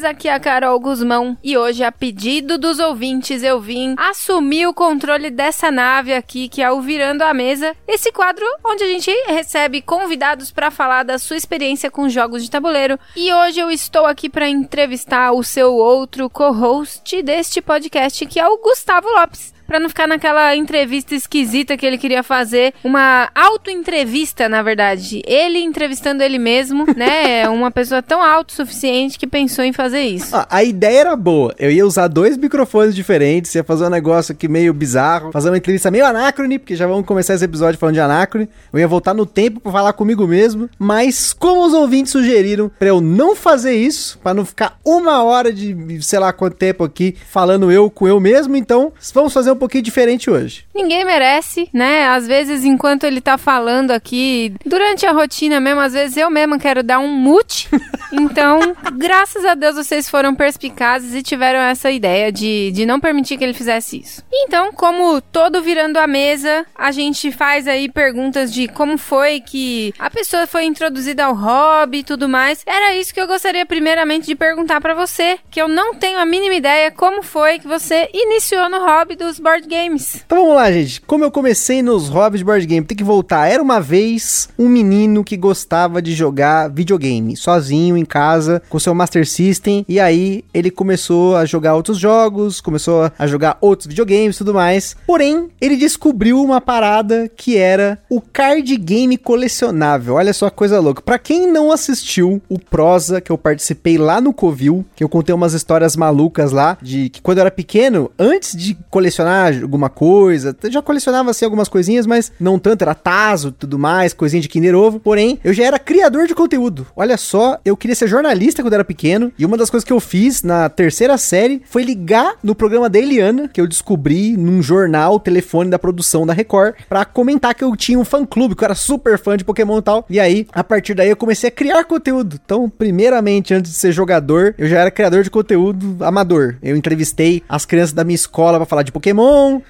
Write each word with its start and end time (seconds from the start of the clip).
Beleza? 0.00 0.10
Aqui 0.10 0.28
é 0.28 0.34
a 0.34 0.40
Carol 0.40 0.80
Guzmão 0.80 1.36
e 1.42 1.56
hoje, 1.56 1.84
a 1.84 1.92
pedido 1.92 2.58
dos 2.58 2.78
ouvintes, 2.78 3.42
eu 3.42 3.60
vim 3.60 3.94
assumir 3.98 4.66
o 4.66 4.74
controle 4.74 5.30
dessa 5.30 5.70
nave 5.70 6.12
aqui, 6.14 6.48
que 6.48 6.62
é 6.62 6.70
o 6.70 6.80
Virando 6.80 7.22
a 7.22 7.34
Mesa. 7.34 7.76
Esse 7.86 8.10
quadro 8.10 8.44
onde 8.64 8.82
a 8.82 8.86
gente 8.86 9.10
recebe 9.26 9.82
convidados 9.82 10.50
para 10.50 10.70
falar 10.70 11.02
da 11.02 11.18
sua 11.18 11.36
experiência 11.36 11.90
com 11.90 12.08
jogos 12.08 12.42
de 12.42 12.50
tabuleiro. 12.50 12.98
E 13.14 13.32
hoje 13.32 13.60
eu 13.60 13.70
estou 13.70 14.06
aqui 14.06 14.28
para 14.28 14.48
entrevistar 14.48 15.32
o 15.32 15.42
seu 15.42 15.74
outro 15.74 16.30
co-host 16.30 17.22
deste 17.22 17.60
podcast, 17.60 18.26
que 18.26 18.40
é 18.40 18.48
o 18.48 18.58
Gustavo 18.58 19.08
Lopes 19.08 19.59
para 19.70 19.78
não 19.78 19.88
ficar 19.88 20.08
naquela 20.08 20.56
entrevista 20.56 21.14
esquisita 21.14 21.76
que 21.76 21.86
ele 21.86 21.96
queria 21.96 22.24
fazer, 22.24 22.74
uma 22.82 23.30
auto-entrevista, 23.32 24.48
na 24.48 24.64
verdade. 24.64 25.22
Ele 25.24 25.60
entrevistando 25.60 26.24
ele 26.24 26.40
mesmo, 26.40 26.84
né? 26.96 27.48
Uma 27.50 27.70
pessoa 27.70 28.02
tão 28.02 28.20
autossuficiente 28.20 29.16
que 29.16 29.28
pensou 29.28 29.64
em 29.64 29.72
fazer 29.72 30.00
isso. 30.00 30.34
Ah, 30.34 30.44
a 30.50 30.64
ideia 30.64 30.98
era 30.98 31.16
boa. 31.16 31.54
Eu 31.56 31.70
ia 31.70 31.86
usar 31.86 32.08
dois 32.08 32.36
microfones 32.36 32.96
diferentes, 32.96 33.54
ia 33.54 33.62
fazer 33.62 33.84
um 33.84 33.90
negócio 33.90 34.32
aqui 34.32 34.48
meio 34.48 34.74
bizarro, 34.74 35.30
fazer 35.30 35.50
uma 35.50 35.58
entrevista 35.58 35.88
meio 35.88 36.04
anacrone, 36.04 36.58
porque 36.58 36.74
já 36.74 36.88
vamos 36.88 37.06
começar 37.06 37.34
esse 37.34 37.44
episódio 37.44 37.78
falando 37.78 37.94
de 37.94 38.00
anacrone. 38.00 38.48
Eu 38.72 38.80
ia 38.80 38.88
voltar 38.88 39.14
no 39.14 39.24
tempo 39.24 39.60
para 39.60 39.70
falar 39.70 39.92
comigo 39.92 40.26
mesmo, 40.26 40.68
mas 40.80 41.32
como 41.32 41.64
os 41.64 41.72
ouvintes 41.72 42.10
sugeriram 42.10 42.68
para 42.76 42.88
eu 42.88 43.00
não 43.00 43.36
fazer 43.36 43.74
isso, 43.74 44.18
para 44.18 44.34
não 44.34 44.44
ficar 44.44 44.76
uma 44.84 45.22
hora 45.22 45.52
de 45.52 46.02
sei 46.02 46.18
lá 46.18 46.32
quanto 46.32 46.56
tempo 46.56 46.82
aqui 46.82 47.14
falando 47.30 47.70
eu 47.70 47.88
com 47.88 48.08
eu 48.08 48.18
mesmo, 48.18 48.56
então 48.56 48.92
vamos 49.14 49.32
fazer 49.32 49.52
um 49.52 49.59
pouquinho 49.60 49.84
diferente 49.84 50.30
hoje. 50.30 50.64
Ninguém 50.74 51.04
merece, 51.04 51.68
né? 51.72 52.08
Às 52.08 52.26
vezes, 52.26 52.64
enquanto 52.64 53.04
ele 53.04 53.20
tá 53.20 53.38
falando 53.38 53.92
aqui, 53.92 54.52
durante 54.64 55.06
a 55.06 55.12
rotina 55.12 55.60
mesmo, 55.60 55.80
às 55.80 55.92
vezes 55.92 56.16
eu 56.16 56.30
mesma 56.30 56.58
quero 56.58 56.82
dar 56.82 56.98
um 56.98 57.08
mute. 57.08 57.68
Então, 58.12 58.76
graças 58.94 59.44
a 59.44 59.54
Deus 59.54 59.76
vocês 59.76 60.10
foram 60.10 60.34
perspicazes 60.34 61.14
e 61.14 61.22
tiveram 61.22 61.60
essa 61.60 61.92
ideia 61.92 62.32
de, 62.32 62.72
de 62.72 62.84
não 62.84 62.98
permitir 62.98 63.38
que 63.38 63.44
ele 63.44 63.54
fizesse 63.54 64.00
isso. 64.00 64.24
Então, 64.32 64.72
como 64.72 65.20
todo 65.20 65.62
virando 65.62 65.96
a 65.96 66.08
mesa, 66.08 66.66
a 66.74 66.90
gente 66.90 67.30
faz 67.30 67.68
aí 67.68 67.88
perguntas 67.88 68.52
de 68.52 68.66
como 68.66 68.98
foi 68.98 69.40
que 69.40 69.94
a 69.96 70.10
pessoa 70.10 70.44
foi 70.48 70.64
introduzida 70.64 71.24
ao 71.24 71.34
hobby 71.36 71.98
e 71.98 72.04
tudo 72.04 72.28
mais. 72.28 72.64
Era 72.66 72.96
isso 72.96 73.14
que 73.14 73.20
eu 73.20 73.28
gostaria 73.28 73.64
primeiramente 73.64 74.26
de 74.26 74.34
perguntar 74.34 74.80
para 74.80 74.92
você, 74.92 75.38
que 75.48 75.62
eu 75.62 75.68
não 75.68 75.94
tenho 75.94 76.18
a 76.18 76.26
mínima 76.26 76.56
ideia 76.56 76.90
como 76.90 77.22
foi 77.22 77.60
que 77.60 77.68
você 77.68 78.10
iniciou 78.12 78.68
no 78.68 78.80
hobby 78.80 79.14
dos 79.14 79.38
board 79.38 79.49
games. 79.68 80.22
Então 80.24 80.38
vamos 80.38 80.54
lá, 80.54 80.70
gente. 80.70 81.00
Como 81.02 81.24
eu 81.24 81.30
comecei 81.30 81.82
nos 81.82 82.08
hobbies 82.08 82.40
de 82.40 82.44
board 82.44 82.66
game, 82.66 82.86
tem 82.86 82.96
que 82.96 83.04
voltar. 83.04 83.48
Era 83.48 83.62
uma 83.62 83.80
vez 83.80 84.48
um 84.58 84.68
menino 84.68 85.24
que 85.24 85.36
gostava 85.36 86.00
de 86.00 86.14
jogar 86.14 86.68
videogame, 86.68 87.36
sozinho 87.36 87.96
em 87.96 88.04
casa, 88.04 88.62
com 88.68 88.78
seu 88.78 88.94
Master 88.94 89.26
System. 89.26 89.84
E 89.88 89.98
aí 89.98 90.44
ele 90.54 90.70
começou 90.70 91.36
a 91.36 91.44
jogar 91.44 91.74
outros 91.74 91.98
jogos, 91.98 92.60
começou 92.60 93.10
a 93.18 93.26
jogar 93.26 93.58
outros 93.60 93.86
videogames 93.86 94.36
e 94.36 94.38
tudo 94.38 94.54
mais. 94.54 94.96
Porém, 95.06 95.48
ele 95.60 95.76
descobriu 95.76 96.42
uma 96.42 96.60
parada 96.60 97.30
que 97.34 97.56
era 97.56 97.98
o 98.08 98.20
card 98.20 98.76
game 98.76 99.16
colecionável. 99.16 100.14
Olha 100.14 100.32
só 100.32 100.48
que 100.50 100.56
coisa 100.56 100.78
louca. 100.80 101.02
Pra 101.02 101.18
quem 101.18 101.50
não 101.50 101.72
assistiu 101.72 102.40
o 102.48 102.58
Prosa 102.58 103.20
que 103.20 103.32
eu 103.32 103.38
participei 103.38 103.98
lá 103.98 104.20
no 104.20 104.32
Covil, 104.32 104.84
que 104.94 105.02
eu 105.02 105.08
contei 105.08 105.34
umas 105.34 105.54
histórias 105.54 105.96
malucas 105.96 106.52
lá, 106.52 106.76
de 106.80 107.08
que 107.08 107.20
quando 107.20 107.38
eu 107.38 107.42
era 107.42 107.50
pequeno, 107.50 108.10
antes 108.18 108.56
de 108.56 108.76
colecionar 108.90 109.39
alguma 109.46 109.88
coisa, 109.88 110.56
já 110.68 110.82
colecionava 110.82 111.30
assim 111.30 111.44
algumas 111.44 111.68
coisinhas, 111.68 112.06
mas 112.06 112.32
não 112.38 112.58
tanto, 112.58 112.82
era 112.82 112.94
Tazo 112.94 113.52
tudo 113.52 113.78
mais, 113.78 114.12
coisinha 114.12 114.40
de 114.40 114.48
Kinder 114.48 114.74
Ovo. 114.74 115.00
Porém, 115.00 115.38
eu 115.42 115.52
já 115.52 115.64
era 115.64 115.78
criador 115.78 116.26
de 116.26 116.34
conteúdo. 116.34 116.86
Olha 116.94 117.16
só, 117.16 117.58
eu 117.64 117.76
queria 117.76 117.94
ser 117.94 118.08
jornalista 118.08 118.62
quando 118.62 118.74
era 118.74 118.84
pequeno, 118.84 119.32
e 119.38 119.44
uma 119.44 119.56
das 119.56 119.70
coisas 119.70 119.84
que 119.84 119.92
eu 119.92 120.00
fiz 120.00 120.42
na 120.42 120.68
terceira 120.68 121.16
série 121.18 121.62
foi 121.64 121.82
ligar 121.82 122.34
no 122.42 122.54
programa 122.54 122.88
da 122.88 122.98
Eliana, 122.98 123.48
que 123.48 123.60
eu 123.60 123.66
descobri 123.66 124.36
num 124.36 124.62
jornal, 124.62 125.20
telefone 125.20 125.70
da 125.70 125.78
produção 125.78 126.26
da 126.26 126.32
Record, 126.32 126.74
para 126.88 127.04
comentar 127.04 127.54
que 127.54 127.64
eu 127.64 127.74
tinha 127.76 127.98
um 127.98 128.04
fã 128.04 128.24
clube, 128.24 128.54
que 128.54 128.62
eu 128.62 128.66
era 128.66 128.74
super 128.74 129.18
fã 129.18 129.36
de 129.36 129.44
Pokémon 129.44 129.78
e 129.78 129.82
tal. 129.82 130.04
E 130.08 130.20
aí, 130.20 130.46
a 130.52 130.62
partir 130.64 130.94
daí, 130.94 131.08
eu 131.08 131.16
comecei 131.16 131.48
a 131.48 131.52
criar 131.52 131.84
conteúdo. 131.84 132.38
Então, 132.44 132.68
primeiramente, 132.68 133.54
antes 133.54 133.72
de 133.72 133.78
ser 133.78 133.92
jogador, 133.92 134.54
eu 134.58 134.68
já 134.68 134.80
era 134.80 134.90
criador 134.90 135.22
de 135.22 135.30
conteúdo 135.30 135.96
amador. 136.04 136.56
Eu 136.62 136.76
entrevistei 136.76 137.42
as 137.48 137.64
crianças 137.64 137.92
da 137.92 138.04
minha 138.04 138.14
escola 138.14 138.58
para 138.58 138.66
falar 138.66 138.82
de 138.82 138.92
Pokémon, 138.92 139.19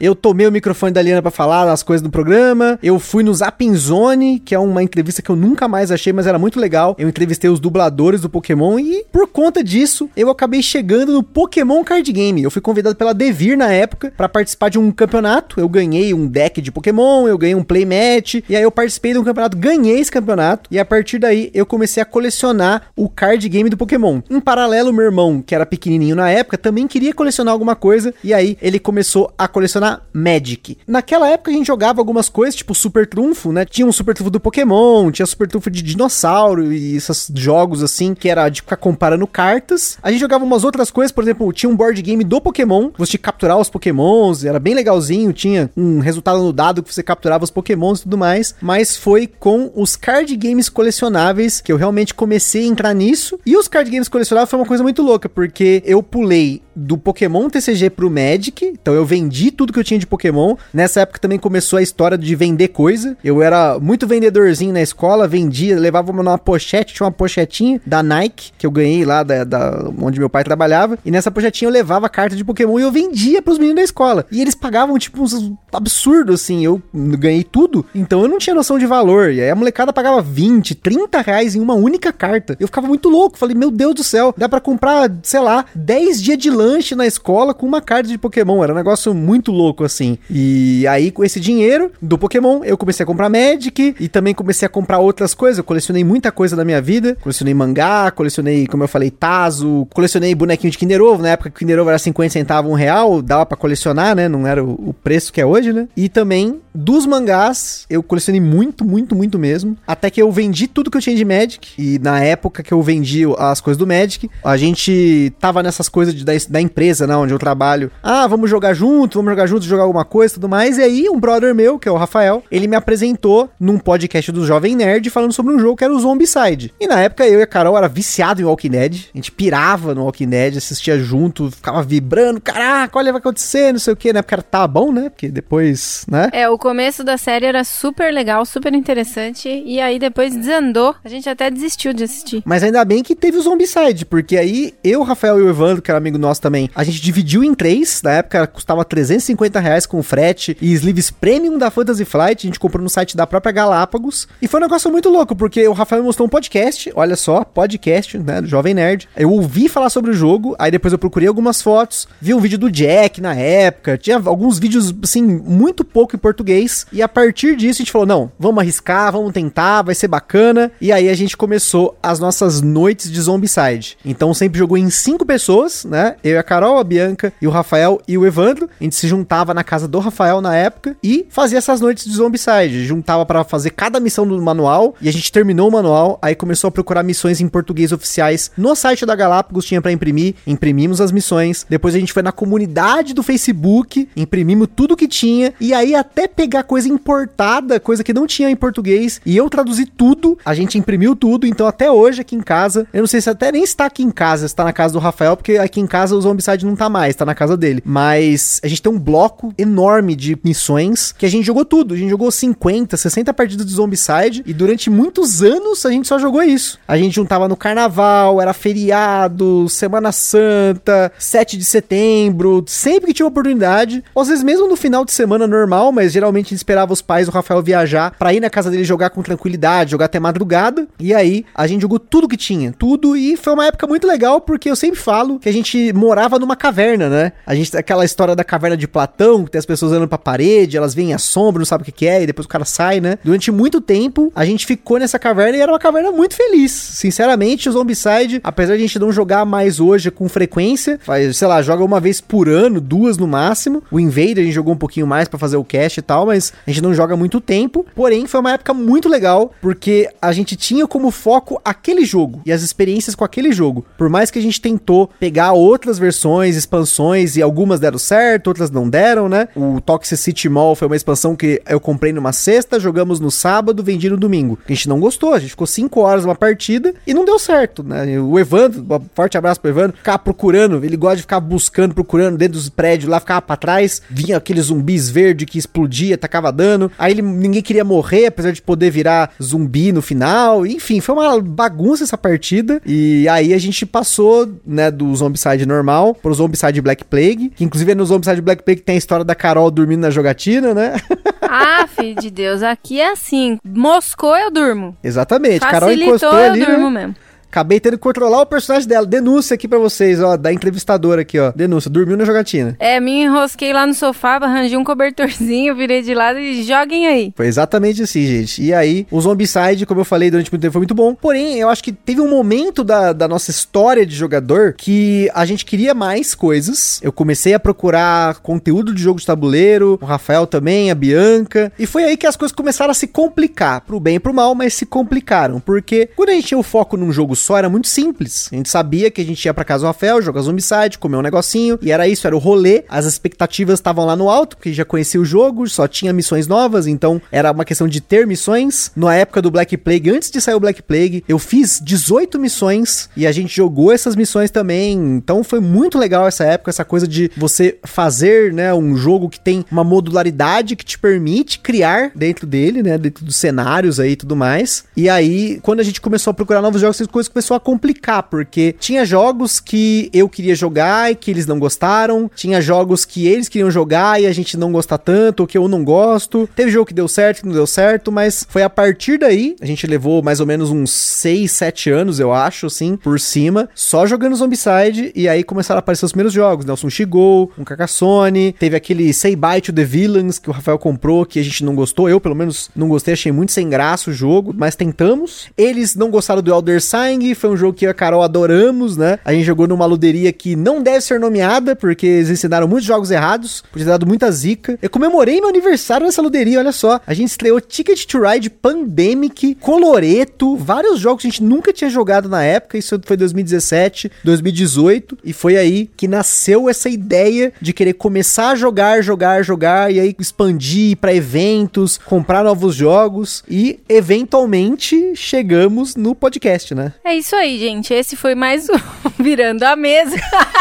eu 0.00 0.14
tomei 0.14 0.46
o 0.46 0.52
microfone 0.52 0.92
da 0.92 1.00
Eliana 1.00 1.22
para 1.22 1.30
falar 1.30 1.70
as 1.70 1.82
coisas 1.82 2.02
do 2.02 2.10
programa, 2.10 2.78
eu 2.82 2.98
fui 2.98 3.22
no 3.22 3.34
Zapping 3.34 3.74
Zone, 3.74 4.40
que 4.40 4.54
é 4.54 4.58
uma 4.58 4.82
entrevista 4.82 5.22
que 5.22 5.30
eu 5.30 5.36
nunca 5.36 5.68
mais 5.68 5.90
achei, 5.90 6.12
mas 6.12 6.26
era 6.26 6.38
muito 6.38 6.60
legal. 6.60 6.94
Eu 6.98 7.08
entrevistei 7.08 7.50
os 7.50 7.60
dubladores 7.60 8.20
do 8.20 8.28
Pokémon 8.28 8.78
e, 8.78 9.04
por 9.12 9.26
conta 9.26 9.62
disso, 9.62 10.08
eu 10.16 10.30
acabei 10.30 10.62
chegando 10.62 11.12
no 11.12 11.22
Pokémon 11.22 11.82
Card 11.84 12.12
Game. 12.12 12.42
Eu 12.42 12.50
fui 12.50 12.60
convidado 12.60 12.96
pela 12.96 13.14
Devir 13.14 13.56
na 13.56 13.72
época 13.72 14.12
para 14.16 14.28
participar 14.28 14.68
de 14.68 14.78
um 14.78 14.90
campeonato. 14.90 15.60
Eu 15.60 15.68
ganhei 15.68 16.12
um 16.14 16.26
deck 16.26 16.60
de 16.60 16.72
Pokémon, 16.72 17.26
eu 17.26 17.38
ganhei 17.38 17.54
um 17.54 17.62
playmatch, 17.62 18.42
e 18.48 18.56
aí 18.56 18.62
eu 18.62 18.70
participei 18.70 19.12
de 19.12 19.18
um 19.18 19.24
campeonato, 19.24 19.56
ganhei 19.56 20.00
esse 20.00 20.10
campeonato, 20.10 20.68
e 20.70 20.78
a 20.78 20.84
partir 20.84 21.18
daí 21.18 21.50
eu 21.54 21.66
comecei 21.66 22.02
a 22.02 22.06
colecionar 22.06 22.82
o 22.96 23.08
card 23.08 23.48
game 23.48 23.70
do 23.70 23.76
Pokémon. 23.76 24.20
Em 24.30 24.40
paralelo, 24.40 24.92
meu 24.92 25.04
irmão, 25.04 25.42
que 25.44 25.54
era 25.54 25.66
pequenininho 25.66 26.16
na 26.16 26.30
época, 26.30 26.58
também 26.58 26.86
queria 26.86 27.14
colecionar 27.14 27.52
alguma 27.52 27.76
coisa, 27.76 28.14
e 28.22 28.32
aí 28.34 28.56
ele 28.60 28.78
começou 28.78 29.32
a 29.40 29.48
colecionar 29.48 30.02
Magic. 30.12 30.76
Naquela 30.86 31.26
época 31.28 31.50
a 31.50 31.54
gente 31.54 31.66
jogava 31.66 31.98
algumas 31.98 32.28
coisas, 32.28 32.54
tipo 32.54 32.74
Super 32.74 33.06
Trunfo, 33.06 33.52
né? 33.52 33.64
Tinha 33.64 33.86
um 33.86 33.92
Super 33.92 34.14
Trunfo 34.14 34.30
do 34.30 34.38
Pokémon, 34.38 35.10
tinha 35.10 35.24
Super 35.24 35.48
Trunfo 35.48 35.70
de 35.70 35.80
dinossauro 35.80 36.70
e 36.70 36.94
esses 36.94 37.32
jogos 37.34 37.82
assim, 37.82 38.14
que 38.14 38.28
era 38.28 38.48
de 38.50 38.60
ficar 38.60 38.76
comparando 38.76 39.26
cartas. 39.26 39.96
A 40.02 40.10
gente 40.10 40.20
jogava 40.20 40.44
umas 40.44 40.62
outras 40.62 40.90
coisas, 40.90 41.10
por 41.10 41.24
exemplo, 41.24 41.50
tinha 41.54 41.70
um 41.70 41.76
board 41.76 42.02
game 42.02 42.22
do 42.22 42.38
Pokémon, 42.38 42.90
você 42.98 43.12
tinha 43.12 43.18
que 43.18 43.24
capturar 43.24 43.58
os 43.58 43.70
Pokémons, 43.70 44.44
era 44.44 44.58
bem 44.58 44.74
legalzinho, 44.74 45.32
tinha 45.32 45.70
um 45.74 46.00
resultado 46.00 46.42
no 46.42 46.52
dado 46.52 46.82
que 46.82 46.92
você 46.92 47.02
capturava 47.02 47.42
os 47.42 47.50
Pokémons 47.50 48.00
e 48.00 48.02
tudo 48.02 48.18
mais, 48.18 48.54
mas 48.60 48.94
foi 48.94 49.26
com 49.26 49.72
os 49.74 49.96
card 49.96 50.36
games 50.36 50.68
colecionáveis 50.68 51.62
que 51.62 51.72
eu 51.72 51.78
realmente 51.78 52.12
comecei 52.12 52.64
a 52.64 52.68
entrar 52.68 52.94
nisso. 52.94 53.40
E 53.46 53.56
os 53.56 53.68
card 53.68 53.90
games 53.90 54.08
colecionáveis 54.08 54.50
foi 54.50 54.58
uma 54.58 54.66
coisa 54.66 54.82
muito 54.82 55.00
louca, 55.02 55.30
porque 55.30 55.82
eu 55.86 56.02
pulei 56.02 56.60
do 56.74 56.96
Pokémon 56.96 57.48
TCG 57.48 57.90
pro 57.90 58.10
Magic, 58.10 58.64
então 58.64 58.94
eu 58.94 59.04
vendi 59.04 59.50
tudo 59.50 59.72
que 59.72 59.78
eu 59.78 59.84
tinha 59.84 59.98
de 59.98 60.06
Pokémon. 60.06 60.56
Nessa 60.72 61.00
época 61.00 61.18
também 61.18 61.38
começou 61.38 61.78
a 61.78 61.82
história 61.82 62.16
de 62.16 62.34
vender 62.34 62.68
coisa. 62.68 63.16
Eu 63.22 63.42
era 63.42 63.78
muito 63.78 64.06
vendedorzinho 64.06 64.72
na 64.72 64.80
escola, 64.80 65.28
vendia, 65.28 65.78
levava 65.78 66.12
numa 66.12 66.38
pochete, 66.38 66.94
tinha 66.94 67.06
uma 67.06 67.12
pochetinha 67.12 67.80
da 67.86 68.02
Nike, 68.02 68.52
que 68.56 68.66
eu 68.66 68.70
ganhei 68.70 69.04
lá 69.04 69.22
da, 69.22 69.44
da 69.44 69.90
onde 69.98 70.18
meu 70.18 70.30
pai 70.30 70.44
trabalhava. 70.44 70.98
E 71.04 71.10
nessa 71.10 71.30
pochetinha 71.30 71.68
eu 71.68 71.72
levava 71.72 72.08
carta 72.08 72.36
de 72.36 72.44
Pokémon 72.44 72.78
e 72.78 72.82
eu 72.82 72.92
vendia 72.92 73.42
pros 73.42 73.58
meninos 73.58 73.76
da 73.76 73.82
escola. 73.82 74.26
E 74.30 74.40
eles 74.40 74.54
pagavam, 74.54 74.98
tipo, 74.98 75.22
uns 75.22 75.52
absurdos, 75.72 76.42
assim. 76.42 76.64
Eu 76.64 76.82
ganhei 76.94 77.44
tudo, 77.44 77.84
então 77.94 78.22
eu 78.22 78.28
não 78.28 78.38
tinha 78.38 78.54
noção 78.54 78.78
de 78.78 78.86
valor. 78.86 79.32
E 79.32 79.40
aí 79.40 79.50
a 79.50 79.54
molecada 79.54 79.92
pagava 79.92 80.22
20, 80.22 80.74
30 80.74 81.20
reais 81.20 81.54
em 81.54 81.60
uma 81.60 81.74
única 81.74 82.12
carta. 82.12 82.56
Eu 82.58 82.68
ficava 82.68 82.86
muito 82.86 83.08
louco. 83.08 83.38
Falei, 83.38 83.56
meu 83.56 83.70
Deus 83.70 83.94
do 83.94 84.04
céu, 84.04 84.34
dá 84.36 84.48
para 84.48 84.60
comprar, 84.60 85.10
sei 85.22 85.40
lá, 85.40 85.64
10 85.74 86.22
dias 86.22 86.38
de 86.38 86.50
lanche 86.60 86.94
na 86.94 87.06
escola 87.06 87.54
com 87.54 87.66
uma 87.66 87.80
carta 87.80 88.08
de 88.08 88.18
Pokémon. 88.18 88.62
Era 88.62 88.74
um 88.74 88.76
negócio 88.76 89.14
muito 89.14 89.50
louco, 89.50 89.82
assim. 89.82 90.18
E 90.28 90.86
aí, 90.86 91.10
com 91.10 91.24
esse 91.24 91.40
dinheiro 91.40 91.90
do 92.02 92.18
Pokémon, 92.18 92.62
eu 92.64 92.76
comecei 92.76 93.02
a 93.02 93.06
comprar 93.06 93.30
Magic 93.30 93.96
e 93.98 94.08
também 94.08 94.34
comecei 94.34 94.66
a 94.66 94.68
comprar 94.68 94.98
outras 94.98 95.32
coisas. 95.32 95.58
Eu 95.58 95.64
colecionei 95.64 96.04
muita 96.04 96.30
coisa 96.30 96.54
da 96.54 96.64
minha 96.64 96.82
vida. 96.82 97.16
Colecionei 97.22 97.54
mangá, 97.54 98.10
colecionei, 98.10 98.66
como 98.66 98.84
eu 98.84 98.88
falei, 98.88 99.10
Tazo, 99.10 99.88
colecionei 99.94 100.34
bonequinho 100.34 100.70
de 100.70 100.76
Kinder 100.76 101.00
Ovo. 101.00 101.22
Na 101.22 101.30
época 101.30 101.50
que 101.50 101.56
o 101.56 101.58
Kinder 101.60 101.80
Ovo 101.80 101.88
era 101.88 101.98
50 101.98 102.30
centavos, 102.30 102.70
um 102.70 102.74
real, 102.74 103.22
dava 103.22 103.46
para 103.46 103.56
colecionar, 103.56 104.14
né? 104.14 104.28
Não 104.28 104.46
era 104.46 104.62
o, 104.62 104.92
preço 104.92 105.32
que 105.32 105.40
é 105.40 105.46
hoje, 105.46 105.72
né? 105.72 105.88
E 105.96 106.08
também 106.08 106.60
dos 106.74 107.06
mangás, 107.06 107.86
eu 107.88 108.02
colecionei 108.02 108.40
muito, 108.40 108.84
muito, 108.84 109.14
muito 109.16 109.38
mesmo. 109.38 109.76
Até 109.86 110.10
que 110.10 110.20
eu 110.20 110.30
vendi 110.30 110.66
tudo 110.66 110.90
que 110.90 110.96
eu 110.96 111.00
tinha 111.00 111.16
de 111.16 111.24
Magic. 111.24 111.70
E 111.78 111.98
na 111.98 112.22
época 112.22 112.62
que 112.62 112.72
eu 112.72 112.82
vendi 112.82 113.22
as 113.38 113.60
coisas 113.60 113.78
do 113.78 113.86
Magic, 113.86 114.30
a 114.44 114.56
gente 114.56 115.32
tava 115.40 115.62
nessas 115.62 115.88
coisas 115.88 116.14
de, 116.14 116.24
da, 116.24 116.32
da 116.50 116.60
empresa, 116.60 117.06
né? 117.06 117.16
Onde 117.16 117.32
eu 117.32 117.38
trabalho. 117.38 117.90
Ah, 118.02 118.26
vamos 118.26 118.50
jogar 118.50 118.74
junto, 118.74 119.18
vamos 119.18 119.30
jogar 119.30 119.46
junto, 119.46 119.64
jogar 119.64 119.84
alguma 119.84 120.04
coisa 120.04 120.32
e 120.32 120.34
tudo 120.34 120.48
mais. 120.48 120.78
E 120.78 120.82
aí, 120.82 121.08
um 121.08 121.18
brother 121.18 121.54
meu, 121.54 121.78
que 121.78 121.88
é 121.88 121.92
o 121.92 121.96
Rafael, 121.96 122.42
ele 122.50 122.66
me 122.66 122.74
apresentou 122.76 123.48
num 123.58 123.78
podcast 123.78 124.32
do 124.32 124.44
Jovem 124.44 124.74
Nerd 124.74 125.08
falando 125.10 125.32
sobre 125.32 125.54
um 125.54 125.58
jogo 125.58 125.76
que 125.76 125.84
era 125.84 125.92
o 125.92 126.00
Zombicide. 126.00 126.74
E 126.80 126.86
na 126.86 127.00
época 127.00 127.26
eu 127.26 127.38
e 127.38 127.42
a 127.42 127.46
Carol 127.46 127.78
era 127.78 127.88
viciado 127.88 128.42
em 128.42 128.44
Walking 128.44 128.70
Dead. 128.70 128.94
A 129.14 129.18
gente 129.18 129.30
pirava 129.30 129.94
no 129.94 130.04
Walking 130.04 130.28
Dead, 130.28 130.56
assistia 130.56 130.98
junto, 130.98 131.50
ficava 131.50 131.82
vibrando. 131.82 132.40
Caraca, 132.40 132.98
olha, 132.98 133.12
vai 133.12 133.20
acontecer, 133.20 133.72
não 133.72 133.78
sei 133.78 133.92
o 133.92 133.96
que. 133.96 134.12
Na 134.12 134.18
época 134.18 134.34
era, 134.34 134.42
tá 134.42 134.66
bom, 134.66 134.92
né? 134.92 135.08
Porque 135.08 135.28
depois, 135.28 136.04
né? 136.10 136.28
É, 136.32 136.48
o 136.48 136.58
começo 136.58 137.04
da 137.04 137.16
série 137.16 137.46
era 137.46 137.62
super 137.62 138.12
legal, 138.12 138.44
super 138.44 138.74
interessante, 138.74 139.48
e 139.48 139.80
aí 139.80 139.98
depois 139.98 140.34
desandou. 140.34 140.94
A 141.04 141.08
gente 141.08 141.28
até 141.28 141.50
desistiu 141.50 141.92
de 141.92 142.04
assistir. 142.04 142.42
Mas 142.44 142.62
ainda 142.62 142.84
bem 142.84 143.02
que 143.02 143.14
teve 143.14 143.38
o 143.38 143.42
Zombicide, 143.42 144.04
porque 144.04 144.36
aí 144.36 144.74
eu, 144.82 145.02
Rafael 145.02 145.38
e 145.38 145.42
o 145.42 145.48
Evandro, 145.48 145.82
que 145.82 145.90
era 145.90 145.98
amigo 145.98 146.18
nosso 146.18 146.39
também, 146.40 146.70
a 146.74 146.82
gente 146.82 147.00
dividiu 147.00 147.44
em 147.44 147.54
três. 147.54 148.00
Na 148.02 148.12
época 148.12 148.46
custava 148.46 148.84
350 148.84 149.60
reais 149.60 149.86
com 149.86 150.02
frete 150.02 150.56
e 150.60 150.72
sleeves 150.72 151.10
premium 151.10 151.58
da 151.58 151.70
Fantasy 151.70 152.04
Flight. 152.04 152.46
A 152.46 152.48
gente 152.48 152.60
comprou 152.60 152.82
no 152.82 152.90
site 152.90 153.16
da 153.16 153.26
própria 153.26 153.52
Galápagos. 153.52 154.26
E 154.40 154.48
foi 154.48 154.60
um 154.60 154.62
negócio 154.64 154.90
muito 154.90 155.08
louco, 155.08 155.36
porque 155.36 155.66
o 155.68 155.72
Rafael 155.72 156.02
me 156.02 156.06
mostrou 156.06 156.26
um 156.26 156.30
podcast, 156.30 156.90
olha 156.94 157.16
só, 157.16 157.44
podcast, 157.44 158.18
né, 158.18 158.40
do 158.40 158.48
Jovem 158.48 158.74
Nerd. 158.74 159.08
Eu 159.16 159.30
ouvi 159.30 159.68
falar 159.68 159.90
sobre 159.90 160.10
o 160.10 160.14
jogo, 160.14 160.56
aí 160.58 160.70
depois 160.70 160.92
eu 160.92 160.98
procurei 160.98 161.28
algumas 161.28 161.62
fotos, 161.62 162.08
vi 162.20 162.34
um 162.34 162.40
vídeo 162.40 162.58
do 162.58 162.70
Jack 162.70 163.20
na 163.20 163.34
época, 163.34 163.98
tinha 163.98 164.16
alguns 164.24 164.58
vídeos, 164.58 164.94
assim, 165.02 165.22
muito 165.22 165.84
pouco 165.84 166.16
em 166.16 166.18
português. 166.18 166.86
E 166.92 167.02
a 167.02 167.08
partir 167.08 167.56
disso 167.56 167.80
a 167.80 167.82
gente 167.82 167.92
falou: 167.92 168.06
não, 168.06 168.32
vamos 168.38 168.60
arriscar, 168.60 169.12
vamos 169.12 169.32
tentar, 169.32 169.82
vai 169.82 169.94
ser 169.94 170.08
bacana. 170.08 170.70
E 170.80 170.92
aí 170.92 171.08
a 171.08 171.14
gente 171.14 171.36
começou 171.36 171.96
as 172.02 172.18
nossas 172.18 172.60
noites 172.60 173.10
de 173.10 173.20
Zombicide. 173.20 173.96
Então 174.04 174.32
sempre 174.32 174.58
jogou 174.58 174.78
em 174.78 174.90
cinco 174.90 175.24
pessoas, 175.26 175.84
né? 175.84 176.16
Eu 176.30 176.36
e 176.36 176.38
a 176.38 176.42
Carol, 176.42 176.78
a 176.78 176.84
Bianca 176.84 177.32
e 177.40 177.46
o 177.46 177.50
Rafael 177.50 178.00
e 178.06 178.16
o 178.16 178.26
Evandro. 178.26 178.68
A 178.80 178.84
gente 178.84 178.96
se 178.96 179.08
juntava 179.08 179.52
na 179.52 179.64
casa 179.64 179.88
do 179.88 179.98
Rafael 179.98 180.40
na 180.40 180.56
época 180.56 180.96
e 181.02 181.26
fazia 181.28 181.58
essas 181.58 181.80
noites 181.80 182.04
de 182.04 182.12
Zombicide. 182.12 182.86
Juntava 182.86 183.26
para 183.26 183.44
fazer 183.44 183.70
cada 183.70 184.00
missão 184.00 184.26
do 184.26 184.40
manual 184.40 184.94
e 185.00 185.08
a 185.08 185.12
gente 185.12 185.30
terminou 185.32 185.68
o 185.68 185.72
manual. 185.72 186.18
Aí 186.22 186.34
começou 186.34 186.68
a 186.68 186.70
procurar 186.70 187.02
missões 187.02 187.40
em 187.40 187.48
português 187.48 187.92
oficiais 187.92 188.50
no 188.56 188.74
site 188.74 189.04
da 189.04 189.14
Galápagos, 189.14 189.64
tinha 189.64 189.82
para 189.82 189.92
imprimir. 189.92 190.34
Imprimimos 190.46 191.00
as 191.00 191.12
missões. 191.12 191.66
Depois 191.68 191.94
a 191.94 191.98
gente 191.98 192.12
foi 192.12 192.22
na 192.22 192.32
comunidade 192.32 193.12
do 193.12 193.22
Facebook, 193.22 194.08
imprimimos 194.16 194.68
tudo 194.74 194.96
que 194.96 195.08
tinha. 195.08 195.52
E 195.60 195.74
aí 195.74 195.94
até 195.94 196.28
pegar 196.28 196.62
coisa 196.62 196.88
importada, 196.88 197.80
coisa 197.80 198.04
que 198.04 198.12
não 198.12 198.26
tinha 198.26 198.50
em 198.50 198.56
português. 198.56 199.20
E 199.26 199.36
eu 199.36 199.50
traduzi 199.50 199.86
tudo. 199.86 200.38
A 200.44 200.54
gente 200.54 200.78
imprimiu 200.78 201.16
tudo. 201.16 201.46
Então 201.46 201.66
até 201.66 201.90
hoje 201.90 202.20
aqui 202.20 202.36
em 202.36 202.40
casa, 202.40 202.86
eu 202.92 203.00
não 203.00 203.06
sei 203.06 203.20
se 203.20 203.28
até 203.28 203.50
nem 203.50 203.64
está 203.64 203.86
aqui 203.86 204.02
em 204.02 204.10
casa, 204.10 204.46
está 204.46 204.64
na 204.64 204.72
casa 204.72 204.92
do 204.92 204.98
Rafael, 204.98 205.36
porque 205.36 205.56
aqui 205.56 205.80
em 205.80 205.86
casa 205.86 206.14
o 206.20 206.22
Zombicide 206.22 206.64
não 206.64 206.76
tá 206.76 206.88
mais, 206.88 207.16
tá 207.16 207.24
na 207.24 207.34
casa 207.34 207.56
dele. 207.56 207.82
Mas 207.84 208.60
a 208.62 208.68
gente 208.68 208.82
tem 208.82 208.92
um 208.92 208.98
bloco 208.98 209.52
enorme 209.58 210.14
de 210.14 210.38
missões 210.44 211.12
que 211.12 211.26
a 211.26 211.30
gente 211.30 211.44
jogou 211.44 211.64
tudo. 211.64 211.94
A 211.94 211.96
gente 211.96 212.10
jogou 212.10 212.30
50, 212.30 212.96
60 212.96 213.34
partidas 213.34 213.66
de 213.66 213.72
Zombicide 213.72 214.42
e 214.46 214.52
durante 214.52 214.88
muitos 214.90 215.42
anos 215.42 215.84
a 215.84 215.90
gente 215.90 216.06
só 216.06 216.18
jogou 216.18 216.42
isso. 216.42 216.78
A 216.86 216.96
gente 216.96 217.14
juntava 217.14 217.48
no 217.48 217.56
carnaval, 217.56 218.40
era 218.40 218.52
feriado, 218.52 219.68
Semana 219.68 220.12
Santa, 220.12 221.12
7 221.18 221.56
de 221.56 221.64
setembro, 221.64 222.64
sempre 222.66 223.08
que 223.08 223.14
tinha 223.14 223.26
oportunidade. 223.26 224.04
Às 224.16 224.28
vezes 224.28 224.44
mesmo 224.44 224.68
no 224.68 224.76
final 224.76 225.04
de 225.04 225.12
semana 225.12 225.46
normal, 225.46 225.92
mas 225.92 226.12
geralmente 226.12 226.46
a 226.46 226.50
gente 226.50 226.58
esperava 226.58 226.92
os 226.92 227.02
pais 227.02 227.26
do 227.26 227.32
Rafael 227.32 227.62
viajar 227.62 228.14
pra 228.18 228.32
ir 228.32 228.40
na 228.40 228.50
casa 228.50 228.70
dele 228.70 228.84
jogar 228.84 229.10
com 229.10 229.22
tranquilidade, 229.22 229.92
jogar 229.92 230.06
até 230.06 230.20
madrugada. 230.20 230.86
E 230.98 231.14
aí 231.14 231.44
a 231.54 231.66
gente 231.66 231.82
jogou 231.82 231.98
tudo 231.98 232.28
que 232.28 232.36
tinha, 232.36 232.72
tudo. 232.72 233.16
E 233.16 233.36
foi 233.36 233.52
uma 233.52 233.66
época 233.66 233.86
muito 233.86 234.06
legal 234.06 234.40
porque 234.40 234.70
eu 234.70 234.76
sempre 234.76 234.98
falo 234.98 235.38
que 235.38 235.48
a 235.48 235.52
gente 235.52 235.92
morava 236.10 236.40
numa 236.40 236.56
caverna, 236.56 237.08
né? 237.08 237.32
A 237.46 237.54
gente 237.54 237.76
aquela 237.76 238.04
história 238.04 238.34
da 238.34 238.42
caverna 238.42 238.76
de 238.76 238.88
Platão, 238.88 239.44
que 239.44 239.50
tem 239.52 239.60
as 239.60 239.64
pessoas 239.64 239.92
andando 239.92 240.08
pra 240.08 240.18
parede, 240.18 240.76
elas 240.76 240.92
veem 240.92 241.14
a 241.14 241.18
sombra, 241.18 241.60
não 241.60 241.64
sabem 241.64 241.86
o 241.88 241.92
que, 241.92 242.04
é, 242.04 242.24
e 242.24 242.26
depois 242.26 242.46
o 242.46 242.48
cara 242.48 242.64
sai, 242.64 243.00
né? 243.00 243.16
Durante 243.22 243.52
muito 243.52 243.80
tempo 243.80 244.32
a 244.34 244.44
gente 244.44 244.66
ficou 244.66 244.98
nessa 244.98 245.20
caverna 245.20 245.56
e 245.56 245.60
era 245.60 245.70
uma 245.70 245.78
caverna 245.78 246.10
muito 246.10 246.34
feliz. 246.34 246.72
Sinceramente, 246.72 247.68
o 247.68 247.72
Zombicide, 247.72 248.40
apesar 248.42 248.74
de 248.74 248.82
a 248.82 248.86
gente 248.86 248.98
não 248.98 249.12
jogar 249.12 249.44
mais 249.44 249.78
hoje 249.78 250.10
com 250.10 250.28
frequência, 250.28 250.98
faz, 251.00 251.36
sei 251.36 251.46
lá, 251.46 251.62
joga 251.62 251.84
uma 251.84 252.00
vez 252.00 252.20
por 252.20 252.48
ano, 252.48 252.80
duas 252.80 253.16
no 253.16 253.28
máximo. 253.28 253.80
O 253.88 254.00
Invader 254.00 254.38
a 254.38 254.42
gente 254.42 254.52
jogou 254.52 254.74
um 254.74 254.78
pouquinho 254.78 255.06
mais 255.06 255.28
para 255.28 255.38
fazer 255.38 255.58
o 255.58 255.64
cast 255.64 256.00
e 256.00 256.02
tal, 256.02 256.26
mas 256.26 256.52
a 256.66 256.70
gente 256.70 256.82
não 256.82 256.92
joga 256.92 257.16
muito 257.16 257.40
tempo. 257.40 257.86
Porém, 257.94 258.26
foi 258.26 258.40
uma 258.40 258.52
época 258.52 258.74
muito 258.74 259.08
legal 259.08 259.52
porque 259.60 260.08
a 260.20 260.32
gente 260.32 260.56
tinha 260.56 260.88
como 260.88 261.12
foco 261.12 261.60
aquele 261.64 262.04
jogo 262.04 262.42
e 262.44 262.50
as 262.50 262.62
experiências 262.62 263.14
com 263.14 263.24
aquele 263.24 263.52
jogo. 263.52 263.86
Por 263.96 264.08
mais 264.08 264.28
que 264.28 264.40
a 264.40 264.42
gente 264.42 264.60
tentou 264.60 265.08
pegar 265.20 265.52
outras 265.52 265.99
versões, 266.00 266.56
expansões 266.56 267.36
e 267.36 267.42
algumas 267.42 267.78
deram 267.78 267.98
certo, 267.98 268.48
outras 268.48 268.70
não 268.70 268.88
deram, 268.88 269.28
né? 269.28 269.48
O 269.54 269.80
Toxicity 269.80 270.48
Mall 270.48 270.74
foi 270.74 270.86
uma 270.86 270.96
expansão 270.96 271.36
que 271.36 271.62
eu 271.68 271.78
comprei 271.78 272.12
numa 272.12 272.32
sexta, 272.32 272.80
jogamos 272.80 273.20
no 273.20 273.30
sábado, 273.30 273.82
vendi 273.82 274.08
no 274.08 274.16
domingo. 274.16 274.58
A 274.66 274.72
gente 274.72 274.88
não 274.88 274.98
gostou, 274.98 275.34
a 275.34 275.38
gente 275.38 275.50
ficou 275.50 275.66
5 275.66 276.00
horas 276.00 276.24
numa 276.24 276.34
partida 276.34 276.94
e 277.06 277.14
não 277.14 277.24
deu 277.24 277.38
certo, 277.38 277.82
né? 277.82 278.18
O 278.18 278.38
Evandro, 278.38 278.82
um 278.82 279.00
forte 279.14 279.36
abraço 279.36 279.60
pro 279.60 279.70
Evandro, 279.70 279.96
ficava 279.96 280.18
procurando, 280.18 280.84
ele 280.84 280.96
gosta 280.96 281.16
de 281.16 281.22
ficar 281.22 281.40
buscando, 281.40 281.94
procurando 281.94 282.38
dentro 282.38 282.54
dos 282.54 282.68
prédios 282.68 283.10
lá, 283.10 283.20
ficava 283.20 283.42
pra 283.42 283.56
trás, 283.56 284.02
vinha 284.08 284.36
aqueles 284.36 284.66
zumbis 284.66 285.10
verde 285.10 285.46
que 285.46 285.58
explodia, 285.58 286.16
tacava 286.16 286.50
dano. 286.50 286.90
Aí 286.98 287.12
ele, 287.12 287.22
ninguém 287.22 287.62
queria 287.62 287.84
morrer, 287.84 288.26
apesar 288.26 288.52
de 288.52 288.62
poder 288.62 288.90
virar 288.90 289.32
zumbi 289.42 289.92
no 289.92 290.00
final. 290.00 290.66
Enfim, 290.66 291.00
foi 291.00 291.14
uma 291.14 291.40
bagunça 291.40 292.04
essa 292.04 292.16
partida. 292.16 292.80
E 292.86 293.28
aí 293.28 293.52
a 293.52 293.58
gente 293.58 293.84
passou, 293.84 294.48
né, 294.66 294.90
do 294.90 295.14
Zombicide 295.14 295.66
normal 295.66 295.89
pro 296.14 296.32
Zombicide 296.34 296.80
Black 296.80 297.04
Plague, 297.04 297.50
que 297.50 297.64
inclusive 297.64 297.92
é 297.92 297.94
no 297.94 298.04
Zombicide 298.04 298.40
Black 298.40 298.62
Plague 298.62 298.80
tem 298.80 298.94
a 298.94 298.98
história 298.98 299.24
da 299.24 299.34
Carol 299.34 299.70
dormindo 299.70 300.00
na 300.00 300.10
jogatina, 300.10 300.74
né? 300.74 300.94
Ah, 301.52 301.84
filho 301.88 302.14
de 302.20 302.30
Deus, 302.30 302.62
aqui 302.62 303.00
é 303.00 303.10
assim. 303.10 303.58
Moscou, 303.64 304.36
eu 304.36 304.52
durmo. 304.52 304.96
Exatamente. 305.02 305.58
Carol 305.58 305.88
Facilitou, 305.88 306.08
encostou 306.14 306.38
eu 306.38 306.52
ali. 306.52 306.64
durmo 306.64 306.90
né? 306.90 307.00
mesmo. 307.00 307.16
Acabei 307.50 307.80
tendo 307.80 307.94
que 307.94 308.02
controlar 308.02 308.42
o 308.42 308.46
personagem 308.46 308.88
dela. 308.88 309.04
Denúncia 309.04 309.54
aqui 309.54 309.66
pra 309.66 309.78
vocês, 309.78 310.22
ó, 310.22 310.36
da 310.36 310.52
entrevistadora 310.52 311.22
aqui, 311.22 311.36
ó. 311.36 311.50
Denúncia, 311.50 311.90
dormiu 311.90 312.16
na 312.16 312.24
jogatina. 312.24 312.76
É, 312.78 313.00
me 313.00 313.24
enrosquei 313.24 313.72
lá 313.72 313.84
no 313.84 313.92
sofá, 313.92 314.36
arranjei 314.36 314.76
um 314.76 314.84
cobertorzinho, 314.84 315.74
virei 315.74 316.00
de 316.00 316.14
lado 316.14 316.38
e 316.38 316.62
joguem 316.62 317.08
aí. 317.08 317.32
Foi 317.36 317.48
exatamente 317.48 318.04
assim, 318.04 318.24
gente. 318.24 318.62
E 318.62 318.72
aí, 318.72 319.04
o 319.10 319.20
Zombicide, 319.20 319.84
como 319.84 320.00
eu 320.00 320.04
falei 320.04 320.30
durante 320.30 320.48
muito 320.52 320.62
tempo, 320.62 320.74
foi 320.74 320.80
muito 320.80 320.94
bom. 320.94 321.12
Porém, 321.12 321.58
eu 321.58 321.68
acho 321.68 321.82
que 321.82 321.90
teve 321.90 322.20
um 322.20 322.30
momento 322.30 322.84
da, 322.84 323.12
da 323.12 323.26
nossa 323.26 323.50
história 323.50 324.06
de 324.06 324.14
jogador 324.14 324.74
que 324.74 325.28
a 325.34 325.44
gente 325.44 325.64
queria 325.64 325.92
mais 325.92 326.36
coisas. 326.36 327.00
Eu 327.02 327.10
comecei 327.10 327.52
a 327.52 327.58
procurar 327.58 328.36
conteúdo 328.36 328.94
de 328.94 329.02
jogo 329.02 329.18
de 329.18 329.26
tabuleiro, 329.26 329.98
o 330.00 330.04
Rafael 330.04 330.46
também, 330.46 330.88
a 330.88 330.94
Bianca. 330.94 331.72
E 331.76 331.84
foi 331.84 332.04
aí 332.04 332.16
que 332.16 332.28
as 332.28 332.36
coisas 332.36 332.54
começaram 332.54 332.92
a 332.92 332.94
se 332.94 333.08
complicar, 333.08 333.80
pro 333.80 333.98
bem 333.98 334.14
e 334.16 334.20
pro 334.20 334.32
mal, 334.32 334.54
mas 334.54 334.74
se 334.74 334.86
complicaram. 334.86 335.58
Porque 335.58 336.10
quando 336.14 336.28
a 336.28 336.32
gente 336.34 336.46
tinha 336.46 336.58
o 336.58 336.62
foco 336.62 336.96
num 336.96 337.10
jogo 337.10 337.34
só, 337.40 337.56
era 337.56 337.68
muito 337.68 337.88
simples. 337.88 338.48
A 338.52 338.56
gente 338.56 338.68
sabia 338.68 339.10
que 339.10 339.20
a 339.20 339.24
gente 339.24 339.44
ia 339.44 339.54
pra 339.54 339.64
casa 339.64 339.84
do 339.84 339.86
Rafael, 339.86 340.22
jogar 340.22 340.42
Zombicide, 340.42 340.98
comer 340.98 341.16
um 341.16 341.22
negocinho, 341.22 341.78
e 341.82 341.90
era 341.90 342.06
isso, 342.08 342.26
era 342.26 342.36
o 342.36 342.38
rolê. 342.38 342.84
As 342.88 343.06
expectativas 343.06 343.78
estavam 343.78 344.04
lá 344.04 344.16
no 344.16 344.28
alto, 344.28 344.56
porque 344.56 344.72
já 344.72 344.84
conhecia 344.84 345.20
o 345.20 345.24
jogo, 345.24 345.68
só 345.68 345.86
tinha 345.86 346.12
missões 346.12 346.46
novas, 346.46 346.86
então 346.86 347.20
era 347.30 347.50
uma 347.50 347.64
questão 347.64 347.88
de 347.88 348.00
ter 348.00 348.26
missões. 348.26 348.90
Na 348.94 349.14
época 349.14 349.42
do 349.42 349.50
Black 349.50 349.76
Plague, 349.76 350.10
antes 350.10 350.30
de 350.30 350.40
sair 350.40 350.54
o 350.54 350.60
Black 350.60 350.82
Plague, 350.82 351.24
eu 351.28 351.38
fiz 351.38 351.80
18 351.82 352.38
missões 352.38 353.08
e 353.16 353.26
a 353.26 353.32
gente 353.32 353.54
jogou 353.54 353.92
essas 353.92 354.16
missões 354.16 354.50
também. 354.50 354.92
Então 355.16 355.42
foi 355.42 355.60
muito 355.60 355.98
legal 355.98 356.26
essa 356.26 356.44
época, 356.44 356.70
essa 356.70 356.84
coisa 356.84 357.06
de 357.06 357.30
você 357.36 357.78
fazer, 357.84 358.52
né, 358.52 358.72
um 358.74 358.96
jogo 358.96 359.28
que 359.28 359.40
tem 359.40 359.64
uma 359.70 359.84
modularidade 359.84 360.76
que 360.76 360.84
te 360.84 360.98
permite 360.98 361.58
criar 361.58 362.12
dentro 362.14 362.46
dele, 362.46 362.82
né, 362.82 362.98
dentro 362.98 363.24
dos 363.24 363.36
cenários 363.36 363.98
aí 363.98 364.12
e 364.12 364.16
tudo 364.16 364.36
mais. 364.36 364.84
E 364.96 365.08
aí, 365.08 365.58
quando 365.62 365.80
a 365.80 365.82
gente 365.84 366.00
começou 366.00 366.30
a 366.30 366.34
procurar 366.34 366.62
novos 366.62 366.80
jogos, 366.80 366.96
essas 366.96 367.06
coisas 367.06 367.29
começou 367.30 367.56
a 367.56 367.60
complicar, 367.60 368.24
porque 368.24 368.74
tinha 368.78 369.04
jogos 369.04 369.60
que 369.60 370.10
eu 370.12 370.28
queria 370.28 370.54
jogar 370.54 371.10
e 371.10 371.14
que 371.14 371.30
eles 371.30 371.46
não 371.46 371.58
gostaram, 371.58 372.30
tinha 372.34 372.60
jogos 372.60 373.04
que 373.04 373.26
eles 373.26 373.48
queriam 373.48 373.70
jogar 373.70 374.20
e 374.20 374.26
a 374.26 374.32
gente 374.32 374.56
não 374.56 374.72
gosta 374.72 374.98
tanto, 374.98 375.40
ou 375.40 375.46
que 375.46 375.56
eu 375.56 375.68
não 375.68 375.84
gosto. 375.84 376.48
Teve 376.54 376.70
jogo 376.70 376.86
que 376.86 376.94
deu 376.94 377.08
certo, 377.08 377.40
que 377.40 377.46
não 377.46 377.54
deu 377.54 377.66
certo, 377.66 378.12
mas 378.12 378.46
foi 378.48 378.62
a 378.62 378.70
partir 378.70 379.18
daí, 379.18 379.56
a 379.60 379.66
gente 379.66 379.86
levou 379.86 380.22
mais 380.22 380.40
ou 380.40 380.46
menos 380.46 380.70
uns 380.70 380.90
6, 380.90 381.50
7 381.50 381.90
anos, 381.90 382.20
eu 382.20 382.32
acho, 382.32 382.66
assim, 382.66 382.96
por 382.96 383.18
cima, 383.20 383.68
só 383.74 384.06
jogando 384.06 384.36
Zombicide, 384.36 385.12
e 385.14 385.28
aí 385.28 385.42
começaram 385.42 385.78
a 385.78 385.80
aparecer 385.80 386.04
os 386.04 386.12
primeiros 386.12 386.32
jogos, 386.32 386.64
né? 386.64 386.72
O 386.72 386.76
Sun 386.76 386.90
Shigou, 386.90 387.52
um 387.58 387.64
Carcassonne, 387.64 388.54
teve 388.58 388.76
aquele 388.76 389.12
Say 389.12 389.36
Bye 389.36 389.60
to 389.60 389.72
the 389.72 389.84
Villains, 389.84 390.38
que 390.38 390.48
o 390.48 390.52
Rafael 390.52 390.78
comprou, 390.78 391.24
que 391.24 391.38
a 391.38 391.44
gente 391.44 391.64
não 391.64 391.74
gostou, 391.74 392.08
eu 392.08 392.20
pelo 392.20 392.34
menos 392.34 392.70
não 392.74 392.88
gostei, 392.88 393.14
achei 393.14 393.32
muito 393.32 393.52
sem 393.52 393.68
graça 393.68 394.10
o 394.10 394.12
jogo, 394.12 394.54
mas 394.56 394.76
tentamos. 394.76 395.48
Eles 395.56 395.94
não 395.94 396.10
gostaram 396.10 396.42
do 396.42 396.52
Elder 396.52 396.80
Sign, 396.80 397.19
foi 397.34 397.50
um 397.50 397.56
jogo 397.56 397.74
que 397.74 397.86
a 397.86 397.94
Carol 397.94 398.22
adoramos, 398.22 398.96
né? 398.96 399.18
A 399.24 399.32
gente 399.32 399.44
jogou 399.44 399.66
numa 399.66 399.86
luderia 399.86 400.32
que 400.32 400.56
não 400.56 400.82
deve 400.82 401.00
ser 401.00 401.20
nomeada, 401.20 401.76
porque 401.76 402.06
eles 402.06 402.30
ensinaram 402.30 402.66
muitos 402.66 402.86
jogos 402.86 403.10
errados, 403.10 403.62
por 403.70 403.78
ter 403.78 403.84
dado 403.84 404.06
muita 404.06 404.30
zica. 404.30 404.78
Eu 404.80 404.90
comemorei 404.90 405.40
meu 405.40 405.48
aniversário 405.48 406.06
nessa 406.06 406.22
luderia, 406.22 406.58
olha 406.58 406.72
só. 406.72 407.00
A 407.06 407.14
gente 407.14 407.30
estreou 407.30 407.60
Ticket 407.60 408.04
to 408.06 408.20
Ride, 408.20 408.50
Pandemic, 408.50 409.54
Coloreto, 409.56 410.56
vários 410.56 410.98
jogos 410.98 411.22
que 411.22 411.28
a 411.28 411.30
gente 411.30 411.42
nunca 411.42 411.72
tinha 411.72 411.90
jogado 411.90 412.28
na 412.28 412.42
época, 412.42 412.78
isso 412.78 413.00
foi 413.04 413.16
2017, 413.16 414.10
2018, 414.24 415.18
e 415.24 415.32
foi 415.32 415.56
aí 415.56 415.90
que 415.96 416.08
nasceu 416.08 416.68
essa 416.68 416.88
ideia 416.88 417.52
de 417.60 417.72
querer 417.72 417.94
começar 417.94 418.50
a 418.50 418.54
jogar, 418.54 419.02
jogar, 419.02 419.42
jogar, 419.42 419.92
e 419.92 420.00
aí 420.00 420.14
expandir 420.18 420.96
para 420.96 421.14
eventos, 421.14 421.98
comprar 421.98 422.44
novos 422.44 422.74
jogos, 422.74 423.42
e 423.48 423.80
eventualmente 423.88 425.12
chegamos 425.14 425.96
no 425.96 426.14
podcast, 426.14 426.74
né? 426.74 426.92
É, 427.04 427.09
É 427.10 427.16
isso 427.16 427.34
aí, 427.34 427.58
gente. 427.58 427.92
Esse 427.92 428.14
foi 428.14 428.36
mais 428.36 428.68
um 428.68 428.78
Virando 429.18 429.64
a 429.64 429.74
Mesa. 429.74 430.14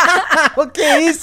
o 0.57 0.65
que 0.65 0.81
é 0.81 0.99
isso? 1.03 1.21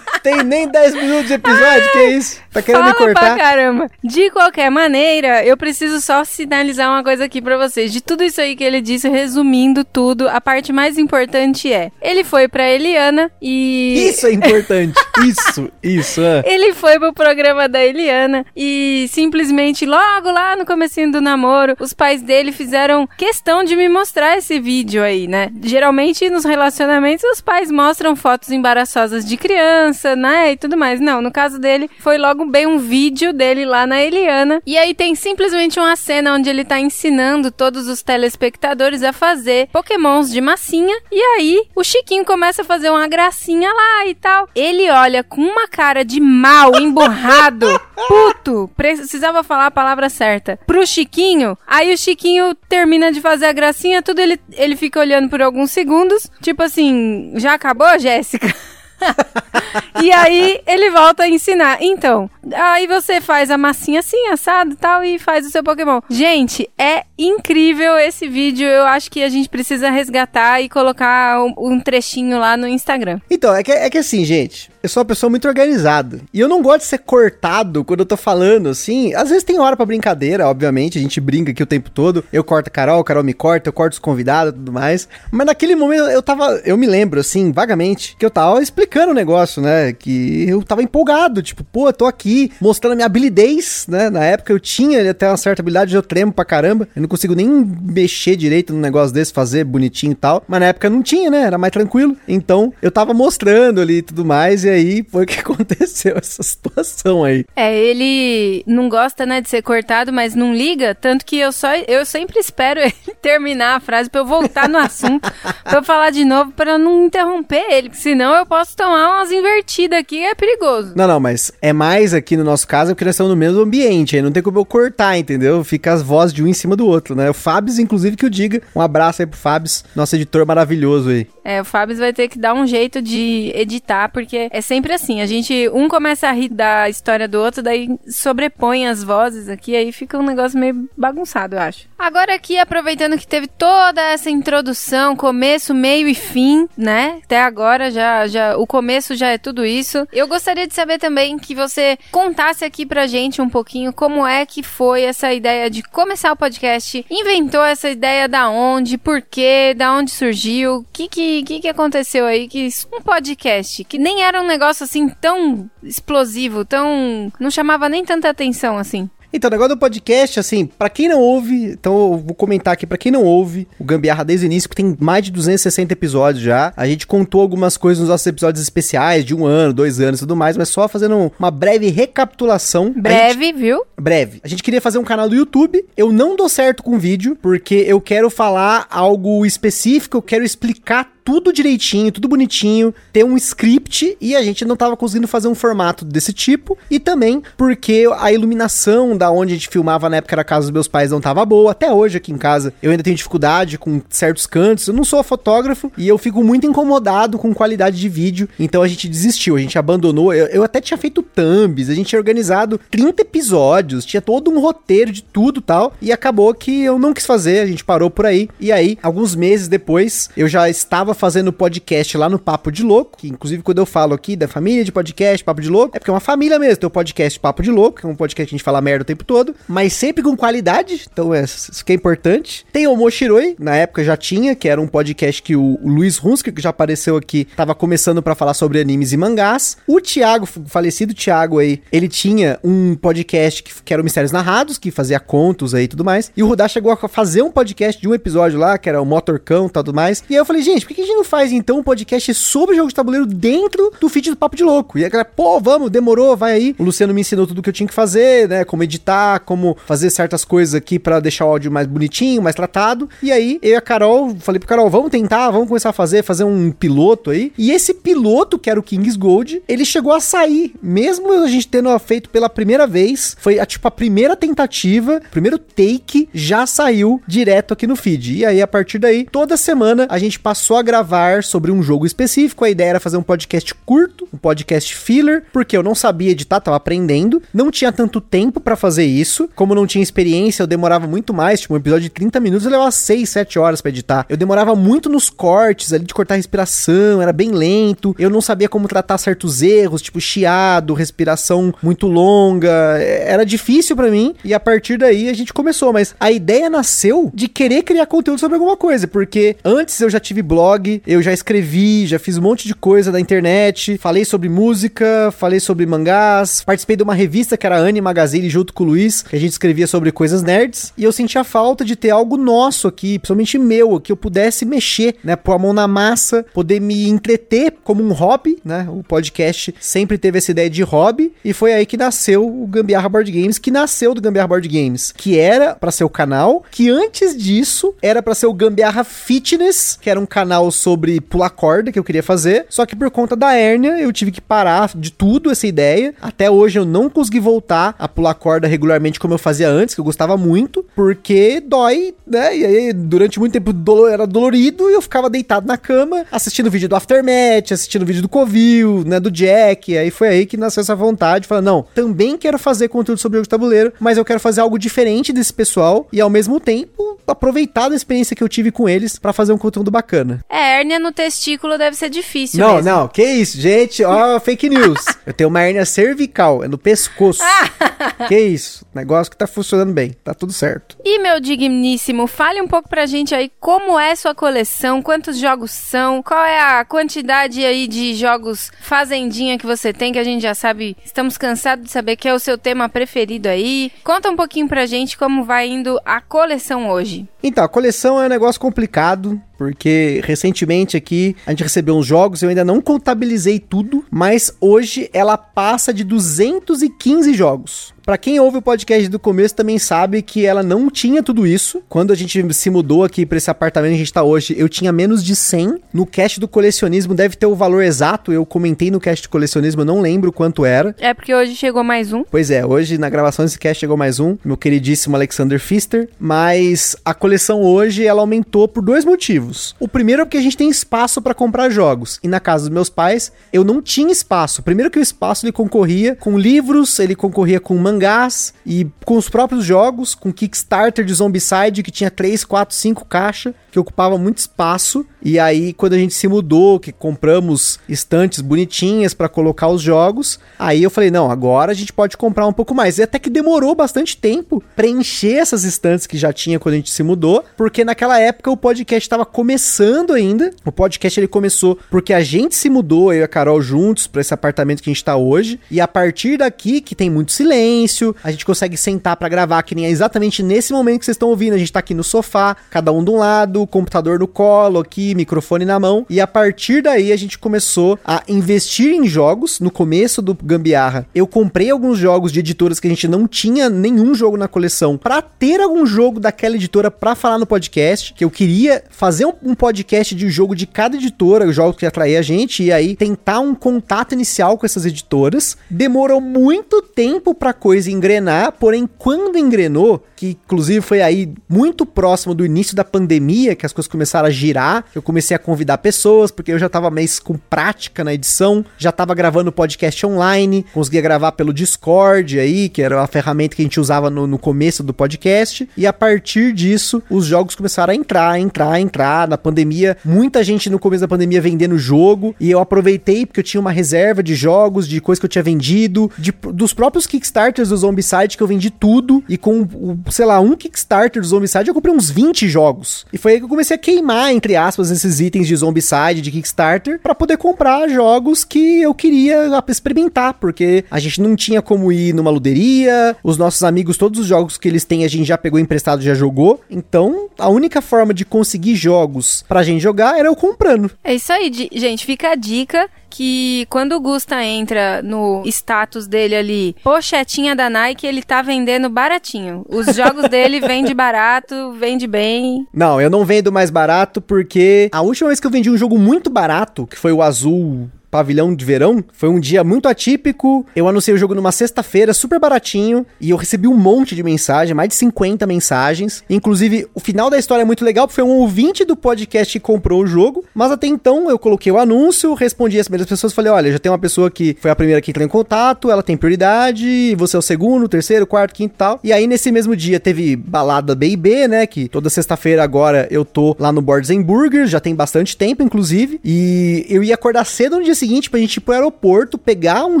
Tem 0.22 0.42
nem 0.42 0.66
10 0.66 0.94
minutos 0.94 1.26
de 1.26 1.34
episódio, 1.34 1.92
que 1.92 1.98
é 1.98 2.10
isso? 2.12 2.40
Tá 2.50 2.62
querendo 2.62 2.80
Fala 2.80 2.92
me 2.92 2.98
cortar? 2.98 3.36
pra 3.36 3.36
caramba. 3.36 3.90
De 4.02 4.30
qualquer 4.30 4.70
maneira, 4.70 5.44
eu 5.44 5.56
preciso 5.56 6.00
só 6.00 6.24
sinalizar 6.24 6.88
uma 6.88 7.04
coisa 7.04 7.26
aqui 7.26 7.42
pra 7.42 7.58
vocês. 7.58 7.92
De 7.92 8.00
tudo 8.00 8.24
isso 8.24 8.40
aí 8.40 8.56
que 8.56 8.64
ele 8.64 8.80
disse, 8.80 9.06
resumindo 9.06 9.84
tudo, 9.84 10.28
a 10.28 10.40
parte 10.40 10.72
mais 10.72 10.96
importante 10.96 11.70
é: 11.70 11.92
ele 12.00 12.24
foi 12.24 12.48
pra 12.48 12.68
Eliana 12.68 13.30
e. 13.40 14.08
Isso 14.08 14.26
é 14.26 14.32
importante. 14.32 14.98
isso, 15.24 15.70
isso. 15.82 16.20
É. 16.22 16.42
Ele 16.46 16.72
foi 16.72 16.98
pro 16.98 17.12
programa 17.12 17.68
da 17.68 17.84
Eliana 17.84 18.46
e 18.56 19.06
simplesmente 19.10 19.84
logo 19.84 20.30
lá 20.32 20.56
no 20.56 20.64
comecinho 20.64 21.12
do 21.12 21.20
namoro, 21.20 21.76
os 21.78 21.92
pais 21.92 22.22
dele 22.22 22.50
fizeram 22.50 23.06
questão 23.16 23.62
de 23.62 23.76
me 23.76 23.88
mostrar 23.88 24.36
esse 24.38 24.58
vídeo 24.58 24.69
aí, 25.02 25.26
né? 25.26 25.50
Geralmente 25.62 26.30
nos 26.30 26.44
relacionamentos 26.44 27.24
os 27.24 27.40
pais 27.40 27.70
mostram 27.70 28.14
fotos 28.14 28.50
embaraçosas 28.50 29.24
de 29.24 29.36
criança, 29.36 30.14
né? 30.14 30.52
E 30.52 30.56
tudo 30.56 30.76
mais. 30.76 31.00
Não, 31.00 31.20
no 31.20 31.32
caso 31.32 31.58
dele 31.58 31.90
foi 31.98 32.18
logo 32.18 32.44
bem 32.46 32.66
um 32.66 32.78
vídeo 32.78 33.32
dele 33.32 33.64
lá 33.64 33.86
na 33.86 34.00
Eliana. 34.00 34.62
E 34.64 34.78
aí 34.78 34.94
tem 34.94 35.14
simplesmente 35.14 35.78
uma 35.78 35.96
cena 35.96 36.34
onde 36.34 36.48
ele 36.48 36.64
tá 36.64 36.78
ensinando 36.78 37.50
todos 37.50 37.88
os 37.88 38.02
telespectadores 38.02 39.02
a 39.02 39.12
fazer 39.12 39.68
pokémons 39.72 40.30
de 40.30 40.40
massinha. 40.40 40.96
E 41.10 41.20
aí 41.20 41.62
o 41.74 41.82
Chiquinho 41.82 42.24
começa 42.24 42.62
a 42.62 42.64
fazer 42.64 42.90
uma 42.90 43.08
gracinha 43.08 43.72
lá 43.72 44.06
e 44.06 44.14
tal. 44.14 44.48
Ele 44.54 44.90
olha 44.90 45.24
com 45.24 45.40
uma 45.40 45.66
cara 45.66 46.04
de 46.04 46.20
mal, 46.20 46.78
emburrado, 46.78 47.66
puto, 48.08 48.70
precisava 48.76 49.42
falar 49.42 49.66
a 49.66 49.70
palavra 49.70 50.08
certa, 50.08 50.58
pro 50.66 50.86
Chiquinho. 50.86 51.56
Aí 51.66 51.92
o 51.92 51.98
Chiquinho 51.98 52.54
termina 52.68 53.10
de 53.10 53.20
fazer 53.20 53.46
a 53.46 53.52
gracinha, 53.52 54.02
tudo 54.02 54.20
ele, 54.20 54.38
ele 54.52 54.76
fica 54.76 55.00
olhando 55.00 55.28
por 55.28 55.42
alguns 55.42 55.70
segundos. 55.70 56.30
Tipo 56.40 56.62
assim, 56.62 57.32
já 57.36 57.54
acabou, 57.54 57.98
Jéssica? 57.98 58.54
e 60.02 60.12
aí 60.12 60.60
ele 60.66 60.90
volta 60.90 61.24
a 61.24 61.28
ensinar. 61.28 61.78
Então, 61.80 62.30
aí 62.52 62.86
você 62.86 63.20
faz 63.20 63.50
a 63.50 63.58
massinha 63.58 64.00
assim, 64.00 64.28
assado 64.28 64.76
tal, 64.76 65.02
e 65.02 65.18
faz 65.18 65.46
o 65.46 65.50
seu 65.50 65.62
Pokémon. 65.62 66.00
Gente, 66.08 66.68
é 66.78 67.04
incrível 67.18 67.98
esse 67.98 68.28
vídeo. 68.28 68.66
Eu 68.66 68.84
acho 68.86 69.10
que 69.10 69.22
a 69.22 69.28
gente 69.28 69.48
precisa 69.48 69.90
resgatar 69.90 70.60
e 70.60 70.68
colocar 70.68 71.42
um, 71.42 71.54
um 71.58 71.80
trechinho 71.80 72.38
lá 72.38 72.56
no 72.56 72.68
Instagram. 72.68 73.20
Então, 73.30 73.54
é 73.54 73.62
que, 73.62 73.72
é 73.72 73.90
que 73.90 73.98
assim, 73.98 74.24
gente, 74.24 74.69
eu 74.82 74.88
sou 74.88 75.02
uma 75.02 75.06
pessoa 75.06 75.28
muito 75.28 75.46
organizada. 75.46 76.20
E 76.32 76.40
eu 76.40 76.48
não 76.48 76.62
gosto 76.62 76.80
de 76.80 76.86
ser 76.86 76.98
cortado 76.98 77.84
quando 77.84 78.00
eu 78.00 78.06
tô 78.06 78.16
falando, 78.16 78.68
assim. 78.68 79.14
Às 79.14 79.28
vezes 79.28 79.44
tem 79.44 79.58
hora 79.58 79.76
pra 79.76 79.84
brincadeira, 79.84 80.48
obviamente. 80.48 80.98
A 80.98 81.02
gente 81.02 81.20
brinca 81.20 81.50
aqui 81.50 81.62
o 81.62 81.66
tempo 81.66 81.90
todo. 81.90 82.24
Eu 82.32 82.42
corto 82.42 82.68
a 82.68 82.70
Carol, 82.70 83.00
a 83.00 83.04
Carol 83.04 83.22
me 83.22 83.34
corta, 83.34 83.68
eu 83.68 83.72
corto 83.72 83.94
os 83.94 83.98
convidados 83.98 84.52
e 84.52 84.56
tudo 84.56 84.72
mais. 84.72 85.08
Mas 85.30 85.46
naquele 85.46 85.74
momento 85.74 86.04
eu 86.04 86.22
tava. 86.22 86.60
Eu 86.64 86.76
me 86.76 86.86
lembro, 86.86 87.20
assim, 87.20 87.52
vagamente, 87.52 88.16
que 88.18 88.24
eu 88.24 88.30
tava 88.30 88.62
explicando 88.62 89.12
o 89.12 89.14
negócio, 89.14 89.60
né? 89.60 89.92
Que 89.92 90.48
eu 90.48 90.62
tava 90.62 90.82
empolgado. 90.82 91.42
Tipo, 91.42 91.62
pô, 91.62 91.88
eu 91.88 91.92
tô 91.92 92.06
aqui 92.06 92.50
mostrando 92.60 92.92
a 92.92 92.96
minha 92.96 93.06
habilidez, 93.06 93.86
né? 93.88 94.08
Na 94.08 94.24
época 94.24 94.52
eu 94.52 94.60
tinha 94.60 95.10
até 95.10 95.28
uma 95.28 95.36
certa 95.36 95.60
habilidade, 95.60 95.94
eu 95.94 96.02
tremo 96.02 96.32
pra 96.32 96.44
caramba. 96.44 96.88
Eu 96.96 97.02
não 97.02 97.08
consigo 97.08 97.34
nem 97.34 97.48
mexer 97.48 98.34
direito 98.34 98.72
no 98.72 98.80
negócio 98.80 99.12
desse, 99.12 99.32
fazer 99.32 99.64
bonitinho 99.64 100.12
e 100.12 100.16
tal. 100.16 100.42
Mas 100.48 100.60
na 100.60 100.66
época 100.66 100.88
não 100.88 101.02
tinha, 101.02 101.30
né? 101.30 101.42
Era 101.42 101.58
mais 101.58 101.72
tranquilo. 101.72 102.16
Então 102.26 102.72
eu 102.80 102.90
tava 102.90 103.12
mostrando 103.12 103.80
ali 103.80 103.98
e 103.98 104.02
tudo 104.02 104.24
mais. 104.24 104.64
E 104.64 104.69
aí 104.70 105.04
foi 105.08 105.26
que 105.26 105.38
aconteceu 105.40 106.16
essa 106.16 106.42
situação 106.42 107.24
aí. 107.24 107.44
É, 107.54 107.76
ele 107.76 108.62
não 108.66 108.88
gosta, 108.88 109.26
né, 109.26 109.40
de 109.40 109.48
ser 109.48 109.62
cortado, 109.62 110.12
mas 110.12 110.34
não 110.34 110.54
liga, 110.54 110.94
tanto 110.94 111.24
que 111.24 111.36
eu 111.36 111.52
só 111.52 111.68
eu 111.88 112.04
sempre 112.04 112.38
espero 112.38 112.80
ele 112.80 112.94
terminar 113.20 113.76
a 113.76 113.80
frase 113.80 114.08
para 114.08 114.20
eu 114.20 114.26
voltar 114.26 114.68
no 114.68 114.78
assunto, 114.78 115.30
para 115.64 115.78
eu 115.78 115.82
falar 115.82 116.10
de 116.10 116.24
novo 116.24 116.52
para 116.52 116.78
não 116.78 117.06
interromper 117.06 117.64
ele, 117.70 117.90
senão 117.92 118.34
eu 118.34 118.46
posso 118.46 118.76
tomar 118.76 119.16
umas 119.16 119.30
invertidas 119.30 119.98
aqui, 119.98 120.24
é 120.24 120.34
perigoso. 120.34 120.94
Não, 120.96 121.06
não, 121.06 121.20
mas 121.20 121.52
é 121.60 121.72
mais 121.72 122.14
aqui 122.14 122.36
no 122.36 122.44
nosso 122.44 122.66
caso 122.66 122.94
porque 122.94 123.04
nós 123.04 123.14
estamos 123.14 123.30
no 123.30 123.36
mesmo 123.36 123.60
ambiente, 123.60 124.16
aí 124.16 124.22
não 124.22 124.32
tem 124.32 124.42
como 124.42 124.58
eu 124.58 124.64
cortar, 124.64 125.16
entendeu? 125.18 125.62
Fica 125.64 125.92
as 125.92 126.02
vozes 126.02 126.32
de 126.32 126.42
um 126.42 126.46
em 126.46 126.52
cima 126.52 126.76
do 126.76 126.86
outro, 126.86 127.14
né? 127.14 127.28
O 127.30 127.34
Fábio, 127.34 127.74
inclusive, 127.80 128.16
que 128.16 128.24
eu 128.24 128.30
diga. 128.30 128.62
Um 128.74 128.80
abraço 128.80 129.22
aí 129.22 129.26
pro 129.26 129.38
Fábio, 129.38 129.70
nosso 129.94 130.16
editor 130.16 130.46
maravilhoso 130.46 131.10
aí. 131.10 131.26
É, 131.44 131.60
o 131.60 131.64
Fábio 131.64 131.96
vai 131.96 132.12
ter 132.12 132.28
que 132.28 132.38
dar 132.38 132.54
um 132.54 132.66
jeito 132.66 133.00
de 133.00 133.52
editar, 133.54 134.08
porque 134.08 134.48
é 134.50 134.59
sempre 134.60 134.92
assim, 134.92 135.20
a 135.20 135.26
gente, 135.26 135.68
um 135.72 135.88
começa 135.88 136.28
a 136.28 136.32
rir 136.32 136.48
da 136.48 136.88
história 136.88 137.26
do 137.26 137.38
outro, 137.38 137.62
daí 137.62 137.88
sobrepõe 138.08 138.86
as 138.86 139.02
vozes 139.02 139.48
aqui, 139.48 139.76
aí 139.76 139.92
fica 139.92 140.18
um 140.18 140.22
negócio 140.22 140.58
meio 140.58 140.88
bagunçado, 140.96 141.56
eu 141.56 141.60
acho. 141.60 141.88
Agora 141.98 142.34
aqui, 142.34 142.58
aproveitando 142.58 143.18
que 143.18 143.26
teve 143.26 143.46
toda 143.46 144.00
essa 144.00 144.30
introdução, 144.30 145.14
começo, 145.14 145.74
meio 145.74 146.08
e 146.08 146.14
fim, 146.14 146.66
né? 146.76 147.20
Até 147.22 147.42
agora 147.42 147.90
já, 147.90 148.26
já, 148.26 148.56
o 148.56 148.66
começo 148.66 149.14
já 149.14 149.28
é 149.28 149.38
tudo 149.38 149.66
isso. 149.66 150.08
Eu 150.12 150.26
gostaria 150.26 150.66
de 150.66 150.74
saber 150.74 150.98
também 150.98 151.38
que 151.38 151.54
você 151.54 151.98
contasse 152.10 152.64
aqui 152.64 152.86
pra 152.86 153.06
gente 153.06 153.42
um 153.42 153.48
pouquinho 153.48 153.92
como 153.92 154.26
é 154.26 154.46
que 154.46 154.62
foi 154.62 155.02
essa 155.02 155.32
ideia 155.32 155.68
de 155.68 155.82
começar 155.82 156.32
o 156.32 156.36
podcast, 156.36 157.04
inventou 157.10 157.62
essa 157.62 157.90
ideia 157.90 158.26
da 158.26 158.48
onde, 158.48 158.96
por 158.96 159.20
quê, 159.20 159.74
da 159.76 159.92
onde 159.92 160.10
surgiu, 160.10 160.76
o 160.76 160.86
que 160.92 161.06
que, 161.08 161.42
que 161.42 161.60
que 161.60 161.68
aconteceu 161.68 162.24
aí, 162.24 162.48
que 162.48 162.68
um 162.92 163.02
podcast, 163.02 163.84
que 163.84 163.98
nem 163.98 164.22
era 164.22 164.40
um 164.40 164.46
negócio 164.50 164.84
assim 164.84 165.08
tão 165.08 165.70
explosivo, 165.82 166.64
tão. 166.64 167.32
não 167.38 167.50
chamava 167.50 167.88
nem 167.88 168.04
tanta 168.04 168.28
atenção 168.28 168.76
assim. 168.76 169.08
Então, 169.32 169.48
o 169.48 169.50
negócio 169.52 169.76
do 169.76 169.78
podcast, 169.78 170.40
assim, 170.40 170.66
para 170.66 170.90
quem 170.90 171.08
não 171.08 171.20
ouve, 171.20 171.66
então 171.66 171.94
eu 172.12 172.18
vou 172.18 172.34
comentar 172.34 172.74
aqui, 172.74 172.84
para 172.84 172.98
quem 172.98 173.12
não 173.12 173.22
ouve, 173.22 173.66
o 173.78 173.84
Gambiarra 173.84 174.24
desde 174.24 174.44
o 174.44 174.48
início, 174.48 174.68
que 174.68 174.74
tem 174.74 174.96
mais 174.98 175.24
de 175.24 175.30
260 175.30 175.92
episódios 175.92 176.42
já. 176.42 176.72
A 176.76 176.84
gente 176.86 177.06
contou 177.06 177.40
algumas 177.40 177.76
coisas 177.76 178.00
nos 178.00 178.08
nossos 178.08 178.26
episódios 178.26 178.60
especiais, 178.60 179.24
de 179.24 179.32
um 179.32 179.46
ano, 179.46 179.72
dois 179.72 180.00
anos 180.00 180.18
e 180.18 180.22
tudo 180.22 180.34
mais, 180.34 180.56
mas 180.56 180.68
só 180.68 180.88
fazendo 180.88 181.32
uma 181.38 181.50
breve 181.50 181.88
recapitulação. 181.90 182.92
Breve, 182.96 183.46
gente, 183.46 183.56
viu? 183.56 183.84
Breve. 183.96 184.40
A 184.42 184.48
gente 184.48 184.64
queria 184.64 184.80
fazer 184.80 184.98
um 184.98 185.04
canal 185.04 185.28
do 185.28 185.36
YouTube. 185.36 185.84
Eu 185.96 186.12
não 186.12 186.34
dou 186.34 186.48
certo 186.48 186.82
com 186.82 186.98
vídeo, 186.98 187.38
porque 187.40 187.84
eu 187.86 188.00
quero 188.00 188.30
falar 188.30 188.88
algo 188.90 189.46
específico, 189.46 190.16
eu 190.16 190.22
quero 190.22 190.44
explicar 190.44 191.08
tudo 191.30 191.52
direitinho, 191.52 192.10
tudo 192.10 192.26
bonitinho, 192.26 192.92
ter 193.12 193.24
um 193.24 193.36
script 193.36 194.16
e 194.20 194.34
a 194.34 194.42
gente 194.42 194.64
não 194.64 194.74
tava 194.74 194.96
conseguindo 194.96 195.28
fazer 195.28 195.46
um 195.46 195.54
formato 195.54 196.04
desse 196.04 196.32
tipo. 196.32 196.76
E 196.90 196.98
também 196.98 197.40
porque 197.56 198.04
a 198.18 198.32
iluminação 198.32 199.16
da 199.16 199.30
onde 199.30 199.52
a 199.52 199.56
gente 199.56 199.68
filmava 199.68 200.10
na 200.10 200.16
época 200.16 200.34
era 200.34 200.42
a 200.42 200.44
casa 200.44 200.66
dos 200.66 200.72
meus 200.72 200.88
pais 200.88 201.12
não 201.12 201.20
tava 201.20 201.44
boa. 201.44 201.70
Até 201.70 201.92
hoje 201.92 202.16
aqui 202.16 202.32
em 202.32 202.36
casa 202.36 202.74
eu 202.82 202.90
ainda 202.90 203.04
tenho 203.04 203.14
dificuldade 203.14 203.78
com 203.78 204.02
certos 204.08 204.44
cantos. 204.44 204.88
Eu 204.88 204.94
não 204.94 205.04
sou 205.04 205.22
fotógrafo 205.22 205.92
e 205.96 206.08
eu 206.08 206.18
fico 206.18 206.42
muito 206.42 206.66
incomodado 206.66 207.38
com 207.38 207.54
qualidade 207.54 208.00
de 208.00 208.08
vídeo. 208.08 208.48
Então 208.58 208.82
a 208.82 208.88
gente 208.88 209.06
desistiu, 209.06 209.54
a 209.54 209.60
gente 209.60 209.78
abandonou. 209.78 210.34
Eu, 210.34 210.46
eu 210.46 210.64
até 210.64 210.80
tinha 210.80 210.98
feito 210.98 211.22
thumbs, 211.22 211.88
a 211.88 211.94
gente 211.94 212.08
tinha 212.08 212.18
organizado 212.18 212.80
30 212.90 213.22
episódios, 213.22 214.04
tinha 214.04 214.20
todo 214.20 214.50
um 214.50 214.58
roteiro 214.58 215.12
de 215.12 215.22
tudo 215.22 215.60
tal. 215.60 215.94
E 216.02 216.10
acabou 216.10 216.52
que 216.52 216.82
eu 216.82 216.98
não 216.98 217.14
quis 217.14 217.24
fazer, 217.24 217.60
a 217.60 217.66
gente 217.66 217.84
parou 217.84 218.10
por 218.10 218.26
aí. 218.26 218.48
E 218.58 218.72
aí, 218.72 218.98
alguns 219.00 219.36
meses 219.36 219.68
depois, 219.68 220.28
eu 220.36 220.48
já 220.48 220.68
estava 220.68 221.14
fazendo 221.20 221.52
podcast 221.52 222.16
lá 222.16 222.30
no 222.30 222.38
Papo 222.38 222.72
de 222.72 222.82
Louco, 222.82 223.18
que 223.18 223.28
inclusive 223.28 223.62
quando 223.62 223.76
eu 223.76 223.84
falo 223.84 224.14
aqui 224.14 224.34
da 224.34 224.48
família 224.48 224.82
de 224.82 224.90
podcast, 224.90 225.44
Papo 225.44 225.60
de 225.60 225.68
Louco, 225.68 225.94
é 225.94 226.00
porque 226.00 226.10
é 226.10 226.14
uma 226.14 226.18
família 226.18 226.58
mesmo, 226.58 226.78
tem 226.78 226.86
o 226.86 226.90
podcast 226.90 227.38
Papo 227.38 227.62
de 227.62 227.70
Louco, 227.70 228.00
que 228.00 228.06
é 228.06 228.08
um 228.08 228.16
podcast 228.16 228.48
que 228.48 228.54
a 228.54 228.56
gente 228.56 228.64
fala 228.64 228.80
merda 228.80 229.02
o 229.02 229.04
tempo 229.04 229.22
todo, 229.22 229.54
mas 229.68 229.92
sempre 229.92 230.22
com 230.22 230.34
qualidade, 230.34 231.06
então 231.12 231.34
é, 231.34 231.44
isso 231.44 231.84
que 231.84 231.92
é 231.92 231.94
importante. 231.94 232.64
Tem 232.72 232.86
o 232.86 232.96
Moshiroi, 232.96 233.54
na 233.58 233.76
época 233.76 234.02
já 234.02 234.16
tinha, 234.16 234.54
que 234.54 234.66
era 234.66 234.80
um 234.80 234.88
podcast 234.88 235.42
que 235.42 235.54
o, 235.54 235.78
o 235.82 235.88
Luiz 235.90 236.24
Hunsker, 236.24 236.54
que 236.54 236.62
já 236.62 236.70
apareceu 236.70 237.18
aqui, 237.18 237.46
tava 237.54 237.74
começando 237.74 238.22
para 238.22 238.34
falar 238.34 238.54
sobre 238.54 238.80
animes 238.80 239.12
e 239.12 239.18
mangás. 239.18 239.76
O 239.86 240.00
Thiago, 240.00 240.46
falecido 240.46 241.12
Thiago 241.12 241.58
aí, 241.58 241.82
ele 241.92 242.08
tinha 242.08 242.58
um 242.64 242.94
podcast 242.94 243.62
que, 243.62 243.82
que 243.84 243.92
era 243.92 244.00
o 244.00 244.04
Mistérios 244.04 244.32
Narrados, 244.32 244.78
que 244.78 244.90
fazia 244.90 245.20
contos 245.20 245.74
aí 245.74 245.84
e 245.84 245.88
tudo 245.88 246.02
mais, 246.02 246.32
e 246.34 246.42
o 246.42 246.46
Rudá 246.46 246.66
chegou 246.66 246.90
a 246.90 247.08
fazer 247.08 247.42
um 247.42 247.50
podcast 247.50 248.00
de 248.00 248.08
um 248.08 248.14
episódio 248.14 248.58
lá, 248.58 248.78
que 248.78 248.88
era 248.88 249.02
o 249.02 249.04
Motorcão 249.04 249.66
e 249.66 249.70
tudo 249.70 249.92
mais, 249.92 250.24
e 250.30 250.34
aí 250.34 250.38
eu 250.38 250.46
falei, 250.46 250.62
gente, 250.62 250.86
por 250.86 250.94
que 250.94 251.02
a 251.02 251.04
gente 251.04 251.09
não 251.14 251.24
faz 251.24 251.52
então 251.52 251.78
um 251.78 251.82
podcast 251.82 252.32
sobre 252.34 252.76
jogos 252.76 252.92
de 252.92 252.96
tabuleiro 252.96 253.26
dentro 253.26 253.92
do 254.00 254.08
feed 254.08 254.30
do 254.30 254.36
Papo 254.36 254.56
de 254.56 254.64
Louco? 254.64 254.98
E 254.98 255.04
a 255.04 255.08
galera, 255.08 255.28
pô, 255.34 255.60
vamos, 255.60 255.90
demorou, 255.90 256.36
vai 256.36 256.52
aí. 256.52 256.76
O 256.78 256.84
Luciano 256.84 257.14
me 257.14 257.20
ensinou 257.20 257.46
tudo 257.46 257.62
que 257.62 257.68
eu 257.68 257.72
tinha 257.72 257.86
que 257.86 257.94
fazer, 257.94 258.48
né? 258.48 258.64
Como 258.64 258.82
editar, 258.82 259.40
como 259.40 259.76
fazer 259.86 260.10
certas 260.10 260.44
coisas 260.44 260.74
aqui 260.74 260.98
para 260.98 261.20
deixar 261.20 261.46
o 261.46 261.50
áudio 261.50 261.70
mais 261.70 261.86
bonitinho, 261.86 262.42
mais 262.42 262.54
tratado. 262.54 263.08
E 263.22 263.30
aí, 263.32 263.58
eu 263.62 263.72
e 263.72 263.74
a 263.76 263.80
Carol, 263.80 264.34
falei 264.40 264.58
pro 264.58 264.68
Carol, 264.68 264.90
vamos 264.90 265.10
tentar, 265.10 265.50
vamos 265.50 265.68
começar 265.68 265.90
a 265.90 265.92
fazer, 265.92 266.22
fazer 266.22 266.44
um 266.44 266.70
piloto 266.70 267.30
aí. 267.30 267.52
E 267.56 267.70
esse 267.70 267.94
piloto, 267.94 268.58
que 268.58 268.70
era 268.70 268.78
o 268.78 268.82
Kings 268.82 269.18
Gold, 269.18 269.62
ele 269.68 269.84
chegou 269.84 270.12
a 270.12 270.20
sair, 270.20 270.74
mesmo 270.82 271.32
a 271.32 271.48
gente 271.48 271.68
tendo 271.68 271.96
feito 271.98 272.30
pela 272.30 272.48
primeira 272.48 272.86
vez, 272.86 273.36
foi 273.40 273.58
a, 273.58 273.66
tipo 273.66 273.86
a 273.86 273.90
primeira 273.90 274.36
tentativa, 274.36 275.20
primeiro 275.30 275.58
take, 275.58 276.28
já 276.32 276.66
saiu 276.66 277.22
direto 277.26 277.74
aqui 277.74 277.86
no 277.86 277.96
feed. 277.96 278.38
E 278.38 278.44
aí, 278.44 278.62
a 278.62 278.66
partir 278.66 278.98
daí, 278.98 279.26
toda 279.30 279.56
semana 279.56 280.06
a 280.10 280.18
gente 280.18 280.38
passou 280.38 280.76
a 280.76 280.82
gravar 280.90 281.44
sobre 281.44 281.70
um 281.70 281.84
jogo 281.84 282.04
específico. 282.04 282.64
A 282.64 282.70
ideia 282.70 282.90
era 282.90 283.00
fazer 283.00 283.16
um 283.16 283.22
podcast 283.22 283.72
curto, 283.86 284.28
um 284.34 284.36
podcast 284.36 284.92
filler, 284.92 285.44
porque 285.52 285.76
eu 285.76 285.84
não 285.84 285.94
sabia 285.94 286.32
editar, 286.32 286.58
tava 286.58 286.76
aprendendo, 286.76 287.40
não 287.54 287.70
tinha 287.70 287.92
tanto 287.92 288.20
tempo 288.20 288.58
para 288.58 288.74
fazer 288.74 289.04
isso. 289.04 289.48
Como 289.54 289.72
não 289.72 289.86
tinha 289.86 290.02
experiência, 290.02 290.64
eu 290.64 290.66
demorava 290.66 291.06
muito 291.06 291.32
mais, 291.32 291.60
tipo, 291.60 291.74
um 291.74 291.76
episódio 291.76 292.02
de 292.02 292.10
30 292.10 292.40
minutos 292.40 292.64
eu 292.64 292.72
levava 292.72 292.90
6, 292.90 293.28
7 293.28 293.58
horas 293.58 293.80
para 293.80 293.90
editar. 293.90 294.26
Eu 294.28 294.36
demorava 294.36 294.74
muito 294.74 295.08
nos 295.08 295.30
cortes 295.30 295.92
ali 295.92 296.04
de 296.04 296.12
cortar 296.12 296.34
a 296.34 296.36
respiração, 296.36 297.22
era 297.22 297.32
bem 297.32 297.52
lento. 297.52 298.14
Eu 298.18 298.28
não 298.28 298.40
sabia 298.40 298.68
como 298.68 298.88
tratar 298.88 299.16
certos 299.18 299.62
erros, 299.62 300.02
tipo 300.02 300.20
chiado, 300.20 300.92
respiração 300.92 301.72
muito 301.80 302.08
longa. 302.08 302.98
Era 302.98 303.44
difícil 303.44 303.94
para 303.94 304.10
mim 304.10 304.34
e 304.44 304.52
a 304.52 304.58
partir 304.58 304.98
daí 304.98 305.28
a 305.28 305.34
gente 305.34 305.52
começou, 305.52 305.92
mas 305.92 306.16
a 306.18 306.32
ideia 306.32 306.68
nasceu 306.68 307.30
de 307.32 307.46
querer 307.46 307.84
criar 307.84 308.06
conteúdo 308.06 308.40
sobre 308.40 308.56
alguma 308.56 308.76
coisa, 308.76 309.06
porque 309.06 309.56
antes 309.64 310.00
eu 310.00 310.10
já 310.10 310.18
tive 310.18 310.42
blog, 310.42 310.79
eu 311.06 311.22
já 311.22 311.32
escrevi, 311.32 312.06
já 312.06 312.18
fiz 312.18 312.38
um 312.38 312.42
monte 312.42 312.66
de 312.66 312.74
coisa 312.74 313.12
na 313.12 313.20
internet, 313.20 313.98
falei 313.98 314.24
sobre 314.24 314.48
música, 314.48 315.32
falei 315.36 315.60
sobre 315.60 315.86
mangás, 315.86 316.62
participei 316.64 316.96
de 316.96 317.02
uma 317.02 317.14
revista 317.14 317.56
que 317.56 317.66
era 317.66 317.78
Anime 317.78 318.00
Magazine 318.00 318.48
junto 318.48 318.72
com 318.72 318.84
o 318.84 318.86
Luiz, 318.86 319.22
que 319.22 319.36
a 319.36 319.40
gente 319.40 319.52
escrevia 319.52 319.86
sobre 319.86 320.12
coisas 320.12 320.42
nerds, 320.42 320.92
e 320.96 321.04
eu 321.04 321.12
sentia 321.12 321.44
falta 321.44 321.84
de 321.84 321.96
ter 321.96 322.10
algo 322.10 322.36
nosso 322.36 322.88
aqui, 322.88 323.18
principalmente 323.18 323.58
meu, 323.58 324.00
que 324.00 324.12
eu 324.12 324.16
pudesse 324.16 324.64
mexer, 324.64 325.16
né, 325.22 325.36
pôr 325.36 325.52
a 325.52 325.58
mão 325.58 325.72
na 325.72 325.86
massa, 325.86 326.44
poder 326.54 326.80
me 326.80 327.08
entreter 327.08 327.74
como 327.84 328.02
um 328.02 328.12
hobby, 328.12 328.58
né? 328.64 328.86
O 328.90 329.02
podcast 329.02 329.74
sempre 329.80 330.18
teve 330.18 330.38
essa 330.38 330.50
ideia 330.50 330.70
de 330.70 330.82
hobby 330.82 331.32
e 331.44 331.52
foi 331.52 331.72
aí 331.72 331.86
que 331.86 331.96
nasceu 331.96 332.46
o 332.46 332.66
Gambiarra 332.66 333.08
Board 333.08 333.30
Games, 333.30 333.58
que 333.58 333.70
nasceu 333.70 334.14
do 334.14 334.20
Gambiarra 334.20 334.48
Board 334.48 334.68
Games, 334.68 335.12
que 335.16 335.38
era 335.38 335.74
para 335.74 335.90
ser 335.90 336.04
o 336.04 336.08
canal, 336.08 336.64
que 336.70 336.88
antes 336.88 337.36
disso 337.36 337.94
era 338.02 338.22
para 338.22 338.34
ser 338.34 338.46
o 338.46 338.54
Gambiarra 338.54 339.04
Fitness, 339.04 339.98
que 340.00 340.08
era 340.08 340.20
um 340.20 340.26
canal 340.26 340.69
sobre 340.70 341.20
pular 341.20 341.50
corda 341.50 341.92
que 341.92 341.98
eu 341.98 342.04
queria 342.04 342.22
fazer, 342.22 342.66
só 342.68 342.86
que 342.86 342.96
por 342.96 343.10
conta 343.10 343.36
da 343.36 343.54
hérnia 343.54 343.98
eu 344.00 344.12
tive 344.12 344.30
que 344.30 344.40
parar 344.40 344.90
de 344.94 345.10
tudo 345.10 345.50
essa 345.50 345.66
ideia. 345.66 346.14
Até 346.20 346.50
hoje 346.50 346.78
eu 346.78 346.84
não 346.84 347.08
consegui 347.08 347.40
voltar 347.40 347.94
a 347.98 348.08
pular 348.08 348.34
corda 348.34 348.66
regularmente 348.66 349.20
como 349.20 349.34
eu 349.34 349.38
fazia 349.38 349.68
antes, 349.68 349.94
que 349.94 350.00
eu 350.00 350.04
gostava 350.04 350.36
muito, 350.36 350.84
porque 350.94 351.60
dói, 351.60 352.14
né? 352.26 352.56
E 352.56 352.64
aí 352.64 352.92
durante 352.92 353.38
muito 353.38 353.52
tempo 353.52 353.72
era 354.08 354.26
dolorido 354.26 354.90
e 354.90 354.94
eu 354.94 355.02
ficava 355.02 355.28
deitado 355.28 355.66
na 355.66 355.76
cama 355.76 356.24
assistindo 356.30 356.70
vídeo 356.70 356.88
do 356.88 356.96
Aftermath, 356.96 357.72
assistindo 357.72 358.06
vídeo 358.06 358.22
do 358.22 358.28
Covil, 358.28 359.04
né, 359.06 359.18
do 359.18 359.30
Jack. 359.30 359.96
Aí 359.96 360.10
foi 360.10 360.28
aí 360.28 360.46
que 360.46 360.56
nasceu 360.56 360.80
essa 360.80 360.94
vontade, 360.94 361.46
falar, 361.46 361.62
não, 361.62 361.84
também 361.94 362.36
quero 362.36 362.58
fazer 362.58 362.88
conteúdo 362.88 363.18
sobre 363.18 363.36
jogo 363.38 363.44
de 363.44 363.48
tabuleiro, 363.48 363.92
mas 363.98 364.18
eu 364.18 364.24
quero 364.24 364.40
fazer 364.40 364.60
algo 364.60 364.78
diferente 364.78 365.32
desse 365.32 365.52
pessoal 365.52 366.06
e 366.12 366.20
ao 366.20 366.30
mesmo 366.30 366.60
tempo 366.60 367.18
aproveitar 367.26 367.88
da 367.88 367.94
experiência 367.94 368.34
que 368.34 368.42
eu 368.42 368.48
tive 368.48 368.70
com 368.70 368.88
eles 368.88 369.18
para 369.18 369.32
fazer 369.32 369.52
um 369.52 369.58
conteúdo 369.58 369.90
bacana. 369.90 370.40
É, 370.48 370.59
hérnia 370.60 370.98
no 370.98 371.12
testículo 371.12 371.76
deve 371.78 371.96
ser 371.96 372.08
difícil 372.10 372.60
Não, 372.60 372.76
mesmo. 372.76 372.90
não, 372.90 373.08
que 373.08 373.22
isso, 373.24 373.60
gente, 373.60 374.04
ó, 374.04 374.38
fake 374.40 374.68
news. 374.68 375.04
Eu 375.26 375.32
tenho 375.32 375.48
uma 375.48 375.62
hérnia 375.62 375.84
cervical, 375.84 376.62
é 376.64 376.68
no 376.68 376.78
pescoço. 376.78 377.42
que 378.28 378.38
isso, 378.38 378.84
negócio 378.94 379.30
que 379.30 379.36
tá 379.36 379.46
funcionando 379.46 379.92
bem, 379.92 380.10
tá 380.24 380.34
tudo 380.34 380.52
certo. 380.52 380.96
E 381.04 381.18
meu 381.18 381.40
digníssimo, 381.40 382.26
fale 382.26 382.60
um 382.60 382.68
pouco 382.68 382.88
pra 382.88 383.06
gente 383.06 383.34
aí 383.34 383.50
como 383.60 383.98
é 383.98 384.14
sua 384.14 384.34
coleção, 384.34 385.02
quantos 385.02 385.38
jogos 385.38 385.70
são, 385.70 386.22
qual 386.22 386.44
é 386.44 386.60
a 386.60 386.84
quantidade 386.84 387.64
aí 387.64 387.86
de 387.86 388.14
jogos 388.14 388.70
fazendinha 388.80 389.58
que 389.58 389.66
você 389.66 389.92
tem, 389.92 390.12
que 390.12 390.18
a 390.18 390.24
gente 390.24 390.42
já 390.42 390.54
sabe, 390.54 390.96
estamos 391.04 391.36
cansados 391.36 391.86
de 391.86 391.90
saber 391.90 392.16
que 392.16 392.28
é 392.28 392.34
o 392.34 392.38
seu 392.38 392.56
tema 392.58 392.88
preferido 392.88 393.48
aí. 393.48 393.90
Conta 394.04 394.30
um 394.30 394.36
pouquinho 394.36 394.68
pra 394.68 394.86
gente 394.86 395.16
como 395.16 395.44
vai 395.44 395.68
indo 395.68 396.00
a 396.04 396.20
coleção 396.20 396.88
hoje. 396.90 397.28
Então, 397.42 397.64
a 397.64 397.68
coleção 397.68 398.20
é 398.20 398.26
um 398.26 398.28
negócio 398.28 398.60
complicado, 398.60 399.40
porque 399.60 400.22
recentemente 400.24 400.96
aqui 400.96 401.36
a 401.46 401.50
gente 401.50 401.64
recebeu 401.64 401.94
uns 401.94 402.06
jogos, 402.06 402.40
eu 402.40 402.48
ainda 402.48 402.64
não 402.64 402.80
contabilizei 402.80 403.58
tudo, 403.58 404.02
mas 404.10 404.56
hoje 404.58 405.10
ela 405.12 405.36
passa 405.36 405.92
de 405.92 406.02
215 406.02 407.34
jogos. 407.34 407.92
Para 408.10 408.18
quem 408.18 408.40
ouve 408.40 408.58
o 408.58 408.62
podcast 408.62 409.08
do 409.08 409.20
começo 409.20 409.54
também 409.54 409.78
sabe 409.78 410.20
que 410.20 410.44
ela 410.44 410.64
não 410.64 410.90
tinha 410.90 411.22
tudo 411.22 411.46
isso. 411.46 411.80
Quando 411.88 412.12
a 412.12 412.16
gente 412.16 412.52
se 412.54 412.68
mudou 412.68 413.04
aqui 413.04 413.24
para 413.24 413.38
esse 413.38 413.48
apartamento 413.48 413.90
que 413.90 413.94
a 413.94 413.98
gente 413.98 414.12
tá 414.12 414.24
hoje, 414.24 414.52
eu 414.58 414.68
tinha 414.68 414.90
menos 414.90 415.22
de 415.22 415.36
100. 415.36 415.76
No 415.92 416.04
cast 416.04 416.40
do 416.40 416.48
colecionismo 416.48 417.14
deve 417.14 417.36
ter 417.36 417.46
o 417.46 417.54
valor 417.54 417.84
exato, 417.84 418.32
eu 418.32 418.44
comentei 418.44 418.90
no 418.90 418.98
cast 418.98 419.22
do 419.22 419.30
colecionismo, 419.30 419.82
eu 419.82 419.84
não 419.84 420.00
lembro 420.00 420.32
quanto 420.32 420.64
era. 420.64 420.92
É 420.98 421.14
porque 421.14 421.32
hoje 421.32 421.54
chegou 421.54 421.84
mais 421.84 422.12
um. 422.12 422.24
Pois 422.24 422.50
é, 422.50 422.66
hoje 422.66 422.98
na 422.98 423.08
gravação 423.08 423.44
desse 423.44 423.56
cast 423.56 423.78
chegou 423.78 423.96
mais 423.96 424.18
um, 424.18 424.36
meu 424.44 424.56
queridíssimo 424.56 425.14
Alexander 425.14 425.60
Pfister, 425.60 426.08
mas 426.18 426.96
a 427.04 427.14
coleção 427.14 427.62
hoje 427.62 428.04
ela 428.04 428.22
aumentou 428.22 428.66
por 428.66 428.82
dois 428.82 429.04
motivos. 429.04 429.76
O 429.78 429.86
primeiro 429.86 430.22
é 430.22 430.24
porque 430.24 430.38
a 430.38 430.42
gente 430.42 430.56
tem 430.56 430.68
espaço 430.68 431.22
para 431.22 431.32
comprar 431.32 431.70
jogos, 431.70 432.18
e 432.24 432.26
na 432.26 432.40
casa 432.40 432.64
dos 432.64 432.74
meus 432.74 432.90
pais 432.90 433.30
eu 433.52 433.62
não 433.62 433.80
tinha 433.80 434.10
espaço. 434.10 434.64
Primeiro 434.64 434.90
que 434.90 434.98
o 434.98 435.00
espaço 435.00 435.46
ele 435.46 435.52
concorria 435.52 436.16
com 436.16 436.36
livros, 436.36 436.98
ele 436.98 437.14
concorria 437.14 437.60
com 437.60 437.78
mangás, 437.78 437.99
mangás 438.00 438.54
e 438.64 438.86
com 439.04 439.16
os 439.16 439.28
próprios 439.28 439.64
jogos, 439.64 440.14
com 440.14 440.32
Kickstarter 440.32 441.04
de 441.04 441.12
Zombicide 441.12 441.82
que 441.82 441.90
tinha 441.90 442.10
3, 442.10 442.44
4, 442.44 442.74
5 442.74 443.04
caixas, 443.04 443.54
que 443.70 443.78
ocupava 443.78 444.18
muito 444.18 444.38
espaço. 444.38 445.06
E 445.22 445.38
aí, 445.38 445.72
quando 445.72 445.92
a 445.92 445.98
gente 445.98 446.14
se 446.14 446.26
mudou, 446.26 446.80
que 446.80 446.92
compramos 446.92 447.78
estantes 447.88 448.40
bonitinhas 448.40 449.12
para 449.14 449.28
colocar 449.28 449.68
os 449.68 449.82
jogos, 449.82 450.40
aí 450.58 450.82
eu 450.82 450.90
falei: 450.90 451.10
não, 451.10 451.30
agora 451.30 451.72
a 451.72 451.74
gente 451.74 451.92
pode 451.92 452.16
comprar 452.16 452.46
um 452.46 452.52
pouco 452.52 452.74
mais. 452.74 452.98
E 452.98 453.02
até 453.02 453.18
que 453.18 453.30
demorou 453.30 453.74
bastante 453.74 454.16
tempo 454.16 454.62
preencher 454.74 455.34
essas 455.34 455.64
estantes 455.64 456.06
que 456.06 456.16
já 456.16 456.32
tinha 456.32 456.58
quando 456.58 456.74
a 456.74 456.76
gente 456.78 456.90
se 456.90 457.02
mudou, 457.02 457.44
porque 457.56 457.84
naquela 457.84 458.18
época 458.18 458.50
o 458.50 458.56
podcast 458.56 459.06
estava 459.06 459.26
começando 459.26 460.12
ainda. 460.12 460.50
O 460.64 460.72
podcast 460.72 461.20
ele 461.20 461.28
começou 461.28 461.78
porque 461.90 462.12
a 462.12 462.22
gente 462.22 462.56
se 462.56 462.70
mudou, 462.70 463.12
eu 463.12 463.20
e 463.20 463.22
a 463.22 463.28
Carol 463.28 463.60
juntos, 463.60 464.06
para 464.06 464.20
esse 464.20 464.32
apartamento 464.32 464.82
que 464.82 464.90
a 464.90 464.92
gente 464.92 465.04
tá 465.04 465.16
hoje. 465.16 465.60
E 465.70 465.80
a 465.80 465.88
partir 465.88 466.38
daqui, 466.38 466.80
que 466.80 466.94
tem 466.94 467.10
muito 467.10 467.32
silêncio, 467.32 467.89
a 468.22 468.30
gente 468.30 468.44
consegue 468.44 468.76
sentar 468.76 469.16
para 469.16 469.28
gravar, 469.28 469.62
que 469.62 469.74
nem 469.74 469.86
é 469.86 469.90
exatamente 469.90 470.42
nesse 470.42 470.72
momento 470.72 471.00
que 471.00 471.04
vocês 471.04 471.14
estão 471.14 471.28
ouvindo. 471.28 471.54
A 471.54 471.58
gente 471.58 471.72
tá 471.72 471.78
aqui 471.78 471.94
no 471.94 472.04
sofá, 472.04 472.56
cada 472.70 472.92
um 472.92 473.02
de 473.02 473.10
um 473.10 473.16
lado, 473.16 473.66
computador 473.66 474.18
no 474.18 474.28
colo, 474.28 474.80
aqui, 474.80 475.14
microfone 475.14 475.64
na 475.64 475.78
mão. 475.80 476.06
E 476.08 476.20
a 476.20 476.26
partir 476.26 476.82
daí 476.82 477.12
a 477.12 477.16
gente 477.16 477.38
começou 477.38 477.98
a 478.04 478.22
investir 478.28 478.92
em 478.92 479.06
jogos. 479.06 479.60
No 479.60 479.70
começo 479.70 480.20
do 480.20 480.34
Gambiarra, 480.34 481.06
eu 481.14 481.26
comprei 481.26 481.70
alguns 481.70 481.98
jogos 481.98 482.32
de 482.32 482.40
editoras 482.40 482.78
que 482.78 482.86
a 482.86 482.90
gente 482.90 483.08
não 483.08 483.26
tinha 483.26 483.68
nenhum 483.68 484.14
jogo 484.14 484.36
na 484.36 484.48
coleção 484.48 484.96
para 484.96 485.22
ter 485.22 485.60
algum 485.60 485.86
jogo 485.86 486.20
daquela 486.20 486.56
editora 486.56 486.90
para 486.90 487.14
falar 487.14 487.38
no 487.38 487.46
podcast. 487.46 488.14
Que 488.14 488.24
eu 488.24 488.30
queria 488.30 488.84
fazer 488.90 489.26
um, 489.26 489.32
um 489.42 489.54
podcast 489.54 490.14
de 490.14 490.28
jogo 490.28 490.54
de 490.54 490.66
cada 490.66 490.96
editora, 490.96 491.46
os 491.46 491.54
jogos 491.54 491.76
que 491.76 491.86
atraía 491.86 492.18
a 492.18 492.22
gente, 492.22 492.62
e 492.62 492.72
aí 492.72 492.96
tentar 492.96 493.40
um 493.40 493.54
contato 493.54 494.12
inicial 494.12 494.58
com 494.58 494.66
essas 494.66 494.84
editoras. 494.84 495.56
Demorou 495.68 496.20
muito 496.20 496.82
tempo 496.82 497.34
pra 497.34 497.52
coisa 497.52 497.69
engrenar, 497.78 498.52
porém, 498.52 498.88
quando 498.98 499.38
engrenou, 499.38 500.04
que 500.16 500.36
inclusive 500.44 500.80
foi 500.80 501.02
aí 501.02 501.32
muito 501.48 501.86
próximo 501.86 502.34
do 502.34 502.44
início 502.44 502.74
da 502.76 502.84
pandemia, 502.84 503.54
que 503.54 503.66
as 503.66 503.72
coisas 503.72 503.90
começaram 503.90 504.26
a 504.26 504.30
girar, 504.30 504.84
eu 504.94 505.02
comecei 505.02 505.34
a 505.34 505.38
convidar 505.38 505.78
pessoas, 505.78 506.30
porque 506.30 506.52
eu 506.52 506.58
já 506.58 506.68
tava 506.68 506.90
mais 506.90 507.18
com 507.18 507.36
prática 507.36 508.02
na 508.04 508.14
edição, 508.14 508.64
já 508.78 508.90
tava 508.90 509.14
gravando 509.14 509.52
podcast 509.52 510.04
online, 510.06 510.64
conseguia 510.72 511.00
gravar 511.00 511.32
pelo 511.32 511.52
Discord 511.52 512.38
aí, 512.38 512.68
que 512.68 512.82
era 512.82 513.00
a 513.02 513.06
ferramenta 513.06 513.56
que 513.56 513.62
a 513.62 513.64
gente 513.64 513.80
usava 513.80 514.08
no, 514.08 514.26
no 514.26 514.38
começo 514.38 514.82
do 514.82 514.94
podcast, 514.94 515.68
e 515.76 515.86
a 515.86 515.92
partir 515.92 516.52
disso, 516.52 517.02
os 517.10 517.26
jogos 517.26 517.54
começaram 517.54 517.92
a 517.92 517.96
entrar, 517.96 518.38
entrar, 518.38 518.80
entrar. 518.80 519.28
Na 519.28 519.36
pandemia, 519.36 519.96
muita 520.04 520.42
gente 520.42 520.70
no 520.70 520.78
começo 520.78 521.02
da 521.02 521.08
pandemia 521.08 521.40
vendendo 521.40 521.76
jogo, 521.76 522.34
e 522.40 522.50
eu 522.50 522.58
aproveitei 522.58 523.26
porque 523.26 523.40
eu 523.40 523.44
tinha 523.44 523.60
uma 523.60 523.70
reserva 523.70 524.22
de 524.22 524.34
jogos, 524.34 524.88
de 524.88 525.00
coisas 525.00 525.20
que 525.20 525.26
eu 525.26 525.30
tinha 525.30 525.42
vendido, 525.42 526.10
de, 526.18 526.32
dos 526.32 526.72
próprios 526.72 527.06
Kickstarters 527.06 527.59
do 527.68 527.76
Zombicide, 527.76 528.36
que 528.36 528.42
eu 528.42 528.46
vendi 528.46 528.70
tudo, 528.70 529.22
e 529.28 529.36
com, 529.36 529.66
sei 530.10 530.24
lá, 530.24 530.40
um 530.40 530.56
Kickstarter 530.56 531.22
do 531.22 531.28
Zombicide 531.28 531.68
eu 531.68 531.74
comprei 531.74 531.94
uns 531.94 532.10
20 532.10 532.48
jogos. 532.48 533.06
E 533.12 533.18
foi 533.18 533.32
aí 533.32 533.38
que 533.38 533.44
eu 533.44 533.48
comecei 533.48 533.74
a 533.74 533.78
queimar, 533.78 534.32
entre 534.32 534.56
aspas, 534.56 534.90
esses 534.90 535.20
itens 535.20 535.46
de 535.46 535.56
Zombicide, 535.56 536.20
de 536.20 536.30
Kickstarter, 536.30 537.00
para 537.00 537.14
poder 537.14 537.36
comprar 537.36 537.88
jogos 537.88 538.44
que 538.44 538.82
eu 538.82 538.94
queria 538.94 539.50
experimentar, 539.68 540.34
porque 540.34 540.84
a 540.90 540.98
gente 540.98 541.20
não 541.20 541.36
tinha 541.36 541.62
como 541.62 541.92
ir 541.92 542.12
numa 542.14 542.30
luderia, 542.30 543.16
os 543.22 543.36
nossos 543.36 543.62
amigos, 543.62 543.96
todos 543.96 544.20
os 544.20 544.26
jogos 544.26 544.58
que 544.58 544.68
eles 544.68 544.84
têm, 544.84 545.04
a 545.04 545.08
gente 545.08 545.24
já 545.24 545.38
pegou 545.38 545.60
emprestado, 545.60 546.02
já 546.02 546.14
jogou. 546.14 546.60
Então, 546.70 547.28
a 547.38 547.48
única 547.48 547.80
forma 547.80 548.12
de 548.12 548.24
conseguir 548.24 548.74
jogos 548.74 549.44
pra 549.48 549.62
gente 549.62 549.80
jogar 549.80 550.18
era 550.18 550.28
eu 550.28 550.36
comprando. 550.36 550.90
É 551.04 551.14
isso 551.14 551.32
aí, 551.32 551.50
gente. 551.72 552.04
Fica 552.04 552.30
a 552.30 552.34
dica 552.34 552.88
que 553.10 553.66
quando 553.68 553.92
o 553.92 554.00
Gusta 554.00 554.42
entra 554.44 555.02
no 555.02 555.42
status 555.46 556.06
dele 556.06 556.36
ali, 556.36 556.76
pochetinha 556.82 557.54
da 557.56 557.68
Nike, 557.68 558.06
ele 558.06 558.22
tá 558.22 558.40
vendendo 558.40 558.88
baratinho. 558.88 559.64
Os 559.68 559.94
jogos 559.94 560.28
dele 560.30 560.60
vende 560.60 560.94
barato, 560.94 561.72
vende 561.72 562.06
bem. 562.06 562.66
Não, 562.72 563.00
eu 563.00 563.10
não 563.10 563.24
vendo 563.24 563.50
mais 563.50 563.70
barato 563.70 564.20
porque 564.20 564.88
a 564.92 565.02
última 565.02 565.28
vez 565.28 565.40
que 565.40 565.46
eu 565.46 565.50
vendi 565.50 565.68
um 565.68 565.76
jogo 565.76 565.98
muito 565.98 566.30
barato, 566.30 566.86
que 566.86 566.96
foi 566.96 567.12
o 567.12 567.22
Azul 567.22 567.90
pavilhão 568.10 568.54
de 568.54 568.64
verão. 568.64 569.02
Foi 569.12 569.28
um 569.28 569.38
dia 569.38 569.62
muito 569.62 569.88
atípico. 569.88 570.66
Eu 570.74 570.88
anunciei 570.88 571.14
o 571.14 571.18
jogo 571.18 571.34
numa 571.34 571.52
sexta-feira, 571.52 572.12
super 572.12 572.38
baratinho, 572.38 573.06
e 573.20 573.30
eu 573.30 573.36
recebi 573.36 573.68
um 573.68 573.76
monte 573.76 574.14
de 574.14 574.22
mensagem, 574.22 574.74
mais 574.74 574.88
de 574.88 574.94
50 574.96 575.46
mensagens. 575.46 576.24
Inclusive, 576.28 576.88
o 576.94 577.00
final 577.00 577.30
da 577.30 577.38
história 577.38 577.62
é 577.62 577.64
muito 577.64 577.84
legal, 577.84 578.06
porque 578.06 578.20
foi 578.20 578.28
um 578.28 578.36
ouvinte 578.38 578.84
do 578.84 578.96
podcast 578.96 579.58
que 579.58 579.64
comprou 579.64 580.02
o 580.02 580.06
jogo, 580.06 580.44
mas 580.54 580.70
até 580.70 580.86
então 580.86 581.30
eu 581.30 581.38
coloquei 581.38 581.70
o 581.70 581.78
anúncio, 581.78 582.34
respondi 582.34 582.78
as 582.78 582.88
primeiras 582.88 583.08
pessoas, 583.08 583.32
falei, 583.32 583.52
olha, 583.52 583.72
já 583.72 583.78
tem 583.78 583.90
uma 583.90 583.98
pessoa 583.98 584.30
que 584.30 584.56
foi 584.60 584.70
a 584.70 584.76
primeira 584.76 585.00
que 585.00 585.10
entrou 585.10 585.24
em 585.24 585.28
contato, 585.28 585.90
ela 585.90 586.02
tem 586.02 586.16
prioridade, 586.16 587.14
você 587.16 587.36
é 587.36 587.38
o 587.38 587.42
segundo, 587.42 587.88
terceiro, 587.88 588.26
quarto, 588.26 588.54
quinto 588.54 588.74
e 588.74 588.78
tal. 588.78 589.00
E 589.04 589.12
aí, 589.12 589.26
nesse 589.26 589.52
mesmo 589.52 589.76
dia, 589.76 590.00
teve 590.00 590.34
balada 590.36 590.94
B&B, 590.94 591.48
né, 591.48 591.66
que 591.66 591.88
toda 591.88 592.10
sexta-feira 592.10 592.62
agora 592.62 593.06
eu 593.10 593.24
tô 593.24 593.54
lá 593.58 593.70
no 593.70 593.80
Boards 593.80 594.10
Burger, 594.24 594.66
já 594.66 594.80
tem 594.80 594.94
bastante 594.94 595.36
tempo, 595.36 595.62
inclusive, 595.62 596.20
e 596.24 596.84
eu 596.88 597.02
ia 597.02 597.14
acordar 597.14 597.44
cedo 597.44 597.76
no 597.76 597.84
dia 597.84 597.94
seguinte 598.00 598.28
pra 598.28 598.40
gente 598.40 598.56
ir 598.56 598.60
pro 598.60 598.74
aeroporto, 598.74 599.38
pegar 599.38 599.86
um 599.86 600.00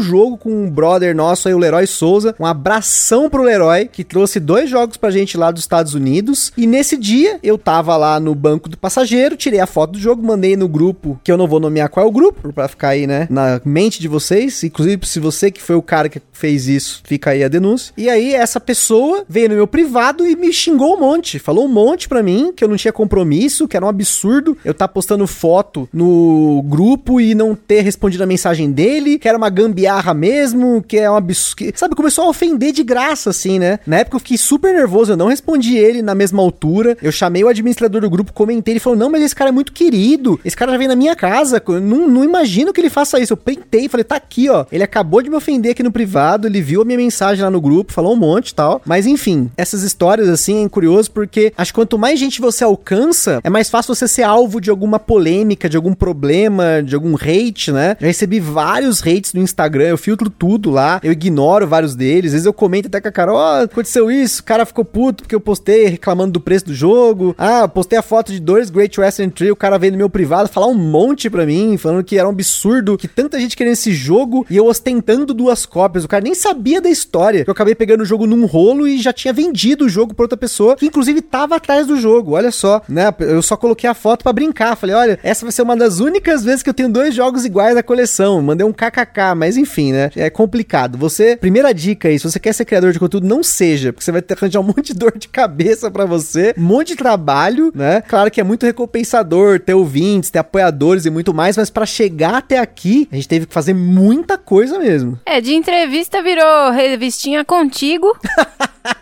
jogo 0.00 0.36
com 0.36 0.50
um 0.50 0.70
brother 0.70 1.14
nosso 1.14 1.48
aí, 1.48 1.54
o 1.54 1.58
Leroy 1.58 1.86
Souza, 1.86 2.34
um 2.38 2.46
abração 2.46 3.30
pro 3.30 3.42
Leroy, 3.42 3.86
que 3.86 4.02
trouxe 4.02 4.40
dois 4.40 4.68
jogos 4.68 4.96
pra 4.96 5.10
gente 5.10 5.36
lá 5.36 5.50
dos 5.50 5.62
Estados 5.62 5.94
Unidos, 5.94 6.52
e 6.56 6.66
nesse 6.66 6.96
dia 6.96 7.38
eu 7.42 7.56
tava 7.56 7.96
lá 7.96 8.18
no 8.18 8.34
banco 8.34 8.68
do 8.68 8.76
passageiro, 8.76 9.36
tirei 9.36 9.60
a 9.60 9.66
foto 9.66 9.92
do 9.92 9.98
jogo, 9.98 10.22
mandei 10.22 10.56
no 10.56 10.68
grupo, 10.68 11.20
que 11.22 11.30
eu 11.30 11.36
não 11.36 11.46
vou 11.46 11.60
nomear 11.60 11.88
qual 11.88 12.04
é 12.04 12.08
o 12.08 12.12
grupo, 12.12 12.52
pra 12.52 12.68
ficar 12.68 12.88
aí, 12.88 13.06
né, 13.06 13.26
na 13.30 13.60
mente 13.64 14.00
de 14.00 14.08
vocês, 14.08 14.64
inclusive 14.64 15.06
se 15.06 15.20
você 15.20 15.50
que 15.50 15.62
foi 15.62 15.76
o 15.76 15.82
cara 15.82 16.08
que 16.08 16.20
fez 16.32 16.66
isso, 16.66 17.02
fica 17.04 17.30
aí 17.30 17.44
a 17.44 17.48
denúncia. 17.48 17.92
E 17.96 18.08
aí 18.08 18.34
essa 18.34 18.58
pessoa 18.58 19.24
veio 19.28 19.50
no 19.50 19.54
meu 19.54 19.66
privado 19.66 20.26
e 20.26 20.34
me 20.34 20.52
xingou 20.52 20.96
um 20.96 21.00
monte, 21.00 21.38
falou 21.38 21.66
um 21.66 21.68
monte 21.68 22.08
pra 22.08 22.22
mim, 22.22 22.52
que 22.54 22.64
eu 22.64 22.68
não 22.68 22.76
tinha 22.76 22.92
compromisso, 22.92 23.68
que 23.68 23.76
era 23.76 23.84
um 23.84 23.88
absurdo 23.88 24.56
eu 24.64 24.74
tá 24.74 24.88
postando 24.88 25.26
foto 25.26 25.88
no 25.92 26.62
grupo 26.66 27.20
e 27.20 27.34
não 27.34 27.54
ter 27.54 27.82
respondido 27.90 28.22
a 28.22 28.26
mensagem 28.26 28.70
dele, 28.70 29.18
que 29.18 29.28
era 29.28 29.36
uma 29.36 29.50
gambiarra 29.50 30.14
mesmo, 30.14 30.82
que 30.86 30.96
é 30.96 31.10
um 31.10 31.16
absurdo. 31.16 31.72
Sabe, 31.74 31.94
começou 31.94 32.24
a 32.24 32.28
ofender 32.28 32.72
de 32.72 32.82
graça, 32.82 33.30
assim, 33.30 33.58
né? 33.58 33.78
Na 33.86 33.98
época 33.98 34.16
eu 34.16 34.20
fiquei 34.20 34.38
super 34.38 34.72
nervoso, 34.72 35.12
eu 35.12 35.16
não 35.16 35.26
respondi 35.28 35.76
ele 35.76 36.02
na 36.02 36.14
mesma 36.14 36.42
altura. 36.42 36.96
Eu 37.02 37.12
chamei 37.12 37.44
o 37.44 37.48
administrador 37.48 38.00
do 38.00 38.10
grupo, 38.10 38.32
comentei, 38.32 38.74
ele 38.74 38.80
falou: 38.80 38.98
Não, 38.98 39.10
mas 39.10 39.22
esse 39.22 39.34
cara 39.34 39.50
é 39.50 39.52
muito 39.52 39.72
querido, 39.72 40.40
esse 40.44 40.56
cara 40.56 40.72
já 40.72 40.78
vem 40.78 40.88
na 40.88 40.96
minha 40.96 41.16
casa, 41.16 41.62
eu 41.66 41.80
não, 41.80 42.08
não 42.08 42.24
imagino 42.24 42.72
que 42.72 42.80
ele 42.80 42.90
faça 42.90 43.18
isso. 43.18 43.32
Eu 43.32 43.36
pentei, 43.36 43.88
falei: 43.88 44.04
Tá 44.04 44.16
aqui, 44.16 44.48
ó. 44.48 44.64
Ele 44.70 44.82
acabou 44.82 45.22
de 45.22 45.30
me 45.30 45.36
ofender 45.36 45.72
aqui 45.72 45.82
no 45.82 45.92
privado, 45.92 46.46
ele 46.46 46.62
viu 46.62 46.82
a 46.82 46.84
minha 46.84 46.98
mensagem 46.98 47.44
lá 47.44 47.50
no 47.50 47.60
grupo, 47.60 47.92
falou 47.92 48.12
um 48.12 48.16
monte 48.16 48.50
e 48.50 48.54
tal. 48.54 48.80
Mas 48.84 49.06
enfim, 49.06 49.50
essas 49.56 49.82
histórias, 49.82 50.28
assim, 50.28 50.64
é 50.64 50.68
curioso 50.68 51.10
porque 51.10 51.52
acho 51.56 51.72
que 51.72 51.78
quanto 51.78 51.98
mais 51.98 52.18
gente 52.18 52.40
você 52.40 52.64
alcança, 52.64 53.40
é 53.42 53.50
mais 53.50 53.68
fácil 53.68 53.94
você 53.94 54.06
ser 54.06 54.22
alvo 54.22 54.60
de 54.60 54.70
alguma 54.70 54.98
polêmica, 54.98 55.68
de 55.68 55.76
algum 55.76 55.94
problema, 55.94 56.82
de 56.82 56.94
algum 56.94 57.14
hate, 57.14 57.72
né? 57.72 57.79
Já 57.98 58.06
recebi 58.06 58.40
vários 58.40 59.00
hates 59.00 59.32
no 59.32 59.40
Instagram, 59.40 59.88
eu 59.88 59.98
filtro 59.98 60.30
tudo 60.30 60.70
lá, 60.70 61.00
eu 61.02 61.12
ignoro 61.12 61.66
vários 61.66 61.94
deles. 61.94 62.30
Às 62.30 62.32
vezes 62.32 62.46
eu 62.46 62.52
comento 62.52 62.88
até 62.88 63.00
com 63.00 63.08
a 63.08 63.12
cara, 63.12 63.32
ó, 63.32 63.60
oh, 63.60 63.64
aconteceu 63.64 64.10
isso, 64.10 64.40
o 64.40 64.44
cara 64.44 64.66
ficou 64.66 64.84
puto 64.84 65.22
porque 65.22 65.34
eu 65.34 65.40
postei 65.40 65.86
reclamando 65.86 66.32
do 66.32 66.40
preço 66.40 66.66
do 66.66 66.74
jogo. 66.74 67.34
Ah, 67.38 67.66
postei 67.68 67.98
a 67.98 68.02
foto 68.02 68.32
de 68.32 68.40
dois 68.40 68.70
Great 68.70 68.98
Western 69.00 69.32
Trail, 69.32 69.52
o 69.52 69.56
cara 69.56 69.78
veio 69.78 69.92
no 69.92 69.98
meu 69.98 70.10
privado 70.10 70.48
falar 70.48 70.66
um 70.66 70.74
monte 70.74 71.28
pra 71.30 71.46
mim, 71.46 71.76
falando 71.76 72.04
que 72.04 72.18
era 72.18 72.28
um 72.28 72.32
absurdo, 72.32 72.96
que 72.96 73.08
tanta 73.08 73.38
gente 73.38 73.56
querendo 73.56 73.74
esse 73.74 73.92
jogo 73.92 74.46
e 74.48 74.56
eu 74.56 74.66
ostentando 74.66 75.32
duas 75.34 75.66
cópias. 75.66 76.04
O 76.04 76.08
cara 76.08 76.22
nem 76.22 76.34
sabia 76.34 76.80
da 76.80 76.88
história. 76.88 77.44
Eu 77.46 77.52
acabei 77.52 77.74
pegando 77.74 78.02
o 78.02 78.04
jogo 78.04 78.26
num 78.26 78.46
rolo 78.46 78.86
e 78.86 78.98
já 78.98 79.12
tinha 79.12 79.32
vendido 79.32 79.86
o 79.86 79.88
jogo 79.88 80.14
pra 80.14 80.24
outra 80.24 80.36
pessoa, 80.36 80.76
que 80.76 80.86
inclusive 80.86 81.20
tava 81.20 81.56
atrás 81.56 81.86
do 81.86 81.96
jogo. 81.96 82.32
Olha 82.32 82.50
só, 82.50 82.82
né? 82.88 83.12
Eu 83.20 83.42
só 83.42 83.56
coloquei 83.56 83.88
a 83.88 83.94
foto 83.94 84.22
para 84.22 84.32
brincar. 84.32 84.76
Falei, 84.76 84.94
olha, 84.94 85.18
essa 85.22 85.44
vai 85.44 85.52
ser 85.52 85.62
uma 85.62 85.76
das 85.76 86.00
únicas 86.00 86.44
vezes 86.44 86.62
que 86.62 86.70
eu 86.70 86.74
tenho 86.74 86.88
dois 86.88 87.14
jogos 87.14 87.44
iguais 87.44 87.69
da 87.74 87.82
coleção. 87.82 88.40
Mandei 88.42 88.66
um 88.66 88.72
kkk, 88.72 89.34
mas 89.36 89.56
enfim, 89.56 89.92
né? 89.92 90.10
É 90.16 90.30
complicado. 90.30 90.98
Você, 90.98 91.36
primeira 91.36 91.72
dica 91.72 92.08
aí, 92.08 92.18
se 92.18 92.30
você 92.30 92.38
quer 92.38 92.52
ser 92.52 92.64
criador 92.64 92.92
de 92.92 92.98
conteúdo, 92.98 93.26
não 93.26 93.42
seja, 93.42 93.92
porque 93.92 94.04
você 94.04 94.12
vai 94.12 94.22
ter 94.22 94.34
que 94.34 94.40
arranjar 94.44 94.60
um 94.60 94.64
monte 94.64 94.92
de 94.92 94.94
dor 94.94 95.16
de 95.16 95.28
cabeça 95.28 95.90
para 95.90 96.04
você, 96.04 96.54
um 96.56 96.62
monte 96.62 96.88
de 96.88 96.96
trabalho, 96.96 97.72
né? 97.74 98.02
Claro 98.02 98.30
que 98.30 98.40
é 98.40 98.44
muito 98.44 98.66
recompensador 98.66 99.60
ter 99.60 99.74
ouvintes, 99.74 100.30
ter 100.30 100.38
apoiadores 100.38 101.06
e 101.06 101.10
muito 101.10 101.32
mais, 101.32 101.56
mas 101.56 101.70
para 101.70 101.86
chegar 101.86 102.34
até 102.34 102.58
aqui, 102.58 103.08
a 103.10 103.14
gente 103.16 103.28
teve 103.28 103.46
que 103.46 103.54
fazer 103.54 103.74
muita 103.74 104.36
coisa 104.38 104.78
mesmo. 104.78 105.18
É, 105.26 105.40
de 105.40 105.54
entrevista 105.54 106.22
virou 106.22 106.70
revistinha 106.70 107.44
contigo. 107.44 108.16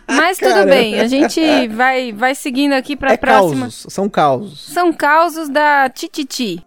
Mas 0.07 0.37
tudo 0.37 0.65
bem, 0.65 0.99
a 0.99 1.07
gente 1.07 1.39
vai, 1.69 2.11
vai 2.11 2.35
seguindo 2.35 2.73
aqui 2.73 2.95
pra 2.95 3.13
é 3.13 3.17
próxima. 3.17 3.61
Causos, 3.61 3.93
são 3.93 4.09
causos. 4.09 4.59
São 4.73 4.91
causos 4.91 5.49
da 5.49 5.89
Tititi. 5.89 6.61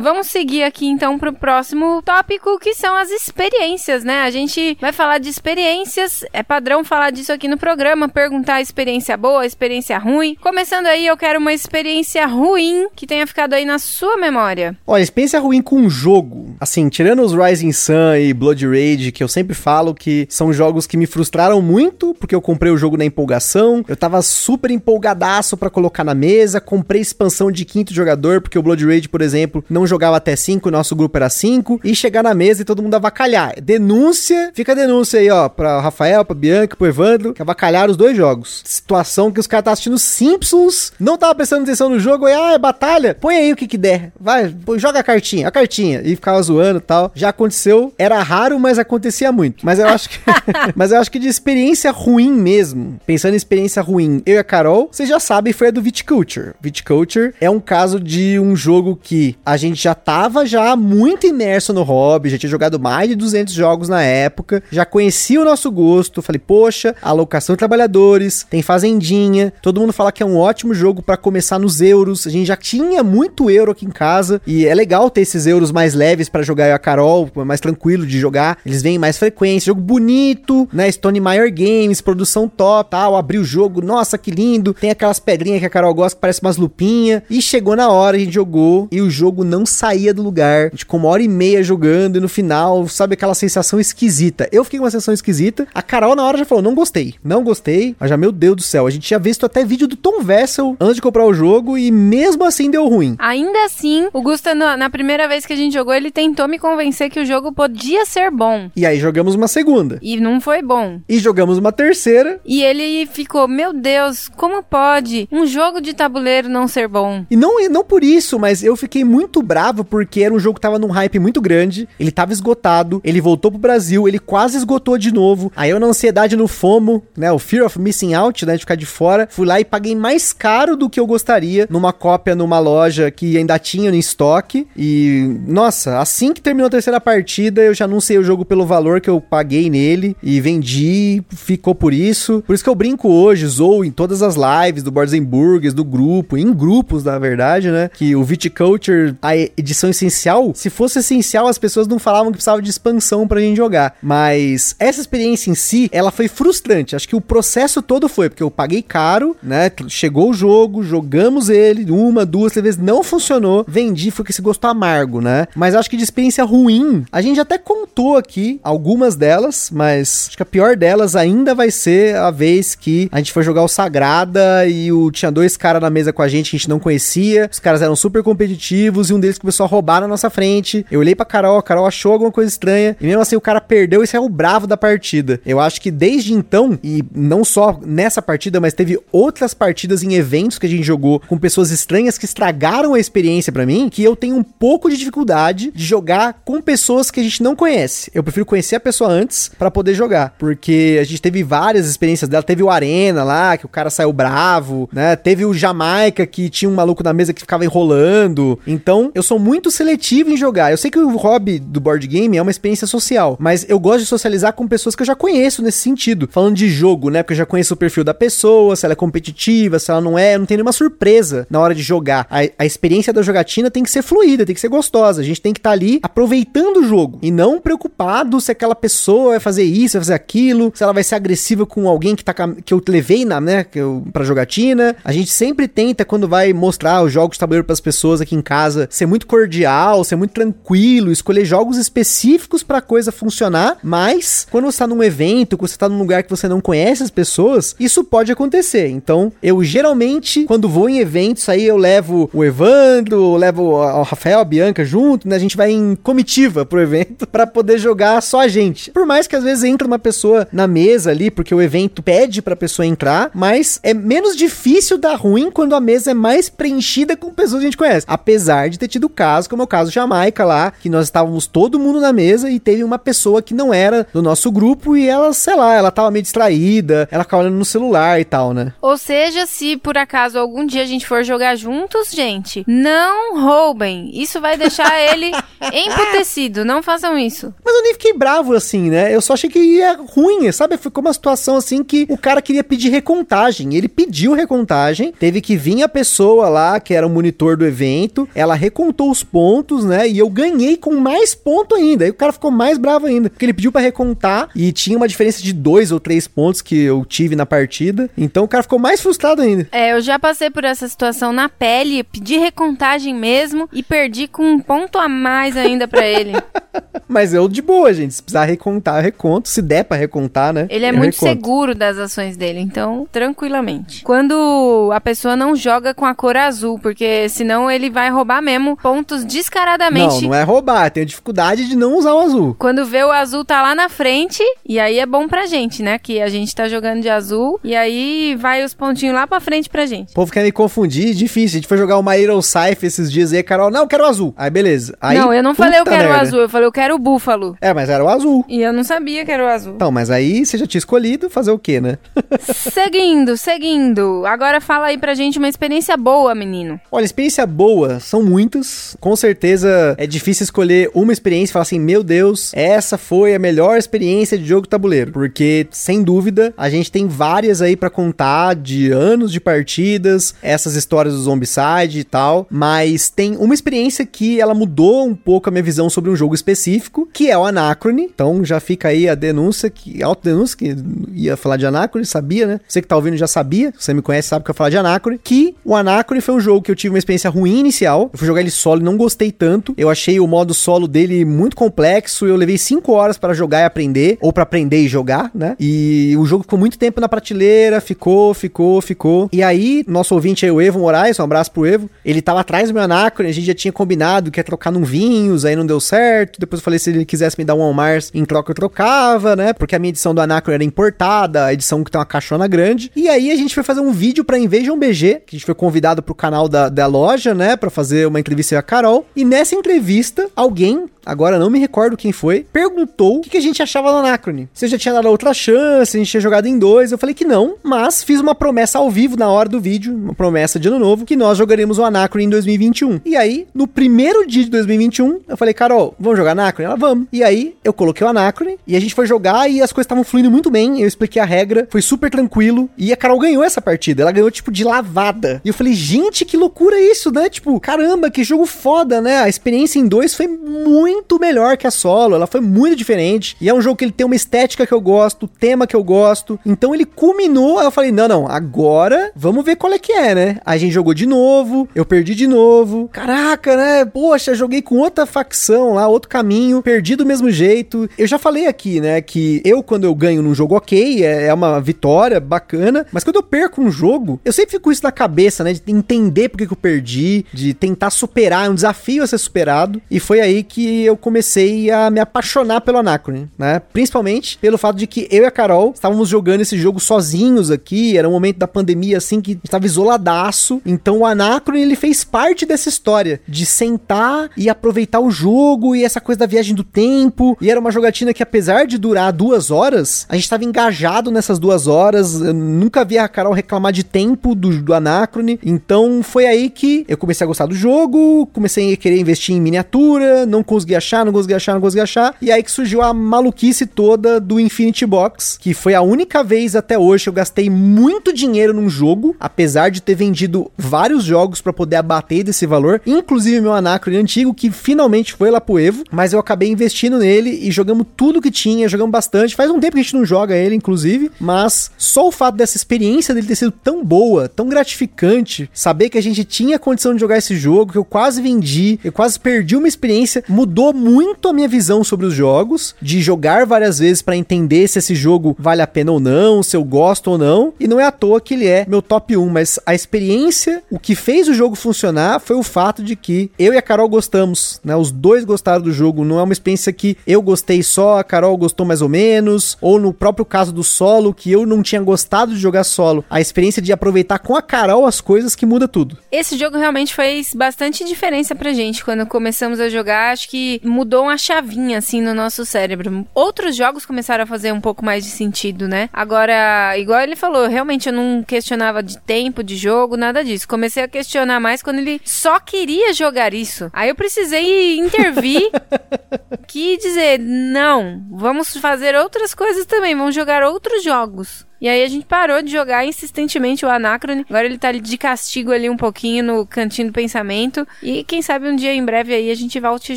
Vamos 0.00 0.28
seguir 0.28 0.62
aqui 0.62 0.86
então 0.86 1.18
para 1.18 1.30
o 1.30 1.32
próximo 1.32 2.00
tópico, 2.02 2.56
que 2.60 2.72
são 2.72 2.94
as 2.94 3.10
experiências, 3.10 4.04
né? 4.04 4.22
A 4.22 4.30
gente 4.30 4.78
vai 4.80 4.92
falar 4.92 5.18
de 5.18 5.28
experiências, 5.28 6.24
é 6.32 6.40
padrão 6.40 6.84
falar 6.84 7.10
disso 7.10 7.32
aqui 7.32 7.48
no 7.48 7.58
programa, 7.58 8.08
perguntar 8.08 8.54
a 8.54 8.60
experiência 8.60 9.16
boa, 9.16 9.42
a 9.42 9.46
experiência 9.46 9.98
ruim. 9.98 10.36
Começando 10.40 10.86
aí, 10.86 11.04
eu 11.04 11.16
quero 11.16 11.40
uma 11.40 11.52
experiência 11.52 12.24
ruim 12.26 12.86
que 12.94 13.08
tenha 13.08 13.26
ficado 13.26 13.54
aí 13.54 13.64
na 13.64 13.80
sua 13.80 14.16
memória. 14.16 14.78
Olha, 14.86 15.02
experiência 15.02 15.40
ruim 15.40 15.60
com 15.60 15.74
um 15.74 15.90
jogo, 15.90 16.54
assim, 16.60 16.88
tirando 16.88 17.22
os 17.22 17.34
Rising 17.34 17.72
Sun 17.72 18.14
e 18.20 18.32
Blood 18.32 18.68
Rage, 18.68 19.10
que 19.10 19.24
eu 19.24 19.28
sempre 19.28 19.56
falo 19.56 19.92
que 19.92 20.28
são 20.30 20.52
jogos 20.52 20.86
que 20.86 20.96
me 20.96 21.06
frustraram 21.06 21.60
muito, 21.60 22.14
porque 22.14 22.36
eu 22.36 22.40
comprei 22.40 22.70
o 22.70 22.78
jogo 22.78 22.96
na 22.96 23.04
empolgação, 23.04 23.84
eu 23.88 23.96
tava 23.96 24.22
super 24.22 24.70
empolgadaço 24.70 25.56
para 25.56 25.68
colocar 25.68 26.04
na 26.04 26.14
mesa, 26.14 26.60
comprei 26.60 27.00
expansão 27.00 27.50
de 27.50 27.64
quinto 27.64 27.92
jogador, 27.92 28.40
porque 28.40 28.56
o 28.56 28.62
Blood 28.62 28.86
Rage, 28.86 29.08
por 29.08 29.22
exemplo, 29.22 29.64
não 29.68 29.87
jogava 29.88 30.16
até 30.16 30.36
5, 30.36 30.70
nosso 30.70 30.94
grupo 30.94 31.16
era 31.16 31.28
5, 31.28 31.80
e 31.82 31.94
chegar 31.94 32.22
na 32.22 32.34
mesa 32.34 32.62
e 32.62 32.64
todo 32.64 32.82
mundo 32.82 32.94
avacalhar. 32.94 33.54
Denúncia, 33.60 34.50
fica 34.54 34.72
a 34.72 34.74
denúncia 34.74 35.20
aí, 35.20 35.30
ó, 35.30 35.48
pra 35.48 35.80
Rafael, 35.80 36.24
pra 36.24 36.34
Bianca, 36.34 36.76
pro 36.76 36.86
Evandro, 36.86 37.34
que 37.34 37.42
avacalharam 37.42 37.90
os 37.90 37.96
dois 37.96 38.16
jogos. 38.16 38.62
Situação 38.64 39.32
que 39.32 39.40
os 39.40 39.46
caras 39.46 39.62
estavam 39.62 39.72
assistindo 39.72 39.98
Simpsons, 39.98 40.92
não 41.00 41.16
tava 41.16 41.34
prestando 41.34 41.62
atenção 41.62 41.88
no 41.88 41.98
jogo, 41.98 42.28
e 42.28 42.32
ah, 42.32 42.52
é 42.52 42.58
batalha, 42.58 43.16
põe 43.18 43.36
aí 43.36 43.52
o 43.52 43.56
que 43.56 43.66
que 43.66 43.78
der, 43.78 44.12
vai, 44.18 44.54
joga 44.76 45.00
a 45.00 45.02
cartinha, 45.02 45.48
a 45.48 45.50
cartinha, 45.50 46.02
e 46.04 46.14
ficava 46.14 46.40
zoando 46.42 46.78
e 46.78 46.82
tal. 46.82 47.10
Já 47.14 47.30
aconteceu, 47.30 47.92
era 47.98 48.22
raro, 48.22 48.58
mas 48.60 48.78
acontecia 48.78 49.32
muito. 49.32 49.64
Mas 49.64 49.78
eu 49.78 49.88
acho 49.88 50.10
que, 50.10 50.18
mas 50.74 50.92
eu 50.92 50.98
acho 50.98 51.10
que 51.10 51.18
de 51.18 51.28
experiência 51.28 51.90
ruim 51.90 52.32
mesmo, 52.32 53.00
pensando 53.06 53.34
em 53.34 53.36
experiência 53.36 53.82
ruim, 53.82 54.22
eu 54.26 54.34
e 54.34 54.38
a 54.38 54.44
Carol, 54.44 54.88
vocês 54.90 55.08
já 55.08 55.20
sabem, 55.20 55.52
foi 55.52 55.68
a 55.68 55.70
do 55.70 55.82
Viticulture. 55.82 56.52
Viticulture 56.60 57.34
é 57.40 57.48
um 57.50 57.60
caso 57.60 58.00
de 58.00 58.38
um 58.38 58.54
jogo 58.54 58.98
que 59.02 59.36
a 59.44 59.56
gente 59.56 59.77
já 59.82 59.94
tava 59.94 60.46
já 60.46 60.74
muito 60.76 61.26
imerso 61.26 61.72
no 61.72 61.82
hobby, 61.82 62.30
já 62.30 62.38
tinha 62.38 62.50
jogado 62.50 62.78
mais 62.78 63.08
de 63.08 63.14
200 63.14 63.52
jogos 63.52 63.88
na 63.88 64.02
época, 64.02 64.62
já 64.70 64.84
conhecia 64.84 65.40
o 65.40 65.44
nosso 65.44 65.70
gosto, 65.70 66.22
falei, 66.22 66.38
poxa, 66.38 66.94
alocação 67.02 67.54
de 67.54 67.58
trabalhadores, 67.58 68.46
tem 68.48 68.62
fazendinha, 68.62 69.52
todo 69.62 69.80
mundo 69.80 69.92
fala 69.92 70.12
que 70.12 70.22
é 70.22 70.26
um 70.26 70.36
ótimo 70.36 70.74
jogo 70.74 71.02
para 71.02 71.16
começar 71.16 71.58
nos 71.58 71.80
euros, 71.80 72.26
a 72.26 72.30
gente 72.30 72.46
já 72.46 72.56
tinha 72.56 73.02
muito 73.02 73.50
euro 73.50 73.72
aqui 73.72 73.86
em 73.86 73.90
casa, 73.90 74.40
e 74.46 74.66
é 74.66 74.74
legal 74.74 75.10
ter 75.10 75.22
esses 75.22 75.46
euros 75.46 75.72
mais 75.72 75.94
leves 75.94 76.28
para 76.28 76.42
jogar 76.42 76.68
eu 76.68 76.74
a 76.74 76.78
Carol, 76.78 77.28
mais 77.44 77.60
tranquilo 77.60 78.06
de 78.06 78.18
jogar, 78.18 78.58
eles 78.64 78.82
vêm 78.82 78.98
mais 78.98 79.18
frequência, 79.18 79.66
jogo 79.66 79.80
bonito, 79.80 80.68
né, 80.72 80.90
Stone 80.90 81.20
Meyer 81.20 81.52
Games, 81.52 82.00
produção 82.00 82.48
top, 82.48 82.90
tal, 82.90 83.16
abri 83.16 83.38
o 83.38 83.44
jogo, 83.44 83.82
nossa, 83.82 84.16
que 84.16 84.30
lindo, 84.30 84.74
tem 84.74 84.90
aquelas 84.90 85.18
pedrinhas 85.18 85.60
que 85.60 85.66
a 85.66 85.70
Carol 85.70 85.94
gosta 85.94 86.16
que 86.16 86.20
parece 86.20 86.40
umas 86.42 86.56
lupinhas, 86.56 87.22
e 87.28 87.40
chegou 87.42 87.76
na 87.76 87.90
hora, 87.90 88.16
a 88.16 88.20
gente 88.20 88.32
jogou, 88.32 88.88
e 88.90 89.00
o 89.00 89.10
jogo 89.10 89.44
não 89.44 89.57
saía 89.66 90.12
do 90.12 90.22
lugar. 90.22 90.66
A 90.66 90.70
gente 90.70 90.80
ficou 90.80 91.00
uma 91.00 91.08
hora 91.08 91.22
e 91.22 91.28
meia 91.28 91.62
jogando 91.62 92.16
e 92.16 92.20
no 92.20 92.28
final, 92.28 92.86
sabe 92.88 93.14
aquela 93.14 93.34
sensação 93.34 93.80
esquisita. 93.80 94.48
Eu 94.52 94.64
fiquei 94.64 94.78
com 94.78 94.84
uma 94.84 94.90
sensação 94.90 95.14
esquisita. 95.14 95.66
A 95.74 95.82
Carol 95.82 96.14
na 96.14 96.24
hora 96.24 96.38
já 96.38 96.44
falou: 96.44 96.62
não 96.62 96.74
gostei, 96.74 97.14
não 97.22 97.42
gostei. 97.42 97.94
Mas 97.98 98.10
já, 98.10 98.16
meu 98.16 98.32
Deus 98.32 98.56
do 98.56 98.62
céu, 98.62 98.86
a 98.86 98.90
gente 98.90 99.06
tinha 99.06 99.18
visto 99.18 99.46
até 99.46 99.64
vídeo 99.64 99.88
do 99.88 99.96
Tom 99.96 100.22
Vessel 100.22 100.76
antes 100.80 100.96
de 100.96 101.02
comprar 101.02 101.24
o 101.24 101.34
jogo 101.34 101.76
e 101.76 101.90
mesmo 101.90 102.44
assim 102.44 102.70
deu 102.70 102.88
ruim. 102.88 103.16
Ainda 103.18 103.64
assim, 103.64 104.08
o 104.12 104.22
Gusta, 104.22 104.54
na 104.54 104.90
primeira 104.90 105.28
vez 105.28 105.44
que 105.44 105.52
a 105.52 105.56
gente 105.56 105.72
jogou, 105.72 105.94
ele 105.94 106.10
tentou 106.10 106.48
me 106.48 106.58
convencer 106.58 107.10
que 107.10 107.20
o 107.20 107.26
jogo 107.26 107.52
podia 107.52 108.04
ser 108.04 108.30
bom. 108.30 108.70
E 108.74 108.86
aí 108.86 108.98
jogamos 108.98 109.34
uma 109.34 109.48
segunda. 109.48 109.98
E 110.02 110.18
não 110.20 110.40
foi 110.40 110.62
bom. 110.62 111.00
E 111.08 111.18
jogamos 111.18 111.58
uma 111.58 111.72
terceira. 111.72 112.40
E 112.44 112.62
ele 112.62 113.06
ficou: 113.06 113.46
meu 113.48 113.72
Deus, 113.72 114.28
como 114.28 114.62
pode 114.62 115.28
um 115.30 115.46
jogo 115.46 115.80
de 115.80 115.94
tabuleiro 115.94 116.48
não 116.48 116.68
ser 116.68 116.88
bom? 116.88 117.24
E 117.30 117.36
não, 117.36 117.56
não 117.68 117.84
por 117.84 118.02
isso, 118.02 118.38
mas 118.38 118.62
eu 118.62 118.76
fiquei 118.76 119.04
muito 119.04 119.42
bravo 119.48 119.82
porque 119.82 120.20
era 120.20 120.34
um 120.34 120.38
jogo 120.38 120.56
que 120.56 120.60
tava 120.60 120.78
num 120.78 120.88
hype 120.88 121.18
muito 121.18 121.40
grande, 121.40 121.88
ele 121.98 122.10
tava 122.10 122.32
esgotado, 122.32 123.00
ele 123.02 123.20
voltou 123.20 123.50
pro 123.50 123.58
Brasil, 123.58 124.06
ele 124.06 124.18
quase 124.18 124.58
esgotou 124.58 124.98
de 124.98 125.12
novo. 125.12 125.50
Aí 125.56 125.70
eu 125.70 125.80
na 125.80 125.86
ansiedade 125.86 126.36
no 126.36 126.46
FOMO, 126.46 127.02
né, 127.16 127.32
o 127.32 127.38
Fear 127.38 127.64
of 127.64 127.80
Missing 127.80 128.12
Out, 128.14 128.44
né, 128.44 128.54
de 128.54 128.60
ficar 128.60 128.74
de 128.74 128.84
fora, 128.84 129.26
fui 129.30 129.46
lá 129.46 129.58
e 129.58 129.64
paguei 129.64 129.96
mais 129.96 130.32
caro 130.32 130.76
do 130.76 130.90
que 130.90 131.00
eu 131.00 131.06
gostaria 131.06 131.66
numa 131.70 131.92
cópia 131.92 132.34
numa 132.34 132.58
loja 132.58 133.10
que 133.10 133.36
ainda 133.38 133.58
tinha 133.58 133.90
no 133.90 133.96
estoque. 133.96 134.66
E 134.76 135.38
nossa, 135.46 135.98
assim 135.98 136.32
que 136.32 136.42
terminou 136.42 136.66
a 136.66 136.70
terceira 136.70 137.00
partida, 137.00 137.62
eu 137.62 137.72
já 137.72 137.86
anunciei 137.86 138.18
o 138.18 138.24
jogo 138.24 138.44
pelo 138.44 138.66
valor 138.66 139.00
que 139.00 139.08
eu 139.08 139.20
paguei 139.20 139.70
nele 139.70 140.16
e 140.22 140.40
vendi, 140.40 141.22
ficou 141.30 141.74
por 141.74 141.94
isso. 141.94 142.42
Por 142.46 142.54
isso 142.54 142.64
que 142.64 142.70
eu 142.70 142.74
brinco 142.74 143.08
hoje, 143.08 143.46
zoo 143.46 143.84
em 143.84 143.90
todas 143.90 144.22
as 144.22 144.36
lives 144.36 144.82
do 144.82 144.90
Boards 144.90 145.18
Burgers, 145.18 145.74
do 145.74 145.84
grupo, 145.84 146.36
em 146.36 146.52
grupos, 146.52 147.04
na 147.04 147.18
verdade, 147.18 147.70
né, 147.70 147.90
que 147.94 148.14
o 148.14 148.24
Viticulture, 148.24 149.14
a 149.22 149.36
edição 149.56 149.90
essencial, 149.90 150.52
se 150.54 150.70
fosse 150.70 150.98
essencial, 151.00 151.46
as 151.46 151.58
pessoas 151.58 151.86
não 151.86 151.98
falavam 151.98 152.30
que 152.30 152.38
precisava 152.38 152.62
de 152.62 152.70
expansão 152.70 153.26
pra 153.26 153.40
gente 153.40 153.56
jogar. 153.56 153.96
Mas 154.02 154.74
essa 154.78 155.00
experiência 155.00 155.50
em 155.50 155.54
si, 155.54 155.88
ela 155.92 156.10
foi 156.10 156.28
frustrante. 156.28 156.96
Acho 156.96 157.08
que 157.08 157.16
o 157.16 157.20
processo 157.20 157.82
todo 157.82 158.08
foi, 158.08 158.28
porque 158.28 158.42
eu 158.42 158.50
paguei 158.50 158.82
caro, 158.82 159.36
né? 159.42 159.70
Chegou 159.88 160.30
o 160.30 160.34
jogo, 160.34 160.82
jogamos 160.82 161.48
ele 161.48 161.90
uma, 161.90 162.24
duas, 162.24 162.52
três 162.52 162.64
vezes, 162.64 162.80
não 162.80 163.02
funcionou, 163.02 163.64
vendi, 163.68 164.10
foi 164.10 164.24
com 164.24 164.30
esse 164.30 164.42
gosto 164.42 164.64
amargo, 164.66 165.20
né? 165.20 165.46
Mas 165.54 165.74
acho 165.74 165.90
que 165.90 165.96
de 165.96 166.04
experiência 166.04 166.44
ruim, 166.44 167.04
a 167.10 167.20
gente 167.20 167.40
até 167.40 167.58
contou 167.58 168.16
aqui 168.16 168.60
algumas 168.62 169.16
delas, 169.16 169.70
mas 169.72 170.26
acho 170.28 170.36
que 170.36 170.42
a 170.42 170.46
pior 170.46 170.76
delas 170.76 171.16
ainda 171.16 171.54
vai 171.54 171.70
ser 171.70 172.16
a 172.16 172.30
vez 172.30 172.74
que 172.74 173.08
a 173.12 173.18
gente 173.18 173.32
foi 173.32 173.42
jogar 173.42 173.62
o 173.62 173.68
Sagrada 173.68 174.66
e 174.66 174.92
o, 174.92 175.10
tinha 175.10 175.30
dois 175.30 175.56
caras 175.56 175.82
na 175.82 175.90
mesa 175.90 176.12
com 176.12 176.22
a 176.22 176.28
gente 176.28 176.50
que 176.50 176.56
a 176.56 176.58
gente 176.58 176.68
não 176.68 176.78
conhecia, 176.78 177.48
os 177.50 177.58
caras 177.58 177.82
eram 177.82 177.96
super 177.96 178.22
competitivos 178.22 179.10
e 179.10 179.14
um 179.14 179.20
deles 179.20 179.27
começou 179.36 179.64
a 179.64 179.68
roubar 179.68 180.00
na 180.00 180.08
nossa 180.08 180.30
frente. 180.30 180.86
Eu 180.90 181.00
olhei 181.00 181.14
pra 181.14 181.26
Carol, 181.26 181.58
a 181.58 181.62
Carol 181.62 181.86
achou 181.86 182.12
alguma 182.12 182.30
coisa 182.30 182.48
estranha 182.48 182.96
e 183.00 183.06
mesmo 183.06 183.20
assim 183.20 183.36
o 183.36 183.40
cara 183.40 183.60
perdeu 183.60 184.02
e 184.02 184.06
saiu 184.06 184.28
bravo 184.28 184.66
da 184.66 184.76
partida. 184.76 185.40
Eu 185.44 185.60
acho 185.60 185.80
que 185.80 185.90
desde 185.90 186.32
então, 186.32 186.78
e 186.82 187.02
não 187.14 187.44
só 187.44 187.78
nessa 187.84 188.22
partida, 188.22 188.60
mas 188.60 188.72
teve 188.72 188.98
outras 189.10 189.52
partidas 189.52 190.02
em 190.02 190.14
eventos 190.14 190.58
que 190.58 190.66
a 190.66 190.68
gente 190.68 190.82
jogou 190.82 191.20
com 191.20 191.36
pessoas 191.36 191.70
estranhas 191.70 192.16
que 192.16 192.24
estragaram 192.24 192.94
a 192.94 193.00
experiência 193.00 193.52
para 193.52 193.66
mim, 193.66 193.88
que 193.90 194.02
eu 194.02 194.14
tenho 194.14 194.36
um 194.36 194.42
pouco 194.42 194.88
de 194.88 194.96
dificuldade 194.96 195.72
de 195.74 195.84
jogar 195.84 196.40
com 196.44 196.60
pessoas 196.60 197.10
que 197.10 197.20
a 197.20 197.22
gente 197.22 197.42
não 197.42 197.56
conhece. 197.56 198.10
Eu 198.14 198.22
prefiro 198.22 198.46
conhecer 198.46 198.76
a 198.76 198.80
pessoa 198.80 199.10
antes 199.10 199.50
para 199.58 199.70
poder 199.70 199.94
jogar, 199.94 200.34
porque 200.38 200.98
a 201.00 201.04
gente 201.04 201.20
teve 201.20 201.42
várias 201.42 201.88
experiências 201.88 202.28
dela, 202.28 202.42
teve 202.42 202.62
o 202.62 202.70
Arena 202.70 203.24
lá, 203.24 203.56
que 203.56 203.66
o 203.66 203.68
cara 203.68 203.90
saiu 203.90 204.12
bravo, 204.12 204.88
né? 204.92 205.16
Teve 205.16 205.44
o 205.44 205.54
Jamaica 205.54 206.26
que 206.26 206.48
tinha 206.48 206.68
um 206.68 206.74
maluco 206.74 207.02
na 207.02 207.12
mesa 207.12 207.32
que 207.32 207.40
ficava 207.40 207.64
enrolando. 207.64 208.58
Então, 208.66 209.10
eu 209.18 209.22
sou 209.22 209.36
muito 209.36 209.68
seletivo 209.68 210.30
em 210.30 210.36
jogar. 210.36 210.70
Eu 210.70 210.76
sei 210.76 210.92
que 210.92 210.98
o 210.98 211.16
hobby 211.16 211.58
do 211.58 211.80
board 211.80 212.06
game 212.06 212.36
é 212.36 212.40
uma 212.40 212.52
experiência 212.52 212.86
social, 212.86 213.36
mas 213.40 213.66
eu 213.68 213.78
gosto 213.80 214.00
de 214.00 214.06
socializar 214.06 214.52
com 214.52 214.68
pessoas 214.68 214.94
que 214.94 215.02
eu 215.02 215.06
já 215.06 215.16
conheço 215.16 215.60
nesse 215.60 215.78
sentido. 215.78 216.28
Falando 216.30 216.54
de 216.54 216.68
jogo, 216.68 217.10
né? 217.10 217.24
Porque 217.24 217.32
eu 217.32 217.38
já 217.38 217.44
conheço 217.44 217.74
o 217.74 217.76
perfil 217.76 218.04
da 218.04 218.14
pessoa, 218.14 218.76
se 218.76 218.86
ela 218.86 218.92
é 218.92 218.96
competitiva, 218.96 219.80
se 219.80 219.90
ela 219.90 220.00
não 220.00 220.16
é, 220.16 220.38
não 220.38 220.46
tem 220.46 220.56
nenhuma 220.56 220.70
surpresa 220.70 221.48
na 221.50 221.58
hora 221.58 221.74
de 221.74 221.82
jogar. 221.82 222.28
A, 222.30 222.48
a 222.56 222.64
experiência 222.64 223.12
da 223.12 223.20
jogatina 223.20 223.72
tem 223.72 223.82
que 223.82 223.90
ser 223.90 224.02
fluida, 224.02 224.46
tem 224.46 224.54
que 224.54 224.60
ser 224.60 224.68
gostosa. 224.68 225.20
A 225.20 225.24
gente 225.24 225.40
tem 225.40 225.52
que 225.52 225.58
estar 225.58 225.70
tá 225.70 225.74
ali 225.74 225.98
aproveitando 226.00 226.76
o 226.76 226.84
jogo 226.84 227.18
e 227.20 227.32
não 227.32 227.60
preocupado 227.60 228.40
se 228.40 228.52
aquela 228.52 228.76
pessoa 228.76 229.30
vai 229.30 229.40
fazer 229.40 229.64
isso, 229.64 229.94
vai 229.98 230.02
fazer 230.02 230.14
aquilo, 230.14 230.70
se 230.72 230.84
ela 230.84 230.92
vai 230.92 231.02
ser 231.02 231.16
agressiva 231.16 231.66
com 231.66 231.88
alguém 231.88 232.14
que, 232.14 232.24
tá, 232.24 232.32
que 232.64 232.72
eu 232.72 232.80
levei 232.86 233.24
na, 233.24 233.40
né, 233.40 233.64
que 233.64 233.80
eu, 233.80 234.04
pra 234.12 234.22
jogatina. 234.22 234.94
A 235.02 235.10
gente 235.10 235.30
sempre 235.30 235.66
tenta, 235.66 236.04
quando 236.04 236.28
vai 236.28 236.52
mostrar 236.52 237.02
os 237.02 237.12
jogos 237.12 237.34
de 237.34 237.40
tabuleiro 237.40 237.66
pras 237.66 237.80
pessoas 237.80 238.20
aqui 238.20 238.36
em 238.36 238.42
casa, 238.42 238.86
ser 238.88 239.07
muito 239.08 239.26
cordial, 239.26 240.04
ser 240.04 240.16
muito 240.16 240.32
tranquilo, 240.32 241.10
escolher 241.10 241.44
jogos 241.44 241.76
específicos 241.76 242.62
pra 242.62 242.80
coisa 242.80 243.10
funcionar, 243.10 243.78
mas 243.82 244.46
quando 244.50 244.66
você 244.66 244.78
tá 244.78 244.86
num 244.86 245.02
evento, 245.02 245.56
quando 245.56 245.70
você 245.70 245.78
tá 245.78 245.88
num 245.88 245.98
lugar 245.98 246.22
que 246.22 246.30
você 246.30 246.46
não 246.48 246.60
conhece 246.60 247.02
as 247.02 247.10
pessoas, 247.10 247.74
isso 247.80 248.04
pode 248.04 248.30
acontecer. 248.30 248.88
Então, 248.88 249.32
eu 249.42 249.62
geralmente, 249.64 250.44
quando 250.44 250.68
vou 250.68 250.88
em 250.88 250.98
eventos, 250.98 251.48
aí 251.48 251.64
eu 251.64 251.76
levo 251.76 252.28
o 252.32 252.44
Evandro, 252.44 253.36
levo 253.36 253.74
o 253.74 254.02
Rafael, 254.02 254.40
a 254.40 254.44
Bianca 254.44 254.84
junto, 254.84 255.28
né? 255.28 255.36
A 255.36 255.38
gente 255.38 255.56
vai 255.56 255.70
em 255.70 255.96
comitiva 255.96 256.64
pro 256.64 256.80
evento 256.80 257.26
para 257.30 257.46
poder 257.46 257.78
jogar 257.78 258.20
só 258.20 258.40
a 258.40 258.48
gente. 258.48 258.90
Por 258.90 259.06
mais 259.06 259.26
que 259.26 259.36
às 259.36 259.44
vezes 259.44 259.64
entre 259.64 259.86
uma 259.86 259.98
pessoa 259.98 260.48
na 260.52 260.66
mesa 260.66 261.10
ali, 261.10 261.30
porque 261.30 261.54
o 261.54 261.62
evento 261.62 262.02
pede 262.02 262.42
pra 262.42 262.56
pessoa 262.56 262.86
entrar, 262.86 263.30
mas 263.34 263.78
é 263.82 263.94
menos 263.94 264.36
difícil 264.36 264.98
dar 264.98 265.14
ruim 265.14 265.50
quando 265.50 265.74
a 265.74 265.80
mesa 265.80 266.10
é 266.10 266.14
mais 266.14 266.48
preenchida 266.48 267.16
com 267.16 267.32
pessoas 267.32 267.60
que 267.60 267.66
a 267.66 267.70
gente 267.70 267.76
conhece. 267.76 268.06
Apesar 268.08 268.68
de 268.68 268.78
ter 268.78 268.88
tido 268.88 268.97
caso, 269.06 269.50
como 269.50 269.60
é 269.60 269.64
o 269.64 269.68
caso 269.68 269.90
Jamaica 269.90 270.46
lá, 270.46 270.70
que 270.70 270.88
nós 270.88 271.04
estávamos 271.04 271.46
todo 271.46 271.78
mundo 271.78 272.00
na 272.00 272.10
mesa 272.10 272.50
e 272.50 272.58
teve 272.58 272.82
uma 272.82 272.98
pessoa 272.98 273.42
que 273.42 273.52
não 273.52 273.74
era 273.74 274.06
do 274.12 274.22
nosso 274.22 274.50
grupo 274.50 274.96
e 274.96 275.06
ela, 275.06 275.32
sei 275.34 275.54
lá, 275.54 275.74
ela 275.74 275.90
tava 275.90 276.10
meio 276.10 276.22
distraída, 276.22 277.06
ela 277.10 277.24
ficava 277.24 277.42
olhando 277.42 277.58
no 277.58 277.64
celular 277.64 278.18
e 278.20 278.24
tal, 278.24 278.54
né? 278.54 278.72
Ou 278.80 278.96
seja, 278.96 279.44
se 279.44 279.76
por 279.76 279.98
acaso 279.98 280.38
algum 280.38 280.64
dia 280.64 280.82
a 280.82 280.86
gente 280.86 281.06
for 281.06 281.22
jogar 281.22 281.56
juntos, 281.56 282.10
gente, 282.10 282.64
não 282.66 283.40
roubem. 283.40 284.10
Isso 284.14 284.40
vai 284.40 284.56
deixar 284.56 284.90
ele 285.12 285.30
emputecido. 285.72 286.64
Não 286.64 286.82
façam 286.82 287.18
isso. 287.18 287.54
Mas 287.64 287.74
eu 287.74 287.82
nem 287.82 287.92
fiquei 287.92 288.12
bravo 288.12 288.54
assim, 288.54 288.90
né? 288.90 289.14
Eu 289.14 289.20
só 289.20 289.34
achei 289.34 289.50
que 289.50 289.58
ia 289.58 289.98
ruim, 290.08 290.50
sabe? 290.52 290.76
Ficou 290.76 291.02
uma 291.02 291.12
situação 291.12 291.56
assim 291.56 291.82
que 291.84 292.06
o 292.08 292.16
cara 292.16 292.40
queria 292.40 292.64
pedir 292.64 292.88
recontagem. 292.90 293.74
Ele 293.74 293.88
pediu 293.88 294.32
recontagem, 294.32 295.12
teve 295.12 295.40
que 295.40 295.56
vir 295.56 295.82
a 295.82 295.88
pessoa 295.88 296.48
lá, 296.48 296.80
que 296.80 296.94
era 296.94 297.06
o 297.06 297.10
monitor 297.10 297.56
do 297.56 297.66
evento, 297.66 298.28
ela 298.34 298.54
recontou 298.54 298.87
os 298.96 299.22
pontos, 299.22 299.84
né? 299.84 300.08
E 300.08 300.18
eu 300.18 300.28
ganhei 300.28 300.76
com 300.76 300.94
mais 300.94 301.34
ponto 301.34 301.74
ainda. 301.74 302.04
Aí 302.04 302.10
o 302.10 302.14
cara 302.14 302.32
ficou 302.32 302.50
mais 302.50 302.78
bravo 302.78 303.06
ainda, 303.06 303.30
porque 303.30 303.44
ele 303.44 303.54
pediu 303.54 303.72
para 303.72 303.80
recontar 303.80 304.48
e 304.54 304.72
tinha 304.72 304.96
uma 304.96 305.08
diferença 305.08 305.42
de 305.42 305.52
dois 305.52 305.92
ou 305.92 306.00
três 306.00 306.28
pontos 306.28 306.62
que 306.62 306.76
eu 306.76 307.04
tive 307.04 307.36
na 307.36 307.46
partida. 307.46 308.10
Então 308.16 308.44
o 308.44 308.48
cara 308.48 308.62
ficou 308.62 308.78
mais 308.78 309.00
frustrado 309.00 309.42
ainda. 309.42 309.68
É, 309.72 309.92
eu 309.92 310.00
já 310.00 310.18
passei 310.18 310.50
por 310.50 310.64
essa 310.64 310.88
situação 310.88 311.32
na 311.32 311.48
pele, 311.48 312.04
pedi 312.04 312.36
recontagem 312.36 313.14
mesmo 313.14 313.68
e 313.72 313.82
perdi 313.82 314.28
com 314.28 314.42
um 314.42 314.60
ponto 314.60 314.98
a 314.98 315.08
mais 315.08 315.56
ainda 315.56 315.88
para 315.88 316.06
ele. 316.06 316.32
Mas 317.08 317.32
eu 317.32 317.48
de 317.48 317.62
boa, 317.62 317.92
gente. 317.92 318.14
Se 318.14 318.22
precisar 318.22 318.44
recontar, 318.44 318.98
eu 318.98 319.02
reconto. 319.02 319.48
Se 319.48 319.62
der 319.62 319.84
pra 319.84 319.96
recontar, 319.96 320.52
né? 320.52 320.66
Ele 320.68 320.84
é 320.84 320.92
muito 320.92 321.14
reconto. 321.14 321.28
seguro 321.28 321.74
das 321.74 321.96
ações 321.96 322.36
dele, 322.36 322.60
então, 322.60 323.08
tranquilamente. 323.10 324.02
Quando 324.02 324.90
a 324.92 325.00
pessoa 325.00 325.34
não 325.34 325.56
joga 325.56 325.94
com 325.94 326.04
a 326.04 326.14
cor 326.14 326.36
azul, 326.36 326.78
porque 326.78 327.28
senão 327.28 327.70
ele 327.70 327.90
vai 327.90 328.10
roubar 328.10 328.42
mesmo 328.42 328.67
pontos 328.76 329.24
descaradamente. 329.24 330.22
Não, 330.22 330.28
não 330.28 330.34
é 330.34 330.42
roubar, 330.42 330.90
tem 330.90 331.04
dificuldade 331.04 331.68
de 331.68 331.76
não 331.76 331.96
usar 331.96 332.14
o 332.14 332.20
azul. 332.20 332.56
Quando 332.58 332.84
vê 332.84 333.02
o 333.04 333.10
azul 333.10 333.44
tá 333.44 333.62
lá 333.62 333.74
na 333.74 333.88
frente, 333.88 334.42
e 334.66 334.78
aí 334.78 334.98
é 334.98 335.06
bom 335.06 335.28
pra 335.28 335.46
gente, 335.46 335.82
né? 335.82 335.98
Que 335.98 336.20
a 336.20 336.28
gente 336.28 336.54
tá 336.54 336.68
jogando 336.68 337.02
de 337.02 337.08
azul, 337.08 337.58
e 337.62 337.74
aí 337.74 338.36
vai 338.38 338.64
os 338.64 338.74
pontinhos 338.74 339.14
lá 339.14 339.26
pra 339.26 339.40
frente 339.40 339.68
pra 339.68 339.86
gente. 339.86 340.10
O 340.10 340.14
povo 340.14 340.32
quer 340.32 340.44
me 340.44 340.52
confundir, 340.52 341.14
difícil. 341.14 341.56
A 341.56 341.60
gente 341.60 341.68
foi 341.68 341.78
jogar 341.78 341.98
uma 341.98 342.16
Little 342.16 342.42
Scythe 342.42 342.86
esses 342.86 343.10
dias 343.10 343.32
aí, 343.32 343.42
Carol, 343.42 343.70
não, 343.70 343.80
eu 343.82 343.88
quero 343.88 344.04
azul. 344.04 344.34
Aí 344.36 344.50
beleza. 344.50 344.96
Aí, 345.00 345.18
não, 345.18 345.32
eu 345.32 345.42
não 345.42 345.54
falei 345.54 345.80
eu 345.80 345.84
quero 345.84 346.08
merda. 346.08 346.22
azul, 346.22 346.40
eu 346.40 346.48
falei 346.48 346.66
eu 346.66 346.72
quero 346.72 346.94
o 346.94 346.98
búfalo. 346.98 347.56
É, 347.60 347.72
mas 347.72 347.88
era 347.88 348.04
o 348.04 348.08
azul. 348.08 348.44
E 348.48 348.60
eu 348.60 348.72
não 348.72 348.84
sabia 348.84 349.24
que 349.24 349.30
era 349.30 349.44
o 349.44 349.46
azul. 349.46 349.74
Então, 349.74 349.90
mas 349.90 350.10
aí 350.10 350.44
você 350.44 350.58
já 350.58 350.66
tinha 350.66 350.78
escolhido 350.78 351.30
fazer 351.30 351.50
o 351.50 351.58
quê, 351.58 351.80
né? 351.80 351.98
seguindo, 352.42 353.36
seguindo. 353.36 354.24
Agora 354.26 354.60
fala 354.60 354.86
aí 354.86 354.98
pra 354.98 355.14
gente 355.14 355.38
uma 355.38 355.48
experiência 355.48 355.96
boa, 355.96 356.34
menino. 356.34 356.80
Olha, 356.90 357.04
experiência 357.04 357.46
boa 357.46 358.00
são 358.00 358.22
muitas. 358.22 358.57
Com 359.00 359.16
certeza 359.16 359.94
é 359.98 360.06
difícil 360.06 360.44
escolher 360.44 360.90
uma 360.94 361.12
experiência 361.12 361.50
e 361.50 361.52
falar 361.52 361.62
assim, 361.62 361.80
meu 361.80 362.02
Deus, 362.02 362.52
essa 362.54 362.98
foi 362.98 363.34
a 363.34 363.38
melhor 363.38 363.78
experiência 363.78 364.38
de 364.38 364.44
jogo 364.44 364.66
tabuleiro. 364.66 365.12
Porque, 365.12 365.66
sem 365.70 366.02
dúvida, 366.02 366.52
a 366.56 366.68
gente 366.70 366.90
tem 366.90 367.06
várias 367.06 367.62
aí 367.62 367.76
para 367.76 367.90
contar 367.90 368.54
de 368.54 368.90
anos 368.90 369.32
de 369.32 369.40
partidas, 369.40 370.34
essas 370.42 370.74
histórias 370.74 371.14
do 371.14 371.22
Zombicide 371.22 372.00
e 372.00 372.04
tal. 372.04 372.46
Mas 372.50 373.08
tem 373.08 373.36
uma 373.36 373.54
experiência 373.54 374.04
que 374.06 374.40
ela 374.40 374.54
mudou 374.54 375.06
um 375.06 375.14
pouco 375.14 375.48
a 375.48 375.52
minha 375.52 375.62
visão 375.62 375.88
sobre 375.90 376.10
um 376.10 376.16
jogo 376.16 376.34
específico, 376.34 377.08
que 377.12 377.30
é 377.30 377.36
o 377.36 377.44
Anacrone. 377.44 378.08
Então 378.12 378.44
já 378.44 378.60
fica 378.60 378.88
aí 378.88 379.08
a 379.08 379.14
denúncia, 379.14 379.70
que 379.70 380.02
autodenúncia, 380.02 380.56
que 380.56 380.76
ia 381.12 381.36
falar 381.36 381.56
de 381.56 381.66
Anacrone, 381.66 382.06
sabia, 382.06 382.46
né? 382.46 382.60
Você 382.66 382.80
que 382.80 382.88
tá 382.88 382.96
ouvindo 382.96 383.16
já 383.16 383.26
sabia, 383.26 383.72
você 383.78 383.92
me 383.92 384.02
conhece, 384.02 384.28
sabe 384.28 384.44
que 384.44 384.50
eu 384.50 384.52
ia 384.52 384.56
falar 384.56 384.70
de 384.70 384.76
Anacrone, 384.78 385.20
que 385.22 385.54
o 385.64 385.74
Anacrone 385.74 386.20
foi 386.20 386.34
um 386.34 386.40
jogo 386.40 386.62
que 386.62 386.70
eu 386.70 386.76
tive 386.76 386.92
uma 386.92 386.98
experiência 386.98 387.30
ruim 387.30 387.58
inicial. 387.58 388.10
Eu 388.12 388.18
fui 388.18 388.26
jogar 388.26 388.40
ele 388.40 388.47
solo 388.50 388.82
não 388.82 388.96
gostei 388.96 389.30
tanto. 389.32 389.74
Eu 389.76 389.90
achei 389.90 390.20
o 390.20 390.26
modo 390.26 390.54
solo 390.54 390.86
dele 390.88 391.24
muito 391.24 391.56
complexo, 391.56 392.26
eu 392.26 392.36
levei 392.36 392.58
5 392.58 392.92
horas 392.92 393.18
para 393.18 393.34
jogar 393.34 393.60
e 393.60 393.64
aprender, 393.64 394.18
ou 394.20 394.32
para 394.32 394.42
aprender 394.42 394.78
e 394.78 394.88
jogar, 394.88 395.30
né? 395.34 395.56
E 395.58 396.14
o 396.18 396.24
jogo 396.24 396.42
ficou 396.42 396.58
muito 396.58 396.78
tempo 396.78 397.00
na 397.00 397.08
prateleira, 397.08 397.80
ficou, 397.80 398.34
ficou, 398.34 398.80
ficou. 398.80 399.28
E 399.32 399.42
aí, 399.42 399.84
nosso 399.86 400.14
ouvinte 400.14 400.44
aí, 400.44 400.50
o 400.50 400.60
Evo 400.60 400.78
Moraes, 400.78 401.18
um 401.18 401.24
abraço 401.24 401.50
pro 401.50 401.66
Evo, 401.66 401.90
ele 402.04 402.22
tava 402.22 402.40
atrás 402.40 402.68
do 402.68 402.74
meu 402.74 402.82
Anacrone, 402.82 403.30
a 403.30 403.34
gente 403.34 403.46
já 403.46 403.54
tinha 403.54 403.72
combinado 403.72 404.30
que 404.30 404.40
ia 404.40 404.44
trocar 404.44 404.70
num 404.70 404.84
vinhos, 404.84 405.44
aí 405.44 405.54
não 405.54 405.66
deu 405.66 405.80
certo. 405.80 406.40
Depois 406.40 406.60
eu 406.60 406.64
falei 406.64 406.78
se 406.78 406.90
ele 406.90 407.04
quisesse 407.04 407.36
me 407.38 407.44
dar 407.44 407.54
um 407.54 407.62
Almars 407.62 408.10
em 408.14 408.24
troca 408.24 408.50
eu 408.50 408.54
trocava, 408.54 409.36
né? 409.36 409.52
Porque 409.52 409.76
a 409.76 409.78
minha 409.78 409.90
edição 409.90 410.14
do 410.14 410.20
Anacron 410.20 410.54
era 410.54 410.64
importada, 410.64 411.44
a 411.46 411.52
edição 411.52 411.84
que 411.84 411.90
tem 411.90 411.98
uma 411.98 412.06
caixona 412.06 412.46
grande. 412.46 412.90
E 412.94 413.08
aí 413.08 413.30
a 413.30 413.36
gente 413.36 413.54
foi 413.54 413.62
fazer 413.62 413.80
um 413.80 413.92
vídeo 413.92 414.24
pra 414.24 414.38
Invasion 414.38 414.78
BG, 414.78 415.22
que 415.26 415.36
a 415.36 415.38
gente 415.38 415.46
foi 415.46 415.54
convidado 415.54 416.02
pro 416.02 416.14
canal 416.14 416.48
da, 416.48 416.68
da 416.68 416.86
loja, 416.86 417.34
né? 417.34 417.56
Pra 417.56 417.70
fazer 417.70 418.06
uma 418.06 418.20
entrevista 418.20 418.37
com 418.42 418.56
a 418.56 418.62
Carol. 418.62 419.06
E 419.14 419.24
nessa 419.24 419.54
entrevista, 419.54 420.28
alguém 420.34 420.86
agora 421.08 421.38
não 421.38 421.48
me 421.48 421.58
recordo 421.58 421.96
quem 421.96 422.12
foi, 422.12 422.46
perguntou 422.52 423.18
o 423.18 423.20
que, 423.22 423.30
que 423.30 423.36
a 423.38 423.40
gente 423.40 423.62
achava 423.62 423.90
do 423.90 423.96
Anacrone. 423.96 424.46
Se 424.52 424.66
eu 424.66 424.68
já 424.68 424.76
tinha 424.76 424.92
dado 424.92 425.08
outra 425.08 425.32
chance, 425.32 425.96
a 425.96 425.98
gente 425.98 426.10
tinha 426.10 426.20
jogado 426.20 426.46
em 426.46 426.58
dois. 426.58 426.92
Eu 426.92 426.98
falei 426.98 427.14
que 427.14 427.24
não, 427.24 427.54
mas 427.62 428.02
fiz 428.02 428.20
uma 428.20 428.34
promessa 428.34 428.78
ao 428.78 428.90
vivo 428.90 429.16
na 429.16 429.30
hora 429.30 429.48
do 429.48 429.58
vídeo, 429.58 429.94
uma 429.94 430.14
promessa 430.14 430.60
de 430.60 430.68
ano 430.68 430.78
novo, 430.78 431.06
que 431.06 431.16
nós 431.16 431.38
jogaremos 431.38 431.78
o 431.78 431.84
Anacrone 431.84 432.26
em 432.26 432.28
2021. 432.28 433.00
E 433.06 433.16
aí, 433.16 433.46
no 433.54 433.66
primeiro 433.66 434.26
dia 434.26 434.44
de 434.44 434.50
2021, 434.50 435.20
eu 435.26 435.36
falei, 435.36 435.54
Carol, 435.54 435.94
vamos 435.98 436.18
jogar 436.18 436.32
Anacrone? 436.32 436.66
Ela, 436.66 436.76
vamos. 436.76 437.06
E 437.10 437.24
aí 437.24 437.56
eu 437.64 437.72
coloquei 437.72 438.06
o 438.06 438.10
Anacrone 438.10 438.58
e 438.66 438.76
a 438.76 438.80
gente 438.80 438.94
foi 438.94 439.06
jogar 439.06 439.50
e 439.50 439.62
as 439.62 439.72
coisas 439.72 439.86
estavam 439.86 440.04
fluindo 440.04 440.30
muito 440.30 440.50
bem. 440.50 440.82
Eu 440.82 440.86
expliquei 440.86 441.22
a 441.22 441.24
regra, 441.24 441.66
foi 441.70 441.80
super 441.80 442.10
tranquilo. 442.10 442.68
E 442.76 442.92
a 442.92 442.96
Carol 442.96 443.18
ganhou 443.18 443.42
essa 443.42 443.62
partida. 443.62 444.02
Ela 444.02 444.12
ganhou, 444.12 444.30
tipo, 444.30 444.52
de 444.52 444.62
lavada. 444.62 445.40
E 445.42 445.48
eu 445.48 445.54
falei, 445.54 445.72
gente, 445.72 446.26
que 446.26 446.36
loucura 446.36 446.78
isso, 446.78 447.10
né? 447.10 447.30
Tipo, 447.30 447.58
caramba, 447.58 448.10
que 448.10 448.22
jogo 448.28 448.46
foda, 448.46 449.00
né? 449.00 449.20
A 449.20 449.28
experiência 449.28 449.78
em 449.78 449.86
dois 449.86 450.14
foi 450.14 450.26
muito 450.26 451.18
melhor 451.18 451.56
que 451.56 451.66
a 451.66 451.70
solo. 451.70 452.14
Ela 452.14 452.26
foi 452.26 452.40
muito 452.40 452.76
diferente. 452.76 453.36
E 453.40 453.48
é 453.48 453.54
um 453.54 453.60
jogo 453.60 453.76
que 453.76 453.84
ele 453.84 453.92
tem 453.92 454.06
uma 454.06 454.16
estética 454.16 454.66
que 454.66 454.72
eu 454.72 454.80
gosto, 454.80 455.28
tema 455.28 455.66
que 455.66 455.76
eu 455.76 455.82
gosto. 455.82 456.38
Então 456.44 456.74
ele 456.74 456.84
culminou. 456.84 457.58
Aí 457.58 457.66
eu 457.66 457.70
falei, 457.70 457.92
não, 457.92 458.08
não, 458.08 458.28
agora 458.28 459.10
vamos 459.14 459.44
ver 459.44 459.56
qual 459.56 459.72
é 459.72 459.78
que 459.78 459.92
é, 459.92 460.14
né? 460.14 460.38
A 460.44 460.56
gente 460.56 460.72
jogou 460.72 460.94
de 460.94 461.06
novo, 461.06 461.68
eu 461.74 461.84
perdi 461.84 462.14
de 462.14 462.26
novo. 462.26 462.88
Caraca, 462.92 463.56
né? 463.56 463.84
Poxa, 463.84 464.34
joguei 464.34 464.62
com 464.62 464.76
outra 464.76 465.06
facção 465.06 465.74
lá, 465.74 465.88
outro 465.88 466.08
caminho, 466.08 466.62
perdi 466.62 466.96
do 466.96 467.06
mesmo 467.06 467.30
jeito. 467.30 467.88
Eu 467.96 468.06
já 468.06 468.18
falei 468.18 468.46
aqui, 468.46 468.80
né, 468.80 469.00
que 469.00 469.40
eu, 469.44 469.62
quando 469.62 469.84
eu 469.84 469.94
ganho 469.94 470.22
num 470.22 470.34
jogo 470.34 470.56
ok, 470.56 471.04
é, 471.04 471.26
é 471.26 471.34
uma 471.34 471.60
vitória 471.60 472.20
bacana, 472.20 472.86
mas 472.92 473.04
quando 473.04 473.16
eu 473.16 473.22
perco 473.22 473.62
um 473.62 473.70
jogo, 473.70 474.20
eu 474.24 474.32
sempre 474.32 474.52
fico 474.52 474.64
com 474.64 474.72
isso 474.72 474.82
na 474.82 474.92
cabeça, 474.92 475.42
né, 475.42 475.52
de 475.52 475.62
entender 475.72 476.28
por 476.28 476.38
que, 476.38 476.46
que 476.46 476.52
eu 476.52 476.56
perdi, 476.56 477.24
de 477.32 477.54
tentar 477.54 477.90
superar, 477.90 478.17
é 478.24 478.48
um 478.48 478.54
desafio 478.54 479.02
a 479.02 479.06
ser 479.06 479.18
superado, 479.18 479.80
e 479.90 480.00
foi 480.00 480.20
aí 480.20 480.42
que 480.42 480.84
eu 480.84 480.96
comecei 480.96 481.70
a 481.70 481.90
me 481.90 482.00
apaixonar 482.00 482.60
pelo 482.60 482.78
Anacrone, 482.78 483.28
né, 483.38 483.60
principalmente 483.72 484.38
pelo 484.38 484.58
fato 484.58 484.76
de 484.76 484.86
que 484.86 485.08
eu 485.10 485.22
e 485.22 485.26
a 485.26 485.30
Carol 485.30 485.72
estávamos 485.74 486.08
jogando 486.08 486.40
esse 486.40 486.58
jogo 486.58 486.80
sozinhos 486.80 487.50
aqui, 487.50 487.96
era 487.96 488.08
um 488.08 488.12
momento 488.12 488.38
da 488.38 488.48
pandemia, 488.48 488.98
assim, 488.98 489.20
que 489.20 489.38
estava 489.44 489.66
isoladaço, 489.66 490.60
então 490.64 490.98
o 490.98 491.06
Anacrone, 491.06 491.62
ele 491.62 491.76
fez 491.76 492.04
parte 492.04 492.44
dessa 492.44 492.68
história, 492.68 493.20
de 493.26 493.44
sentar 493.46 494.30
e 494.36 494.48
aproveitar 494.48 495.00
o 495.00 495.10
jogo, 495.10 495.74
e 495.74 495.84
essa 495.84 496.00
coisa 496.00 496.20
da 496.20 496.26
viagem 496.26 496.54
do 496.54 496.64
tempo, 496.64 497.36
e 497.40 497.50
era 497.50 497.60
uma 497.60 497.70
jogatina 497.70 498.14
que 498.14 498.22
apesar 498.22 498.66
de 498.66 498.78
durar 498.78 499.12
duas 499.12 499.50
horas, 499.50 500.06
a 500.08 500.14
gente 500.14 500.24
estava 500.24 500.44
engajado 500.44 501.10
nessas 501.10 501.38
duas 501.38 501.66
horas, 501.66 502.20
eu 502.20 502.34
nunca 502.34 502.84
vi 502.84 502.98
a 502.98 503.08
Carol 503.08 503.32
reclamar 503.32 503.72
de 503.72 503.84
tempo 503.84 504.34
do, 504.34 504.62
do 504.62 504.74
Anacrone, 504.74 505.38
então 505.44 506.02
foi 506.02 506.26
aí 506.26 506.50
que 506.50 506.84
eu 506.88 506.96
comecei 506.96 507.24
a 507.24 507.28
gostar 507.28 507.46
do 507.46 507.54
jogo, 507.54 508.07
comecei 508.32 508.72
a 508.72 508.76
querer 508.76 508.98
investir 508.98 509.34
em 509.34 509.40
miniatura, 509.40 510.26
não 510.26 510.42
consegui 510.42 510.74
achar, 510.74 511.04
não 511.04 511.12
consegui 511.12 511.34
achar, 511.34 511.54
não 511.54 511.60
consegui 511.60 511.82
achar, 511.82 512.14
e 512.20 512.30
aí 512.30 512.42
que 512.42 512.50
surgiu 512.50 512.82
a 512.82 512.92
maluquice 512.92 513.66
toda 513.66 514.20
do 514.20 514.38
Infinity 514.38 514.86
Box, 514.86 515.38
que 515.40 515.54
foi 515.54 515.74
a 515.74 515.82
única 515.82 516.22
vez 516.22 516.56
até 516.56 516.78
hoje 516.78 517.04
que 517.04 517.08
eu 517.08 517.12
gastei 517.12 517.48
muito 517.50 518.12
dinheiro 518.12 518.52
num 518.52 518.68
jogo, 518.68 519.16
apesar 519.18 519.70
de 519.70 519.82
ter 519.82 519.94
vendido 519.94 520.50
vários 520.56 521.04
jogos 521.04 521.40
para 521.40 521.52
poder 521.52 521.76
abater 521.76 522.24
desse 522.24 522.46
valor, 522.46 522.80
inclusive 522.86 523.40
meu 523.40 523.52
Anacrone 523.52 523.98
antigo, 523.98 524.34
que 524.34 524.50
finalmente 524.50 525.14
foi 525.14 525.30
lá 525.30 525.40
pro 525.40 525.58
Evo, 525.58 525.84
mas 525.90 526.12
eu 526.12 526.18
acabei 526.18 526.48
investindo 526.48 526.98
nele 526.98 527.30
e 527.30 527.50
jogamos 527.50 527.86
tudo 527.96 528.20
que 528.20 528.30
tinha, 528.30 528.68
jogamos 528.68 528.92
bastante. 528.92 529.34
Faz 529.34 529.50
um 529.50 529.60
tempo 529.60 529.74
que 529.74 529.80
a 529.80 529.82
gente 529.82 529.94
não 529.94 530.04
joga 530.04 530.36
ele, 530.36 530.54
inclusive, 530.54 531.10
mas 531.20 531.70
só 531.76 532.08
o 532.08 532.12
fato 532.12 532.36
dessa 532.36 532.56
experiência 532.56 533.14
dele 533.14 533.26
ter 533.26 533.36
sido 533.36 533.50
tão 533.50 533.84
boa, 533.84 534.28
tão 534.28 534.48
gratificante, 534.48 535.50
saber 535.52 535.88
que 535.88 535.98
a 535.98 536.02
gente 536.02 536.24
tinha 536.24 536.58
condição 536.58 536.94
de 536.94 537.00
jogar 537.00 537.18
esse 537.18 537.36
jogo, 537.36 537.72
que 537.72 537.78
eu 537.78 537.84
quase 537.98 538.22
vendi, 538.22 538.78
eu 538.84 538.92
quase 538.92 539.18
perdi 539.18 539.56
uma 539.56 539.66
experiência, 539.66 540.22
mudou 540.28 540.72
muito 540.72 541.28
a 541.28 541.32
minha 541.32 541.48
visão 541.48 541.82
sobre 541.82 542.06
os 542.06 542.14
jogos, 542.14 542.72
de 542.80 543.02
jogar 543.02 543.44
várias 543.44 543.80
vezes 543.80 544.02
para 544.02 544.14
entender 544.14 544.68
se 544.68 544.78
esse 544.78 544.94
jogo 544.94 545.34
vale 545.36 545.62
a 545.62 545.66
pena 545.66 545.90
ou 545.90 545.98
não, 545.98 546.40
se 546.40 546.56
eu 546.56 546.62
gosto 546.62 547.10
ou 547.10 547.18
não. 547.18 547.52
E 547.58 547.66
não 547.66 547.80
é 547.80 547.84
à 547.84 547.90
toa 547.90 548.20
que 548.20 548.34
ele 548.34 548.46
é 548.46 548.64
meu 548.68 548.80
top 548.80 549.16
1, 549.16 549.28
mas 549.28 549.58
a 549.66 549.74
experiência, 549.74 550.62
o 550.70 550.78
que 550.78 550.94
fez 550.94 551.26
o 551.26 551.34
jogo 551.34 551.56
funcionar 551.56 552.20
foi 552.20 552.36
o 552.36 552.42
fato 552.44 552.84
de 552.84 552.94
que 552.94 553.32
eu 553.36 553.52
e 553.52 553.56
a 553.56 553.62
Carol 553.62 553.88
gostamos, 553.88 554.60
né? 554.62 554.76
Os 554.76 554.92
dois 554.92 555.24
gostaram 555.24 555.60
do 555.60 555.72
jogo, 555.72 556.04
não 556.04 556.20
é 556.20 556.22
uma 556.22 556.32
experiência 556.32 556.72
que 556.72 556.96
eu 557.04 557.20
gostei 557.20 557.64
só, 557.64 557.98
a 557.98 558.04
Carol 558.04 558.36
gostou 558.36 558.64
mais 558.64 558.80
ou 558.80 558.88
menos, 558.88 559.58
ou 559.60 559.80
no 559.80 559.92
próprio 559.92 560.24
caso 560.24 560.52
do 560.52 560.62
solo, 560.62 561.12
que 561.12 561.32
eu 561.32 561.44
não 561.44 561.64
tinha 561.64 561.82
gostado 561.82 562.32
de 562.32 562.38
jogar 562.38 562.62
solo, 562.62 563.04
a 563.10 563.20
experiência 563.20 563.60
de 563.60 563.72
aproveitar 563.72 564.20
com 564.20 564.36
a 564.36 564.42
Carol 564.42 564.86
as 564.86 565.00
coisas 565.00 565.34
que 565.34 565.44
muda 565.44 565.66
tudo. 565.66 565.98
Esse 566.12 566.38
jogo 566.38 566.56
realmente 566.56 566.94
fez 566.94 567.34
bastante 567.34 567.77
diferença 567.84 568.34
pra 568.34 568.52
gente 568.52 568.84
quando 568.84 569.06
começamos 569.06 569.60
a 569.60 569.68
jogar, 569.68 570.12
acho 570.12 570.28
que 570.28 570.60
mudou 570.64 571.04
uma 571.04 571.18
chavinha 571.18 571.78
assim 571.78 572.00
no 572.00 572.14
nosso 572.14 572.44
cérebro. 572.44 573.06
Outros 573.14 573.56
jogos 573.56 573.84
começaram 573.84 574.24
a 574.24 574.26
fazer 574.26 574.52
um 574.52 574.60
pouco 574.60 574.84
mais 574.84 575.04
de 575.04 575.10
sentido, 575.10 575.68
né? 575.68 575.88
Agora, 575.92 576.76
igual 576.78 577.00
ele 577.00 577.16
falou, 577.16 577.48
realmente 577.48 577.88
eu 577.88 577.92
não 577.92 578.22
questionava 578.22 578.82
de 578.82 578.98
tempo 578.98 579.42
de 579.42 579.56
jogo, 579.56 579.96
nada 579.96 580.24
disso. 580.24 580.48
Comecei 580.48 580.82
a 580.82 580.88
questionar 580.88 581.40
mais 581.40 581.62
quando 581.62 581.78
ele 581.78 582.00
só 582.04 582.38
queria 582.40 582.92
jogar 582.92 583.34
isso. 583.34 583.70
Aí 583.72 583.88
eu 583.88 583.94
precisei 583.94 584.78
intervir 584.78 585.50
que 586.46 586.76
dizer, 586.78 587.18
não, 587.18 588.02
vamos 588.10 588.56
fazer 588.56 588.94
outras 588.94 589.34
coisas 589.34 589.66
também, 589.66 589.94
vamos 589.94 590.14
jogar 590.14 590.42
outros 590.42 590.82
jogos. 590.82 591.47
E 591.60 591.68
aí 591.68 591.82
a 591.82 591.88
gente 591.88 592.06
parou 592.06 592.42
de 592.42 592.50
jogar 592.50 592.86
insistentemente 592.86 593.64
o 593.64 593.68
Anacrone. 593.68 594.24
Agora 594.28 594.46
ele 594.46 594.58
tá 594.58 594.72
de 594.72 594.98
castigo 594.98 595.52
ali 595.52 595.68
um 595.68 595.76
pouquinho 595.76 596.24
no 596.24 596.46
cantinho 596.46 596.88
do 596.88 596.92
pensamento. 596.92 597.66
E 597.82 598.04
quem 598.04 598.22
sabe 598.22 598.48
um 598.48 598.56
dia 598.56 598.72
em 598.72 598.84
breve 598.84 599.14
aí 599.14 599.30
a 599.30 599.34
gente 599.34 599.58
volte 599.58 599.92
a 599.92 599.96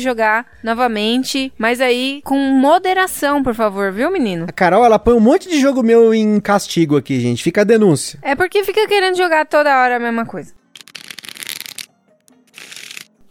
jogar 0.00 0.46
novamente. 0.62 1.52
Mas 1.56 1.80
aí 1.80 2.20
com 2.24 2.38
moderação, 2.38 3.42
por 3.42 3.54
favor, 3.54 3.92
viu, 3.92 4.10
menino? 4.10 4.46
A 4.48 4.52
Carol, 4.52 4.84
ela 4.84 4.98
põe 4.98 5.14
um 5.14 5.20
monte 5.20 5.48
de 5.48 5.60
jogo 5.60 5.82
meu 5.82 6.12
em 6.12 6.40
castigo 6.40 6.96
aqui, 6.96 7.20
gente. 7.20 7.42
Fica 7.42 7.60
a 7.60 7.64
denúncia. 7.64 8.18
É 8.22 8.34
porque 8.34 8.64
fica 8.64 8.86
querendo 8.88 9.16
jogar 9.16 9.46
toda 9.46 9.82
hora 9.82 9.96
a 9.96 10.00
mesma 10.00 10.26
coisa. 10.26 10.61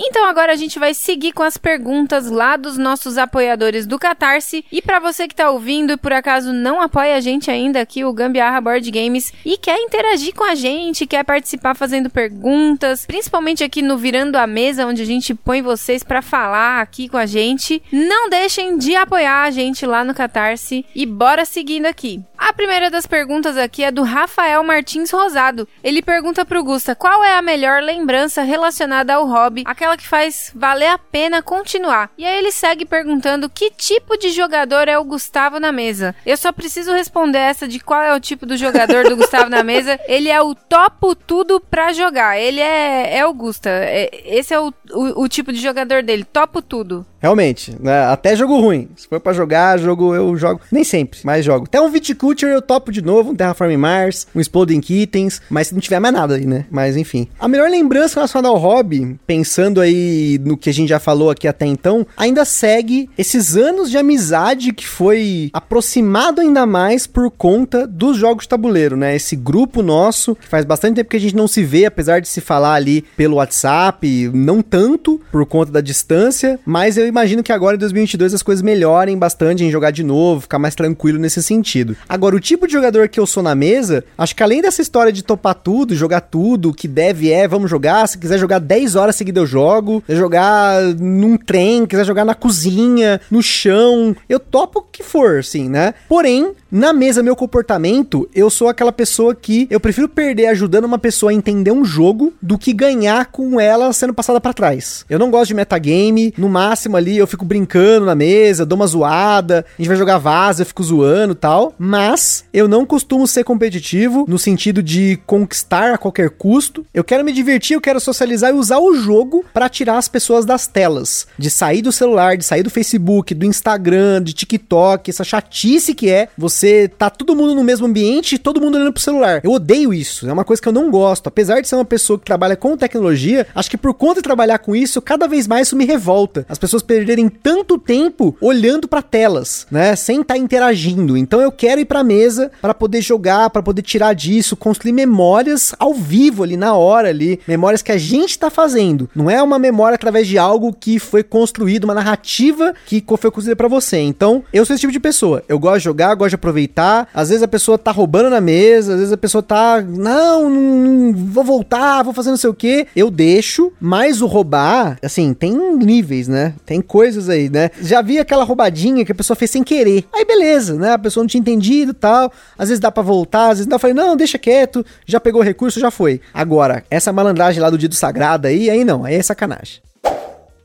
Então 0.04 0.26
agora 0.26 0.52
a 0.52 0.56
gente 0.56 0.80
vai 0.80 0.96
seguir 0.96 1.32
com 1.32 1.44
as 1.44 1.58
perguntas 1.58 2.28
lá 2.28 2.58
dos 2.58 2.76
nossos 2.76 3.20
apoiadores 3.20 3.86
do 3.86 4.00
Catarse. 4.00 4.66
E 4.72 4.82
para 4.82 5.00
você 5.00 5.28
que 5.28 5.36
tá 5.36 5.52
ouvindo 5.52 5.94
e 5.94 5.98
por 5.98 6.12
acaso 6.12 6.52
não 6.52 6.82
apoia 6.82 7.16
a 7.16 7.20
gente 7.20 7.52
ainda 7.52 7.80
aqui, 7.80 8.04
o 8.04 8.12
Gambiarra 8.12 8.60
Board 8.60 8.90
Games, 8.90 9.32
e 9.46 9.58
quer 9.58 9.78
interagir 9.78 10.34
com 10.34 10.44
a 10.44 10.56
gente, 10.56 11.06
quer 11.06 11.24
participar 11.24 11.76
fazendo 11.76 12.10
perguntas, 12.10 13.06
principalmente 13.06 13.64
aqui 13.64 13.84
no 13.84 13.96
Virando 13.96 14.38
a 14.38 14.48
Mesa, 14.48 14.88
onde 14.88 15.04
a 15.04 15.06
gente 15.06 15.36
põe 15.36 15.62
vocês 15.62 16.02
para 16.02 16.24
falar 16.24 16.82
aqui 16.82 17.08
com 17.08 17.18
a 17.18 17.28
gente, 17.28 17.82
não 17.92 18.28
deixem 18.28 18.80
de 18.80 18.96
apoiar 18.96 19.44
a 19.44 19.52
gente 19.52 19.86
lá 19.86 20.04
no 20.04 20.16
Catarse 20.16 20.84
e 20.96 21.06
bora 21.06 21.46
seguindo 21.46 21.86
aqui. 21.86 22.20
A 22.38 22.52
primeira 22.54 22.90
das 22.90 23.06
perguntas 23.06 23.56
aqui 23.56 23.84
é 23.84 23.92
do 23.92 24.02
Rafael 24.02 24.64
Martins 24.64 25.12
Rosado. 25.12 25.68
Ele 25.84 26.02
pergunta 26.02 26.44
pro 26.44 26.64
Gusta 26.64 26.96
qual 26.96 27.24
é 27.24 27.36
a 27.36 27.42
melhor 27.42 27.84
lembrança 27.84 28.42
relacionada 28.42 29.14
ao 29.14 29.28
hobby, 29.28 29.62
aquela 29.64 29.91
que 29.98 30.08
faz 30.08 30.52
valer 30.56 30.88
a 30.88 30.98
pena 30.98 31.42
continuar. 31.42 32.12
E 32.18 32.26
aí 32.26 32.38
ele 32.38 32.52
segue 32.52 32.86
perguntando 32.86 33.50
que 33.50 33.72
tipo 33.72 34.18
de 34.18 34.30
jogador 34.30 34.88
é 34.88 34.98
o 34.98 35.04
Gustavo 35.04 35.60
na 35.60 35.72
mesa. 35.72 36.16
Eu 36.26 36.38
só 36.38 36.52
preciso 36.52 36.94
responder 36.94 37.40
essa 37.40 37.68
de 37.68 37.80
qual 37.80 38.02
é 38.02 38.16
o 38.16 38.20
tipo 38.20 38.46
do 38.46 38.58
jogador 38.58 39.06
do 39.06 39.16
Gustavo 39.16 39.50
na 39.50 39.64
mesa. 39.64 40.00
Ele 40.08 40.30
é 40.30 40.42
o 40.42 40.56
topo 40.56 41.16
tudo 41.16 41.60
pra 41.60 41.94
jogar. 41.94 42.38
Ele 42.38 42.60
é, 42.60 43.18
é 43.18 43.26
o 43.26 43.34
Gusta. 43.34 43.70
É, 43.70 44.10
esse 44.26 44.54
é 44.54 44.60
o, 44.60 44.74
o, 44.92 45.24
o 45.24 45.28
tipo 45.28 45.52
de 45.52 45.60
jogador 45.60 46.04
dele. 46.04 46.24
Topo 46.24 46.62
tudo. 46.62 47.06
Realmente, 47.22 47.76
né? 47.80 48.06
Até 48.06 48.36
jogo 48.36 48.60
ruim. 48.60 48.90
Se 48.96 49.08
for 49.08 49.20
pra 49.20 49.32
jogar, 49.32 49.78
jogo 49.78 50.16
eu 50.16 50.36
jogo. 50.36 50.62
Nem 50.72 50.84
sempre, 50.84 51.20
mas 51.24 51.46
jogo. 51.46 51.66
Até 51.68 51.80
um 51.80 51.92
Viticulture 51.92 52.52
eu 52.52 52.62
topo 52.62 52.92
de 52.92 53.02
novo, 53.02 53.32
um 53.32 53.36
Terraform 53.36 53.78
Mars, 53.78 54.26
um 54.34 54.40
Exploding 54.40 54.82
Kittens, 54.82 55.40
mas 55.48 55.68
se 55.68 55.74
não 55.74 55.80
tiver 55.80 56.00
mais 56.00 56.14
nada 56.14 56.36
aí, 56.36 56.48
né? 56.48 56.66
Mas 56.72 56.98
enfim. 56.98 57.28
A 57.40 57.48
melhor 57.48 57.70
lembrança 57.70 58.16
relacionada 58.16 58.48
ao 58.48 58.58
hobby, 58.58 59.20
pensando 59.28 59.80
aí 59.80 60.40
no 60.44 60.58
que 60.58 60.70
a 60.70 60.74
gente 60.74 60.90
já 60.90 61.00
falou 61.00 61.30
aqui 61.30 61.48
até 61.48 61.66
então, 61.68 62.08
ainda 62.18 62.44
segue 62.44 63.08
esses 63.16 63.56
anos 63.56 63.92
de 63.92 63.98
amizade 63.98 64.74
que 64.74 64.88
foi 64.88 65.52
aproximado 65.54 66.42
ainda 66.42 66.66
mais 66.66 67.06
por 67.06 67.30
conta 67.30 67.86
dos 67.86 68.18
jogos 68.18 68.46
de 68.46 68.50
tabuleiro, 68.50 68.98
né? 68.98 69.16
Esse 69.16 69.36
grupo 69.36 69.84
nosso, 69.84 70.36
que 70.36 70.48
faz 70.48 70.66
bastante 70.66 70.96
tempo 70.96 71.10
que 71.12 71.18
a 71.18 71.20
gente 71.20 71.36
não 71.36 71.48
se 71.48 71.64
vê, 71.64 71.86
apesar 71.86 72.20
de 72.20 72.28
se 72.28 72.42
falar 72.42 72.74
ali 72.74 73.04
pelo 73.16 73.36
WhatsApp, 73.36 74.32
não 74.34 74.62
tanto 74.64 75.22
por 75.32 75.46
conta 75.46 75.72
da 75.72 75.82
distância, 75.82 76.60
mas 76.66 76.98
eu 76.98 77.11
imagino 77.12 77.44
que 77.44 77.52
agora 77.52 77.76
em 77.76 77.80
2022 77.80 78.34
as 78.34 78.42
coisas 78.42 78.62
melhorem 78.62 79.18
bastante 79.18 79.64
em 79.64 79.72
jogar 79.72 79.92
de 79.92 80.04
novo, 80.04 80.42
ficar 80.42 80.58
mais 80.58 80.76
tranquilo 80.76 81.20
nesse 81.20 81.44
sentido. 81.44 81.96
Agora, 82.08 82.36
o 82.36 82.40
tipo 82.40 82.66
de 82.66 82.74
jogador 82.74 83.08
que 83.10 83.20
eu 83.20 83.28
sou 83.28 83.44
na 83.44 83.54
mesa, 83.54 84.04
acho 84.18 84.36
que 84.36 84.44
além 84.44 84.62
dessa 84.62 84.82
história 84.82 85.12
de 85.12 85.24
topar 85.24 85.56
tudo, 85.56 85.96
jogar 85.96 86.22
tudo, 86.22 86.70
o 86.70 86.74
que 86.74 86.88
deve 86.88 87.32
é, 87.32 87.48
vamos 87.48 87.70
jogar. 87.70 88.08
Se 88.08 88.18
quiser 88.18 88.40
jogar 88.40 88.60
10 88.60 88.96
horas 88.96 89.16
seguidas 89.16 89.42
eu 89.42 89.48
jogo. 89.48 90.04
Se 90.08 90.16
jogar 90.16 90.82
num 91.00 91.38
trem, 91.38 91.86
quiser 91.86 92.06
jogar 92.06 92.26
na 92.26 92.36
cozinha, 92.36 93.20
no 93.30 93.42
chão, 93.42 94.16
eu 94.30 94.40
topo 94.40 94.80
o 94.80 94.82
que 94.82 95.04
for, 95.04 95.40
assim, 95.40 95.70
né? 95.70 95.94
Porém, 96.08 96.54
na 96.72 96.94
mesa, 96.94 97.22
meu 97.22 97.36
comportamento, 97.36 98.30
eu 98.34 98.50
sou 98.50 98.70
aquela 98.70 98.94
pessoa 98.94 99.36
que 99.36 99.68
eu 99.70 99.80
prefiro 99.80 100.08
perder 100.08 100.48
ajudando 100.48 100.86
uma 100.86 100.98
pessoa 100.98 101.32
a 101.32 101.36
entender 101.36 101.72
um 101.72 101.84
jogo 101.84 102.34
do 102.42 102.58
que 102.58 102.72
ganhar 102.72 103.26
com 103.26 103.60
ela 103.60 103.92
sendo 103.92 104.14
passada 104.14 104.40
para 104.40 104.54
trás. 104.54 105.06
Eu 105.10 105.20
não 105.20 105.30
gosto 105.30 105.50
de 105.50 105.54
metagame, 105.54 106.34
no 106.38 106.48
máximo 106.48 106.96
ali, 107.02 107.18
eu 107.18 107.28
fico 107.28 107.44
brincando 107.44 108.06
na 108.06 108.16
mesa, 108.16 108.66
dou 108.66 108.78
uma 108.78 108.88
zoada, 108.88 109.66
a 109.78 109.82
gente 109.82 109.88
vai 109.88 109.98
jogar 109.98 110.18
vaza, 110.18 110.62
eu 110.62 110.66
fico 110.66 110.84
zoando 110.84 111.36
tal. 111.36 111.74
Mas 111.78 112.46
eu 112.54 112.68
não 112.68 112.86
costumo 112.86 113.28
ser 113.28 113.44
competitivo 113.44 114.26
no 114.28 114.40
sentido 114.40 114.82
de 114.82 115.20
conquistar 115.26 115.94
a 115.94 115.98
qualquer 115.98 116.30
custo. 116.30 116.86
Eu 116.94 117.04
quero 117.04 117.24
me 117.24 117.32
divertir, 117.32 117.76
eu 117.76 117.82
quero 117.82 118.00
socializar 118.00 118.52
e 118.52 118.54
usar 118.54 118.80
o 118.80 118.96
jogo 118.96 119.44
para 119.54 119.68
tirar 119.68 119.98
as 119.98 120.08
pessoas 120.08 120.46
das 120.46 120.68
telas. 120.68 121.28
De 121.38 121.50
sair 121.50 121.82
do 121.82 121.92
celular, 121.92 122.38
de 122.38 122.46
sair 122.46 122.64
do 122.64 122.70
Facebook, 122.70 123.34
do 123.34 123.46
Instagram, 123.46 124.22
de 124.24 124.34
TikTok, 124.34 125.10
essa 125.10 125.24
chatice 125.24 125.94
que 125.94 126.10
é 126.10 126.28
você 126.38 126.88
tá 126.88 127.10
todo 127.10 127.36
mundo 127.36 127.56
no 127.56 127.64
mesmo 127.64 127.88
ambiente 127.88 128.36
e 128.36 128.40
todo 128.40 128.62
mundo 128.62 128.76
olhando 128.76 128.94
pro 128.94 129.02
celular. 129.02 129.42
Eu 129.44 129.52
odeio 129.52 129.94
isso, 129.94 130.30
é 130.30 130.34
uma 130.34 130.46
coisa 130.46 130.62
que 130.62 130.68
eu 130.68 130.74
não 130.74 130.90
gosto. 130.92 131.28
Apesar 131.28 131.62
de 131.62 131.68
ser 131.68 131.76
uma 131.76 131.86
pessoa 131.86 132.20
que 132.20 132.26
trabalha 132.26 132.56
com 132.56 132.78
tecnologia, 132.78 133.48
acho 133.56 133.70
que 133.70 133.78
por 133.78 133.94
conta 133.94 134.16
de 134.16 134.24
trabalhar 134.24 134.60
com 134.60 134.76
isso, 134.76 135.02
cada 135.02 135.28
vez 135.28 135.48
mais 135.48 135.68
isso 135.68 135.76
me 135.76 135.86
revolta. 135.86 136.46
As 136.48 136.60
pessoas 136.60 136.84
perderem 136.92 137.30
tanto 137.30 137.78
tempo 137.78 138.36
olhando 138.42 138.86
para 138.86 139.02
telas, 139.02 139.66
né, 139.72 139.96
sem 139.96 140.20
estar 140.20 140.34
tá 140.34 140.38
interagindo. 140.38 141.16
Então 141.16 141.40
eu 141.40 141.50
quero 141.50 141.80
ir 141.80 141.86
para 141.86 142.04
mesa 142.04 142.52
para 142.62 142.74
poder 142.74 143.02
jogar, 143.02 143.50
para 143.50 143.64
poder 143.64 143.82
tirar 143.82 144.14
disso, 144.14 144.58
construir 144.58 144.92
memórias 144.92 145.74
ao 145.80 145.94
vivo 145.94 146.44
ali 146.44 146.58
na 146.58 146.76
hora 146.76 147.08
ali, 147.08 147.40
memórias 147.48 147.82
que 147.82 147.94
a 147.94 147.98
gente 147.98 148.38
tá 148.38 148.50
fazendo. 148.50 149.10
Não 149.16 149.30
é 149.30 149.42
uma 149.42 149.58
memória 149.58 149.96
através 149.96 150.28
de 150.28 150.38
algo 150.38 150.74
que 150.74 151.00
foi 151.00 151.24
construído, 151.24 151.86
uma 151.86 151.94
narrativa 151.94 152.74
que 152.86 153.02
foi 153.18 153.32
construída 153.32 153.56
para 153.56 153.70
você. 153.70 154.00
Então, 154.00 154.44
eu 154.52 154.66
sou 154.66 154.74
esse 154.74 154.82
tipo 154.82 154.92
de 154.92 155.00
pessoa. 155.00 155.44
Eu 155.48 155.58
gosto 155.58 155.78
de 155.78 155.86
jogar, 155.86 156.14
gosto 156.16 156.32
de 156.32 156.36
aproveitar. 156.36 157.08
Às 157.14 157.30
vezes 157.30 157.42
a 157.42 157.48
pessoa 157.48 157.78
tá 157.78 157.92
roubando 157.92 158.30
na 158.30 158.42
mesa, 158.42 158.94
às 158.94 159.00
vezes 159.00 159.14
a 159.14 159.18
pessoa 159.18 159.42
tá, 159.42 159.82
não, 159.82 160.50
não, 160.50 160.62
não 160.62 161.14
vou 161.14 161.44
voltar, 161.46 162.04
vou 162.04 162.14
fazer 162.14 162.32
não 162.32 162.38
sei 162.38 162.50
o 162.50 162.54
que. 162.54 162.86
Eu 162.94 163.10
deixo, 163.10 163.72
mas 163.80 164.22
o 164.22 164.28
roubar, 164.28 164.98
assim, 165.02 165.34
tem 165.34 165.54
níveis, 165.78 166.28
né? 166.28 166.54
Tem 166.66 166.81
coisas 166.82 167.30
aí, 167.30 167.50
né? 167.50 167.70
Já 167.82 168.02
vi 168.02 168.20
aquela 168.20 168.44
roubadinha 168.44 169.06
que 169.06 169.12
a 169.12 169.16
pessoa 169.16 169.36
fez 169.36 169.52
sem 169.52 169.64
querer. 169.64 170.06
Aí 170.14 170.26
beleza, 170.26 170.76
né? 170.76 170.94
A 170.94 171.00
pessoa 171.00 171.24
não 171.24 171.28
tinha 171.28 171.42
entendido 171.42 171.92
e 171.92 171.96
tal. 171.96 172.32
Às 172.58 172.70
vezes 172.70 172.80
dá 172.80 172.92
para 172.92 173.04
voltar, 173.04 173.50
às 173.50 173.58
vezes 173.58 173.68
não. 173.68 173.76
Eu 173.76 173.80
falei, 173.80 173.94
não, 173.94 174.16
deixa 174.16 174.38
quieto, 174.38 174.86
já 175.06 175.20
pegou 175.20 175.42
o 175.42 175.44
recurso, 175.44 175.80
já 175.80 175.92
foi. 175.92 176.22
Agora, 176.34 176.84
essa 176.90 177.12
malandragem 177.12 177.62
lá 177.62 177.70
do 177.70 177.78
dia 177.78 177.90
do 177.90 177.96
sagrado 177.96 178.48
aí, 178.48 178.70
aí 178.70 178.84
não, 178.84 179.06
aí 179.06 179.16
é 179.16 179.22
sacanagem. 179.22 179.82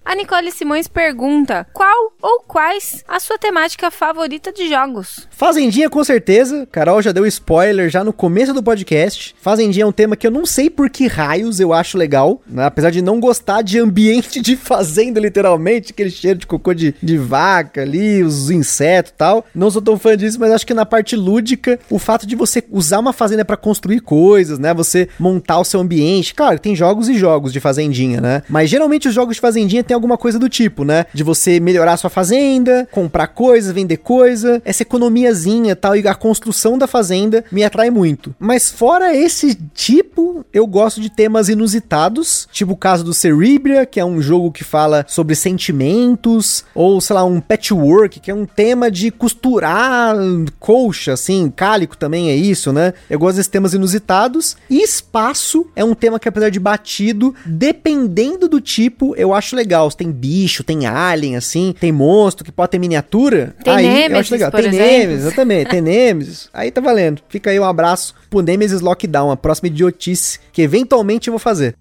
A 0.06 0.14
Nicole 0.14 0.52
Simões 0.52 0.86
pergunta: 0.86 1.66
qual 1.72 2.12
ou 2.22 2.38
quais 2.46 3.02
a 3.08 3.18
sua 3.18 3.36
temática 3.36 3.90
favorita 3.90 4.52
de 4.52 4.68
jogos? 4.68 5.26
Fazendinha, 5.32 5.90
com 5.90 6.04
certeza. 6.04 6.64
Carol 6.70 7.02
já 7.02 7.10
deu 7.10 7.26
spoiler 7.26 7.90
já 7.90 8.04
no 8.04 8.12
começo 8.12 8.54
do 8.54 8.62
podcast. 8.62 9.34
Fazendinha 9.42 9.82
é 9.82 9.86
um 9.86 9.90
tema 9.90 10.14
que 10.14 10.24
eu 10.24 10.30
não 10.30 10.46
sei 10.46 10.70
por 10.70 10.88
que 10.88 11.08
raios 11.08 11.58
eu 11.58 11.72
acho 11.72 11.98
legal, 11.98 12.40
né? 12.46 12.66
apesar 12.66 12.90
de 12.90 13.02
não 13.02 13.18
gostar 13.18 13.62
de 13.62 13.80
ambiente 13.80 14.40
de 14.40 14.54
fazenda, 14.54 15.18
literalmente, 15.18 15.90
aquele 15.92 16.10
cheiro 16.10 16.38
de 16.38 16.46
cocô 16.46 16.72
de, 16.72 16.94
de 17.02 17.18
vaca 17.18 17.82
ali, 17.82 18.22
os 18.22 18.48
insetos 18.48 19.10
e 19.10 19.14
tal. 19.14 19.44
Não 19.52 19.72
sou 19.72 19.82
tão 19.82 19.98
fã 19.98 20.16
disso, 20.16 20.38
mas 20.38 20.52
acho 20.52 20.66
que 20.66 20.72
na 20.72 20.86
parte 20.86 21.16
lúdica, 21.16 21.80
o 21.90 21.98
fato 21.98 22.28
de 22.28 22.36
você 22.36 22.62
usar 22.70 23.00
uma 23.00 23.12
fazenda 23.12 23.44
para 23.44 23.56
construir 23.56 23.98
coisas, 23.98 24.56
né? 24.56 24.72
Você 24.72 25.08
montar 25.18 25.58
o 25.58 25.64
seu 25.64 25.80
ambiente. 25.80 26.32
Claro, 26.32 26.60
tem 26.60 26.76
jogos 26.76 27.08
e 27.08 27.18
jogos 27.18 27.52
de 27.52 27.58
fazendinha, 27.58 28.20
né? 28.20 28.44
Mas 28.48 28.70
geralmente 28.70 29.08
os 29.08 29.14
jogos 29.14 29.34
de 29.34 29.40
fazendinha 29.40 29.82
tem 29.82 29.95
alguma 29.96 30.16
coisa 30.16 30.38
do 30.38 30.48
tipo, 30.48 30.84
né? 30.84 31.06
De 31.12 31.22
você 31.22 31.58
melhorar 31.58 31.96
sua 31.96 32.10
fazenda, 32.10 32.88
comprar 32.90 33.28
coisas, 33.28 33.72
vender 33.72 33.98
coisa, 33.98 34.62
essa 34.64 34.82
economiazinha 34.82 35.74
tal, 35.74 35.96
e 35.96 36.06
a 36.06 36.14
construção 36.14 36.78
da 36.78 36.86
fazenda 36.86 37.44
me 37.50 37.64
atrai 37.64 37.90
muito. 37.90 38.34
Mas 38.38 38.70
fora 38.70 39.14
esse 39.14 39.54
tipo, 39.74 40.44
eu 40.52 40.66
gosto 40.66 41.00
de 41.00 41.10
temas 41.10 41.48
inusitados, 41.48 42.48
tipo 42.52 42.72
o 42.72 42.76
caso 42.76 43.02
do 43.04 43.14
Cerebria, 43.14 43.86
que 43.86 43.98
é 43.98 44.04
um 44.04 44.20
jogo 44.20 44.52
que 44.52 44.64
fala 44.64 45.04
sobre 45.08 45.34
sentimentos, 45.34 46.64
ou 46.74 47.00
sei 47.00 47.14
lá, 47.14 47.24
um 47.24 47.40
patchwork, 47.40 48.20
que 48.20 48.30
é 48.30 48.34
um 48.34 48.46
tema 48.46 48.90
de 48.90 49.10
costurar 49.10 50.16
colcha, 50.58 51.12
assim, 51.12 51.50
cálico 51.54 51.96
também 51.96 52.30
é 52.30 52.36
isso, 52.36 52.72
né? 52.72 52.92
Eu 53.08 53.18
gosto 53.18 53.36
desses 53.36 53.50
temas 53.50 53.74
inusitados. 53.74 54.56
E 54.68 54.82
espaço 54.82 55.66
é 55.74 55.84
um 55.84 55.94
tema 55.94 56.18
que, 56.18 56.28
apesar 56.28 56.50
de 56.50 56.60
batido, 56.60 57.34
dependendo 57.44 58.48
do 58.48 58.60
tipo, 58.60 59.14
eu 59.16 59.32
acho 59.34 59.56
legal 59.56 59.85
tem 59.94 60.10
bicho, 60.10 60.64
tem 60.64 60.86
alien, 60.86 61.36
assim, 61.36 61.74
tem 61.78 61.92
monstro 61.92 62.44
que 62.44 62.52
pode 62.52 62.70
ter 62.70 62.78
miniatura. 62.78 63.54
Tem 63.62 63.72
aí 63.72 63.86
Nemesis, 63.86 64.10
eu 64.10 64.18
acho 64.18 64.32
legal. 64.32 64.50
Tem 64.50 64.60
exemplo. 64.60 64.78
Nemesis, 64.78 65.26
exatamente, 65.26 65.70
tem 65.70 65.80
Nemesis. 65.80 66.48
Aí 66.52 66.70
tá 66.70 66.80
valendo. 66.80 67.22
Fica 67.28 67.50
aí 67.50 67.60
um 67.60 67.64
abraço 67.64 68.14
pro 68.28 68.42
Nemesis 68.42 68.80
Lockdown, 68.80 69.30
a 69.30 69.36
próxima 69.36 69.68
idiotice 69.68 70.40
que 70.52 70.62
eventualmente 70.62 71.28
eu 71.28 71.32
vou 71.32 71.38
fazer. 71.38 71.76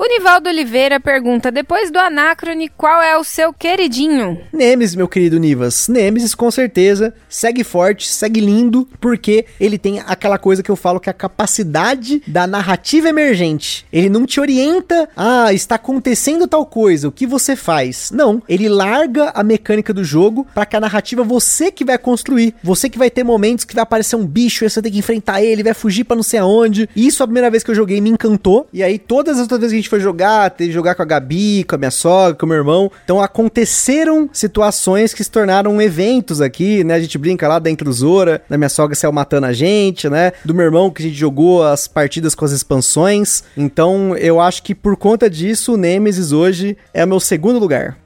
O 0.00 0.06
Nivaldo 0.06 0.48
Oliveira 0.48 1.00
pergunta: 1.00 1.50
depois 1.50 1.90
do 1.90 1.98
Anacrone, 1.98 2.68
qual 2.68 3.02
é 3.02 3.18
o 3.18 3.24
seu 3.24 3.52
queridinho? 3.52 4.40
Nemesis, 4.52 4.94
meu 4.94 5.08
querido 5.08 5.40
Nivas. 5.40 5.88
Nemesis, 5.88 6.36
com 6.36 6.48
certeza, 6.52 7.12
segue 7.28 7.64
forte, 7.64 8.08
segue 8.08 8.40
lindo, 8.40 8.88
porque 9.00 9.44
ele 9.58 9.76
tem 9.76 9.98
aquela 10.06 10.38
coisa 10.38 10.62
que 10.62 10.70
eu 10.70 10.76
falo 10.76 11.00
que 11.00 11.08
é 11.08 11.10
a 11.10 11.14
capacidade 11.14 12.22
da 12.28 12.46
narrativa 12.46 13.08
emergente. 13.08 13.84
Ele 13.92 14.08
não 14.08 14.24
te 14.24 14.38
orienta, 14.38 15.08
ah, 15.16 15.52
está 15.52 15.74
acontecendo 15.74 16.46
tal 16.46 16.64
coisa, 16.64 17.08
o 17.08 17.12
que 17.12 17.26
você 17.26 17.56
faz? 17.56 18.12
Não, 18.12 18.40
ele 18.48 18.68
larga 18.68 19.32
a 19.34 19.42
mecânica 19.42 19.92
do 19.92 20.04
jogo 20.04 20.46
para 20.54 20.64
que 20.64 20.76
a 20.76 20.80
narrativa 20.80 21.24
você 21.24 21.72
que 21.72 21.84
vai 21.84 21.98
construir. 21.98 22.54
Você 22.62 22.88
que 22.88 22.98
vai 22.98 23.10
ter 23.10 23.24
momentos 23.24 23.64
que 23.64 23.74
vai 23.74 23.82
aparecer 23.82 24.14
um 24.14 24.24
bicho, 24.24 24.64
e 24.64 24.70
você 24.70 24.80
tem 24.80 24.92
que 24.92 24.98
enfrentar 24.98 25.42
ele, 25.42 25.64
vai 25.64 25.74
fugir 25.74 26.04
para 26.04 26.14
não 26.14 26.22
sei 26.22 26.38
aonde. 26.38 26.88
Isso 26.94 27.24
a 27.24 27.26
primeira 27.26 27.50
vez 27.50 27.64
que 27.64 27.72
eu 27.72 27.74
joguei 27.74 28.00
me 28.00 28.10
encantou, 28.10 28.68
e 28.72 28.80
aí 28.80 28.96
todas 28.96 29.38
as 29.38 29.42
outras 29.42 29.58
vezes 29.62 29.72
que 29.72 29.76
a 29.76 29.80
gente 29.80 29.87
foi 29.88 30.00
jogar, 30.00 30.50
teve 30.50 30.72
jogar 30.72 30.94
com 30.94 31.02
a 31.02 31.04
Gabi, 31.04 31.64
com 31.64 31.74
a 31.74 31.78
minha 31.78 31.90
sogra, 31.90 32.34
com 32.34 32.46
o 32.46 32.48
meu 32.48 32.58
irmão. 32.58 32.90
Então 33.04 33.20
aconteceram 33.20 34.28
situações 34.32 35.14
que 35.14 35.22
se 35.24 35.30
tornaram 35.30 35.80
eventos 35.80 36.40
aqui, 36.40 36.84
né? 36.84 36.94
A 36.94 37.00
gente 37.00 37.18
brinca 37.18 37.48
lá 37.48 37.58
dentro 37.58 37.84
do 37.84 37.92
Zora, 37.92 38.42
da 38.48 38.56
minha 38.56 38.68
sogra 38.68 38.94
saiu 38.94 39.12
matando 39.12 39.46
a 39.46 39.52
gente, 39.52 40.08
né? 40.08 40.32
Do 40.44 40.54
meu 40.54 40.64
irmão 40.64 40.90
que 40.90 41.02
a 41.02 41.06
gente 41.06 41.18
jogou 41.18 41.64
as 41.64 41.86
partidas 41.86 42.34
com 42.34 42.44
as 42.44 42.52
expansões. 42.52 43.42
Então 43.56 44.16
eu 44.16 44.40
acho 44.40 44.62
que 44.62 44.74
por 44.74 44.96
conta 44.96 45.28
disso, 45.28 45.74
o 45.74 45.76
Nemesis 45.76 46.32
hoje 46.32 46.76
é 46.92 47.04
o 47.04 47.08
meu 47.08 47.20
segundo 47.20 47.58
lugar. 47.58 47.96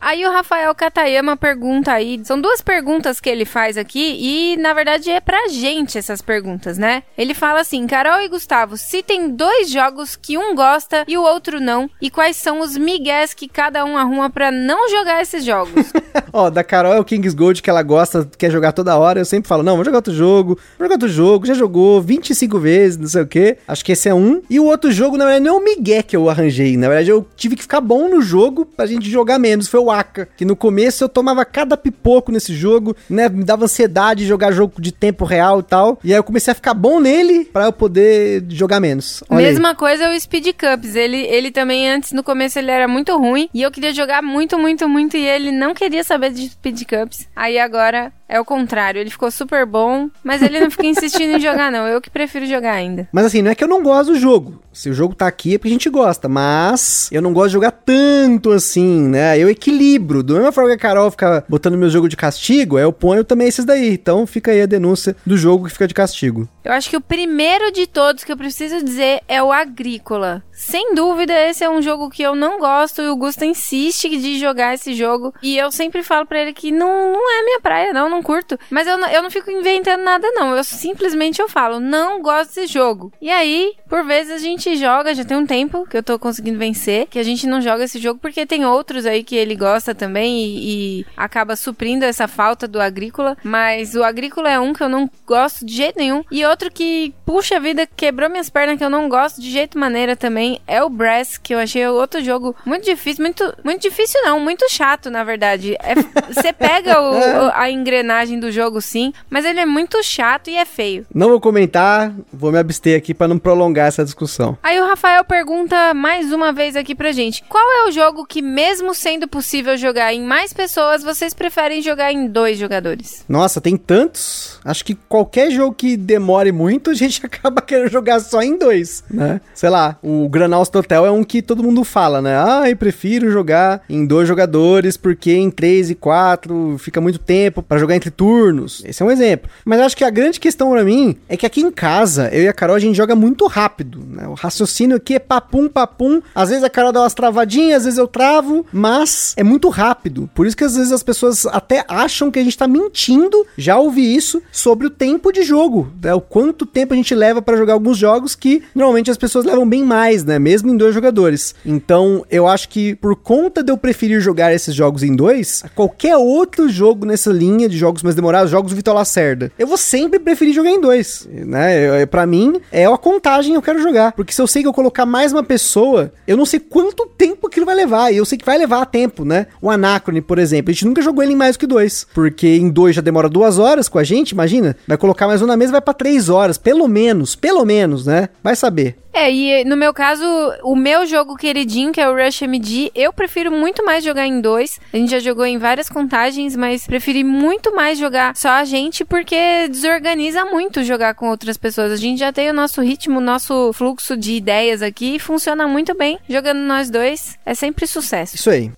Aí 0.00 0.24
o 0.24 0.32
Rafael 0.32 0.74
Katayama 0.74 1.36
pergunta 1.36 1.92
aí, 1.92 2.20
são 2.24 2.40
duas 2.40 2.60
perguntas 2.62 3.20
que 3.20 3.28
ele 3.28 3.44
faz 3.44 3.76
aqui 3.76 4.16
e 4.18 4.56
na 4.56 4.72
verdade 4.72 5.10
é 5.10 5.20
pra 5.20 5.48
gente 5.48 5.98
essas 5.98 6.22
perguntas, 6.22 6.78
né? 6.78 7.02
Ele 7.18 7.34
fala 7.34 7.60
assim: 7.60 7.86
"Carol 7.86 8.22
e 8.22 8.28
Gustavo, 8.28 8.76
citem 8.76 9.28
dois 9.28 9.70
jogos 9.70 10.16
que 10.16 10.38
um 10.38 10.54
gosta 10.54 11.04
e 11.06 11.18
o 11.18 11.22
outro 11.22 11.60
não 11.60 11.88
e 12.00 12.08
quais 12.08 12.36
são 12.36 12.60
os 12.60 12.76
migués 12.76 13.34
que 13.34 13.46
cada 13.46 13.84
um 13.84 13.96
arruma 13.96 14.30
para 14.30 14.50
não 14.50 14.88
jogar 14.88 15.20
esses 15.20 15.44
jogos?" 15.44 15.92
Ó, 16.32 16.48
da 16.48 16.64
Carol 16.64 16.94
é 16.94 17.00
o 17.00 17.04
Kings 17.04 17.36
Gold 17.36 17.62
que 17.62 17.68
ela 17.68 17.82
gosta, 17.82 18.28
quer 18.38 18.50
jogar 18.50 18.72
toda 18.72 18.96
hora. 18.96 19.20
Eu 19.20 19.24
sempre 19.24 19.48
falo: 19.48 19.62
"Não, 19.62 19.76
vou 19.76 19.84
jogar 19.84 19.98
outro 19.98 20.14
jogo. 20.14 20.58
Vou 20.78 20.86
jogar 20.86 20.94
outro 20.94 21.08
jogo, 21.08 21.46
já 21.46 21.54
jogou 21.54 22.00
25 22.00 22.58
vezes, 22.58 22.96
não 22.96 23.08
sei 23.08 23.22
o 23.22 23.26
quê". 23.26 23.58
Acho 23.68 23.84
que 23.84 23.92
esse 23.92 24.08
é 24.08 24.14
um. 24.14 24.40
E 24.48 24.58
o 24.58 24.64
outro 24.64 24.90
jogo, 24.90 25.18
na 25.18 25.24
verdade, 25.24 25.44
não 25.44 25.56
é 25.56 25.58
o 25.58 25.64
migué 25.64 26.02
que 26.02 26.16
eu 26.16 26.30
arranjei, 26.30 26.76
na 26.76 26.88
verdade 26.88 27.10
eu 27.10 27.26
tive 27.36 27.54
que 27.56 27.62
ficar 27.62 27.80
bom 27.80 28.08
no 28.08 28.22
jogo 28.22 28.64
pra 28.64 28.86
gente 28.86 29.10
jogar 29.10 29.38
menos. 29.38 29.68
Foi 29.68 29.80
o 29.80 29.89
Que 30.36 30.44
no 30.44 30.56
começo 30.56 31.04
eu 31.04 31.08
tomava 31.08 31.44
cada 31.44 31.76
pipoco 31.76 32.32
nesse 32.32 32.54
jogo, 32.54 32.96
né? 33.08 33.28
Me 33.28 33.44
dava 33.44 33.64
ansiedade 33.64 34.20
de 34.20 34.26
jogar 34.26 34.52
jogo 34.52 34.80
de 34.80 34.92
tempo 34.92 35.24
real 35.24 35.60
e 35.60 35.62
tal. 35.62 35.98
E 36.04 36.12
aí 36.12 36.18
eu 36.18 36.24
comecei 36.24 36.52
a 36.52 36.54
ficar 36.54 36.74
bom 36.74 37.00
nele 37.00 37.44
para 37.44 37.66
eu 37.66 37.72
poder 37.72 38.44
jogar 38.48 38.80
menos. 38.80 39.22
Olha 39.28 39.42
Mesma 39.42 39.70
aí. 39.70 39.76
coisa 39.76 40.04
é 40.04 40.16
o 40.16 40.20
Speed 40.20 40.48
Cups. 40.54 40.94
Ele, 40.94 41.18
ele 41.18 41.50
também, 41.50 41.88
antes, 41.88 42.12
no 42.12 42.22
começo, 42.22 42.58
ele 42.58 42.70
era 42.70 42.86
muito 42.86 43.16
ruim. 43.16 43.48
E 43.52 43.62
eu 43.62 43.70
queria 43.70 43.92
jogar 43.92 44.22
muito, 44.22 44.58
muito, 44.58 44.88
muito. 44.88 45.16
E 45.16 45.26
ele 45.26 45.50
não 45.50 45.74
queria 45.74 46.04
saber 46.04 46.30
de 46.30 46.48
Speed 46.48 46.82
Cups. 46.84 47.28
Aí 47.34 47.58
agora 47.58 48.12
é 48.30 48.38
o 48.38 48.44
contrário, 48.44 49.00
ele 49.00 49.10
ficou 49.10 49.28
super 49.28 49.66
bom, 49.66 50.08
mas 50.22 50.40
ele 50.40 50.60
não 50.60 50.70
fica 50.70 50.86
insistindo 50.86 51.36
em 51.36 51.40
jogar, 51.40 51.72
não. 51.72 51.88
Eu 51.88 52.00
que 52.00 52.08
prefiro 52.08 52.46
jogar 52.46 52.74
ainda. 52.74 53.08
Mas 53.12 53.26
assim, 53.26 53.42
não 53.42 53.50
é 53.50 53.54
que 53.56 53.64
eu 53.64 53.68
não 53.68 53.82
gosto 53.82 54.12
do 54.12 54.18
jogo. 54.18 54.62
Se 54.72 54.88
o 54.88 54.94
jogo 54.94 55.16
tá 55.16 55.26
aqui 55.26 55.54
é 55.54 55.58
porque 55.58 55.68
a 55.68 55.72
gente 55.72 55.90
gosta, 55.90 56.28
mas 56.28 57.08
eu 57.10 57.20
não 57.20 57.32
gosto 57.32 57.48
de 57.48 57.54
jogar 57.54 57.72
tanto 57.72 58.52
assim, 58.52 59.08
né? 59.08 59.36
Eu 59.36 59.50
equilibro. 59.50 60.22
Do 60.22 60.34
mesma 60.34 60.52
forma 60.52 60.70
que 60.70 60.76
a 60.76 60.78
Carol 60.78 61.10
fica 61.10 61.44
botando 61.48 61.76
meu 61.76 61.90
jogo 61.90 62.08
de 62.08 62.16
castigo, 62.16 62.78
eu 62.78 62.92
ponho 62.92 63.24
também 63.24 63.48
esses 63.48 63.64
daí. 63.64 63.94
Então 63.94 64.24
fica 64.28 64.52
aí 64.52 64.62
a 64.62 64.66
denúncia 64.66 65.16
do 65.26 65.36
jogo 65.36 65.66
que 65.66 65.72
fica 65.72 65.88
de 65.88 65.94
castigo. 65.94 66.48
Eu 66.62 66.72
acho 66.72 66.88
que 66.88 66.96
o 66.96 67.00
primeiro 67.00 67.72
de 67.72 67.88
todos 67.88 68.22
que 68.22 68.30
eu 68.30 68.36
preciso 68.36 68.84
dizer 68.84 69.22
é 69.26 69.42
o 69.42 69.50
Agrícola. 69.50 70.42
Sem 70.52 70.94
dúvida, 70.94 71.32
esse 71.48 71.64
é 71.64 71.70
um 71.70 71.80
jogo 71.80 72.10
que 72.10 72.22
eu 72.22 72.34
não 72.36 72.58
gosto 72.58 73.00
e 73.00 73.08
o 73.08 73.16
Gusto 73.16 73.44
insiste 73.44 74.10
de 74.10 74.38
jogar 74.38 74.74
esse 74.74 74.94
jogo. 74.94 75.32
E 75.42 75.56
eu 75.56 75.72
sempre 75.72 76.02
falo 76.02 76.26
para 76.26 76.42
ele 76.42 76.52
que 76.52 76.70
não, 76.70 77.12
não 77.12 77.40
é 77.40 77.42
minha 77.42 77.60
praia, 77.60 77.92
não. 77.94 78.10
Não 78.10 78.19
curto. 78.22 78.58
Mas 78.70 78.86
eu 78.86 78.98
eu 79.08 79.22
não 79.22 79.30
fico 79.30 79.50
inventando 79.50 80.02
nada, 80.02 80.30
não. 80.32 80.54
Eu 80.54 80.64
simplesmente 80.64 81.40
eu 81.40 81.48
falo, 81.48 81.80
não 81.80 82.20
gosto 82.20 82.54
desse 82.54 82.66
jogo. 82.66 83.12
E 83.20 83.30
aí, 83.30 83.74
por 83.88 84.04
vezes 84.04 84.32
a 84.32 84.38
gente 84.38 84.76
joga, 84.76 85.14
já 85.14 85.24
tem 85.24 85.36
um 85.36 85.46
tempo 85.46 85.86
que 85.86 85.96
eu 85.96 86.02
tô 86.02 86.18
conseguindo 86.18 86.58
vencer, 86.58 87.06
que 87.06 87.18
a 87.18 87.22
gente 87.22 87.46
não 87.46 87.60
joga 87.60 87.84
esse 87.84 87.98
jogo 87.98 88.20
porque 88.20 88.46
tem 88.46 88.64
outros 88.64 89.06
aí 89.06 89.24
que 89.24 89.36
ele 89.36 89.56
gosta 89.56 89.94
também 89.94 90.38
e, 90.38 91.00
e 91.00 91.06
acaba 91.16 91.56
suprindo 91.56 92.04
essa 92.04 92.28
falta 92.28 92.68
do 92.68 92.80
agrícola. 92.80 93.36
Mas 93.42 93.94
o 93.94 94.02
agrícola 94.02 94.50
é 94.50 94.58
um 94.58 94.72
que 94.72 94.82
eu 94.82 94.88
não 94.88 95.10
gosto 95.26 95.64
de 95.64 95.74
jeito 95.74 95.98
nenhum. 95.98 96.24
E 96.30 96.44
outro 96.44 96.70
que, 96.70 97.14
puxa 97.24 97.58
vida, 97.60 97.86
quebrou 97.86 98.28
minhas 98.28 98.50
pernas 98.50 98.78
que 98.78 98.84
eu 98.84 98.90
não 98.90 99.08
gosto 99.08 99.40
de 99.40 99.50
jeito 99.50 99.78
maneira 99.78 100.16
também 100.16 100.60
é 100.66 100.82
o 100.82 100.88
Brass, 100.88 101.38
que 101.38 101.54
eu 101.54 101.58
achei 101.58 101.86
outro 101.88 102.22
jogo 102.22 102.54
muito 102.64 102.84
difícil, 102.84 103.24
muito, 103.24 103.54
muito 103.64 103.82
difícil 103.82 104.20
não, 104.22 104.38
muito 104.40 104.68
chato, 104.70 105.10
na 105.10 105.24
verdade. 105.24 105.76
É, 105.80 105.94
você 106.32 106.52
pega 106.52 107.00
o, 107.00 107.12
o, 107.12 107.50
a 107.54 107.70
engrenagem 107.70 108.09
do 108.40 108.50
jogo 108.50 108.80
sim, 108.80 109.12
mas 109.28 109.44
ele 109.44 109.60
é 109.60 109.66
muito 109.66 110.02
chato 110.02 110.50
e 110.50 110.56
é 110.56 110.64
feio. 110.64 111.06
Não 111.14 111.28
vou 111.28 111.40
comentar, 111.40 112.12
vou 112.32 112.50
me 112.50 112.58
abster 112.58 112.96
aqui 112.96 113.14
para 113.14 113.28
não 113.28 113.38
prolongar 113.38 113.86
essa 113.86 114.04
discussão. 114.04 114.58
Aí 114.62 114.80
o 114.80 114.86
Rafael 114.86 115.24
pergunta 115.24 115.94
mais 115.94 116.32
uma 116.32 116.52
vez 116.52 116.74
aqui 116.74 116.94
pra 116.94 117.12
gente: 117.12 117.44
qual 117.48 117.64
é 117.72 117.88
o 117.88 117.92
jogo 117.92 118.26
que, 118.26 118.42
mesmo 118.42 118.94
sendo 118.94 119.28
possível 119.28 119.76
jogar 119.76 120.12
em 120.12 120.22
mais 120.22 120.52
pessoas, 120.52 121.02
vocês 121.02 121.32
preferem 121.32 121.80
jogar 121.80 122.12
em 122.12 122.26
dois 122.26 122.58
jogadores? 122.58 123.24
Nossa, 123.28 123.60
tem 123.60 123.76
tantos. 123.76 124.58
Acho 124.64 124.84
que 124.84 124.94
qualquer 124.94 125.50
jogo 125.50 125.74
que 125.74 125.96
demore 125.96 126.50
muito, 126.50 126.90
a 126.90 126.94
gente 126.94 127.24
acaba 127.26 127.62
querendo 127.62 127.90
jogar 127.90 128.18
só 128.20 128.42
em 128.42 128.58
dois, 128.58 129.04
né? 129.10 129.40
Sei 129.54 129.70
lá, 129.70 129.98
o 130.02 130.28
Granals 130.28 130.70
Hotel 130.74 131.06
é 131.06 131.10
um 131.10 131.22
que 131.22 131.42
todo 131.42 131.62
mundo 131.62 131.84
fala, 131.84 132.20
né? 132.20 132.36
Ah, 132.36 132.68
eu 132.68 132.76
prefiro 132.76 133.30
jogar 133.30 133.82
em 133.88 134.04
dois 134.04 134.26
jogadores 134.26 134.96
porque 134.96 135.32
em 135.32 135.50
três 135.50 135.90
e 135.90 135.94
quatro 135.94 136.76
fica 136.78 137.00
muito 137.00 137.18
tempo 137.18 137.62
para 137.62 137.78
jogar 137.78 137.96
entre 138.00 138.10
turnos. 138.10 138.82
Esse 138.84 139.02
é 139.02 139.06
um 139.06 139.10
exemplo. 139.10 139.50
Mas 139.64 139.80
acho 139.80 139.96
que 139.96 140.04
a 140.04 140.10
grande 140.10 140.40
questão 140.40 140.70
para 140.70 140.82
mim 140.82 141.16
é 141.28 141.36
que 141.36 141.46
aqui 141.46 141.60
em 141.60 141.70
casa, 141.70 142.28
eu 142.32 142.42
e 142.42 142.48
a 142.48 142.52
Carol, 142.52 142.76
a 142.76 142.78
gente 142.80 142.96
joga 142.96 143.14
muito 143.14 143.46
rápido, 143.46 144.02
né? 144.08 144.26
O 144.26 144.34
raciocínio 144.34 144.96
aqui 144.96 145.14
é 145.14 145.18
papum, 145.18 145.68
papum. 145.68 146.20
Às 146.34 146.48
vezes 146.48 146.64
a 146.64 146.70
Carol 146.70 146.92
dá 146.92 147.00
umas 147.00 147.14
travadinhas, 147.14 147.78
às 147.78 147.84
vezes 147.84 147.98
eu 147.98 148.08
travo, 148.08 148.64
mas 148.72 149.34
é 149.36 149.44
muito 149.44 149.68
rápido. 149.68 150.28
Por 150.34 150.46
isso 150.46 150.56
que 150.56 150.64
às 150.64 150.74
vezes 150.74 150.92
as 150.92 151.02
pessoas 151.02 151.46
até 151.46 151.84
acham 151.86 152.30
que 152.30 152.38
a 152.38 152.42
gente 152.42 152.56
tá 152.56 152.66
mentindo. 152.66 153.46
Já 153.56 153.78
ouvi 153.78 154.14
isso 154.14 154.42
sobre 154.50 154.86
o 154.86 154.90
tempo 154.90 155.32
de 155.32 155.42
jogo, 155.42 155.92
né? 156.02 156.14
O 156.14 156.20
quanto 156.20 156.64
tempo 156.64 156.94
a 156.94 156.96
gente 156.96 157.14
leva 157.14 157.42
para 157.42 157.56
jogar 157.56 157.74
alguns 157.74 157.98
jogos 157.98 158.34
que 158.34 158.62
normalmente 158.74 159.10
as 159.10 159.18
pessoas 159.18 159.44
levam 159.44 159.68
bem 159.68 159.84
mais, 159.84 160.24
né? 160.24 160.38
Mesmo 160.38 160.70
em 160.70 160.76
dois 160.76 160.94
jogadores. 160.94 161.54
Então, 161.64 162.24
eu 162.30 162.46
acho 162.46 162.68
que 162.68 162.94
por 162.96 163.16
conta 163.16 163.62
de 163.62 163.70
eu 163.70 163.76
preferir 163.76 164.20
jogar 164.20 164.52
esses 164.52 164.74
jogos 164.74 165.02
em 165.02 165.14
dois, 165.14 165.62
qualquer 165.74 166.16
outro 166.16 166.68
jogo 166.68 167.04
nessa 167.04 167.30
linha 167.30 167.68
de 167.68 167.76
jogos 167.76 167.89
mais 168.02 168.14
demorados, 168.14 168.50
jogos 168.50 168.72
do 168.72 168.76
Vitor 168.76 168.94
Lacerda, 168.94 169.52
eu 169.58 169.66
vou 169.66 169.76
sempre 169.76 170.18
preferir 170.18 170.54
jogar 170.54 170.70
em 170.70 170.80
dois, 170.80 171.28
né? 171.30 172.06
Para 172.06 172.26
mim, 172.26 172.60
é 172.70 172.86
a 172.86 172.96
contagem 172.96 173.52
que 173.52 173.58
eu 173.58 173.62
quero 173.62 173.82
jogar, 173.82 174.12
porque 174.12 174.32
se 174.32 174.40
eu 174.40 174.46
sei 174.46 174.62
que 174.62 174.68
eu 174.68 174.72
colocar 174.72 175.06
mais 175.06 175.32
uma 175.32 175.42
pessoa, 175.42 176.12
eu 176.26 176.36
não 176.36 176.46
sei 176.46 176.60
quanto 176.60 177.06
tempo 177.06 177.46
aquilo 177.46 177.66
vai 177.66 177.74
levar, 177.74 178.12
e 178.12 178.16
eu 178.16 178.24
sei 178.24 178.38
que 178.38 178.44
vai 178.44 178.58
levar 178.58 178.86
tempo, 178.86 179.24
né? 179.24 179.46
O 179.60 179.70
Anacrone, 179.70 180.20
por 180.20 180.38
exemplo, 180.38 180.70
a 180.70 180.72
gente 180.72 180.86
nunca 180.86 181.02
jogou 181.02 181.22
ele 181.22 181.32
em 181.32 181.36
mais 181.36 181.56
do 181.56 181.60
que 181.60 181.66
dois, 181.66 182.06
porque 182.14 182.46
em 182.56 182.68
dois 182.68 182.96
já 182.96 183.02
demora 183.02 183.28
duas 183.28 183.58
horas 183.58 183.88
com 183.88 183.98
a 183.98 184.04
gente, 184.04 184.30
imagina? 184.30 184.76
Vai 184.86 184.96
colocar 184.96 185.26
mais 185.26 185.42
um 185.42 185.46
na 185.46 185.56
mesa, 185.56 185.72
vai 185.72 185.80
para 185.80 185.94
três 185.94 186.28
horas, 186.28 186.56
pelo 186.58 186.86
menos, 186.88 187.34
pelo 187.34 187.64
menos, 187.64 188.06
né? 188.06 188.28
Vai 188.42 188.56
saber. 188.56 188.96
É, 189.12 189.30
e 189.30 189.64
no 189.64 189.76
meu 189.76 189.92
caso, 189.92 190.24
o 190.62 190.76
meu 190.76 191.04
jogo 191.06 191.36
queridinho, 191.36 191.92
que 191.92 192.00
é 192.00 192.08
o 192.08 192.14
Rush 192.14 192.42
MD, 192.42 192.90
eu 192.94 193.12
prefiro 193.12 193.50
muito 193.50 193.84
mais 193.84 194.04
jogar 194.04 194.26
em 194.26 194.40
dois. 194.40 194.78
A 194.92 194.96
gente 194.96 195.10
já 195.10 195.18
jogou 195.18 195.44
em 195.44 195.58
várias 195.58 195.88
contagens, 195.88 196.56
mas 196.56 196.86
preferi 196.86 197.24
muito 197.24 197.74
mais 197.74 197.98
jogar 197.98 198.36
só 198.36 198.50
a 198.50 198.64
gente, 198.64 199.04
porque 199.04 199.68
desorganiza 199.68 200.44
muito 200.44 200.84
jogar 200.84 201.14
com 201.14 201.28
outras 201.28 201.56
pessoas. 201.56 201.92
A 201.92 201.96
gente 201.96 202.18
já 202.18 202.32
tem 202.32 202.50
o 202.50 202.54
nosso 202.54 202.80
ritmo, 202.80 203.18
o 203.18 203.22
nosso 203.22 203.72
fluxo 203.72 204.16
de 204.16 204.34
ideias 204.34 204.82
aqui 204.82 205.16
e 205.16 205.18
funciona 205.18 205.66
muito 205.66 205.96
bem. 205.96 206.18
Jogando 206.28 206.60
nós 206.60 206.90
dois, 206.90 207.38
é 207.44 207.54
sempre 207.54 207.86
sucesso. 207.86 208.36
Isso 208.36 208.50
aí. 208.50 208.70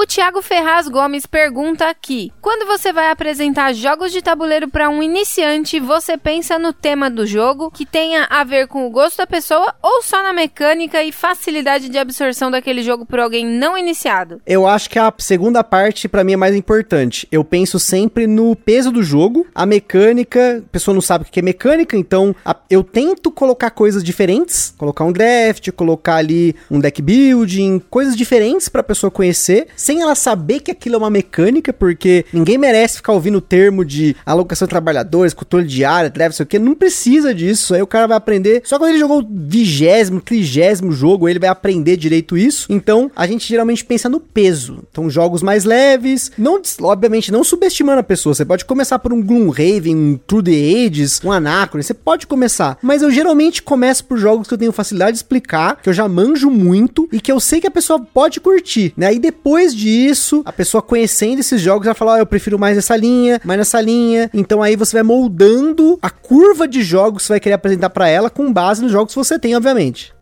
O 0.00 0.06
Thiago 0.06 0.40
Ferraz 0.40 0.86
Gomes 0.86 1.26
pergunta 1.26 1.88
aqui: 1.88 2.32
quando 2.40 2.68
você 2.68 2.92
vai 2.92 3.10
apresentar 3.10 3.72
jogos 3.72 4.12
de 4.12 4.22
tabuleiro 4.22 4.68
para 4.68 4.88
um 4.88 5.02
iniciante, 5.02 5.80
você 5.80 6.16
pensa 6.16 6.56
no 6.56 6.72
tema 6.72 7.10
do 7.10 7.26
jogo 7.26 7.68
que 7.68 7.84
tenha 7.84 8.24
a 8.30 8.44
ver 8.44 8.68
com 8.68 8.86
o 8.86 8.90
gosto 8.90 9.16
da 9.16 9.26
pessoa 9.26 9.74
ou 9.82 10.00
só 10.00 10.22
na 10.22 10.32
mecânica 10.32 11.02
e 11.02 11.10
facilidade 11.10 11.88
de 11.88 11.98
absorção 11.98 12.48
daquele 12.48 12.80
jogo 12.80 13.04
por 13.04 13.18
alguém 13.18 13.44
não 13.44 13.76
iniciado? 13.76 14.40
Eu 14.46 14.68
acho 14.68 14.88
que 14.88 15.00
a 15.00 15.12
segunda 15.18 15.64
parte 15.64 16.08
para 16.08 16.22
mim 16.22 16.34
é 16.34 16.36
mais 16.36 16.54
importante. 16.54 17.26
Eu 17.32 17.42
penso 17.42 17.80
sempre 17.80 18.28
no 18.28 18.54
peso 18.54 18.92
do 18.92 19.02
jogo, 19.02 19.48
a 19.52 19.66
mecânica, 19.66 20.62
a 20.64 20.70
pessoa 20.70 20.94
não 20.94 21.02
sabe 21.02 21.24
o 21.24 21.26
que 21.26 21.40
é 21.40 21.42
mecânica, 21.42 21.96
então 21.96 22.36
a, 22.44 22.54
eu 22.70 22.84
tento 22.84 23.32
colocar 23.32 23.70
coisas 23.70 24.04
diferentes, 24.04 24.72
colocar 24.78 25.02
um 25.02 25.10
draft, 25.10 25.72
colocar 25.72 26.14
ali 26.14 26.54
um 26.70 26.78
deck 26.78 27.02
building, 27.02 27.80
coisas 27.90 28.14
diferentes 28.14 28.68
para 28.68 28.80
a 28.80 28.84
pessoa 28.84 29.10
conhecer 29.10 29.66
sem 29.88 30.02
ela 30.02 30.14
saber 30.14 30.60
que 30.60 30.70
aquilo 30.70 30.96
é 30.96 30.98
uma 30.98 31.08
mecânica, 31.08 31.72
porque 31.72 32.26
ninguém 32.30 32.58
merece 32.58 32.96
ficar 32.96 33.14
ouvindo 33.14 33.38
o 33.38 33.40
termo 33.40 33.86
de 33.86 34.14
alocação 34.26 34.66
de 34.66 34.70
trabalhadores, 34.70 35.32
controle 35.32 35.66
de 35.66 35.82
área, 35.82 36.12
não 36.14 36.30
sei 36.30 36.44
o 36.44 36.46
que, 36.46 36.58
não 36.58 36.74
precisa 36.74 37.34
disso. 37.34 37.72
Aí 37.72 37.80
o 37.80 37.86
cara 37.86 38.06
vai 38.06 38.18
aprender. 38.18 38.60
Só 38.66 38.78
quando 38.78 38.90
ele 38.90 38.98
jogou 38.98 39.22
o 39.22 39.26
vigésimo, 39.26 40.20
trigésimo 40.20 40.92
jogo, 40.92 41.26
ele 41.26 41.38
vai 41.38 41.48
aprender 41.48 41.96
direito 41.96 42.36
isso. 42.36 42.66
Então, 42.70 43.10
a 43.16 43.26
gente 43.26 43.48
geralmente 43.48 43.82
pensa 43.82 44.10
no 44.10 44.20
peso. 44.20 44.84
Então, 44.90 45.08
jogos 45.08 45.42
mais 45.42 45.64
leves, 45.64 46.32
não, 46.36 46.60
obviamente, 46.82 47.32
não 47.32 47.42
subestimando 47.42 48.00
a 48.00 48.02
pessoa. 48.02 48.34
Você 48.34 48.44
pode 48.44 48.66
começar 48.66 48.98
por 48.98 49.10
um 49.10 49.22
Gloomhaven, 49.22 49.96
um 49.96 50.20
True 50.26 50.42
the 50.42 50.86
Ages, 50.86 51.18
um 51.24 51.32
Anacron, 51.32 51.80
você 51.80 51.94
pode 51.94 52.26
começar. 52.26 52.76
Mas 52.82 53.00
eu 53.00 53.10
geralmente 53.10 53.62
começo 53.62 54.04
por 54.04 54.18
jogos 54.18 54.46
que 54.46 54.52
eu 54.52 54.58
tenho 54.58 54.70
facilidade 54.70 55.12
de 55.12 55.18
explicar, 55.20 55.80
que 55.80 55.88
eu 55.88 55.94
já 55.94 56.06
manjo 56.06 56.50
muito 56.50 57.08
e 57.10 57.22
que 57.22 57.32
eu 57.32 57.40
sei 57.40 57.58
que 57.58 57.66
a 57.66 57.70
pessoa 57.70 57.98
pode 57.98 58.38
curtir, 58.38 58.92
né? 58.94 59.14
E 59.14 59.18
depois 59.18 59.77
disso, 59.78 60.42
a 60.44 60.52
pessoa 60.52 60.82
conhecendo 60.82 61.38
esses 61.38 61.60
jogos 61.60 61.86
vai 61.86 61.94
falar: 61.94 62.14
oh, 62.14 62.18
eu 62.18 62.26
prefiro 62.26 62.58
mais 62.58 62.76
essa 62.76 62.96
linha, 62.96 63.40
mais 63.44 63.58
nessa 63.58 63.80
linha. 63.80 64.28
Então 64.34 64.62
aí 64.62 64.74
você 64.74 64.96
vai 64.96 65.02
moldando 65.02 65.98
a 66.02 66.10
curva 66.10 66.66
de 66.66 66.82
jogos 66.82 67.22
que 67.22 67.26
você 67.26 67.34
vai 67.34 67.40
querer 67.40 67.54
apresentar 67.54 67.90
para 67.90 68.08
ela 68.08 68.28
com 68.28 68.52
base 68.52 68.82
nos 68.82 68.90
jogos 68.90 69.14
que 69.14 69.18
você 69.18 69.38
tem, 69.38 69.56
obviamente. 69.56 70.12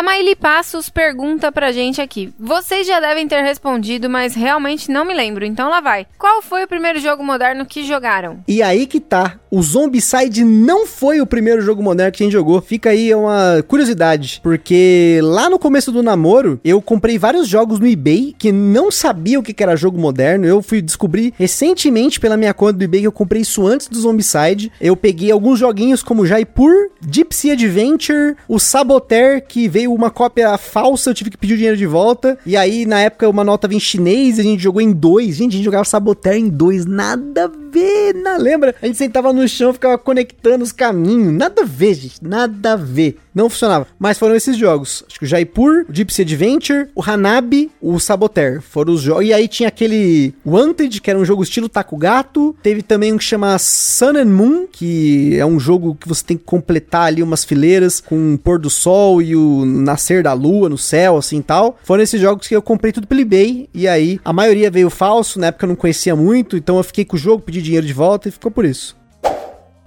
A 0.00 0.02
Maíli 0.02 0.34
Passos 0.34 0.88
pergunta 0.88 1.52
pra 1.52 1.72
gente 1.72 2.00
aqui. 2.00 2.32
Vocês 2.38 2.86
já 2.86 3.00
devem 3.00 3.28
ter 3.28 3.42
respondido, 3.42 4.08
mas 4.08 4.34
realmente 4.34 4.90
não 4.90 5.04
me 5.04 5.12
lembro, 5.12 5.44
então 5.44 5.68
lá 5.68 5.82
vai. 5.82 6.06
Qual 6.18 6.40
foi 6.40 6.64
o 6.64 6.66
primeiro 6.66 6.98
jogo 6.98 7.22
moderno 7.22 7.66
que 7.66 7.84
jogaram? 7.84 8.42
E 8.48 8.62
aí 8.62 8.86
que 8.86 8.98
tá. 8.98 9.38
O 9.50 9.62
Zombicide 9.62 10.44
não 10.44 10.86
foi 10.86 11.20
o 11.20 11.26
primeiro 11.26 11.60
jogo 11.60 11.82
moderno 11.82 12.12
que 12.12 12.22
a 12.22 12.26
gente 12.26 12.32
jogou. 12.32 12.60
Fica 12.60 12.90
aí 12.90 13.12
uma 13.14 13.64
curiosidade. 13.66 14.40
Porque 14.42 15.18
lá 15.22 15.50
no 15.50 15.58
começo 15.58 15.90
do 15.90 16.02
namoro, 16.02 16.60
eu 16.64 16.80
comprei 16.80 17.18
vários 17.18 17.48
jogos 17.48 17.80
no 17.80 17.86
eBay 17.86 18.34
que 18.38 18.52
não 18.52 18.90
sabia 18.90 19.38
o 19.38 19.42
que 19.42 19.60
era 19.60 19.76
jogo 19.76 19.98
moderno. 19.98 20.46
Eu 20.46 20.62
fui 20.62 20.80
descobrir 20.80 21.34
recentemente 21.36 22.20
pela 22.20 22.36
minha 22.36 22.54
conta 22.54 22.74
do 22.74 22.84
eBay 22.84 23.00
que 23.00 23.06
eu 23.06 23.12
comprei 23.12 23.42
isso 23.42 23.66
antes 23.66 23.88
do 23.88 24.00
Zombicide. 24.00 24.70
Eu 24.80 24.96
peguei 24.96 25.30
alguns 25.32 25.58
joguinhos 25.58 26.02
como 26.02 26.24
Jaipur, 26.24 26.90
Gypsy 27.00 27.50
Adventure, 27.50 28.36
o 28.48 28.58
Saboteur, 28.58 29.42
que 29.42 29.68
veio 29.68 29.92
uma 29.92 30.10
cópia 30.10 30.56
falsa, 30.58 31.10
eu 31.10 31.14
tive 31.14 31.30
que 31.30 31.36
pedir 31.36 31.54
o 31.54 31.56
dinheiro 31.56 31.76
de 31.76 31.86
volta. 31.86 32.38
E 32.46 32.56
aí, 32.56 32.86
na 32.86 33.00
época, 33.00 33.28
uma 33.28 33.42
nota 33.42 33.66
vinha 33.66 33.78
em 33.78 33.80
chinês, 33.80 34.38
a 34.38 34.42
gente 34.42 34.62
jogou 34.62 34.80
em 34.80 34.92
dois. 34.92 35.36
Gente, 35.36 35.54
a 35.54 35.56
gente 35.56 35.64
jogava 35.64 35.84
Saboteur 35.84 36.34
em 36.34 36.48
dois. 36.48 36.86
Nada 36.86 37.46
a 37.46 37.48
ver, 37.48 38.14
não 38.14 38.38
lembra? 38.38 38.74
A 38.80 38.86
gente 38.86 38.98
sentava 38.98 39.32
no 39.32 39.39
chão, 39.48 39.72
ficava 39.72 39.98
conectando 39.98 40.64
os 40.64 40.72
caminhos. 40.72 41.32
Nada 41.32 41.62
a 41.62 41.66
ver, 41.66 41.94
gente. 41.94 42.22
Nada 42.22 42.72
a 42.72 42.76
ver. 42.76 43.18
Não 43.34 43.48
funcionava. 43.48 43.86
Mas 43.98 44.18
foram 44.18 44.34
esses 44.34 44.56
jogos. 44.56 45.04
Acho 45.06 45.18
que 45.18 45.24
o 45.24 45.28
Jaipur, 45.28 45.84
o 45.88 45.92
Gypsy 45.92 46.22
Adventure, 46.22 46.88
o 46.94 47.02
Hanabi, 47.02 47.70
o 47.80 47.98
Saboteur. 48.00 48.60
Foram 48.60 48.92
os 48.92 49.02
jogos. 49.02 49.24
E 49.24 49.32
aí 49.32 49.46
tinha 49.46 49.68
aquele 49.68 50.34
Wanted, 50.44 51.00
que 51.00 51.10
era 51.10 51.18
um 51.18 51.24
jogo 51.24 51.42
estilo 51.42 51.68
Taco 51.68 51.96
Gato. 51.96 52.56
Teve 52.62 52.82
também 52.82 53.12
um 53.12 53.18
que 53.18 53.24
chama 53.24 53.56
Sun 53.58 54.16
and 54.16 54.26
Moon, 54.26 54.66
que 54.70 55.36
é 55.38 55.46
um 55.46 55.60
jogo 55.60 55.94
que 55.94 56.08
você 56.08 56.24
tem 56.24 56.36
que 56.36 56.44
completar 56.44 57.06
ali 57.06 57.22
umas 57.22 57.44
fileiras 57.44 58.00
com 58.00 58.34
o 58.34 58.38
pôr 58.38 58.58
do 58.58 58.70
sol 58.70 59.22
e 59.22 59.36
o 59.36 59.64
nascer 59.64 60.22
da 60.22 60.32
lua 60.32 60.68
no 60.68 60.78
céu, 60.78 61.16
assim 61.16 61.40
tal. 61.40 61.78
Foram 61.84 62.02
esses 62.02 62.20
jogos 62.20 62.48
que 62.48 62.56
eu 62.56 62.62
comprei 62.62 62.92
tudo 62.92 63.06
pelo 63.06 63.20
eBay. 63.20 63.68
E 63.72 63.86
aí 63.86 64.18
a 64.24 64.32
maioria 64.32 64.70
veio 64.70 64.90
falso. 64.90 65.38
Na 65.38 65.48
época 65.48 65.64
eu 65.64 65.68
não 65.68 65.76
conhecia 65.76 66.16
muito. 66.16 66.56
Então 66.56 66.76
eu 66.76 66.82
fiquei 66.82 67.04
com 67.04 67.16
o 67.16 67.18
jogo, 67.18 67.42
pedi 67.42 67.62
dinheiro 67.62 67.86
de 67.86 67.92
volta 67.92 68.28
e 68.28 68.32
ficou 68.32 68.50
por 68.50 68.64
isso. 68.64 68.99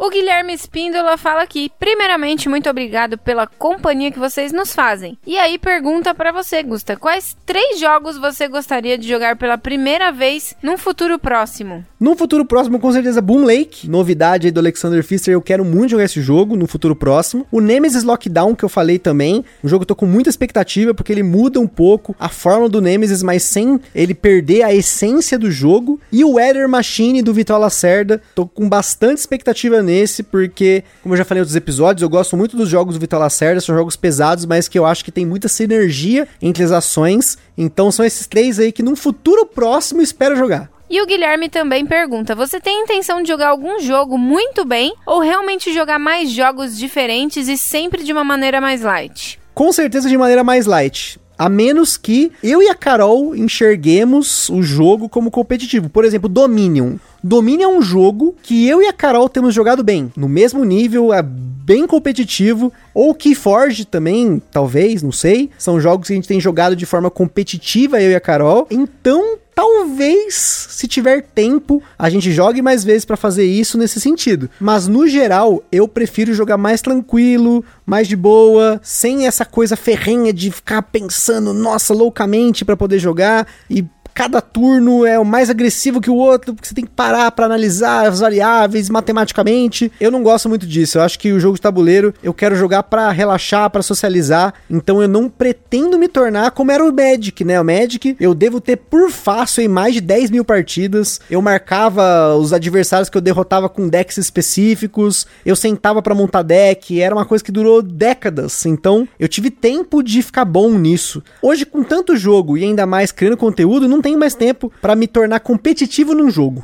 O 0.03 0.09
Guilherme 0.09 0.53
Espíndola 0.53 1.15
fala 1.15 1.43
aqui: 1.43 1.71
primeiramente, 1.79 2.49
muito 2.49 2.69
obrigado 2.69 3.17
pela 3.17 3.47
companhia 3.47 4.11
que 4.11 4.19
vocês 4.19 4.51
nos 4.51 4.75
fazem. 4.75 5.17
E 5.25 5.37
aí 5.37 5.57
pergunta 5.57 6.13
para 6.13 6.33
você, 6.33 6.61
Gusta, 6.61 6.97
quais 6.97 7.37
três 7.45 7.79
jogos 7.79 8.17
você 8.17 8.49
gostaria 8.49 8.97
de 8.97 9.07
jogar 9.07 9.37
pela 9.37 9.57
primeira 9.57 10.11
vez 10.11 10.57
num 10.61 10.77
futuro 10.77 11.17
próximo? 11.17 11.85
Num 11.97 12.17
futuro 12.17 12.43
próximo, 12.43 12.81
com 12.81 12.91
certeza, 12.91 13.21
Boom 13.21 13.45
Lake, 13.45 13.89
novidade 13.89 14.47
aí 14.47 14.51
do 14.51 14.59
Alexander 14.59 15.01
Pfister, 15.01 15.33
eu 15.33 15.41
quero 15.41 15.63
muito 15.63 15.91
jogar 15.91 16.03
esse 16.03 16.21
jogo 16.21 16.57
no 16.57 16.67
futuro 16.67 16.97
próximo. 16.97 17.47
O 17.49 17.61
Nemesis 17.61 18.03
Lockdown, 18.03 18.55
que 18.55 18.65
eu 18.65 18.67
falei 18.67 18.99
também, 18.99 19.45
um 19.63 19.69
jogo 19.69 19.85
que 19.85 19.91
eu 19.91 19.95
tô 19.95 20.01
com 20.01 20.05
muita 20.05 20.29
expectativa, 20.29 20.93
porque 20.93 21.13
ele 21.13 21.23
muda 21.23 21.61
um 21.61 21.67
pouco 21.67 22.13
a 22.19 22.27
forma 22.27 22.67
do 22.67 22.81
Nemesis, 22.81 23.23
mas 23.23 23.43
sem 23.43 23.79
ele 23.95 24.13
perder 24.13 24.63
a 24.63 24.75
essência 24.75 25.39
do 25.39 25.49
jogo. 25.49 25.97
E 26.11 26.25
o 26.25 26.33
Weather 26.33 26.67
Machine 26.67 27.21
do 27.21 27.33
Vital 27.33 27.57
Lacerda, 27.57 28.21
tô 28.35 28.45
com 28.45 28.67
bastante 28.67 29.19
expectativa 29.19 29.81
nesse, 29.93 30.23
porque, 30.23 30.83
como 31.01 31.13
eu 31.13 31.17
já 31.17 31.25
falei 31.25 31.39
em 31.39 31.43
outros 31.43 31.55
episódios, 31.55 32.01
eu 32.01 32.09
gosto 32.09 32.35
muito 32.35 32.57
dos 32.57 32.67
jogos 32.67 32.95
do 32.95 32.99
Vital 32.99 33.19
Lacerda, 33.19 33.61
são 33.61 33.75
jogos 33.75 33.95
pesados, 33.95 34.45
mas 34.45 34.67
que 34.67 34.79
eu 34.79 34.85
acho 34.85 35.05
que 35.05 35.11
tem 35.11 35.25
muita 35.25 35.47
sinergia 35.47 36.27
entre 36.41 36.63
as 36.63 36.71
ações. 36.71 37.37
Então 37.57 37.91
são 37.91 38.03
esses 38.03 38.25
três 38.25 38.59
aí 38.59 38.71
que 38.71 38.81
num 38.81 38.95
futuro 38.95 39.45
próximo 39.45 40.01
espero 40.01 40.35
jogar. 40.35 40.71
E 40.89 41.01
o 41.01 41.05
Guilherme 41.05 41.49
também 41.49 41.85
pergunta: 41.85 42.35
você 42.35 42.59
tem 42.59 42.83
intenção 42.83 43.21
de 43.21 43.27
jogar 43.27 43.49
algum 43.49 43.79
jogo 43.79 44.17
muito 44.17 44.65
bem 44.65 44.93
ou 45.05 45.19
realmente 45.19 45.73
jogar 45.73 45.99
mais 45.99 46.29
jogos 46.31 46.77
diferentes 46.77 47.47
e 47.47 47.57
sempre 47.57 48.03
de 48.03 48.11
uma 48.11 48.23
maneira 48.23 48.59
mais 48.59 48.81
light? 48.81 49.39
Com 49.53 49.71
certeza 49.71 50.09
de 50.09 50.17
maneira 50.17 50.43
mais 50.43 50.65
light. 50.65 51.19
A 51.37 51.49
menos 51.49 51.97
que 51.97 52.31
eu 52.43 52.61
e 52.61 52.69
a 52.69 52.75
Carol 52.75 53.35
enxerguemos 53.35 54.49
o 54.49 54.61
jogo 54.61 55.09
como 55.09 55.31
competitivo. 55.31 55.89
Por 55.89 56.05
exemplo, 56.05 56.29
Dominion. 56.29 56.97
Dominion 57.23 57.71
é 57.71 57.77
um 57.77 57.81
jogo 57.81 58.35
que 58.43 58.67
eu 58.67 58.81
e 58.81 58.87
a 58.87 58.93
Carol 58.93 59.29
temos 59.29 59.55
jogado 59.55 59.81
bem. 59.81 60.11
No 60.15 60.27
mesmo 60.27 60.65
nível, 60.65 61.13
é 61.13 61.21
bem 61.23 61.87
competitivo. 61.87 62.71
Ou 62.93 63.15
Keyforge 63.15 63.85
também, 63.85 64.41
talvez, 64.51 65.01
não 65.01 65.11
sei. 65.11 65.49
São 65.57 65.79
jogos 65.79 66.07
que 66.07 66.13
a 66.13 66.15
gente 66.17 66.27
tem 66.27 66.39
jogado 66.39 66.75
de 66.75 66.85
forma 66.85 67.09
competitiva, 67.09 68.01
eu 68.01 68.11
e 68.11 68.15
a 68.15 68.19
Carol. 68.19 68.67
Então, 68.69 69.37
talvez, 69.55 70.67
se 70.69 70.85
tiver 70.85 71.21
tempo, 71.21 71.81
a 71.97 72.09
gente 72.09 72.29
jogue 72.31 72.61
mais 72.61 72.83
vezes 72.83 73.05
para 73.05 73.15
fazer 73.15 73.45
isso 73.45 73.77
nesse 73.77 74.01
sentido. 74.01 74.49
Mas 74.59 74.89
no 74.89 75.07
geral, 75.07 75.63
eu 75.71 75.87
prefiro 75.87 76.33
jogar 76.33 76.57
mais 76.57 76.81
tranquilo, 76.81 77.63
mais 77.85 78.07
de 78.07 78.17
boa, 78.17 78.81
sem 78.83 79.27
essa 79.27 79.45
coisa 79.45 79.77
ferrenha 79.77 80.33
de 80.33 80.51
ficar 80.51 80.81
pensando, 80.81 81.53
nossa, 81.53 81.93
loucamente 81.93 82.65
para 82.65 82.75
poder 82.75 82.99
jogar 82.99 83.47
e 83.69 83.85
cada 84.13 84.41
turno 84.41 85.05
é 85.05 85.17
o 85.17 85.25
mais 85.25 85.49
agressivo 85.49 85.99
que 85.99 86.09
o 86.09 86.15
outro, 86.15 86.53
porque 86.53 86.67
você 86.67 86.75
tem 86.75 86.85
que 86.85 86.91
parar 86.91 87.31
para 87.31 87.45
analisar 87.45 88.07
as 88.07 88.19
variáveis 88.19 88.89
matematicamente. 88.89 89.91
Eu 89.99 90.11
não 90.11 90.21
gosto 90.21 90.47
muito 90.47 90.67
disso. 90.67 90.97
Eu 90.97 91.01
acho 91.01 91.17
que 91.17 91.31
o 91.31 91.39
jogo 91.39 91.55
de 91.55 91.61
tabuleiro 91.61 92.13
eu 92.21 92.33
quero 92.33 92.55
jogar 92.55 92.83
para 92.83 93.09
relaxar, 93.11 93.69
para 93.69 93.81
socializar. 93.81 94.53
Então 94.69 95.01
eu 95.01 95.07
não 95.07 95.29
pretendo 95.29 95.97
me 95.97 96.07
tornar 96.07 96.51
como 96.51 96.71
era 96.71 96.85
o 96.85 96.93
Magic, 96.93 97.43
né? 97.43 97.59
O 97.59 97.65
Magic 97.65 98.15
eu 98.19 98.33
devo 98.33 98.61
ter 98.61 98.77
por 98.77 99.09
fácil 99.09 99.63
em 99.63 99.67
mais 99.67 99.95
de 99.95 100.01
10 100.01 100.29
mil 100.29 100.45
partidas. 100.45 101.19
Eu 101.29 101.41
marcava 101.41 102.35
os 102.35 102.53
adversários 102.53 103.09
que 103.09 103.17
eu 103.17 103.21
derrotava 103.21 103.67
com 103.67 103.87
decks 103.87 104.17
específicos. 104.17 105.25
Eu 105.45 105.55
sentava 105.55 106.01
para 106.01 106.13
montar 106.13 106.43
deck. 106.43 107.01
Era 107.01 107.15
uma 107.15 107.25
coisa 107.25 107.43
que 107.43 107.51
durou 107.51 107.81
décadas. 107.81 108.65
Então 108.65 109.07
eu 109.19 109.27
tive 109.27 109.49
tempo 109.49 110.03
de 110.03 110.21
ficar 110.21 110.45
bom 110.45 110.71
nisso. 110.77 111.23
Hoje, 111.41 111.65
com 111.65 111.83
tanto 111.83 112.15
jogo 112.15 112.57
e 112.57 112.63
ainda 112.63 112.85
mais 112.85 113.11
criando 113.11 113.37
conteúdo, 113.37 113.87
não 113.87 114.02
tenho 114.03 114.19
mais 114.19 114.35
tempo 114.35 114.71
para 114.81 114.95
me 114.95 115.07
tornar 115.07 115.39
competitivo 115.39 116.13
num 116.13 116.29
jogo. 116.29 116.63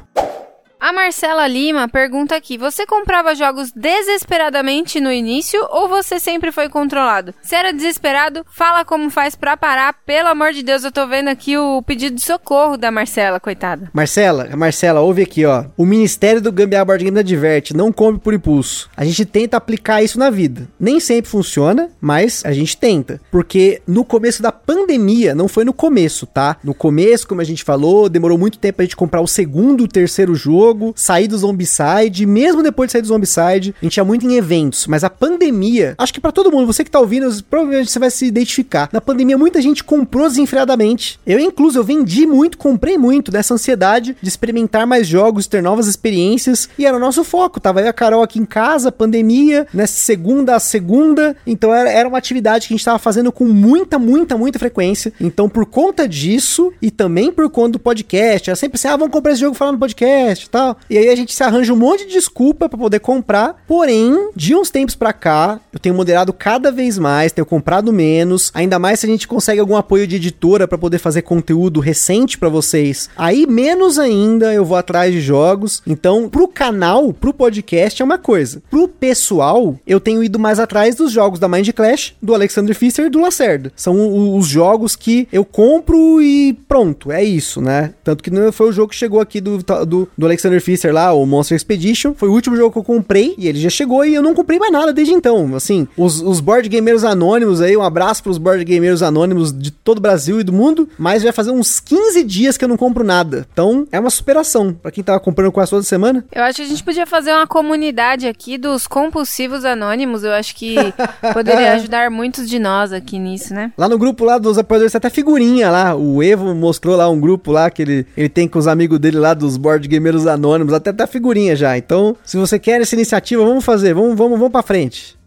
A 0.80 0.94
Marcela 0.94 1.46
Lima 1.46 1.90
pergunta 1.90 2.38
aqui: 2.38 2.58
você 2.58 2.86
comprava 2.86 3.36
jogos 3.36 3.70
desesperadamente 3.76 5.02
no 5.02 5.12
início 5.12 5.60
ou 5.72 5.90
você 5.90 6.20
sempre 6.20 6.54
foi 6.54 6.70
controlado? 6.70 7.34
Se 7.42 7.54
era 7.54 7.74
desesperado, 7.74 8.46
fala 8.50 8.86
como 8.86 9.10
faz 9.10 9.36
pra 9.36 9.58
parar. 9.58 9.94
Pelo 10.06 10.30
amor 10.30 10.54
de 10.54 10.64
Deus, 10.64 10.86
eu 10.86 10.92
tô 10.92 11.06
vendo 11.06 11.28
aqui 11.28 11.58
o 11.58 11.82
pedido 11.82 12.16
de 12.16 12.22
socorro 12.22 12.78
da 12.78 12.90
Marcela, 12.92 13.42
coitada. 13.42 13.92
Marcela, 13.94 14.50
Marcela, 14.56 15.02
ouve 15.02 15.22
aqui, 15.22 15.46
ó. 15.46 15.66
O 15.76 15.86
Ministério 15.86 16.42
do 16.42 16.52
Gambiarra 16.52 16.86
Board 16.86 17.04
Game 17.04 17.20
adverte: 17.20 17.76
não 17.76 17.92
compre 17.92 18.22
por 18.22 18.34
impulso. 18.34 18.90
A 18.96 19.04
gente 19.04 19.26
tenta 19.26 19.58
aplicar 19.58 20.02
isso 20.02 20.18
na 20.18 20.30
vida. 20.30 20.66
Nem 20.80 21.02
sempre 21.02 21.30
funciona, 21.30 21.90
mas 22.00 22.42
a 22.46 22.54
gente 22.54 22.78
tenta. 22.78 23.20
Porque 23.30 23.82
no 23.86 24.06
começo 24.06 24.42
da 24.42 24.54
pandemia, 24.54 25.36
não 25.36 25.50
foi 25.50 25.66
no 25.66 25.74
começo, 25.74 26.26
tá? 26.26 26.56
No 26.64 26.74
começo, 26.74 27.28
como 27.28 27.42
a 27.42 27.46
gente 27.46 27.66
falou, 27.66 28.08
demorou 28.08 28.38
muito 28.38 28.58
tempo 28.58 28.78
pra 28.78 28.86
gente 28.86 28.96
comprar 28.96 29.20
o 29.20 29.28
segundo, 29.28 29.84
o 29.84 29.88
terceiro 29.88 30.34
jogo 30.36 30.69
jogo, 30.70 30.94
sair 30.96 31.28
do 31.28 31.38
Zombicide, 31.38 32.26
mesmo 32.26 32.62
depois 32.62 32.88
de 32.88 32.94
sair 32.94 33.02
do 33.02 33.08
Zombicide, 33.08 33.74
a 33.82 33.86
gente 33.86 33.98
ia 33.98 34.04
muito 34.04 34.26
em 34.26 34.36
eventos, 34.36 34.88
mas 34.88 35.04
a 35.04 35.10
pandemia, 35.10 35.96
acho 35.98 36.14
que 36.14 36.20
para 36.20 36.32
todo 36.32 36.52
mundo, 36.52 36.68
você 36.68 36.84
que 36.84 36.92
tá 36.92 37.00
ouvindo, 37.00 37.30
provavelmente 37.50 37.92
você 37.92 38.00
vai 38.00 38.12
se 38.12 38.26
identificar. 38.26 38.90
Na 38.92 39.02
pandemia, 39.02 39.38
muita 39.38 39.62
gente 39.62 39.84
comprou 39.84 40.28
desenfreadamente. 40.28 41.20
Eu, 41.26 41.40
incluso, 41.40 41.80
eu 41.80 41.84
vendi 41.84 42.26
muito, 42.26 42.58
comprei 42.58 42.98
muito 42.98 43.32
nessa 43.32 43.54
ansiedade 43.54 44.16
de 44.22 44.30
experimentar 44.30 44.86
mais 44.86 45.08
jogos, 45.08 45.48
ter 45.48 45.62
novas 45.62 45.88
experiências, 45.88 46.70
e 46.78 46.86
era 46.86 46.96
o 46.96 47.00
nosso 47.00 47.24
foco. 47.24 47.60
Tava 47.60 47.82
e 47.82 47.88
a 47.88 47.94
Carol 47.94 48.22
aqui 48.22 48.40
em 48.40 48.46
casa, 48.46 48.92
pandemia, 48.92 49.68
nessa 49.74 49.94
segunda 49.94 50.56
a 50.56 50.60
segunda, 50.60 51.36
então 51.46 51.74
era, 51.74 51.90
era 51.90 52.08
uma 52.08 52.18
atividade 52.18 52.68
que 52.68 52.74
a 52.74 52.78
gente 52.78 52.86
tava 52.86 53.00
fazendo 53.00 53.32
com 53.32 53.46
muita, 53.46 53.98
muita, 53.98 54.38
muita 54.38 54.60
frequência. 54.60 55.12
Então, 55.20 55.50
por 55.50 55.66
conta 55.66 56.08
disso, 56.08 56.72
e 56.82 56.92
também 56.92 57.32
por 57.32 57.50
conta 57.50 57.74
do 57.74 57.80
podcast, 57.80 58.50
era 58.50 58.56
sempre 58.56 58.78
assim, 58.78 58.88
ah, 58.88 58.98
vamos 58.98 59.14
comprar 59.14 59.32
esse 59.32 59.42
jogo 59.42 59.56
falando 59.56 59.76
no 59.76 59.80
podcast 59.80 60.46
e 60.46 60.50
tal. 60.60 60.78
E 60.90 60.98
aí 60.98 61.08
a 61.10 61.16
gente 61.16 61.34
se 61.34 61.44
arranja 61.44 61.74
um 61.74 61.78
monte 61.78 62.06
de 62.06 62.14
desculpa 62.14 62.68
para 62.68 62.78
poder 62.78 63.00
comprar. 63.00 63.64
Porém, 63.68 64.32
de 64.36 64.54
uns 64.54 64.70
tempos 64.70 64.96
para 64.96 65.14
cá, 65.14 65.60
eu 65.72 65.80
tenho 65.80 65.96
moderado 65.96 66.34
cada 66.34 66.72
vez 66.72 66.98
mais, 66.98 67.32
tenho 67.32 67.46
comprado 67.46 67.94
menos. 67.94 68.52
Ainda 68.54 68.78
mais 68.78 69.00
se 69.00 69.06
a 69.06 69.10
gente 69.10 69.28
consegue 69.28 69.60
algum 69.60 69.76
apoio 69.76 70.06
de 70.06 70.18
editora 70.18 70.68
para 70.68 70.78
poder 70.78 71.00
fazer 71.00 71.22
conteúdo 71.22 71.80
recente 71.80 72.38
para 72.38 72.50
vocês. 72.50 73.10
Aí 73.16 73.48
menos 73.48 73.98
ainda 73.98 74.54
eu 74.54 74.66
vou 74.66 74.78
atrás 74.78 75.14
de 75.14 75.22
jogos. 75.22 75.82
Então, 75.88 76.28
pro 76.28 76.48
canal, 76.48 77.14
pro 77.14 77.34
podcast 77.34 78.02
é 78.02 78.06
uma 78.06 78.18
coisa. 78.18 78.62
Pro 78.70 78.88
pessoal, 78.88 79.78
eu 79.88 80.00
tenho 80.00 80.24
ido 80.24 80.40
mais 80.40 80.60
atrás 80.60 80.96
dos 80.96 81.12
jogos 81.12 81.40
da 81.40 81.48
Mind 81.48 81.70
Clash, 81.72 82.16
do 82.22 82.34
Alexander 82.34 82.76
Fischer 82.76 83.06
e 83.06 83.10
do 83.10 83.22
Lacerda. 83.22 83.72
São 83.76 84.38
os 84.38 84.48
jogos 84.48 84.96
que 84.96 85.28
eu 85.32 85.46
compro 85.46 86.22
e 86.22 86.54
pronto, 86.68 87.12
é 87.12 87.24
isso, 87.24 87.62
né? 87.62 87.94
Tanto 88.04 88.24
que 88.24 88.32
não 88.32 88.52
foi 88.52 88.70
o 88.70 88.72
jogo 88.72 88.90
que 88.90 88.96
chegou 88.96 89.22
aqui 89.22 89.40
do, 89.40 89.60
do, 89.86 90.10
do 90.18 90.26
Alexander 90.26 90.49
Alexander 90.50 90.62
Pfister 90.62 90.94
lá, 90.94 91.14
o 91.14 91.26
Monster 91.26 91.56
Expedition, 91.56 92.14
foi 92.14 92.28
o 92.30 92.34
último 92.34 92.56
jogo 92.56 92.72
que 92.72 92.80
eu 92.80 92.84
comprei 92.84 93.36
e 93.38 93.48
ele 93.48 93.60
já 93.60 93.70
chegou 93.70 94.04
e 94.04 94.16
eu 94.16 94.22
não 94.22 94.34
comprei 94.34 94.60
mais 94.60 94.72
nada 94.72 94.92
desde 94.92 95.14
então. 95.14 95.56
Assim, 95.56 95.88
os, 95.96 96.22
os 96.22 96.40
board 96.40 96.68
gamers 96.68 97.04
anônimos 97.04 97.62
aí, 97.62 97.78
um 97.78 97.84
abraço 97.84 98.24
pros 98.24 98.38
board 98.38 98.64
gamers 98.66 99.02
anônimos 99.02 99.54
de 99.54 99.72
todo 99.72 100.00
o 100.00 100.02
Brasil 100.02 100.40
e 100.40 100.44
do 100.44 100.52
mundo, 100.52 100.90
mas 100.98 101.24
vai 101.24 101.32
fazer 101.32 101.52
uns 101.52 101.80
15 101.80 102.24
dias 102.24 102.58
que 102.58 102.66
eu 102.66 102.70
não 102.70 102.78
compro 102.78 103.04
nada. 103.04 103.48
Então, 103.52 103.88
é 103.92 104.00
uma 104.00 104.10
superação 104.10 104.74
para 104.74 104.92
quem 104.92 105.04
tava 105.04 105.20
comprando 105.20 105.52
quase 105.52 105.70
toda 105.70 105.84
semana. 105.84 106.26
Eu 106.32 106.44
acho 106.44 106.58
que 106.58 106.64
a 106.64 106.68
gente 106.68 106.84
podia 106.84 107.06
fazer 107.06 107.32
uma 107.32 107.48
comunidade 107.48 108.28
aqui 108.28 108.58
dos 108.58 108.88
compulsivos 108.88 109.64
anônimos. 109.64 110.24
Eu 110.24 110.32
acho 110.32 110.56
que 110.56 110.76
poderia 111.34 111.74
ajudar 111.74 112.10
muitos 112.10 112.50
de 112.50 112.60
nós 112.60 112.92
aqui 112.92 113.20
nisso, 113.20 113.54
né? 113.54 113.72
Lá 113.78 113.88
no 113.88 113.98
grupo 113.98 114.26
lá 114.26 114.38
dos 114.38 114.58
apoiadores, 114.58 114.96
até 114.96 115.10
figurinha 115.10 115.70
lá. 115.70 115.96
O 115.96 116.24
Evo 116.24 116.54
mostrou 116.56 116.96
lá 116.96 117.10
um 117.10 117.20
grupo 117.20 117.52
lá 117.52 117.70
que 117.70 117.82
ele, 117.82 118.08
ele 118.18 118.30
tem 118.30 118.48
com 118.48 118.60
os 118.60 118.68
amigos 118.68 119.00
dele 119.00 119.18
lá 119.18 119.34
dos 119.34 119.58
board 119.58 119.88
gamers 119.88 120.26
anônimos 120.26 120.39
anônimos, 120.40 120.74
até 120.74 120.92
da 120.92 121.06
figurinha 121.06 121.56
já. 121.56 121.78
Então, 121.78 122.16
se 122.24 122.38
você 122.38 122.58
quer 122.58 122.82
essa 122.82 122.96
iniciativa, 122.96 123.46
vamos 123.46 123.64
fazer, 123.66 123.94
vamos, 123.94 124.18
vamos, 124.18 124.40
vamos 124.40 124.52
para 124.52 124.64
frente. 124.64 125.19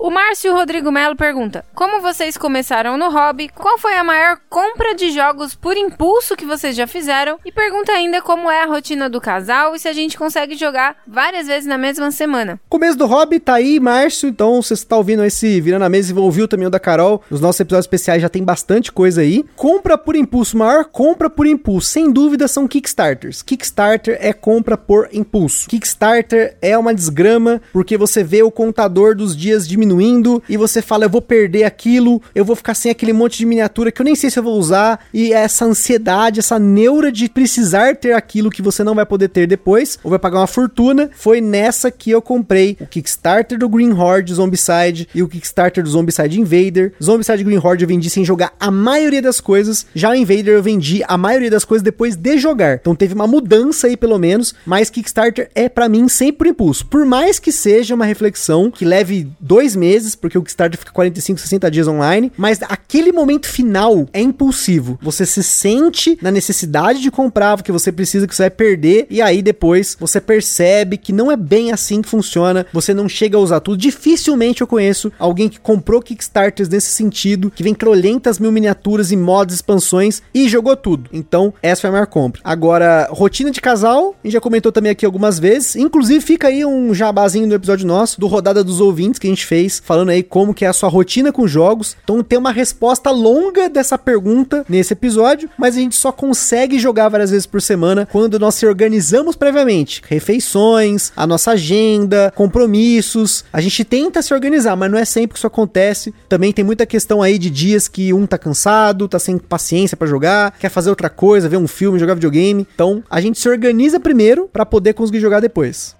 O 0.00 0.10
Márcio 0.10 0.54
Rodrigo 0.54 0.92
Melo 0.92 1.16
pergunta: 1.16 1.64
Como 1.74 2.00
vocês 2.00 2.38
começaram 2.38 2.96
no 2.96 3.10
hobby? 3.10 3.48
Qual 3.48 3.76
foi 3.78 3.96
a 3.96 4.04
maior 4.04 4.38
compra 4.48 4.94
de 4.94 5.10
jogos 5.10 5.56
por 5.56 5.76
impulso 5.76 6.36
que 6.36 6.46
vocês 6.46 6.76
já 6.76 6.86
fizeram? 6.86 7.36
E 7.44 7.50
pergunta 7.50 7.90
ainda 7.90 8.22
como 8.22 8.48
é 8.48 8.62
a 8.62 8.66
rotina 8.66 9.10
do 9.10 9.20
casal 9.20 9.74
e 9.74 9.78
se 9.80 9.88
a 9.88 9.92
gente 9.92 10.16
consegue 10.16 10.54
jogar 10.54 10.98
várias 11.04 11.48
vezes 11.48 11.66
na 11.66 11.76
mesma 11.76 12.12
semana. 12.12 12.60
Começo 12.68 12.96
do 12.96 13.06
hobby 13.06 13.40
tá 13.40 13.54
aí, 13.54 13.80
Márcio. 13.80 14.28
Então, 14.28 14.62
você 14.62 14.74
está 14.74 14.96
ouvindo 14.96 15.24
esse 15.24 15.60
Virando 15.60 15.84
a 15.84 15.88
Mesa 15.88 16.12
e 16.12 16.16
ouviu 16.16 16.46
também 16.46 16.68
o 16.68 16.70
da 16.70 16.78
Carol. 16.78 17.20
Nos 17.28 17.40
nossos 17.40 17.58
episódios 17.58 17.86
especiais 17.86 18.22
já 18.22 18.28
tem 18.28 18.44
bastante 18.44 18.92
coisa 18.92 19.22
aí. 19.22 19.44
Compra 19.56 19.98
por 19.98 20.14
impulso, 20.14 20.56
maior 20.56 20.84
compra 20.84 21.28
por 21.28 21.44
impulso, 21.44 21.88
sem 21.88 22.12
dúvida, 22.12 22.46
são 22.46 22.68
Kickstarters. 22.68 23.42
Kickstarter 23.42 24.16
é 24.20 24.32
compra 24.32 24.76
por 24.76 25.08
impulso. 25.12 25.68
Kickstarter 25.68 26.56
é 26.62 26.78
uma 26.78 26.94
desgrama 26.94 27.60
porque 27.72 27.96
você 27.98 28.22
vê 28.22 28.44
o 28.44 28.50
contador 28.52 29.16
dos 29.16 29.36
dias 29.36 29.66
diminuindo 29.66 29.87
diminuindo 29.88 30.42
e 30.48 30.56
você 30.56 30.82
fala, 30.82 31.04
eu 31.04 31.10
vou 31.10 31.22
perder 31.22 31.64
aquilo, 31.64 32.22
eu 32.34 32.44
vou 32.44 32.54
ficar 32.54 32.74
sem 32.74 32.90
aquele 32.90 33.12
monte 33.12 33.38
de 33.38 33.46
miniatura 33.46 33.90
que 33.90 34.00
eu 34.00 34.04
nem 34.04 34.14
sei 34.14 34.30
se 34.30 34.38
eu 34.38 34.42
vou 34.42 34.58
usar 34.58 35.00
e 35.12 35.32
essa 35.32 35.64
ansiedade, 35.64 36.40
essa 36.40 36.58
neura 36.58 37.10
de 37.10 37.28
precisar 37.28 37.96
ter 37.96 38.12
aquilo 38.12 38.50
que 38.50 38.62
você 38.62 38.84
não 38.84 38.94
vai 38.94 39.06
poder 39.06 39.28
ter 39.28 39.46
depois 39.46 39.98
ou 40.02 40.10
vai 40.10 40.18
pagar 40.18 40.40
uma 40.40 40.46
fortuna, 40.46 41.10
foi 41.14 41.40
nessa 41.40 41.90
que 41.90 42.10
eu 42.10 42.20
comprei 42.20 42.76
o 42.80 42.86
Kickstarter 42.86 43.58
do 43.58 43.68
Green 43.68 43.92
Horde 43.92 44.34
Zombicide 44.34 45.08
e 45.14 45.22
o 45.22 45.28
Kickstarter 45.28 45.82
do 45.82 45.90
Zombicide 45.90 46.40
Invader. 46.40 46.92
Zombicide 47.02 47.44
Green 47.44 47.58
Horde 47.58 47.84
eu 47.84 47.88
vendi 47.88 48.10
sem 48.10 48.24
jogar 48.24 48.52
a 48.60 48.70
maioria 48.70 49.22
das 49.22 49.40
coisas, 49.40 49.86
já 49.94 50.10
o 50.10 50.14
Invader 50.14 50.54
eu 50.54 50.62
vendi 50.62 51.02
a 51.06 51.16
maioria 51.16 51.50
das 51.50 51.64
coisas 51.64 51.82
depois 51.82 52.16
de 52.16 52.38
jogar. 52.38 52.78
Então 52.80 52.94
teve 52.94 53.14
uma 53.14 53.26
mudança 53.26 53.86
aí 53.86 53.96
pelo 53.96 54.18
menos, 54.18 54.54
mas 54.66 54.90
Kickstarter 54.90 55.50
é 55.54 55.68
para 55.68 55.88
mim 55.88 56.08
sempre 56.08 56.38
por 56.38 56.46
impulso. 56.46 56.86
Por 56.86 57.04
mais 57.04 57.38
que 57.38 57.50
seja 57.50 57.94
uma 57.94 58.04
reflexão 58.04 58.70
que 58.70 58.84
leve 58.84 59.28
dois 59.40 59.74
meses, 59.78 60.14
porque 60.14 60.36
o 60.36 60.42
Kickstarter 60.42 60.78
fica 60.78 60.92
45, 60.92 61.40
60 61.40 61.70
dias 61.70 61.88
online, 61.88 62.32
mas 62.36 62.60
aquele 62.62 63.12
momento 63.12 63.48
final 63.48 64.06
é 64.12 64.20
impulsivo. 64.20 64.98
Você 65.00 65.24
se 65.24 65.42
sente 65.42 66.18
na 66.20 66.30
necessidade 66.30 67.00
de 67.00 67.10
comprar, 67.10 67.56
porque 67.56 67.72
você 67.72 67.90
precisa 67.90 68.26
que 68.26 68.34
você 68.34 68.44
vai 68.44 68.50
perder, 68.50 69.06
e 69.08 69.22
aí 69.22 69.40
depois 69.42 69.96
você 69.98 70.20
percebe 70.20 70.96
que 70.96 71.12
não 71.12 71.30
é 71.30 71.36
bem 71.36 71.72
assim 71.72 72.02
que 72.02 72.08
funciona, 72.08 72.66
você 72.72 72.92
não 72.92 73.08
chega 73.08 73.36
a 73.36 73.40
usar 73.40 73.60
tudo. 73.60 73.78
Dificilmente 73.78 74.60
eu 74.60 74.66
conheço 74.66 75.12
alguém 75.18 75.48
que 75.48 75.60
comprou 75.60 76.02
Kickstarters 76.02 76.68
nesse 76.68 76.90
sentido, 76.90 77.50
que 77.50 77.62
vem 77.62 77.74
trolentas 77.74 78.38
mil 78.38 78.52
miniaturas 78.52 79.12
e 79.12 79.16
mods, 79.16 79.54
expansões 79.54 80.22
e 80.34 80.48
jogou 80.48 80.76
tudo. 80.76 81.08
Então, 81.12 81.54
essa 81.62 81.82
foi 81.82 81.90
a 81.90 81.92
maior 81.92 82.06
compra. 82.06 82.40
Agora, 82.44 83.08
rotina 83.10 83.50
de 83.50 83.60
casal, 83.60 84.14
a 84.22 84.26
gente 84.26 84.32
já 84.32 84.40
comentou 84.40 84.72
também 84.72 84.90
aqui 84.90 85.06
algumas 85.06 85.38
vezes, 85.38 85.76
inclusive 85.76 86.20
fica 86.20 86.48
aí 86.48 86.64
um 86.64 86.94
jabazinho 86.94 87.46
no 87.46 87.54
episódio 87.54 87.86
nosso, 87.86 88.20
do 88.20 88.26
Rodada 88.26 88.64
dos 88.64 88.80
Ouvintes 88.80 89.18
que 89.18 89.26
a 89.26 89.30
gente 89.30 89.46
fez, 89.46 89.67
falando 89.68 90.10
aí 90.10 90.22
como 90.22 90.54
que 90.54 90.64
é 90.64 90.68
a 90.68 90.72
sua 90.72 90.88
rotina 90.88 91.32
com 91.32 91.46
jogos. 91.46 91.96
Então 92.02 92.22
tem 92.22 92.38
uma 92.38 92.52
resposta 92.52 93.10
longa 93.10 93.68
dessa 93.68 93.98
pergunta 93.98 94.64
nesse 94.68 94.92
episódio, 94.92 95.50
mas 95.58 95.76
a 95.76 95.80
gente 95.80 95.96
só 95.96 96.10
consegue 96.12 96.78
jogar 96.78 97.08
várias 97.08 97.30
vezes 97.30 97.46
por 97.46 97.60
semana 97.60 98.08
quando 98.10 98.38
nós 98.38 98.54
se 98.54 98.66
organizamos 98.66 99.36
previamente. 99.36 100.02
Refeições, 100.06 101.12
a 101.16 101.26
nossa 101.26 101.52
agenda, 101.52 102.32
compromissos. 102.34 103.44
A 103.52 103.60
gente 103.60 103.84
tenta 103.84 104.22
se 104.22 104.32
organizar, 104.32 104.76
mas 104.76 104.90
não 104.90 104.98
é 104.98 105.04
sempre 105.04 105.34
que 105.34 105.38
isso 105.38 105.46
acontece. 105.46 106.14
Também 106.28 106.52
tem 106.52 106.64
muita 106.64 106.86
questão 106.86 107.22
aí 107.22 107.38
de 107.38 107.50
dias 107.50 107.88
que 107.88 108.12
um 108.12 108.26
tá 108.26 108.38
cansado, 108.38 109.08
tá 109.08 109.18
sem 109.18 109.38
paciência 109.38 109.96
para 109.96 110.06
jogar, 110.06 110.52
quer 110.58 110.68
fazer 110.68 110.90
outra 110.90 111.10
coisa, 111.10 111.48
ver 111.48 111.56
um 111.56 111.68
filme, 111.68 111.98
jogar 111.98 112.14
videogame. 112.14 112.66
Então 112.74 113.02
a 113.10 113.20
gente 113.20 113.38
se 113.38 113.48
organiza 113.48 114.00
primeiro 114.00 114.48
para 114.52 114.64
poder 114.64 114.94
conseguir 114.94 115.20
jogar 115.20 115.40
depois. 115.40 115.97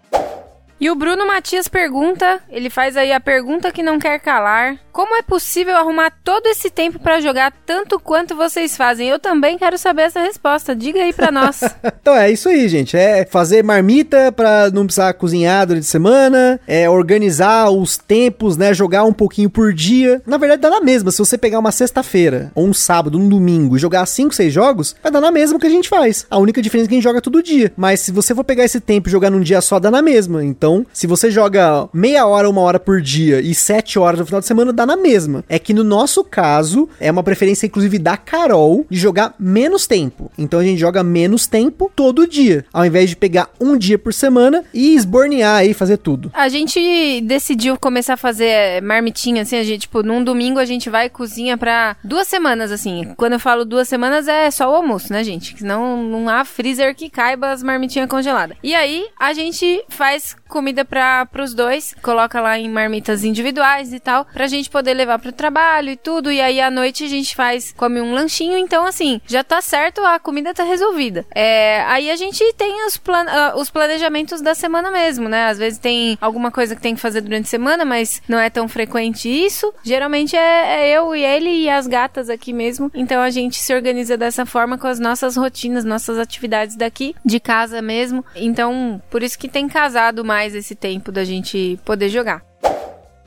E 0.80 0.88
o 0.90 0.94
Bruno 0.94 1.26
Matias 1.26 1.66
pergunta, 1.66 2.40
ele 2.48 2.70
faz 2.70 2.96
aí 2.96 3.12
a 3.12 3.18
pergunta 3.18 3.72
que 3.72 3.82
não 3.82 3.98
quer 3.98 4.20
calar. 4.20 4.78
Como 4.92 5.16
é 5.16 5.22
possível 5.22 5.76
arrumar 5.76 6.12
todo 6.22 6.46
esse 6.46 6.70
tempo 6.70 7.00
para 7.00 7.20
jogar 7.20 7.52
tanto 7.66 7.98
quanto 7.98 8.36
vocês 8.36 8.76
fazem? 8.76 9.08
Eu 9.08 9.18
também 9.18 9.58
quero 9.58 9.76
saber 9.76 10.02
essa 10.02 10.20
resposta. 10.20 10.76
Diga 10.76 11.00
aí 11.00 11.12
para 11.12 11.32
nós. 11.32 11.60
então 12.00 12.14
é 12.14 12.30
isso 12.30 12.48
aí, 12.48 12.68
gente. 12.68 12.96
É 12.96 13.24
fazer 13.24 13.64
marmita 13.64 14.30
para 14.30 14.70
não 14.70 14.84
precisar 14.86 15.12
cozinhar 15.14 15.66
durante 15.66 15.84
a 15.84 15.88
semana, 15.88 16.60
é 16.66 16.88
organizar 16.88 17.70
os 17.70 17.96
tempos, 17.96 18.56
né, 18.56 18.72
jogar 18.72 19.04
um 19.04 19.12
pouquinho 19.12 19.50
por 19.50 19.72
dia. 19.72 20.22
Na 20.24 20.36
verdade 20.36 20.62
dá 20.62 20.70
na 20.70 20.80
mesma. 20.80 21.10
Se 21.10 21.18
você 21.18 21.36
pegar 21.36 21.58
uma 21.58 21.72
sexta-feira 21.72 22.52
ou 22.54 22.66
um 22.66 22.74
sábado, 22.74 23.18
um 23.18 23.28
domingo 23.28 23.76
e 23.76 23.80
jogar 23.80 24.06
5, 24.06 24.32
6 24.32 24.52
jogos, 24.52 24.96
vai 25.02 25.10
dar 25.10 25.20
na 25.20 25.32
mesma 25.32 25.58
que 25.58 25.66
a 25.66 25.70
gente 25.70 25.88
faz. 25.88 26.24
A 26.30 26.38
única 26.38 26.62
diferença 26.62 26.86
é 26.86 26.88
que 26.88 26.94
a 26.94 26.98
gente 26.98 27.04
joga 27.04 27.20
todo 27.20 27.42
dia. 27.42 27.72
Mas 27.76 28.00
se 28.00 28.12
você 28.12 28.32
for 28.32 28.44
pegar 28.44 28.64
esse 28.64 28.80
tempo 28.80 29.08
e 29.08 29.12
jogar 29.12 29.30
num 29.30 29.40
dia 29.40 29.60
só, 29.60 29.80
dá 29.80 29.90
na 29.90 30.02
mesma. 30.02 30.44
Então 30.44 30.67
então, 30.68 30.86
se 30.92 31.06
você 31.06 31.30
joga 31.30 31.88
meia 31.94 32.26
hora, 32.26 32.48
uma 32.48 32.60
hora 32.60 32.78
por 32.78 33.00
dia 33.00 33.40
e 33.40 33.54
sete 33.54 33.98
horas 33.98 34.20
no 34.20 34.26
final 34.26 34.40
de 34.40 34.46
semana, 34.46 34.70
dá 34.70 34.84
na 34.84 34.98
mesma. 34.98 35.42
É 35.48 35.58
que 35.58 35.72
no 35.72 35.82
nosso 35.82 36.22
caso, 36.22 36.86
é 37.00 37.10
uma 37.10 37.22
preferência, 37.22 37.64
inclusive, 37.64 37.98
da 37.98 38.18
Carol 38.18 38.84
de 38.90 38.98
jogar 38.98 39.34
menos 39.38 39.86
tempo. 39.86 40.30
Então 40.36 40.60
a 40.60 40.62
gente 40.62 40.78
joga 40.78 41.02
menos 41.02 41.46
tempo 41.46 41.90
todo 41.96 42.26
dia, 42.26 42.66
ao 42.70 42.84
invés 42.84 43.08
de 43.08 43.16
pegar 43.16 43.48
um 43.58 43.78
dia 43.78 43.98
por 43.98 44.12
semana 44.12 44.62
e 44.74 44.94
esbornear 44.94 45.56
aí, 45.56 45.72
fazer 45.72 45.96
tudo. 45.96 46.30
A 46.34 46.50
gente 46.50 47.22
decidiu 47.22 47.78
começar 47.78 48.14
a 48.14 48.18
fazer 48.18 48.82
marmitinha, 48.82 49.42
assim, 49.42 49.56
a 49.56 49.62
gente, 49.62 49.82
tipo, 49.82 50.02
num 50.02 50.22
domingo 50.22 50.58
a 50.58 50.66
gente 50.66 50.90
vai 50.90 51.06
e 51.06 51.10
cozinha 51.10 51.56
pra 51.56 51.96
duas 52.04 52.28
semanas, 52.28 52.70
assim. 52.70 53.14
Quando 53.16 53.34
eu 53.34 53.40
falo 53.40 53.64
duas 53.64 53.88
semanas 53.88 54.28
é 54.28 54.50
só 54.50 54.70
o 54.70 54.74
almoço, 54.74 55.14
né, 55.14 55.24
gente? 55.24 55.56
Senão 55.56 56.02
não 56.02 56.28
há 56.28 56.44
freezer 56.44 56.94
que 56.94 57.08
caiba 57.08 57.52
as 57.52 57.62
marmitinhas 57.62 58.08
congeladas. 58.08 58.58
E 58.62 58.74
aí 58.74 59.06
a 59.18 59.32
gente 59.32 59.82
faz 59.88 60.36
comida 60.59 60.84
para 60.84 61.28
os 61.40 61.54
dois, 61.54 61.94
coloca 62.02 62.40
lá 62.40 62.59
em 62.59 62.68
marmitas 62.68 63.22
individuais 63.22 63.92
e 63.92 64.00
tal, 64.00 64.24
pra 64.24 64.48
gente 64.48 64.68
poder 64.68 64.92
levar 64.92 65.20
pro 65.20 65.30
trabalho 65.30 65.90
e 65.90 65.96
tudo. 65.96 66.32
E 66.32 66.40
aí 66.40 66.61
à 66.61 66.68
noite 66.68 67.04
a 67.04 67.09
gente 67.09 67.36
faz, 67.36 67.72
come 67.76 68.00
um 68.00 68.12
lanchinho. 68.12 68.59
Então, 68.59 68.84
assim, 68.84 69.20
já 69.24 69.44
tá 69.44 69.62
certo, 69.62 70.04
a 70.04 70.18
comida 70.18 70.52
tá 70.52 70.64
resolvida. 70.64 71.24
É, 71.32 71.84
aí 71.86 72.11
a 72.11 72.16
gente 72.16 72.42
tem 72.54 72.84
os, 72.86 72.96
plan 72.96 73.24
uh, 73.24 73.61
os 73.61 73.70
planejamentos 73.70 74.40
da 74.40 74.52
semana 74.52 74.90
mesmo, 74.90 75.28
né? 75.28 75.46
Às 75.46 75.59
vezes 75.59 75.78
tem 75.78 76.18
alguma 76.20 76.50
coisa 76.50 76.74
que 76.74 76.82
tem 76.82 76.96
que 76.96 77.00
fazer 77.00 77.20
durante 77.20 77.44
a 77.44 77.50
semana, 77.50 77.84
mas 77.84 78.20
não 78.28 78.40
é 78.40 78.50
tão 78.50 78.66
frequente 78.66 79.28
isso. 79.28 79.72
Geralmente 79.84 80.34
é, 80.34 80.88
é 80.88 80.90
eu 80.90 81.14
e 81.14 81.24
ele 81.24 81.50
e 81.50 81.70
as 81.70 81.86
gatas 81.86 82.28
aqui 82.28 82.52
mesmo. 82.52 82.90
Então 82.92 83.22
a 83.22 83.30
gente 83.30 83.59
se 83.59 83.72
organiza 83.72 84.16
dessa 84.16 84.44
forma 84.44 84.76
com 84.76 84.88
as 84.88 84.98
nossas 84.98 85.36
rotinas, 85.36 85.84
nossas 85.84 86.18
atividades 86.18 86.74
daqui, 86.74 87.14
de 87.24 87.38
casa 87.38 87.80
mesmo. 87.80 88.24
Então, 88.34 89.00
por 89.09 89.22
isso 89.22 89.38
que 89.38 89.48
tem 89.48 89.68
casado 89.68 90.24
mais 90.24 90.47
mais 90.49 90.55
esse 90.55 90.74
tempo 90.74 91.12
da 91.12 91.24
gente 91.24 91.78
poder 91.84 92.09
jogar. 92.09 92.42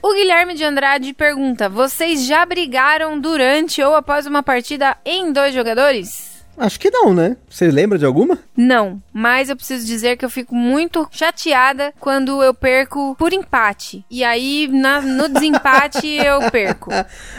O 0.01 0.13
Guilherme 0.13 0.55
de 0.55 0.63
Andrade 0.63 1.13
pergunta: 1.13 1.69
Vocês 1.69 2.25
já 2.25 2.43
brigaram 2.43 3.19
durante 3.19 3.81
ou 3.83 3.93
após 3.93 4.25
uma 4.25 4.41
partida 4.41 4.97
em 5.05 5.31
dois 5.31 5.53
jogadores? 5.53 6.30
Acho 6.57 6.79
que 6.79 6.91
não, 6.91 7.13
né? 7.13 7.37
Você 7.49 7.69
lembra 7.69 7.97
de 7.97 8.05
alguma? 8.05 8.37
Não, 8.55 9.01
mas 9.11 9.49
eu 9.49 9.55
preciso 9.55 9.85
dizer 9.85 10.17
que 10.17 10.23
eu 10.23 10.29
fico 10.29 10.53
muito 10.53 11.07
chateada 11.11 11.93
quando 11.99 12.43
eu 12.43 12.53
perco 12.53 13.15
por 13.17 13.33
empate. 13.33 14.05
E 14.09 14.23
aí, 14.23 14.67
na, 14.71 15.01
no 15.01 15.27
desempate, 15.27 16.07
eu 16.23 16.51
perco. 16.51 16.91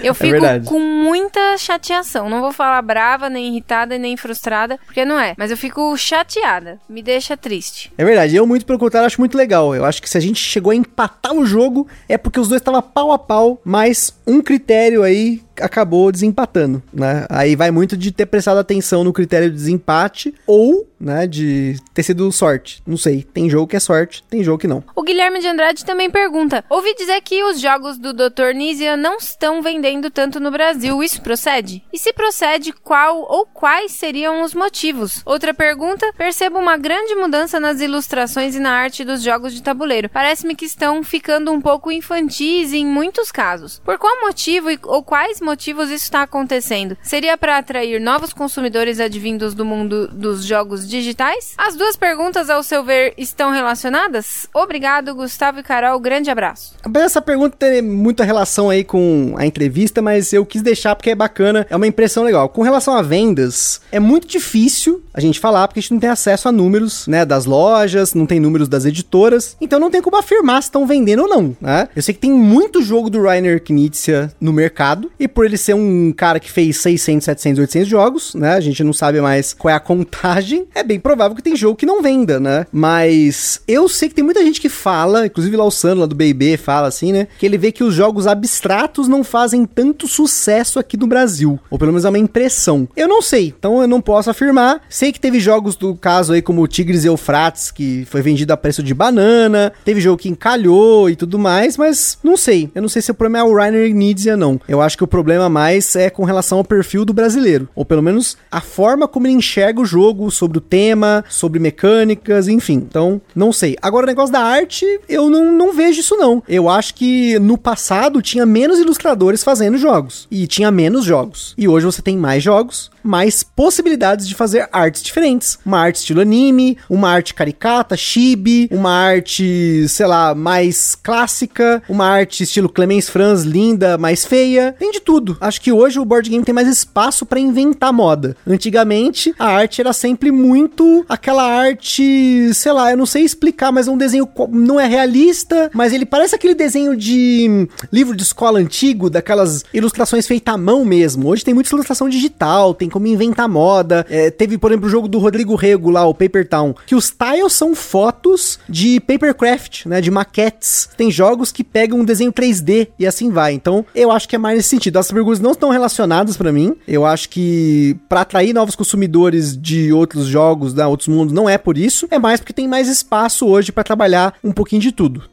Eu 0.02 0.12
é 0.12 0.14
fico 0.14 0.44
é 0.44 0.60
com 0.60 0.80
muita 0.80 1.56
chateação. 1.56 2.28
Não 2.28 2.40
vou 2.40 2.52
falar 2.52 2.82
brava, 2.82 3.30
nem 3.30 3.48
irritada, 3.48 3.96
nem 3.96 4.16
frustrada, 4.16 4.78
porque 4.84 5.04
não 5.04 5.18
é. 5.18 5.34
Mas 5.36 5.50
eu 5.50 5.56
fico 5.56 5.96
chateada. 5.96 6.80
Me 6.88 7.02
deixa 7.02 7.36
triste. 7.36 7.92
É 7.96 8.04
verdade. 8.04 8.34
Eu, 8.34 8.46
muito 8.46 8.66
pelo 8.66 8.78
contrário, 8.78 9.06
acho 9.06 9.20
muito 9.20 9.36
legal. 9.36 9.74
Eu 9.74 9.84
acho 9.84 10.02
que 10.02 10.10
se 10.10 10.18
a 10.18 10.20
gente 10.20 10.40
chegou 10.40 10.72
a 10.72 10.76
empatar 10.76 11.32
o 11.32 11.46
jogo, 11.46 11.86
é 12.08 12.18
porque 12.18 12.40
os 12.40 12.48
dois 12.48 12.60
estavam 12.60 12.82
pau 12.82 13.12
a 13.12 13.18
pau, 13.18 13.60
mas 13.64 14.12
um 14.26 14.40
critério 14.42 15.02
aí 15.02 15.42
acabou 15.62 16.10
desempatando, 16.10 16.82
né? 16.92 17.26
Aí 17.28 17.56
vai 17.56 17.70
muito 17.70 17.96
de 17.96 18.10
ter 18.12 18.26
prestado 18.26 18.58
atenção 18.58 19.04
no 19.04 19.12
critério 19.12 19.50
de 19.50 19.56
desempate 19.56 20.34
ou 20.46 20.86
né, 21.02 21.26
de 21.26 21.76
ter 21.92 22.04
sido 22.04 22.30
sorte. 22.30 22.80
Não 22.86 22.96
sei, 22.96 23.24
tem 23.24 23.50
jogo 23.50 23.66
que 23.66 23.76
é 23.76 23.80
sorte, 23.80 24.22
tem 24.30 24.44
jogo 24.44 24.58
que 24.58 24.68
não. 24.68 24.84
O 24.94 25.02
Guilherme 25.02 25.40
de 25.40 25.48
Andrade 25.48 25.84
também 25.84 26.08
pergunta: 26.08 26.64
ouvi 26.70 26.94
dizer 26.94 27.20
que 27.22 27.42
os 27.42 27.60
jogos 27.60 27.98
do 27.98 28.12
Dr. 28.12 28.54
Nizia 28.54 28.96
não 28.96 29.16
estão 29.16 29.60
vendendo 29.60 30.10
tanto 30.10 30.38
no 30.38 30.50
Brasil, 30.50 31.02
isso 31.02 31.20
procede? 31.20 31.82
E 31.92 31.98
se 31.98 32.12
procede, 32.12 32.72
qual 32.72 33.26
ou 33.28 33.44
quais 33.44 33.92
seriam 33.92 34.42
os 34.42 34.54
motivos? 34.54 35.22
Outra 35.26 35.52
pergunta: 35.52 36.12
percebo 36.16 36.58
uma 36.58 36.76
grande 36.76 37.14
mudança 37.16 37.58
nas 37.58 37.80
ilustrações 37.80 38.54
e 38.54 38.60
na 38.60 38.70
arte 38.70 39.04
dos 39.04 39.22
jogos 39.22 39.52
de 39.52 39.62
tabuleiro. 39.62 40.08
Parece-me 40.08 40.54
que 40.54 40.66
estão 40.66 41.02
ficando 41.02 41.50
um 41.50 41.60
pouco 41.60 41.90
infantis 41.90 42.72
em 42.72 42.86
muitos 42.86 43.32
casos. 43.32 43.80
Por 43.84 43.98
qual 43.98 44.20
motivo 44.20 44.70
e, 44.70 44.78
ou 44.84 45.02
quais 45.02 45.40
motivos 45.40 45.51
isso 45.90 46.04
está 46.04 46.22
acontecendo? 46.22 46.96
Seria 47.02 47.36
para 47.36 47.58
atrair 47.58 48.00
novos 48.00 48.32
consumidores 48.32 49.00
advindos 49.00 49.54
do 49.54 49.64
mundo 49.64 50.08
dos 50.08 50.44
jogos 50.44 50.88
digitais? 50.88 51.54
As 51.56 51.76
duas 51.76 51.96
perguntas, 51.96 52.50
ao 52.50 52.62
seu 52.62 52.84
ver, 52.84 53.14
estão 53.16 53.50
relacionadas? 53.50 54.46
Obrigado, 54.54 55.14
Gustavo 55.14 55.60
e 55.60 55.62
Carol. 55.62 55.98
Grande 56.00 56.30
abraço. 56.30 56.74
Essa 56.94 57.20
pergunta 57.20 57.56
tem 57.58 57.82
muita 57.82 58.24
relação 58.24 58.70
aí 58.70 58.84
com 58.84 59.34
a 59.36 59.46
entrevista, 59.46 60.00
mas 60.00 60.32
eu 60.32 60.44
quis 60.46 60.62
deixar 60.62 60.94
porque 60.94 61.10
é 61.10 61.14
bacana, 61.14 61.66
é 61.68 61.76
uma 61.76 61.86
impressão 61.86 62.22
legal. 62.24 62.48
Com 62.48 62.62
relação 62.62 62.94
a 62.94 63.02
vendas, 63.02 63.80
é 63.90 64.00
muito 64.00 64.26
difícil 64.26 65.02
a 65.12 65.20
gente 65.20 65.40
falar 65.40 65.68
porque 65.68 65.80
a 65.80 65.82
gente 65.82 65.92
não 65.92 66.00
tem 66.00 66.10
acesso 66.10 66.48
a 66.48 66.52
números, 66.52 67.06
né, 67.06 67.24
das 67.24 67.44
lojas, 67.44 68.14
não 68.14 68.26
tem 68.26 68.40
números 68.40 68.68
das 68.68 68.84
editoras, 68.84 69.56
então 69.60 69.78
não 69.78 69.90
tem 69.90 70.00
como 70.00 70.16
afirmar 70.16 70.62
se 70.62 70.68
estão 70.68 70.86
vendendo 70.86 71.22
ou 71.22 71.28
não, 71.28 71.56
né? 71.60 71.88
Eu 71.94 72.02
sei 72.02 72.14
que 72.14 72.20
tem 72.20 72.32
muito 72.32 72.82
jogo 72.82 73.10
do 73.10 73.22
Rainer 73.22 73.62
Knizia 73.62 74.32
no 74.40 74.52
mercado 74.52 75.10
e 75.18 75.28
por 75.28 75.41
por 75.42 75.46
ele 75.46 75.56
ser 75.56 75.74
um 75.74 76.12
cara 76.16 76.38
que 76.38 76.48
fez 76.48 76.76
600, 76.76 77.24
700, 77.24 77.58
800 77.58 77.88
jogos, 77.88 78.32
né? 78.32 78.54
A 78.54 78.60
gente 78.60 78.84
não 78.84 78.92
sabe 78.92 79.20
mais 79.20 79.52
qual 79.52 79.72
é 79.72 79.74
a 79.74 79.80
contagem. 79.80 80.66
É 80.74 80.82
bem 80.82 80.98
provável 80.98 81.36
que 81.36 81.42
tem 81.42 81.54
jogo 81.54 81.76
que 81.76 81.86
não 81.86 82.02
venda, 82.02 82.40
né? 82.40 82.66
Mas 82.72 83.60
eu 83.68 83.88
sei 83.88 84.08
que 84.08 84.14
tem 84.14 84.24
muita 84.24 84.42
gente 84.42 84.60
que 84.60 84.68
fala, 84.68 85.26
inclusive 85.26 85.56
lá 85.56 85.64
o 85.64 85.70
Sano, 85.70 86.00
lá 86.00 86.06
do 86.06 86.14
BB, 86.14 86.56
fala 86.56 86.88
assim, 86.88 87.12
né? 87.12 87.28
Que 87.38 87.46
ele 87.46 87.58
vê 87.58 87.70
que 87.70 87.84
os 87.84 87.94
jogos 87.94 88.26
abstratos 88.26 89.06
não 89.06 89.22
fazem 89.22 89.64
tanto 89.64 90.08
sucesso 90.08 90.78
aqui 90.78 90.96
no 90.96 91.06
Brasil. 91.06 91.58
Ou 91.70 91.78
pelo 91.78 91.92
menos 91.92 92.04
é 92.04 92.08
uma 92.08 92.18
impressão. 92.18 92.88
Eu 92.96 93.06
não 93.06 93.20
sei, 93.20 93.54
então 93.56 93.80
eu 93.82 93.86
não 93.86 94.00
posso 94.00 94.30
afirmar. 94.30 94.80
Sei 94.88 95.12
que 95.12 95.20
teve 95.20 95.38
jogos 95.38 95.76
do 95.76 95.94
caso 95.94 96.32
aí 96.32 96.42
como 96.42 96.66
Tigres 96.66 97.04
e 97.04 97.08
Eufrates, 97.08 97.70
que 97.70 98.04
foi 98.06 98.22
vendido 98.22 98.52
a 98.52 98.56
preço 98.56 98.82
de 98.82 98.94
banana. 98.94 99.72
Teve 99.84 100.00
jogo 100.00 100.18
que 100.18 100.28
encalhou 100.28 101.10
e 101.10 101.14
tudo 101.14 101.38
mais, 101.38 101.76
mas 101.76 102.18
não 102.24 102.36
sei. 102.36 102.70
Eu 102.74 102.82
não 102.82 102.88
sei 102.88 103.02
se 103.02 103.10
o 103.10 103.14
problema 103.14 103.46
é 103.46 103.48
o 103.48 103.54
Rainer 103.54 103.90
Knizia, 103.90 104.36
não. 104.36 104.60
Eu 104.66 104.80
acho 104.80 104.96
que 104.96 105.04
o 105.04 105.08
problema 105.08 105.21
mais 105.50 105.96
é 105.96 106.10
com 106.10 106.24
relação 106.24 106.58
ao 106.58 106.64
perfil 106.64 107.04
do 107.04 107.12
brasileiro. 107.12 107.68
Ou 107.74 107.84
pelo 107.84 108.02
menos 108.02 108.36
a 108.50 108.60
forma 108.60 109.08
como 109.08 109.26
ele 109.26 109.34
enxerga 109.34 109.80
o 109.80 109.84
jogo, 109.84 110.30
sobre 110.30 110.58
o 110.58 110.60
tema, 110.60 111.24
sobre 111.28 111.58
mecânicas, 111.58 112.48
enfim. 112.48 112.74
Então, 112.74 113.20
não 113.34 113.52
sei. 113.52 113.76
Agora, 113.80 114.04
o 114.04 114.08
negócio 114.08 114.32
da 114.32 114.40
arte, 114.40 114.86
eu 115.08 115.30
não, 115.30 115.52
não 115.52 115.72
vejo 115.72 116.00
isso, 116.00 116.16
não. 116.16 116.42
Eu 116.48 116.68
acho 116.68 116.94
que 116.94 117.38
no 117.38 117.56
passado 117.56 118.22
tinha 118.22 118.46
menos 118.46 118.78
ilustradores 118.78 119.44
fazendo 119.44 119.78
jogos. 119.78 120.26
E 120.30 120.46
tinha 120.46 120.70
menos 120.70 121.04
jogos. 121.04 121.54
E 121.56 121.68
hoje 121.68 121.86
você 121.86 122.02
tem 122.02 122.16
mais 122.16 122.42
jogos, 122.42 122.90
mais 123.02 123.42
possibilidades 123.42 124.28
de 124.28 124.34
fazer 124.34 124.68
artes 124.72 125.02
diferentes. 125.02 125.58
Uma 125.64 125.80
arte 125.80 125.96
estilo 125.96 126.20
anime, 126.20 126.78
uma 126.88 127.10
arte 127.10 127.34
caricata, 127.34 127.96
chibi, 127.96 128.68
uma 128.70 128.90
arte, 128.90 129.86
sei 129.88 130.06
lá, 130.06 130.34
mais 130.34 130.94
clássica, 130.94 131.82
uma 131.88 132.06
arte 132.06 132.42
estilo 132.42 132.68
Clemens 132.68 133.08
Franz, 133.08 133.42
linda, 133.42 133.98
mais 133.98 134.24
feia. 134.24 134.74
Tem 134.78 134.90
de 134.90 135.00
tudo. 135.00 135.36
Acho 135.40 135.60
que 135.60 135.72
hoje 135.72 135.98
o 135.98 136.04
board 136.04 136.28
game 136.28 136.44
tem 136.44 136.54
mais 136.54 136.68
espaço 136.68 137.26
para 137.26 137.40
inventar 137.40 137.92
moda. 137.92 138.36
Antigamente, 138.46 139.34
a 139.38 139.46
arte 139.46 139.80
era 139.80 139.92
sempre 139.92 140.30
muito 140.30 141.04
aquela 141.08 141.44
arte, 141.44 142.52
sei 142.54 142.72
lá, 142.72 142.90
eu 142.90 142.96
não 142.96 143.06
sei 143.06 143.22
explicar, 143.22 143.72
mas 143.72 143.88
é 143.88 143.90
um 143.90 143.96
desenho 143.96 144.28
não 144.50 144.80
é 144.80 144.86
realista, 144.86 145.70
mas 145.74 145.92
ele 145.92 146.06
parece 146.06 146.34
aquele 146.34 146.54
desenho 146.54 146.96
de 146.96 147.68
livro 147.92 148.16
de 148.16 148.22
escola 148.22 148.58
antigo, 148.58 149.10
daquelas 149.10 149.64
ilustrações 149.72 150.26
feitas 150.26 150.54
à 150.54 150.58
mão 150.58 150.84
mesmo. 150.84 151.28
Hoje 151.28 151.44
tem 151.44 151.54
muita 151.54 151.70
ilustração 151.74 152.08
digital, 152.08 152.74
tem 152.74 152.88
como 152.92 153.06
inventar 153.06 153.48
moda. 153.48 154.06
É, 154.08 154.30
teve, 154.30 154.56
por 154.58 154.70
exemplo, 154.70 154.86
o 154.86 154.90
jogo 154.90 155.08
do 155.08 155.18
Rodrigo 155.18 155.54
Rego 155.56 155.90
lá, 155.90 156.06
o 156.06 156.14
Paper 156.14 156.48
Town, 156.48 156.74
que 156.86 156.94
os 156.94 157.10
tiles 157.10 157.52
são 157.52 157.74
fotos 157.74 158.58
de 158.68 159.00
papercraft, 159.00 159.86
né, 159.86 160.00
de 160.00 160.10
maquetes. 160.10 160.88
Tem 160.96 161.10
jogos 161.10 161.50
que 161.50 161.64
pegam 161.64 162.00
um 162.00 162.04
desenho 162.04 162.32
3D 162.32 162.88
e 162.98 163.06
assim 163.06 163.30
vai. 163.30 163.52
Então, 163.54 163.84
eu 163.94 164.10
acho 164.10 164.28
que 164.28 164.36
é 164.36 164.38
mais 164.38 164.56
nesse 164.56 164.68
sentido. 164.68 164.98
As 164.98 165.10
perguntas 165.10 165.40
não 165.40 165.52
estão 165.52 165.70
relacionadas 165.70 166.36
para 166.36 166.52
mim. 166.52 166.76
Eu 166.86 167.04
acho 167.04 167.28
que 167.28 167.96
para 168.08 168.20
atrair 168.20 168.52
novos 168.52 168.76
consumidores 168.76 169.56
de 169.56 169.92
outros 169.92 170.26
jogos, 170.26 170.74
da 170.74 170.84
né, 170.84 170.88
outros 170.88 171.08
mundos, 171.08 171.32
não 171.32 171.48
é 171.48 171.56
por 171.56 171.78
isso. 171.78 172.06
É 172.10 172.18
mais 172.18 172.40
porque 172.40 172.52
tem 172.52 172.68
mais 172.68 172.88
espaço 172.88 173.46
hoje 173.46 173.72
para 173.72 173.82
trabalhar 173.82 174.34
um 174.44 174.52
pouquinho 174.52 174.82
de 174.82 174.92
tudo. 174.92 175.31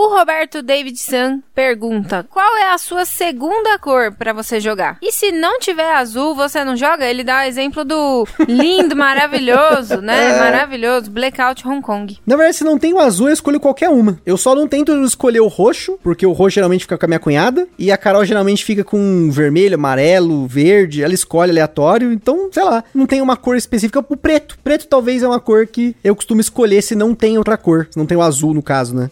O 0.00 0.16
Roberto 0.16 0.62
David 0.62 0.96
San 0.96 1.42
pergunta: 1.52 2.24
qual 2.30 2.56
é 2.56 2.72
a 2.72 2.78
sua 2.78 3.04
segunda 3.04 3.76
cor 3.80 4.12
para 4.12 4.32
você 4.32 4.60
jogar? 4.60 4.96
E 5.02 5.10
se 5.10 5.32
não 5.32 5.58
tiver 5.58 5.90
azul, 5.92 6.36
você 6.36 6.62
não 6.62 6.76
joga? 6.76 7.04
Ele 7.04 7.24
dá 7.24 7.40
o 7.40 7.48
exemplo 7.48 7.84
do 7.84 8.24
lindo, 8.46 8.94
maravilhoso, 8.94 10.00
né? 10.00 10.36
É. 10.36 10.38
Maravilhoso, 10.38 11.10
Blackout 11.10 11.66
Hong 11.66 11.82
Kong. 11.82 12.16
Na 12.24 12.36
verdade, 12.36 12.58
se 12.58 12.62
não 12.62 12.78
tem 12.78 12.94
o 12.94 13.00
azul, 13.00 13.26
eu 13.26 13.32
escolho 13.32 13.58
qualquer 13.58 13.88
uma. 13.88 14.20
Eu 14.24 14.36
só 14.36 14.54
não 14.54 14.68
tento 14.68 14.92
escolher 15.02 15.40
o 15.40 15.48
roxo, 15.48 15.98
porque 16.00 16.24
o 16.24 16.30
roxo 16.30 16.54
geralmente 16.54 16.82
fica 16.82 16.96
com 16.96 17.04
a 17.04 17.08
minha 17.08 17.18
cunhada, 17.18 17.66
e 17.76 17.90
a 17.90 17.96
Carol 17.96 18.24
geralmente 18.24 18.64
fica 18.64 18.84
com 18.84 19.28
vermelho, 19.32 19.74
amarelo, 19.74 20.46
verde, 20.46 21.02
ela 21.02 21.12
escolhe 21.12 21.50
aleatório, 21.50 22.12
então, 22.12 22.48
sei 22.52 22.62
lá, 22.62 22.84
não 22.94 23.04
tem 23.04 23.20
uma 23.20 23.36
cor 23.36 23.56
específica. 23.56 23.98
O 23.98 24.16
preto, 24.16 24.56
preto 24.62 24.86
talvez 24.86 25.24
é 25.24 25.26
uma 25.26 25.40
cor 25.40 25.66
que 25.66 25.96
eu 26.04 26.14
costumo 26.14 26.40
escolher 26.40 26.82
se 26.82 26.94
não 26.94 27.16
tem 27.16 27.36
outra 27.36 27.56
cor, 27.56 27.88
se 27.90 27.98
não 27.98 28.06
tem 28.06 28.16
o 28.16 28.22
azul 28.22 28.54
no 28.54 28.62
caso, 28.62 28.94
né? 28.94 29.10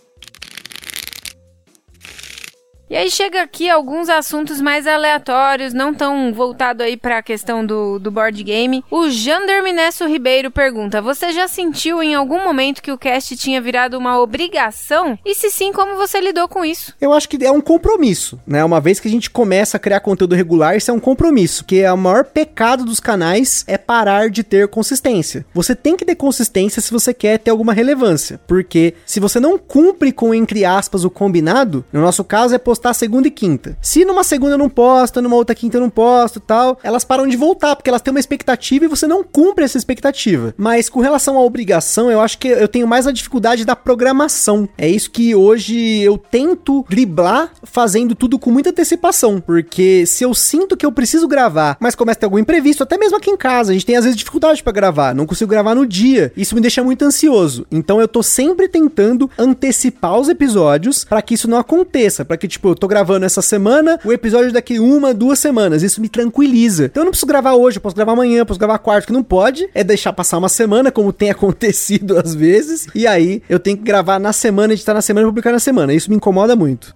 E 2.89 2.95
aí 2.95 3.11
chega 3.11 3.43
aqui 3.43 3.69
alguns 3.69 4.09
assuntos 4.09 4.61
mais 4.61 4.87
aleatórios, 4.87 5.75
não 5.75 5.93
tão 5.93 6.33
voltado 6.33 6.85
aí 6.85 6.97
para 6.97 7.19
a 7.19 7.23
questão 7.23 7.67
do, 7.67 7.99
do 7.99 8.13
board 8.13 8.41
game. 8.45 8.85
O 8.89 9.11
Jander 9.11 9.61
Minesso 9.61 10.07
Ribeiro 10.07 10.53
pergunta: 10.53 11.03
Você 11.03 11.33
já 11.33 11.49
sentiu 11.49 12.01
em 12.01 12.15
algum 12.15 12.45
momento 12.45 12.81
que 12.81 12.93
o 12.93 12.99
cast 12.99 13.37
tinha 13.37 13.61
virado 13.61 13.99
uma 13.99 14.21
obrigação? 14.21 15.19
E 15.25 15.35
se 15.35 15.51
sim, 15.51 15.73
como 15.73 15.97
você 15.97 16.21
lidou 16.21 16.47
com 16.47 16.65
isso? 16.65 16.95
Eu 17.01 17.13
acho 17.13 17.29
que 17.29 17.45
é 17.45 17.51
um 17.51 17.61
compromisso, 17.61 18.39
né? 18.47 18.65
Uma 18.65 18.81
vez 18.81 19.01
que 19.01 19.09
a 19.09 19.11
gente 19.11 19.31
começa 19.31 19.79
a 19.79 19.81
criar 19.81 19.99
conteúdo 19.99 20.37
regular, 20.37 20.77
isso 20.77 20.93
é 20.93 20.95
um 20.95 21.01
compromisso, 21.01 21.65
que 21.65 21.81
é 21.81 21.93
o 21.93 21.99
maior 21.99 22.25
pecado 22.25 22.85
dos 22.85 23.01
canais 23.01 23.65
é 23.67 23.77
parar 23.77 24.31
de 24.31 24.45
ter 24.45 24.69
consistência. 24.69 25.45
Você 25.53 25.75
tem 25.75 25.97
que 25.97 26.05
ter 26.05 26.15
consistência 26.15 26.81
se 26.81 26.93
você 26.93 27.13
quer 27.13 27.39
ter 27.39 27.51
alguma 27.51 27.73
relevância, 27.73 28.41
porque 28.47 28.95
se 29.05 29.19
você 29.19 29.41
não 29.41 29.59
cumpre 29.59 30.13
com 30.13 30.33
entre 30.33 30.65
aspas 30.65 31.05
o 31.05 31.11
combinado, 31.11 31.85
no 31.93 32.01
nosso 32.01 32.23
caso 32.23 32.55
é 32.55 32.59
postar 32.77 32.93
segunda 32.93 33.27
e 33.27 33.31
quinta. 33.31 33.77
Se 33.81 34.05
numa 34.05 34.23
segunda 34.23 34.59
não 34.59 34.69
posta, 34.69 35.23
numa 35.23 35.37
outra 35.37 35.55
quinta 35.55 35.81
não 35.81 35.89
posta 35.89 36.39
tal, 36.39 36.79
elas 36.83 37.05
param 37.05 37.27
de 37.27 37.37
voltar, 37.37 37.75
porque 37.75 37.89
elas 37.89 38.03
têm 38.03 38.11
uma 38.11 38.21
expectativa 38.21 38.85
e 38.85 38.89
você 38.89 39.07
não 39.07 39.25
cumpre 39.25 39.65
essa 39.65 39.79
expectativa. 39.79 40.55
Mas 40.59 40.91
com 40.91 41.01
relação 41.01 41.39
à 41.39 41.41
obrigação, 41.41 42.11
eu 42.11 42.21
acho 42.21 42.37
que 42.37 42.49
eu 42.49 42.69
tenho 42.69 42.87
mais 42.87 43.07
a 43.07 43.13
dificuldade 43.13 43.65
da 43.65 43.75
programação. 43.75 44.69
É 44.77 44.87
isso 44.87 45.11
que 45.11 45.35
hoje 45.35 46.01
eu 46.03 46.19
tento 46.19 46.85
driblar 46.89 47.51
fazendo 47.65 48.15
tudo 48.15 48.39
com 48.39 48.51
muita 48.51 48.71
antecipação, 48.71 49.41
porque 49.41 50.05
se 50.05 50.23
eu 50.23 50.35
sinto 50.35 50.77
que 50.77 50.85
eu 50.85 50.93
preciso 50.93 51.27
gravar, 51.27 51.79
mas 51.81 51.95
começa 51.95 52.19
a 52.19 52.21
ter 52.21 52.27
algum 52.27 52.39
imprevisto, 52.39 52.83
até 52.83 52.99
mesmo 52.99 53.17
aqui 53.17 53.31
em 53.31 53.37
casa, 53.39 53.71
a 53.71 53.75
gente 53.75 53.87
tem 53.87 53.97
às 53.97 54.05
vezes 54.05 54.19
dificuldade 54.19 54.63
para 54.63 54.73
gravar, 54.73 55.15
não 55.15 55.27
consigo 55.27 55.51
gravar 55.51 55.75
no 55.75 55.87
dia. 55.87 56.31
Isso 56.37 56.55
me 56.55 56.61
deixa 56.61 56.85
muito 56.85 57.03
ansioso. 57.05 57.67
Então 57.71 58.01
eu 58.01 58.09
tô 58.09 58.23
sempre 58.23 58.69
tentando 58.69 59.31
antecipar 59.39 60.19
os 60.19 60.29
episódios 60.29 61.05
para 61.05 61.23
que 61.23 61.35
isso 61.35 61.49
não 61.49 61.57
aconteça, 61.57 62.25
para 62.25 62.37
que 62.37 62.47
tipo 62.47 62.66
eu 62.69 62.75
tô 62.75 62.87
gravando 62.87 63.25
essa 63.27 63.43
semana, 63.43 63.99
o 64.05 64.13
episódio 64.13 64.53
daqui 64.53 64.79
uma, 64.79 65.15
duas 65.15 65.39
semanas. 65.39 65.83
Isso 65.83 66.01
me 66.01 66.09
tranquiliza. 66.09 66.87
Então 66.87 67.03
eu 67.03 67.05
não 67.05 67.11
preciso 67.11 67.27
gravar 67.27 67.55
hoje, 67.55 67.79
eu 67.79 67.83
posso 67.83 67.97
gravar 67.97 68.13
amanhã, 68.13 68.39
eu 68.39 68.47
posso 68.47 68.59
gravar 68.59 68.79
quarto. 68.79 69.07
Que 69.07 69.13
não 69.13 69.23
pode 69.23 69.69
é 69.75 69.85
deixar 69.85 70.13
passar 70.13 70.39
uma 70.39 70.49
semana, 70.49 70.91
como 70.91 71.13
tem 71.13 71.31
acontecido 71.31 72.19
às 72.19 72.35
vezes, 72.35 72.87
e 72.95 73.07
aí 73.07 73.43
eu 73.49 73.59
tenho 73.59 73.77
que 73.77 73.85
gravar 73.85 74.19
na 74.19 74.33
semana, 74.33 74.73
editar 74.73 74.95
na 74.95 75.03
semana 75.03 75.27
e 75.27 75.31
publicar 75.31 75.53
na 75.53 75.59
semana. 75.59 75.93
Isso 75.93 76.11
me 76.11 76.17
incomoda 76.17 76.57
muito. 76.57 76.95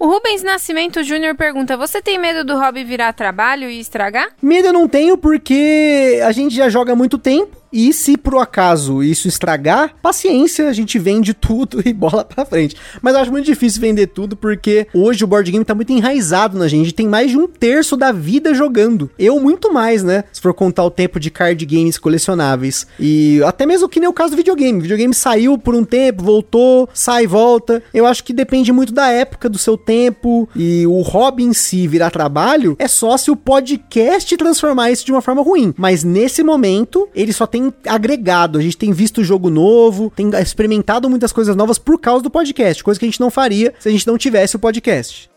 O 0.00 0.06
Rubens 0.06 0.42
Nascimento 0.42 1.04
Júnior 1.04 1.34
pergunta: 1.34 1.76
Você 1.76 2.00
tem 2.00 2.18
medo 2.18 2.42
do 2.42 2.58
hobby 2.58 2.82
virar 2.82 3.12
trabalho 3.12 3.68
e 3.68 3.78
estragar? 3.78 4.28
Medo 4.40 4.68
eu 4.68 4.72
não 4.72 4.88
tenho 4.88 5.18
porque 5.18 6.18
a 6.24 6.32
gente 6.32 6.54
já 6.54 6.70
joga 6.70 6.94
há 6.94 6.96
muito 6.96 7.18
tempo. 7.18 7.59
E 7.72 7.92
se 7.92 8.16
por 8.16 8.36
acaso 8.38 9.02
isso 9.02 9.28
estragar, 9.28 9.94
paciência, 10.02 10.68
a 10.68 10.72
gente 10.72 10.98
vende 10.98 11.32
tudo 11.34 11.82
e 11.84 11.92
bola 11.92 12.24
pra 12.24 12.44
frente. 12.44 12.76
Mas 13.00 13.14
eu 13.14 13.20
acho 13.20 13.30
muito 13.30 13.46
difícil 13.46 13.80
vender 13.80 14.08
tudo 14.08 14.36
porque 14.36 14.86
hoje 14.92 15.24
o 15.24 15.26
board 15.26 15.50
game 15.50 15.64
tá 15.64 15.74
muito 15.74 15.92
enraizado 15.92 16.58
na 16.58 16.68
gente. 16.68 16.92
Tem 16.92 17.06
mais 17.06 17.30
de 17.30 17.38
um 17.38 17.46
terço 17.46 17.96
da 17.96 18.12
vida 18.12 18.54
jogando. 18.54 19.10
Eu 19.18 19.40
muito 19.40 19.72
mais, 19.72 20.02
né? 20.02 20.24
Se 20.32 20.40
for 20.40 20.52
contar 20.54 20.84
o 20.84 20.90
tempo 20.90 21.20
de 21.20 21.30
card 21.30 21.64
games 21.64 21.98
colecionáveis. 21.98 22.86
E 22.98 23.42
até 23.44 23.64
mesmo 23.66 23.88
que 23.88 24.00
nem 24.00 24.08
o 24.08 24.12
caso 24.12 24.32
do 24.32 24.36
videogame. 24.36 24.78
O 24.78 24.82
videogame 24.82 25.14
saiu 25.14 25.56
por 25.56 25.74
um 25.74 25.84
tempo, 25.84 26.24
voltou, 26.24 26.88
sai 26.92 27.24
e 27.24 27.26
volta. 27.26 27.82
Eu 27.94 28.06
acho 28.06 28.24
que 28.24 28.32
depende 28.32 28.72
muito 28.72 28.92
da 28.92 29.08
época, 29.08 29.48
do 29.48 29.58
seu 29.58 29.76
tempo. 29.76 30.48
E 30.56 30.86
o 30.86 31.00
hobby 31.02 31.44
em 31.44 31.52
si 31.52 31.86
virar 31.86 32.10
trabalho 32.10 32.76
é 32.78 32.88
só 32.88 33.16
se 33.16 33.30
o 33.30 33.36
podcast 33.36 34.36
transformar 34.36 34.90
isso 34.90 35.04
de 35.04 35.12
uma 35.12 35.22
forma 35.22 35.42
ruim. 35.42 35.72
Mas 35.76 36.02
nesse 36.02 36.42
momento, 36.42 37.08
ele 37.14 37.32
só 37.32 37.46
tem 37.46 37.59
tem 37.60 37.74
agregado, 37.86 38.58
a 38.58 38.62
gente 38.62 38.76
tem 38.76 38.92
visto 38.92 39.22
jogo 39.22 39.50
novo, 39.50 40.10
tem 40.14 40.30
experimentado 40.40 41.10
muitas 41.10 41.32
coisas 41.32 41.54
novas 41.54 41.78
por 41.78 41.98
causa 41.98 42.22
do 42.22 42.30
podcast, 42.30 42.82
coisa 42.82 42.98
que 42.98 43.04
a 43.04 43.08
gente 43.08 43.20
não 43.20 43.30
faria 43.30 43.74
se 43.78 43.88
a 43.88 43.92
gente 43.92 44.06
não 44.06 44.16
tivesse 44.16 44.56
o 44.56 44.58
podcast. 44.58 45.29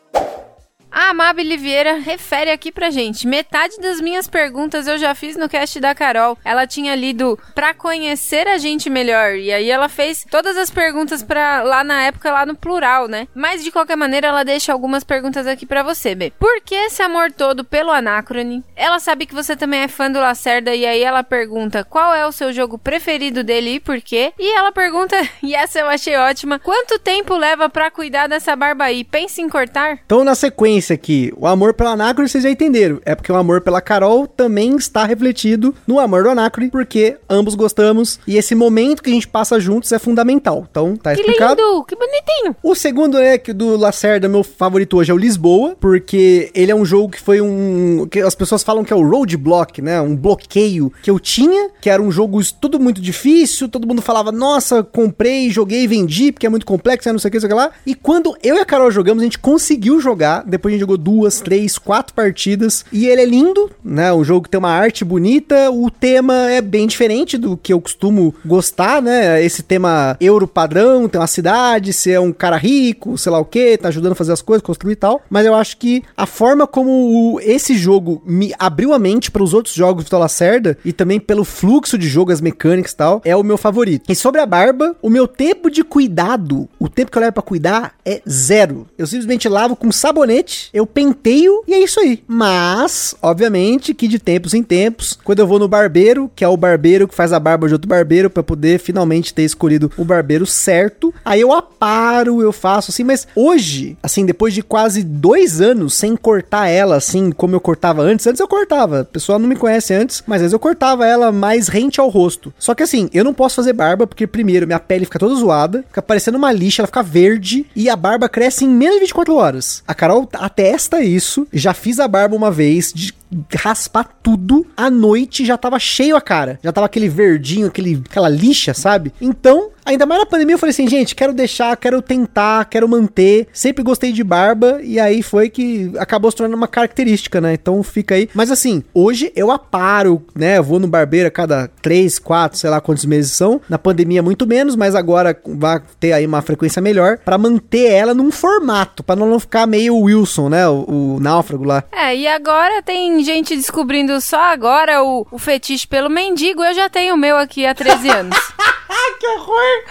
A 1.04 1.10
Amabile 1.10 1.58
Vieira 1.58 1.96
refere 1.96 2.50
aqui 2.50 2.72
pra 2.72 2.90
gente. 2.90 3.28
Metade 3.28 3.78
das 3.82 4.00
minhas 4.00 4.26
perguntas 4.26 4.88
eu 4.88 4.98
já 4.98 5.14
fiz 5.14 5.36
no 5.36 5.50
cast 5.50 5.78
da 5.82 5.94
Carol. 5.94 6.38
Ela 6.46 6.66
tinha 6.66 6.96
lido 6.96 7.38
pra 7.54 7.74
conhecer 7.74 8.48
a 8.48 8.58
gente 8.58 8.90
melhor. 8.90 9.36
E 9.36 9.52
aí 9.52 9.70
ela 9.70 9.90
fez 9.90 10.26
todas 10.32 10.56
as 10.56 10.70
perguntas 10.70 11.22
para 11.22 11.62
lá 11.62 11.84
na 11.84 12.04
época, 12.04 12.32
lá 12.32 12.46
no 12.46 12.56
plural, 12.56 13.10
né? 13.10 13.28
Mas 13.36 13.62
de 13.62 13.70
qualquer 13.70 13.98
maneira, 13.98 14.28
ela 14.28 14.46
deixa 14.46 14.72
algumas 14.72 15.04
perguntas 15.04 15.46
aqui 15.46 15.66
para 15.66 15.84
você, 15.84 16.16
B. 16.16 16.32
Por 16.40 16.62
que 16.62 16.74
esse 16.74 17.04
amor 17.04 17.34
todo 17.34 17.66
pelo 17.66 17.92
Anacrone? 17.92 18.64
Ela 18.74 18.98
sabe 18.98 19.26
que 19.26 19.36
você 19.36 19.58
também 19.58 19.82
é 19.82 19.90
fã 19.90 20.10
do 20.10 20.22
Lacerda. 20.22 20.74
E 20.74 20.86
aí 20.86 21.04
ela 21.04 21.22
pergunta 21.22 21.84
qual 21.84 22.16
é 22.16 22.26
o 22.26 22.32
seu 22.32 22.54
jogo 22.54 22.78
preferido 22.78 23.44
dele 23.44 23.72
e 23.72 23.80
por 23.82 24.00
quê? 24.02 24.32
E 24.40 24.58
ela 24.58 24.72
pergunta, 24.72 25.18
e 25.44 25.54
essa 25.54 25.80
eu 25.80 25.90
achei 25.90 26.16
ótima: 26.16 26.60
quanto 26.60 26.98
tempo 26.98 27.36
leva 27.36 27.70
para 27.70 27.92
cuidar 27.92 28.28
dessa 28.28 28.56
barba 28.56 28.86
aí? 28.86 29.04
Pensa 29.04 29.42
em 29.42 29.50
cortar? 29.50 30.00
Então, 30.06 30.24
na 30.24 30.34
sequência 30.34 30.93
acontece 30.94 31.04
aqui? 31.04 31.34
O 31.36 31.48
amor 31.48 31.74
pela 31.74 31.92
Anacrone 31.92 32.30
vocês 32.30 32.44
já 32.44 32.50
entenderam. 32.50 33.00
É 33.06 33.16
porque 33.16 33.32
o 33.32 33.36
amor 33.36 33.62
pela 33.62 33.82
Carol 33.82 34.28
também 34.28 34.76
está 34.76 35.04
refletido 35.06 35.74
no 35.88 36.00
amor 36.00 36.24
do 36.24 36.30
Anacrone, 36.30 36.70
porque 36.70 37.18
ambos 37.30 37.56
gostamos 37.56 38.20
e 38.28 38.38
esse 38.38 38.56
momento 38.56 39.02
que 39.04 39.10
a 39.10 39.14
gente 39.14 39.28
passa 39.28 39.60
juntos 39.60 39.92
é 39.92 40.00
fundamental. 40.00 40.66
Então, 40.70 40.96
tá 40.96 41.14
Que 41.14 41.22
explicado. 41.22 41.62
lindo, 41.62 41.84
que 41.86 41.96
bonitinho. 41.96 42.56
O 42.64 42.76
segundo, 42.76 43.18
né, 43.18 43.38
que 43.38 43.54
do 43.54 43.76
Lacerda, 43.78 44.28
meu 44.28 44.44
favorito 44.44 44.98
hoje 44.98 45.12
é 45.12 45.14
o 45.14 45.18
Lisboa, 45.18 45.76
porque 45.80 46.52
ele 46.54 46.72
é 46.72 46.76
um 46.76 46.86
jogo 46.86 47.10
que 47.10 47.22
foi 47.22 47.42
um. 47.42 48.08
que 48.10 48.20
as 48.20 48.36
pessoas 48.36 48.64
falam 48.64 48.84
que 48.84 48.94
é 48.94 48.96
o 48.96 49.08
roadblock, 49.08 49.82
né? 49.82 50.00
Um 50.02 50.16
bloqueio 50.16 50.92
que 51.02 51.10
eu 51.10 51.20
tinha, 51.20 51.70
que 51.82 51.90
era 51.90 52.02
um 52.02 52.12
jogo 52.12 52.40
tudo 52.60 52.80
muito 52.80 53.02
difícil, 53.02 53.68
todo 53.68 53.88
mundo 53.88 54.02
falava, 54.02 54.32
nossa, 54.32 54.84
comprei, 54.84 55.50
joguei, 55.50 55.88
vendi, 55.88 56.32
porque 56.32 56.46
é 56.46 56.50
muito 56.50 56.66
complexo, 56.66 57.08
né, 57.08 57.14
não 57.14 57.20
sei 57.20 57.30
o 57.30 57.32
que, 57.32 57.38
não 57.38 57.42
sei 57.42 57.48
o 57.50 57.52
que 57.52 57.56
lá. 57.56 57.72
E 57.86 57.96
quando 57.96 58.36
eu 58.44 58.56
e 58.56 58.60
a 58.60 58.66
Carol 58.66 58.92
jogamos, 58.92 59.22
a 59.22 59.26
gente 59.26 59.40
conseguiu 59.40 60.00
jogar, 60.00 60.44
depois 60.46 60.73
jogou 60.80 60.98
duas, 60.98 61.40
três, 61.42 61.78
quatro 61.78 62.14
partidas, 62.14 62.86
e 62.92 63.08
ele 63.08 63.22
é 63.22 63.26
lindo, 63.26 63.70
né? 63.84 64.12
Um 64.14 64.24
jogo 64.24 64.44
que 64.44 64.50
tem 64.50 64.60
uma 64.60 64.70
arte 64.72 65.04
bonita, 65.04 65.70
o 65.72 65.90
tema 65.90 66.50
é 66.52 66.62
bem 66.62 66.88
diferente 66.88 67.38
do 67.38 67.56
que 67.58 67.74
eu 67.74 67.82
costumo 67.82 68.34
gostar, 68.46 69.02
né? 69.02 69.44
Esse 69.44 69.64
tema 69.64 70.16
euro 70.20 70.48
padrão, 70.48 71.08
tem 71.08 71.20
uma 71.20 71.28
cidade, 71.28 71.94
você 71.94 72.12
é 72.12 72.20
um 72.20 72.32
cara 72.32 72.58
rico, 72.58 73.18
sei 73.18 73.32
lá 73.32 73.40
o 73.40 73.46
que, 73.46 73.78
tá 73.78 73.88
ajudando 73.90 74.14
a 74.14 74.16
fazer 74.16 74.32
as 74.34 74.42
coisas, 74.42 74.62
construir 74.64 74.94
e 74.94 74.98
tal. 74.98 75.22
Mas 75.30 75.46
eu 75.46 75.56
acho 75.56 75.78
que 75.78 76.04
a 76.16 76.26
forma 76.26 76.66
como 76.68 76.90
o- 77.36 77.40
esse 77.42 77.76
jogo 77.76 78.22
me 78.26 78.54
abriu 78.60 78.94
a 78.94 79.00
mente 79.00 79.32
para 79.32 79.44
os 79.44 79.54
outros 79.54 79.74
jogos 79.76 80.06
do 80.06 80.18
Lacerda 80.18 80.78
e 80.86 80.94
também 80.94 81.20
pelo 81.20 81.44
fluxo 81.44 81.98
de 81.98 82.08
jogo, 82.08 82.32
as 82.32 82.42
mecânicas 82.42 82.92
e 82.92 82.96
tal, 82.98 83.22
é 83.26 83.36
o 83.36 83.44
meu 83.44 83.58
favorito. 83.58 84.12
E 84.12 84.16
sobre 84.16 84.40
a 84.42 84.46
barba, 84.46 84.96
o 85.02 85.10
meu 85.10 85.28
tempo 85.28 85.70
de 85.70 85.84
cuidado, 85.84 86.70
o 86.80 86.88
tempo 86.88 87.12
que 87.12 87.18
eu 87.18 87.22
levo 87.22 87.34
pra 87.34 87.42
cuidar 87.44 87.96
é 88.06 88.22
zero. 88.30 88.88
Eu 88.98 89.08
simplesmente 89.08 89.50
lavo 89.50 89.76
com 89.76 89.92
sabonete, 89.92 90.63
eu 90.74 90.86
penteio 90.86 91.64
e 91.68 91.74
é 91.74 91.80
isso 91.80 92.00
aí. 92.00 92.24
Mas, 92.28 93.16
obviamente, 93.22 93.94
que 93.94 94.08
de 94.08 94.20
tempos 94.20 94.54
em 94.54 94.64
tempos, 94.64 95.18
quando 95.24 95.40
eu 95.40 95.48
vou 95.48 95.60
no 95.60 95.68
barbeiro, 95.68 96.30
que 96.36 96.44
é 96.44 96.48
o 96.48 96.58
barbeiro 96.58 97.08
que 97.08 97.16
faz 97.16 97.34
a 97.34 97.40
barba 97.40 97.68
de 97.68 97.74
outro 97.74 97.88
barbeiro, 97.88 98.30
pra 98.30 98.44
poder 98.44 98.80
finalmente 98.80 99.34
ter 99.34 99.44
escolhido 99.44 99.92
o 99.98 100.06
barbeiro 100.06 100.46
certo, 100.46 101.14
aí 101.24 101.42
eu 101.42 101.54
aparo, 101.54 102.42
eu 102.42 102.52
faço 102.52 102.92
assim, 102.92 103.04
mas 103.04 103.28
hoje, 103.36 103.98
assim, 104.02 104.26
depois 104.26 104.54
de 104.54 104.62
quase 104.62 105.04
dois 105.04 105.62
anos 105.62 105.94
sem 105.94 106.16
cortar 106.16 106.68
ela, 106.68 106.96
assim, 106.96 107.32
como 107.32 107.56
eu 107.56 107.60
cortava 107.62 108.02
antes, 108.02 108.28
antes 108.28 108.40
eu 108.40 108.48
cortava, 108.48 109.02
o 109.02 109.06
pessoal 109.06 109.40
não 109.40 109.48
me 109.48 109.56
conhece 109.56 109.94
antes, 109.94 110.24
mas 110.26 110.38
às 110.38 110.42
vezes 110.42 110.54
eu 110.54 110.60
cortava 110.60 111.06
ela 111.06 111.32
mais 111.32 111.68
rente 111.68 112.00
ao 112.00 112.10
rosto. 112.10 112.54
Só 112.58 112.76
que 112.76 112.84
assim, 112.84 113.10
eu 113.14 113.24
não 113.24 113.34
posso 113.34 113.56
fazer 113.56 113.74
barba, 113.74 114.06
porque 114.06 114.28
primeiro, 114.28 114.68
minha 114.68 114.80
pele 114.80 115.06
fica 115.06 115.20
toda 115.20 115.36
zoada, 115.36 115.84
fica 115.88 116.02
parecendo 116.02 116.38
uma 116.38 116.52
lixa, 116.52 116.82
ela 116.82 116.88
fica 116.88 117.04
verde, 117.04 117.66
e 117.76 117.90
a 117.90 117.96
barba 117.96 118.30
cresce 118.30 118.66
em 118.66 118.70
menos 118.70 118.96
de 118.96 119.02
24 119.02 119.36
horas. 119.36 119.84
A 119.88 119.94
Carol 119.94 120.30
atesta 120.54 121.02
isso, 121.02 121.48
já 121.52 121.74
fiz 121.74 122.00
a 122.00 122.08
barba 122.08 122.36
uma 122.36 122.52
vez, 122.52 122.94
de 122.94 123.12
raspar 123.56 124.10
tudo, 124.22 124.66
à 124.76 124.90
noite 124.90 125.46
já 125.46 125.58
tava 125.58 125.80
cheio 125.80 126.16
a 126.16 126.22
cara. 126.22 126.60
Já 126.64 126.72
tava 126.72 126.86
aquele 126.86 127.10
verdinho, 127.10 127.68
aquele, 127.68 128.02
aquela 128.10 128.30
lixa, 128.30 128.74
sabe? 128.74 129.14
Então, 129.22 129.72
ainda 129.86 130.06
mais 130.06 130.22
na 130.22 130.26
pandemia, 130.26 130.56
eu 130.56 130.60
falei 130.60 130.72
assim, 130.72 130.88
gente, 130.88 131.16
quero 131.16 131.34
deixar, 131.34 131.76
quero 131.78 132.02
tentar, 132.02 132.66
quero 132.66 132.88
manter. 132.88 133.48
Sempre 133.52 133.84
gostei 133.84 134.12
de 134.12 134.24
barba, 134.24 134.80
e 134.82 135.00
aí 135.00 135.22
foi 135.22 135.50
que 135.50 135.92
acabou 135.98 136.32
se 136.32 136.38
tornando 136.38 136.58
uma 136.58 136.68
característica, 136.68 137.42
né? 137.42 137.54
Então 137.54 137.82
fica 137.84 138.16
aí. 138.16 138.30
Mas 138.34 138.52
assim, 138.52 138.84
hoje 138.94 139.32
eu 139.36 139.52
aparo, 139.52 140.26
né? 140.36 140.58
Eu 140.58 140.64
vou 140.64 140.80
no 140.80 140.88
barbeiro 140.88 141.28
a 141.28 141.32
cada 141.32 141.68
3, 141.82 142.20
4, 142.20 142.58
sei 142.58 142.70
lá 142.70 142.80
quantos 142.82 143.06
meses 143.06 143.32
são. 143.32 143.62
Na 143.70 143.78
pandemia, 143.78 144.22
muito 144.24 144.48
menos, 144.48 144.76
mas 144.76 144.96
agora 144.96 145.38
vai 145.46 145.82
ter 146.00 146.14
aí 146.14 146.26
uma 146.26 146.42
frequência 146.42 146.82
melhor 146.82 147.18
pra 147.18 147.38
manter 147.38 147.92
ela 147.92 148.14
num 148.14 148.32
formato, 148.32 149.04
pra 149.04 149.16
não 149.16 149.40
ficar 149.40 149.68
meio 149.68 149.98
Wilson, 149.98 150.50
né? 150.50 150.68
O, 150.68 151.16
o 151.16 151.20
náufrago 151.20 151.64
lá. 151.64 151.84
É, 151.92 152.16
e 152.16 152.28
agora 152.28 152.82
tem 152.82 153.23
gente 153.24 153.56
descobrindo 153.56 154.20
só 154.22 154.42
agora 154.42 155.04
o, 155.04 155.26
o 155.32 155.40
fetiche 155.40 155.88
pelo 155.88 156.10
mendigo. 156.10 156.64
Eu 156.64 156.74
já 156.74 156.90
tenho 156.90 157.16
o 157.16 157.18
meu 157.18 157.38
aqui 157.38 157.66
há 157.66 157.74
13 157.74 158.10
anos. 158.10 158.38
que 159.20 159.28
horror! 159.28 159.84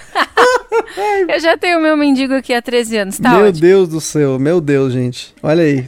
Eu 1.29 1.41
já 1.41 1.57
tenho 1.57 1.79
o 1.79 1.83
meu 1.83 1.97
mendigo 1.97 2.35
aqui 2.35 2.53
há 2.53 2.63
13 2.63 2.97
anos, 2.99 3.19
tá 3.19 3.31
meu 3.31 3.49
ótimo. 3.49 3.61
Deus 3.61 3.89
do 3.89 4.01
céu, 4.01 4.39
meu 4.39 4.61
Deus, 4.61 4.93
gente. 4.93 5.35
Olha 5.43 5.63
aí. 5.63 5.87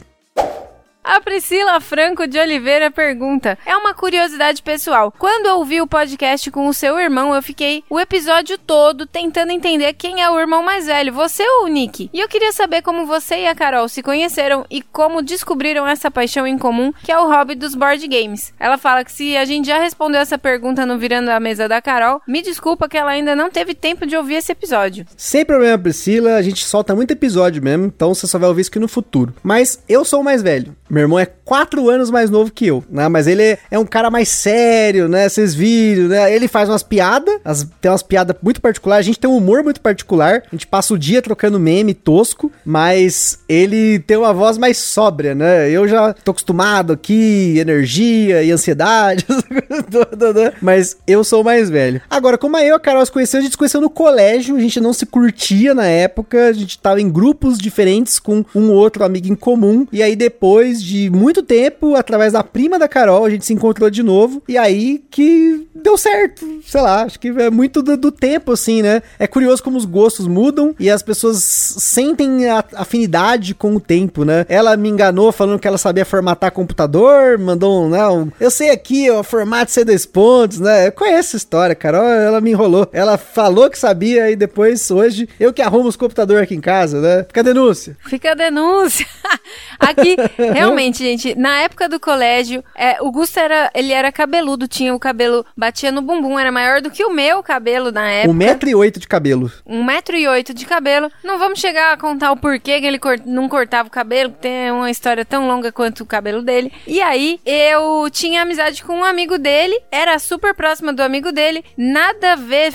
A 1.07 1.21
Priscila 1.21 1.79
Franco 1.79 2.25
de 2.25 2.39
Oliveira 2.39 2.89
pergunta: 2.89 3.59
É 3.63 3.77
uma 3.77 3.93
curiosidade 3.93 4.63
pessoal. 4.63 5.13
Quando 5.15 5.45
eu 5.45 5.57
ouvi 5.57 5.79
o 5.79 5.85
podcast 5.85 6.49
com 6.49 6.67
o 6.67 6.73
seu 6.73 6.99
irmão, 6.99 7.35
eu 7.35 7.43
fiquei 7.43 7.83
o 7.87 7.99
episódio 7.99 8.57
todo 8.57 9.05
tentando 9.05 9.51
entender 9.51 9.93
quem 9.93 10.23
é 10.23 10.31
o 10.31 10.39
irmão 10.39 10.63
mais 10.63 10.87
velho, 10.87 11.13
você 11.13 11.43
ou 11.47 11.65
o 11.65 11.67
Nick? 11.67 12.09
E 12.11 12.19
eu 12.19 12.27
queria 12.27 12.51
saber 12.51 12.81
como 12.81 13.05
você 13.05 13.41
e 13.41 13.47
a 13.47 13.53
Carol 13.53 13.87
se 13.87 14.01
conheceram 14.01 14.65
e 14.67 14.81
como 14.81 15.21
descobriram 15.21 15.85
essa 15.85 16.09
paixão 16.09 16.47
em 16.47 16.57
comum, 16.57 16.91
que 17.03 17.11
é 17.11 17.19
o 17.19 17.29
hobby 17.29 17.53
dos 17.53 17.75
board 17.75 18.07
games. 18.07 18.51
Ela 18.59 18.79
fala 18.79 19.05
que 19.05 19.11
se 19.11 19.37
a 19.37 19.45
gente 19.45 19.67
já 19.67 19.77
respondeu 19.77 20.19
essa 20.19 20.39
pergunta 20.39 20.87
no 20.87 20.97
Virando 20.97 21.29
a 21.29 21.39
Mesa 21.39 21.67
da 21.67 21.83
Carol, 21.83 22.19
me 22.27 22.41
desculpa 22.41 22.89
que 22.89 22.97
ela 22.97 23.11
ainda 23.11 23.35
não 23.35 23.51
teve 23.51 23.75
tempo 23.75 24.07
de 24.07 24.17
ouvir 24.17 24.37
esse 24.37 24.51
episódio. 24.51 25.05
Sem 25.15 25.45
problema, 25.45 25.77
Priscila, 25.77 26.33
a 26.33 26.41
gente 26.41 26.65
solta 26.65 26.95
muito 26.95 27.11
episódio 27.11 27.61
mesmo, 27.61 27.85
então 27.85 28.11
você 28.11 28.25
só 28.25 28.39
vai 28.39 28.49
ouvir 28.49 28.61
isso 28.61 28.71
aqui 28.71 28.79
no 28.79 28.87
futuro. 28.87 29.35
Mas 29.43 29.83
eu 29.87 30.03
sou 30.03 30.21
o 30.21 30.23
mais 30.23 30.41
velho. 30.41 30.75
Meu 30.95 31.01
irmão 31.01 31.19
é 31.19 31.25
quatro 31.25 31.89
anos 31.89 32.09
mais 32.09 32.29
novo 32.29 32.49
que 32.49 32.67
eu, 32.67 32.81
né? 32.89 33.09
Mas 33.09 33.27
ele 33.27 33.57
é, 33.69 33.77
um 33.77 33.85
cara 33.85 34.09
mais 34.09 34.29
sério, 34.29 35.09
né? 35.09 35.27
Vocês 35.27 35.53
viram, 35.53 36.07
né? 36.07 36.33
Ele 36.33 36.47
faz 36.47 36.69
umas 36.69 36.83
piadas, 36.83 37.35
as- 37.43 37.67
tem 37.81 37.91
umas 37.91 38.01
piadas 38.01 38.33
muito 38.41 38.61
particulares. 38.61 39.05
A 39.05 39.07
gente 39.07 39.19
tem 39.19 39.29
um 39.29 39.35
humor 39.35 39.61
muito 39.61 39.81
particular. 39.81 40.43
A 40.47 40.55
gente 40.55 40.65
passa 40.65 40.93
o 40.93 40.97
dia 40.97 41.21
trocando 41.21 41.59
meme 41.59 41.93
tosco, 41.93 42.49
mas 42.63 43.39
ele 43.49 43.99
tem 43.99 44.15
uma 44.15 44.33
voz 44.33 44.57
mais 44.57 44.77
sóbria, 44.77 45.35
né? 45.35 45.69
Eu 45.69 45.85
já 45.85 46.13
tô 46.13 46.31
acostumado 46.31 46.93
aqui, 46.93 47.55
energia 47.59 48.41
e 48.41 48.49
ansiedade, 48.51 49.25
né? 50.33 50.53
mas 50.61 50.95
eu 51.05 51.25
sou 51.25 51.43
mais 51.43 51.69
velho. 51.69 52.01
Agora, 52.09 52.37
como 52.37 52.57
eu 52.57 52.63
e 52.67 52.71
a 52.71 52.79
Carol 52.79 53.05
se 53.05 53.11
conheceu, 53.11 53.39
a 53.41 53.43
gente 53.43 53.51
se 53.51 53.57
conheceu 53.57 53.81
no 53.81 53.89
colégio, 53.89 54.55
a 54.55 54.59
gente 54.61 54.79
não 54.79 54.93
se 54.93 55.05
curtia 55.05 55.73
na 55.73 55.85
época, 55.85 56.47
a 56.47 56.53
gente 56.53 56.79
tava 56.79 57.01
em 57.01 57.09
grupos 57.09 57.57
diferentes 57.57 58.17
com 58.17 58.45
um 58.55 58.71
outro 58.71 59.03
amigo 59.03 59.27
em 59.27 59.35
comum, 59.35 59.85
e 59.91 60.01
aí 60.01 60.15
depois 60.15 60.84
de 60.85 61.09
muito 61.09 61.41
tempo, 61.41 61.95
através 61.95 62.33
da 62.33 62.43
prima 62.43 62.77
da 62.77 62.87
Carol, 62.87 63.25
a 63.25 63.29
gente 63.29 63.45
se 63.45 63.53
encontrou 63.53 63.89
de 63.89 64.03
novo, 64.03 64.41
e 64.47 64.57
aí 64.57 65.03
que 65.09 65.67
deu 65.73 65.97
certo, 65.97 66.45
sei 66.65 66.81
lá, 66.81 67.03
acho 67.03 67.19
que 67.19 67.29
é 67.29 67.49
muito 67.49 67.81
do, 67.81 67.97
do 67.97 68.11
tempo, 68.11 68.51
assim, 68.51 68.81
né? 68.81 69.01
É 69.17 69.25
curioso 69.27 69.63
como 69.63 69.77
os 69.77 69.85
gostos 69.85 70.27
mudam 70.27 70.75
e 70.79 70.89
as 70.89 71.01
pessoas 71.01 71.37
sentem 71.77 72.47
a 72.49 72.63
afinidade 72.75 73.53
com 73.53 73.75
o 73.75 73.79
tempo, 73.79 74.23
né? 74.23 74.45
Ela 74.47 74.75
me 74.77 74.89
enganou 74.89 75.31
falando 75.31 75.59
que 75.59 75.67
ela 75.67 75.77
sabia 75.77 76.05
formatar 76.05 76.51
computador, 76.51 77.37
mandou 77.37 77.85
um, 77.85 77.89
né, 77.89 78.07
um- 78.07 78.31
eu 78.39 78.51
sei 78.51 78.69
aqui, 78.69 79.09
ó, 79.09 79.23
formato 79.23 79.71
C2 79.71 80.05
pontos, 80.07 80.59
né? 80.59 80.87
Eu 80.87 80.91
conheço 80.91 81.15
essa 81.29 81.37
história, 81.37 81.73
Carol, 81.75 82.03
ela 82.05 82.39
me 82.41 82.51
enrolou. 82.51 82.87
Ela 82.93 83.17
falou 83.17 83.69
que 83.69 83.77
sabia 83.79 84.29
e 84.29 84.35
depois, 84.35 84.89
hoje, 84.91 85.27
eu 85.39 85.51
que 85.53 85.61
arrumo 85.61 85.87
os 85.89 85.95
computadores 85.95 86.43
aqui 86.43 86.55
em 86.55 86.61
casa, 86.61 87.01
né? 87.01 87.23
Fica 87.27 87.39
a 87.39 87.43
denúncia. 87.43 87.97
Fica 88.07 88.31
a 88.31 88.35
denúncia. 88.35 89.05
Aqui, 89.79 90.15
realmente, 90.37 90.74
gente, 90.93 91.35
na 91.35 91.61
época 91.61 91.87
do 91.89 91.99
colégio, 91.99 92.63
é, 92.75 92.97
o 93.01 93.11
Gusto 93.11 93.39
era, 93.39 93.69
ele 93.73 93.91
era 93.91 94.11
cabeludo, 94.11 94.67
tinha 94.67 94.93
o 94.93 94.99
cabelo, 94.99 95.45
batia 95.55 95.91
no 95.91 96.01
bumbum, 96.01 96.37
era 96.39 96.51
maior 96.51 96.81
do 96.81 96.89
que 96.91 97.03
o 97.03 97.11
meu 97.13 97.41
cabelo 97.43 97.91
na 97.91 98.09
época. 98.09 98.31
Um 98.31 98.35
metro 98.35 98.69
e 98.69 98.75
oito 98.75 98.99
de 98.99 99.07
cabelo. 99.07 99.51
Um 99.65 99.83
metro 99.83 100.15
e 100.15 100.27
oito 100.27 100.53
de 100.53 100.65
cabelo. 100.65 101.11
Não 101.23 101.37
vamos 101.39 101.59
chegar 101.59 101.93
a 101.93 101.97
contar 101.97 102.31
o 102.31 102.37
porquê 102.37 102.79
que 102.79 102.85
ele 102.87 102.99
cor- 102.99 103.21
não 103.25 103.47
cortava 103.49 103.87
o 103.87 103.91
cabelo, 103.91 104.31
que 104.31 104.39
tem 104.39 104.71
uma 104.71 104.89
história 104.91 105.25
tão 105.25 105.47
longa 105.47 105.71
quanto 105.71 106.01
o 106.01 106.05
cabelo 106.05 106.41
dele. 106.41 106.71
E 106.87 107.01
aí, 107.01 107.39
eu 107.45 108.07
tinha 108.11 108.41
amizade 108.41 108.83
com 108.83 108.93
um 108.97 109.03
amigo 109.03 109.37
dele, 109.37 109.79
era 109.91 110.17
super 110.19 110.53
próxima 110.53 110.93
do 110.93 111.01
amigo 111.01 111.31
dele, 111.31 111.63
nada 111.77 112.33
a 112.33 112.35
ver, 112.35 112.73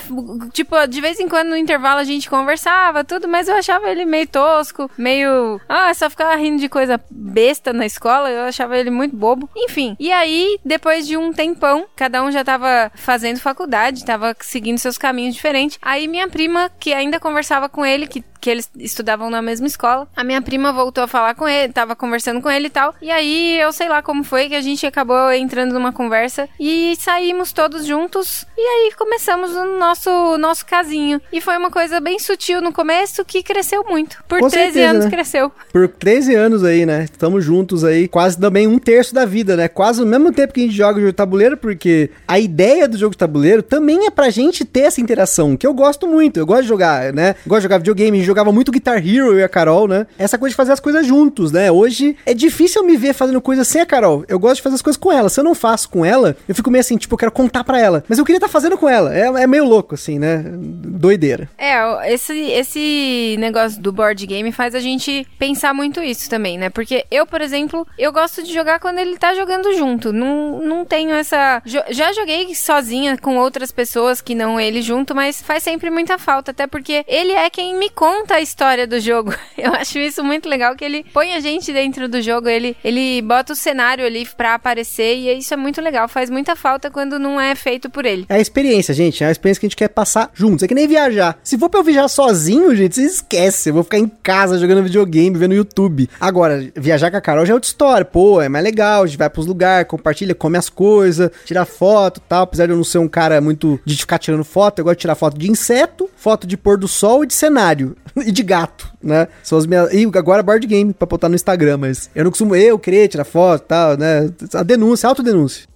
tipo, 0.53 0.75
de 0.87 1.01
vez 1.01 1.19
em 1.19 1.27
quando 1.27 1.49
no 1.49 1.57
intervalo 1.57 1.99
a 1.99 2.03
gente 2.03 2.29
conversava, 2.29 3.03
tudo, 3.03 3.27
mas 3.27 3.47
eu 3.47 3.55
achava 3.55 3.89
ele 3.89 4.05
meio 4.05 4.27
tosco, 4.27 4.89
meio, 4.97 5.59
ah, 5.67 5.93
só 5.93 6.09
ficava 6.09 6.35
rindo 6.35 6.59
de 6.59 6.69
coisa 6.69 6.99
besta 7.09 7.73
na 7.73 7.85
escola, 7.91 8.29
eu 8.29 8.43
achava 8.43 8.77
ele 8.77 8.89
muito 8.89 9.15
bobo. 9.15 9.49
Enfim, 9.55 9.95
e 9.99 10.11
aí, 10.11 10.59
depois 10.63 11.05
de 11.07 11.17
um 11.17 11.31
tempão, 11.31 11.85
cada 11.95 12.23
um 12.23 12.31
já 12.31 12.43
tava 12.43 12.91
fazendo 12.95 13.39
faculdade, 13.39 14.05
tava 14.05 14.35
seguindo 14.39 14.77
seus 14.77 14.97
caminhos 14.97 15.35
diferentes. 15.35 15.77
Aí 15.81 16.07
minha 16.07 16.27
prima, 16.27 16.71
que 16.79 16.93
ainda 16.93 17.19
conversava 17.19 17.69
com 17.69 17.85
ele, 17.85 18.07
que 18.07 18.23
que 18.41 18.49
eles 18.49 18.69
estudavam 18.77 19.29
na 19.29 19.41
mesma 19.41 19.67
escola. 19.67 20.07
A 20.15 20.23
minha 20.23 20.41
prima 20.41 20.73
voltou 20.73 21.03
a 21.03 21.07
falar 21.07 21.35
com 21.35 21.47
ele, 21.47 21.71
tava 21.71 21.95
conversando 21.95 22.41
com 22.41 22.49
ele 22.49 22.67
e 22.67 22.69
tal. 22.69 22.95
E 23.01 23.11
aí 23.11 23.59
eu 23.59 23.71
sei 23.71 23.87
lá 23.87 24.01
como 24.01 24.23
foi 24.23 24.49
que 24.49 24.55
a 24.55 24.61
gente 24.61 24.85
acabou 24.85 25.31
entrando 25.31 25.73
numa 25.73 25.93
conversa 25.93 26.49
e 26.59 26.95
saímos 26.99 27.51
todos 27.51 27.85
juntos. 27.85 28.45
E 28.57 28.61
aí 28.61 28.91
começamos 28.97 29.51
o 29.51 29.77
nosso 29.77 30.37
nosso 30.37 30.65
casinho. 30.65 31.21
E 31.31 31.39
foi 31.39 31.57
uma 31.57 31.69
coisa 31.69 31.99
bem 31.99 32.17
sutil 32.19 32.61
no 32.61 32.73
começo 32.73 33.23
que 33.23 33.43
cresceu 33.43 33.83
muito. 33.87 34.23
Por 34.27 34.39
Com 34.39 34.49
13 34.49 34.65
certeza, 34.65 34.89
anos 34.89 35.05
né? 35.05 35.11
cresceu. 35.11 35.51
Por 35.71 35.87
13 35.87 36.35
anos 36.35 36.63
aí, 36.63 36.85
né? 36.85 37.03
Estamos 37.03 37.45
juntos 37.45 37.83
aí, 37.83 38.07
quase 38.07 38.39
também 38.39 38.67
um 38.67 38.79
terço 38.79 39.13
da 39.13 39.25
vida, 39.25 39.55
né? 39.55 39.67
Quase 39.67 40.01
o 40.01 40.05
mesmo 40.05 40.31
tempo 40.31 40.53
que 40.53 40.61
a 40.61 40.63
gente 40.63 40.75
joga 40.75 40.99
jogo 40.99 41.11
de 41.11 41.13
tabuleiro, 41.13 41.57
porque 41.57 42.09
a 42.27 42.39
ideia 42.39 42.87
do 42.87 42.97
jogo 42.97 43.11
de 43.11 43.17
tabuleiro 43.17 43.61
também 43.61 44.05
é 44.05 44.09
pra 44.09 44.29
gente 44.29 44.65
ter 44.65 44.81
essa 44.81 45.01
interação, 45.01 45.55
que 45.55 45.65
eu 45.65 45.73
gosto 45.73 46.07
muito. 46.07 46.37
Eu 46.37 46.45
gosto 46.45 46.63
de 46.63 46.67
jogar, 46.67 47.13
né? 47.13 47.35
Gosto 47.45 47.61
de 47.61 47.63
jogar 47.63 47.77
videogame, 47.77 48.23
jogava 48.31 48.51
muito 48.51 48.71
Guitar 48.71 48.97
Hero, 48.97 49.33
eu 49.33 49.39
e 49.39 49.43
a 49.43 49.49
Carol, 49.49 49.87
né? 49.87 50.07
Essa 50.17 50.37
coisa 50.37 50.51
de 50.51 50.55
fazer 50.55 50.71
as 50.71 50.79
coisas 50.79 51.05
juntos, 51.05 51.51
né? 51.51 51.71
Hoje 51.71 52.15
é 52.25 52.33
difícil 52.33 52.81
eu 52.81 52.87
me 52.87 52.95
ver 52.97 53.13
fazendo 53.13 53.41
coisas 53.41 53.67
sem 53.67 53.81
a 53.81 53.85
Carol. 53.85 54.23
Eu 54.27 54.39
gosto 54.39 54.55
de 54.57 54.61
fazer 54.61 54.75
as 54.75 54.81
coisas 54.81 54.99
com 54.99 55.11
ela. 55.11 55.29
Se 55.29 55.39
eu 55.39 55.43
não 55.43 55.53
faço 55.53 55.89
com 55.89 56.05
ela, 56.05 56.35
eu 56.47 56.55
fico 56.55 56.71
meio 56.71 56.79
assim, 56.79 56.97
tipo, 56.97 57.13
eu 57.13 57.17
quero 57.17 57.31
contar 57.31 57.63
pra 57.63 57.79
ela. 57.79 58.03
Mas 58.07 58.17
eu 58.17 58.25
queria 58.25 58.37
estar 58.37 58.47
tá 58.47 58.51
fazendo 58.51 58.77
com 58.77 58.87
ela. 58.87 59.13
É, 59.13 59.25
é 59.43 59.47
meio 59.47 59.65
louco, 59.65 59.95
assim, 59.95 60.17
né? 60.17 60.43
Doideira. 60.47 61.49
É, 61.57 62.13
esse, 62.13 62.33
esse 62.33 63.35
negócio 63.37 63.81
do 63.81 63.91
board 63.91 64.25
game 64.25 64.51
faz 64.51 64.73
a 64.73 64.79
gente 64.79 65.27
pensar 65.37 65.73
muito 65.73 66.01
isso 66.01 66.29
também, 66.29 66.57
né? 66.57 66.69
Porque 66.69 67.05
eu, 67.11 67.25
por 67.25 67.41
exemplo, 67.41 67.85
eu 67.97 68.11
gosto 68.11 68.41
de 68.43 68.53
jogar 68.53 68.79
quando 68.79 68.99
ele 68.99 69.17
tá 69.17 69.33
jogando 69.33 69.73
junto. 69.73 70.13
Não, 70.13 70.61
não 70.61 70.85
tenho 70.85 71.11
essa. 71.11 71.61
Já 71.65 72.13
joguei 72.13 72.55
sozinha 72.55 73.17
com 73.17 73.37
outras 73.37 73.71
pessoas 73.71 74.21
que 74.21 74.33
não 74.33 74.59
ele 74.59 74.81
junto, 74.81 75.13
mas 75.13 75.41
faz 75.41 75.63
sempre 75.63 75.89
muita 75.89 76.17
falta, 76.17 76.51
até 76.51 76.65
porque 76.65 77.03
ele 77.07 77.33
é 77.33 77.49
quem 77.49 77.75
me 77.75 77.89
conta 77.89 78.20
a 78.29 78.41
história 78.41 78.87
do 78.87 78.99
jogo. 78.99 79.33
Eu 79.57 79.73
acho 79.73 79.99
isso 79.99 80.23
muito 80.23 80.47
legal 80.47 80.75
que 80.75 80.83
ele 80.83 81.05
põe 81.13 81.33
a 81.33 81.39
gente 81.39 81.71
dentro 81.71 82.07
do 82.07 82.21
jogo, 82.21 82.47
ele, 82.47 82.75
ele 82.83 83.21
bota 83.21 83.53
o 83.53 83.55
cenário 83.55 84.05
ali 84.05 84.27
pra 84.35 84.55
aparecer 84.55 85.15
e 85.15 85.37
isso 85.37 85.53
é 85.53 85.57
muito 85.57 85.81
legal, 85.81 86.07
faz 86.07 86.29
muita 86.29 86.55
falta 86.55 86.89
quando 86.89 87.19
não 87.19 87.39
é 87.39 87.53
feito 87.55 87.89
por 87.89 88.05
ele. 88.05 88.25
É 88.29 88.35
a 88.35 88.39
experiência, 88.39 88.93
gente, 88.93 89.23
é 89.23 89.27
a 89.27 89.31
experiência 89.31 89.59
que 89.59 89.65
a 89.65 89.69
gente 89.69 89.75
quer 89.75 89.89
passar 89.89 90.31
juntos. 90.33 90.63
É 90.63 90.67
que 90.67 90.73
nem 90.73 90.87
viajar. 90.87 91.37
Se 91.43 91.57
for 91.57 91.69
pra 91.69 91.79
eu 91.79 91.83
viajar 91.83 92.07
sozinho, 92.07 92.75
gente, 92.75 92.95
você 92.95 93.03
esquece. 93.03 93.69
Eu 93.69 93.75
vou 93.75 93.83
ficar 93.83 93.97
em 93.97 94.07
casa 94.07 94.57
jogando 94.57 94.83
videogame, 94.83 95.37
vendo 95.37 95.53
YouTube. 95.53 96.09
Agora, 96.19 96.71
viajar 96.75 97.11
com 97.11 97.17
a 97.17 97.21
Carol 97.21 97.45
já 97.45 97.53
é 97.53 97.55
outra 97.55 97.67
história. 97.67 98.05
Pô, 98.05 98.41
é 98.41 98.49
mais 98.49 98.63
legal, 98.63 99.03
a 99.03 99.07
gente 99.07 99.17
vai 99.17 99.29
pros 99.29 99.45
lugares, 99.45 99.87
compartilha, 99.87 100.35
come 100.35 100.57
as 100.57 100.69
coisas, 100.69 101.29
tira 101.45 101.65
foto 101.65 102.17
e 102.17 102.21
tal. 102.27 102.43
Apesar 102.43 102.65
de 102.65 102.71
eu 102.71 102.77
não 102.77 102.83
ser 102.83 102.97
um 102.97 103.07
cara 103.07 103.39
muito 103.41 103.79
de 103.85 103.95
ficar 103.97 104.17
tirando 104.17 104.43
foto, 104.43 104.79
eu 104.79 104.85
gosto 104.85 104.97
de 104.97 105.01
tirar 105.01 105.15
foto 105.15 105.37
de 105.37 105.49
inseto, 105.49 106.09
foto 106.15 106.47
de 106.47 106.57
pôr 106.57 106.77
do 106.77 106.87
sol 106.87 107.23
e 107.23 107.27
de 107.27 107.33
cenário. 107.33 107.95
e 108.25 108.31
de 108.31 108.43
gato, 108.43 108.91
né? 109.01 109.27
São 109.43 109.57
as 109.57 109.65
minhas. 109.65 109.91
E 109.93 110.05
agora 110.15 110.43
board 110.43 110.65
game 110.67 110.93
pra 110.93 111.05
botar 111.05 111.29
no 111.29 111.35
Instagram, 111.35 111.77
mas 111.77 112.09
eu 112.15 112.23
não 112.23 112.31
costumo 112.31 112.55
eu 112.55 112.77
querer 112.77 113.07
tirar 113.07 113.23
foto 113.23 113.63
e 113.63 113.67
tal, 113.67 113.97
né? 113.97 114.29
A 114.53 114.63
denúncia, 114.63 115.07
a 115.07 115.09
autodenúncia. 115.09 115.70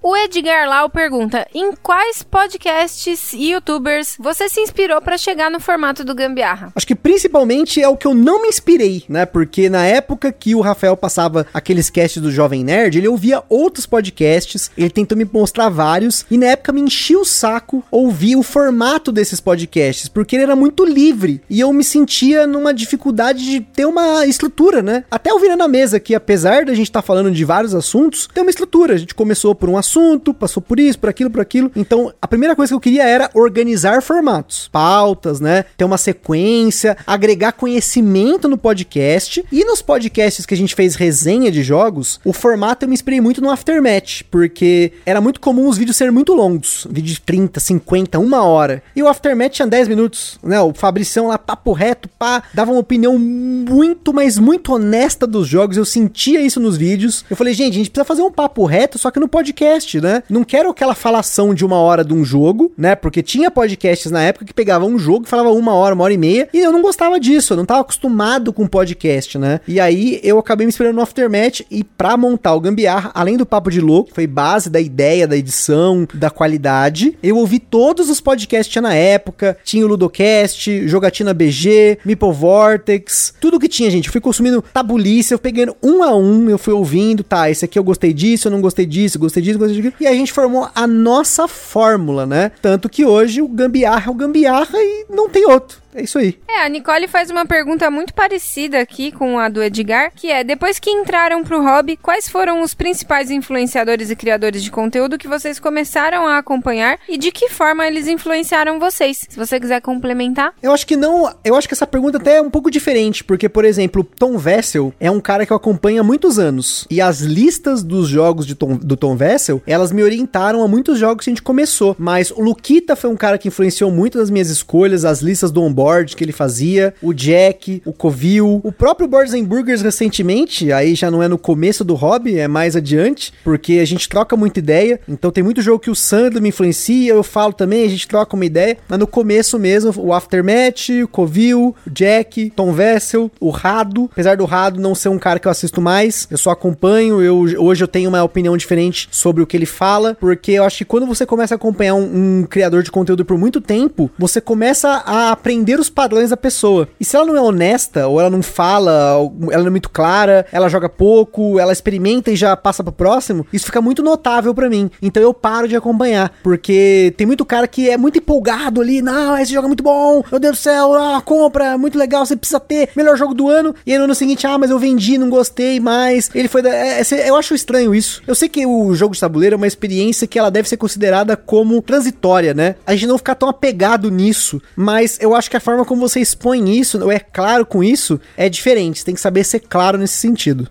O 0.00 0.16
Edgar 0.16 0.68
Lau 0.68 0.88
pergunta: 0.88 1.44
em 1.52 1.72
quais 1.72 2.22
podcasts 2.22 3.32
e 3.32 3.50
youtubers 3.50 4.14
você 4.16 4.48
se 4.48 4.60
inspirou 4.60 5.02
para 5.02 5.18
chegar 5.18 5.50
no 5.50 5.58
formato 5.58 6.04
do 6.04 6.14
Gambiarra? 6.14 6.70
Acho 6.76 6.86
que 6.86 6.94
principalmente 6.94 7.82
é 7.82 7.88
o 7.88 7.96
que 7.96 8.06
eu 8.06 8.14
não 8.14 8.42
me 8.42 8.48
inspirei, 8.48 9.02
né? 9.08 9.26
Porque 9.26 9.68
na 9.68 9.84
época 9.84 10.30
que 10.30 10.54
o 10.54 10.60
Rafael 10.60 10.96
passava 10.96 11.48
aqueles 11.52 11.90
casts 11.90 12.22
do 12.22 12.30
Jovem 12.30 12.62
Nerd, 12.62 12.96
ele 12.96 13.08
ouvia 13.08 13.42
outros 13.48 13.86
podcasts, 13.86 14.70
ele 14.78 14.88
tentou 14.88 15.18
me 15.18 15.28
mostrar 15.30 15.68
vários, 15.68 16.24
e 16.30 16.38
na 16.38 16.46
época 16.46 16.72
me 16.72 16.80
enchia 16.80 17.18
o 17.18 17.24
saco 17.24 17.84
ouvir 17.90 18.36
o 18.36 18.44
formato 18.44 19.10
desses 19.10 19.40
podcasts, 19.40 20.08
porque 20.08 20.36
ele 20.36 20.44
era 20.44 20.54
muito 20.54 20.84
livre 20.84 21.42
e 21.50 21.58
eu 21.58 21.72
me 21.72 21.82
sentia 21.82 22.46
numa 22.46 22.72
dificuldade 22.72 23.44
de 23.44 23.60
ter 23.60 23.84
uma 23.84 24.24
estrutura, 24.26 24.80
né? 24.80 25.04
Até 25.10 25.34
o 25.34 25.40
Virando 25.40 25.64
a 25.64 25.68
Mesa, 25.68 25.98
que 25.98 26.14
apesar 26.14 26.64
da 26.64 26.72
gente 26.72 26.86
estar 26.86 27.02
tá 27.02 27.06
falando 27.06 27.32
de 27.32 27.44
vários 27.44 27.74
assuntos, 27.74 28.28
tem 28.32 28.44
uma 28.44 28.50
estrutura. 28.50 28.94
A 28.94 28.96
gente 28.96 29.12
começou 29.12 29.56
por 29.56 29.68
um 29.68 29.76
assunto 29.76 29.87
assunto, 29.88 30.34
passou 30.34 30.62
por 30.62 30.78
isso, 30.78 30.98
por 30.98 31.08
aquilo, 31.08 31.30
por 31.30 31.40
aquilo. 31.40 31.72
Então, 31.74 32.12
a 32.20 32.28
primeira 32.28 32.54
coisa 32.54 32.70
que 32.70 32.74
eu 32.74 32.80
queria 32.80 33.04
era 33.04 33.30
organizar 33.34 34.02
formatos, 34.02 34.68
pautas, 34.68 35.40
né? 35.40 35.64
Ter 35.76 35.84
uma 35.84 35.96
sequência, 35.96 36.96
agregar 37.06 37.52
conhecimento 37.52 38.48
no 38.48 38.58
podcast. 38.58 39.44
E 39.50 39.64
nos 39.64 39.80
podcasts 39.80 40.44
que 40.44 40.54
a 40.54 40.56
gente 40.56 40.74
fez 40.74 40.94
resenha 40.94 41.50
de 41.50 41.62
jogos, 41.62 42.20
o 42.24 42.32
formato 42.32 42.84
eu 42.84 42.88
me 42.88 42.94
inspirei 42.94 43.20
muito 43.20 43.40
no 43.40 43.50
Aftermatch, 43.50 44.22
porque 44.30 44.92
era 45.06 45.20
muito 45.20 45.40
comum 45.40 45.68
os 45.68 45.78
vídeos 45.78 45.96
serem 45.96 46.12
muito 46.12 46.34
longos, 46.34 46.86
vídeo 46.90 47.14
de 47.14 47.20
30, 47.20 47.58
50, 47.60 48.18
uma 48.18 48.42
hora. 48.42 48.82
E 48.94 49.02
o 49.02 49.08
Aftermatch 49.08 49.56
tinha 49.56 49.66
10 49.66 49.88
minutos, 49.88 50.38
né? 50.42 50.60
O 50.60 50.74
Fabricião 50.74 51.28
lá, 51.28 51.38
papo 51.38 51.72
reto, 51.72 52.08
pá, 52.18 52.42
dava 52.52 52.72
uma 52.72 52.80
opinião 52.80 53.18
muito, 53.18 54.12
mas 54.12 54.38
muito 54.38 54.72
honesta 54.72 55.26
dos 55.26 55.48
jogos. 55.48 55.76
Eu 55.76 55.84
sentia 55.84 56.40
isso 56.40 56.60
nos 56.60 56.76
vídeos. 56.76 57.24
Eu 57.30 57.36
falei, 57.36 57.54
gente, 57.54 57.74
a 57.74 57.78
gente 57.78 57.90
precisa 57.90 58.04
fazer 58.04 58.22
um 58.22 58.30
papo 58.30 58.64
reto, 58.64 58.98
só 58.98 59.10
que 59.10 59.20
no 59.20 59.28
podcast 59.28 59.77
podcast, 59.78 60.00
né? 60.00 60.22
Não 60.28 60.44
quero 60.44 60.70
aquela 60.70 60.94
falação 60.94 61.54
de 61.54 61.64
uma 61.64 61.76
hora 61.76 62.04
de 62.04 62.12
um 62.12 62.24
jogo, 62.24 62.72
né? 62.76 62.94
Porque 62.94 63.22
tinha 63.22 63.50
podcasts 63.50 64.10
na 64.10 64.22
época 64.22 64.44
que 64.44 64.52
pegavam 64.52 64.88
um 64.88 64.98
jogo 64.98 65.24
e 65.24 65.28
falava 65.28 65.50
uma 65.50 65.74
hora, 65.74 65.94
uma 65.94 66.04
hora 66.04 66.12
e 66.12 66.18
meia, 66.18 66.48
e 66.52 66.58
eu 66.58 66.72
não 66.72 66.82
gostava 66.82 67.20
disso, 67.20 67.52
eu 67.52 67.56
não 67.56 67.64
tava 67.64 67.80
acostumado 67.80 68.52
com 68.52 68.66
podcast, 68.66 69.38
né? 69.38 69.60
E 69.66 69.78
aí 69.78 70.20
eu 70.22 70.38
acabei 70.38 70.66
me 70.66 70.70
inspirando 70.70 70.96
no 70.96 71.02
Aftermath 71.02 71.60
e 71.70 71.84
pra 71.84 72.16
montar 72.16 72.54
o 72.54 72.60
Gambiarra, 72.60 73.10
além 73.14 73.36
do 73.36 73.46
Papo 73.46 73.70
de 73.70 73.80
Louco, 73.80 74.10
foi 74.12 74.26
base 74.26 74.68
da 74.68 74.80
ideia, 74.80 75.26
da 75.26 75.36
edição, 75.36 76.06
da 76.12 76.30
qualidade, 76.30 77.16
eu 77.22 77.36
ouvi 77.36 77.58
todos 77.58 78.10
os 78.10 78.20
podcasts 78.20 78.82
na 78.82 78.94
época, 78.94 79.56
tinha 79.64 79.84
o 79.84 79.88
Ludocast, 79.88 80.88
Jogatina 80.88 81.32
BG, 81.32 81.98
Meeple 82.04 82.32
Vortex, 82.32 83.34
tudo 83.40 83.58
que 83.58 83.68
tinha, 83.68 83.90
gente. 83.90 84.06
Eu 84.06 84.12
fui 84.12 84.20
consumindo 84.20 84.62
tabulice, 84.72 85.32
eu 85.32 85.38
peguei 85.38 85.66
um 85.82 86.02
a 86.02 86.14
um, 86.14 86.48
eu 86.48 86.58
fui 86.58 86.72
ouvindo, 86.72 87.22
tá, 87.22 87.50
esse 87.50 87.64
aqui 87.64 87.78
eu 87.78 87.84
gostei 87.84 88.12
disso, 88.12 88.48
eu 88.48 88.52
não 88.52 88.60
gostei 88.60 88.86
disso, 88.86 89.18
gostei 89.18 89.42
disso, 89.42 89.58
e 90.00 90.06
a 90.06 90.12
gente 90.12 90.32
formou 90.32 90.68
a 90.74 90.86
nossa 90.86 91.46
fórmula, 91.46 92.26
né? 92.26 92.50
Tanto 92.62 92.88
que 92.88 93.04
hoje 93.04 93.42
o 93.42 93.48
gambiarra 93.48 94.08
é 94.08 94.10
o 94.10 94.14
gambiarra 94.14 94.78
e 94.78 95.06
não 95.08 95.28
tem 95.28 95.46
outro. 95.46 95.78
É 95.94 96.02
isso 96.02 96.18
aí. 96.18 96.38
É, 96.46 96.64
a 96.64 96.68
Nicole 96.68 97.08
faz 97.08 97.30
uma 97.30 97.46
pergunta 97.46 97.90
muito 97.90 98.12
parecida 98.12 98.78
aqui 98.78 99.10
com 99.10 99.38
a 99.38 99.48
do 99.48 99.62
Edgar, 99.62 100.12
que 100.14 100.30
é: 100.30 100.44
depois 100.44 100.78
que 100.78 100.90
entraram 100.90 101.42
pro 101.42 101.62
hobby, 101.62 101.96
quais 101.96 102.28
foram 102.28 102.62
os 102.62 102.74
principais 102.74 103.30
influenciadores 103.30 104.10
e 104.10 104.16
criadores 104.16 104.62
de 104.62 104.70
conteúdo 104.70 105.18
que 105.18 105.26
vocês 105.26 105.58
começaram 105.58 106.26
a 106.26 106.38
acompanhar 106.38 106.98
e 107.08 107.16
de 107.16 107.32
que 107.32 107.48
forma 107.48 107.86
eles 107.86 108.06
influenciaram 108.06 108.78
vocês? 108.78 109.26
Se 109.28 109.36
você 109.36 109.58
quiser 109.58 109.80
complementar. 109.80 110.52
Eu 110.62 110.72
acho 110.72 110.86
que 110.86 110.96
não. 110.96 111.34
Eu 111.42 111.56
acho 111.56 111.66
que 111.66 111.74
essa 111.74 111.86
pergunta 111.86 112.18
até 112.18 112.36
é 112.36 112.42
um 112.42 112.50
pouco 112.50 112.70
diferente, 112.70 113.24
porque, 113.24 113.48
por 113.48 113.64
exemplo, 113.64 114.04
Tom 114.04 114.38
Vessel 114.38 114.92
é 115.00 115.10
um 115.10 115.20
cara 115.20 115.44
que 115.44 115.52
eu 115.52 115.56
acompanho 115.56 116.00
há 116.00 116.04
muitos 116.04 116.38
anos. 116.38 116.86
E 116.90 117.00
as 117.00 117.20
listas 117.22 117.82
dos 117.82 118.08
jogos 118.08 118.46
de 118.46 118.54
Tom, 118.54 118.76
do 118.76 118.96
Tom 118.96 119.16
Vessel, 119.16 119.57
elas 119.66 119.92
me 119.92 120.02
orientaram 120.02 120.62
a 120.62 120.68
muitos 120.68 120.98
jogos 120.98 121.24
que 121.24 121.30
a 121.30 121.32
gente 121.32 121.42
começou. 121.42 121.94
Mas 121.98 122.30
o 122.30 122.40
Luquita 122.40 122.96
foi 122.96 123.10
um 123.10 123.16
cara 123.16 123.38
que 123.38 123.48
influenciou 123.48 123.90
muito 123.90 124.18
das 124.18 124.30
minhas 124.30 124.50
escolhas, 124.50 125.04
as 125.04 125.20
listas 125.20 125.50
do 125.50 125.68
board 125.68 126.16
que 126.16 126.24
ele 126.24 126.32
fazia, 126.32 126.94
o 127.02 127.12
Jack, 127.12 127.82
o 127.84 127.92
Covil, 127.92 128.60
o 128.64 128.72
próprio 128.72 129.08
Boards 129.08 129.34
and 129.34 129.44
Burgers 129.44 129.82
recentemente, 129.82 130.72
aí 130.72 130.94
já 130.94 131.10
não 131.10 131.22
é 131.22 131.28
no 131.28 131.38
começo 131.38 131.84
do 131.84 131.94
hobby, 131.94 132.38
é 132.38 132.48
mais 132.48 132.74
adiante, 132.74 133.32
porque 133.44 133.74
a 133.74 133.84
gente 133.84 134.08
troca 134.08 134.36
muita 134.36 134.58
ideia, 134.58 135.00
então 135.08 135.30
tem 135.30 135.44
muito 135.44 135.62
jogo 135.62 135.78
que 135.78 135.90
o 135.90 135.94
Sandro 135.94 136.40
me 136.40 136.48
influencia, 136.48 137.12
eu 137.12 137.22
falo 137.22 137.52
também, 137.52 137.84
a 137.84 137.88
gente 137.88 138.08
troca 138.08 138.34
uma 138.34 138.44
ideia, 138.44 138.78
mas 138.88 138.98
no 138.98 139.06
começo 139.06 139.58
mesmo, 139.58 139.92
o 139.96 140.12
Aftermath, 140.12 140.88
o 141.02 141.08
Covil, 141.08 141.74
o 141.86 141.90
Jack, 141.90 142.50
Tom 142.50 142.72
Vessel, 142.72 143.30
o 143.40 143.50
Rado, 143.50 144.08
apesar 144.12 144.36
do 144.36 144.44
Rado 144.44 144.80
não 144.80 144.94
ser 144.94 145.08
um 145.08 145.18
cara 145.18 145.38
que 145.38 145.46
eu 145.46 145.52
assisto 145.52 145.80
mais, 145.80 146.26
eu 146.30 146.38
só 146.38 146.50
acompanho, 146.50 147.22
eu, 147.22 147.38
hoje 147.58 147.82
eu 147.82 147.88
tenho 147.88 148.08
uma 148.08 148.22
opinião 148.22 148.56
diferente 148.56 149.08
sobre 149.10 149.42
o 149.42 149.46
que 149.48 149.56
ele 149.56 149.66
fala, 149.66 150.16
porque 150.20 150.52
eu 150.52 150.64
acho 150.64 150.78
que 150.78 150.84
quando 150.84 151.06
você 151.06 151.26
começa 151.26 151.54
a 151.54 151.56
acompanhar 151.56 151.94
um, 151.94 152.40
um 152.40 152.46
criador 152.48 152.82
de 152.82 152.90
conteúdo 152.90 153.24
por 153.24 153.36
muito 153.36 153.60
tempo, 153.60 154.10
você 154.18 154.40
começa 154.40 155.02
a 155.04 155.32
aprender 155.32 155.80
os 155.80 155.90
padrões 155.90 156.30
da 156.30 156.36
pessoa. 156.36 156.88
E 157.00 157.04
se 157.04 157.16
ela 157.16 157.26
não 157.26 157.36
é 157.36 157.40
honesta, 157.40 158.06
ou 158.06 158.20
ela 158.20 158.30
não 158.30 158.42
fala, 158.42 159.16
ela 159.50 159.62
não 159.62 159.68
é 159.68 159.70
muito 159.70 159.90
clara, 159.90 160.46
ela 160.52 160.68
joga 160.68 160.88
pouco, 160.88 161.58
ela 161.58 161.72
experimenta 161.72 162.30
e 162.30 162.36
já 162.36 162.56
passa 162.56 162.84
pro 162.84 162.92
próximo, 162.92 163.46
isso 163.52 163.66
fica 163.66 163.80
muito 163.80 164.02
notável 164.02 164.54
para 164.54 164.68
mim. 164.68 164.90
Então 165.02 165.22
eu 165.22 165.32
paro 165.34 165.66
de 165.66 165.76
acompanhar, 165.76 166.32
porque 166.42 167.12
tem 167.16 167.26
muito 167.26 167.44
cara 167.44 167.66
que 167.66 167.88
é 167.88 167.96
muito 167.96 168.18
empolgado 168.18 168.80
ali, 168.80 169.02
não, 169.02 169.38
esse 169.38 169.52
jogo 169.52 169.66
é 169.66 169.68
muito 169.68 169.82
bom, 169.82 170.22
meu 170.30 170.38
Deus 170.38 170.58
do 170.58 170.60
céu, 170.60 170.94
ah, 170.94 171.20
compra, 171.20 171.78
muito 171.78 171.98
legal, 171.98 172.24
você 172.24 172.36
precisa 172.36 172.60
ter, 172.60 172.90
melhor 172.94 173.16
jogo 173.16 173.34
do 173.34 173.48
ano. 173.48 173.74
E 173.86 173.92
aí 173.92 173.98
no 173.98 174.04
ano 174.04 174.14
seguinte, 174.14 174.46
ah, 174.46 174.58
mas 174.58 174.70
eu 174.70 174.78
vendi, 174.78 175.16
não 175.16 175.30
gostei 175.30 175.80
mais. 175.80 176.30
Ele 176.34 176.48
foi 176.48 176.62
da... 176.62 176.70
é, 176.70 177.00
é, 177.00 177.30
eu 177.30 177.36
acho 177.36 177.54
estranho 177.54 177.94
isso. 177.94 178.22
Eu 178.26 178.34
sei 178.34 178.48
que 178.48 178.66
o 178.66 178.94
jogo 178.94 179.14
de 179.14 179.20
tabuleiro 179.38 179.54
é 179.54 179.56
uma 179.56 179.66
experiência 179.66 180.26
que 180.26 180.38
ela 180.38 180.50
deve 180.50 180.68
ser 180.68 180.76
considerada 180.76 181.36
como 181.36 181.80
transitória, 181.80 182.52
né? 182.52 182.74
A 182.84 182.94
gente 182.94 183.06
não 183.06 183.18
ficar 183.18 183.36
tão 183.36 183.48
apegado 183.48 184.10
nisso, 184.10 184.60
mas 184.76 185.18
eu 185.20 185.34
acho 185.34 185.50
que 185.50 185.56
a 185.56 185.60
forma 185.60 185.84
como 185.84 186.00
você 186.00 186.20
expõe 186.20 186.78
isso, 186.78 187.02
ou 187.02 187.12
é 187.12 187.20
claro 187.20 187.64
com 187.64 187.82
isso, 187.82 188.20
é 188.36 188.48
diferente. 188.48 188.98
Você 188.98 189.04
tem 189.06 189.14
que 189.14 189.20
saber 189.20 189.44
ser 189.44 189.60
claro 189.60 189.96
nesse 189.96 190.16
sentido. 190.16 190.68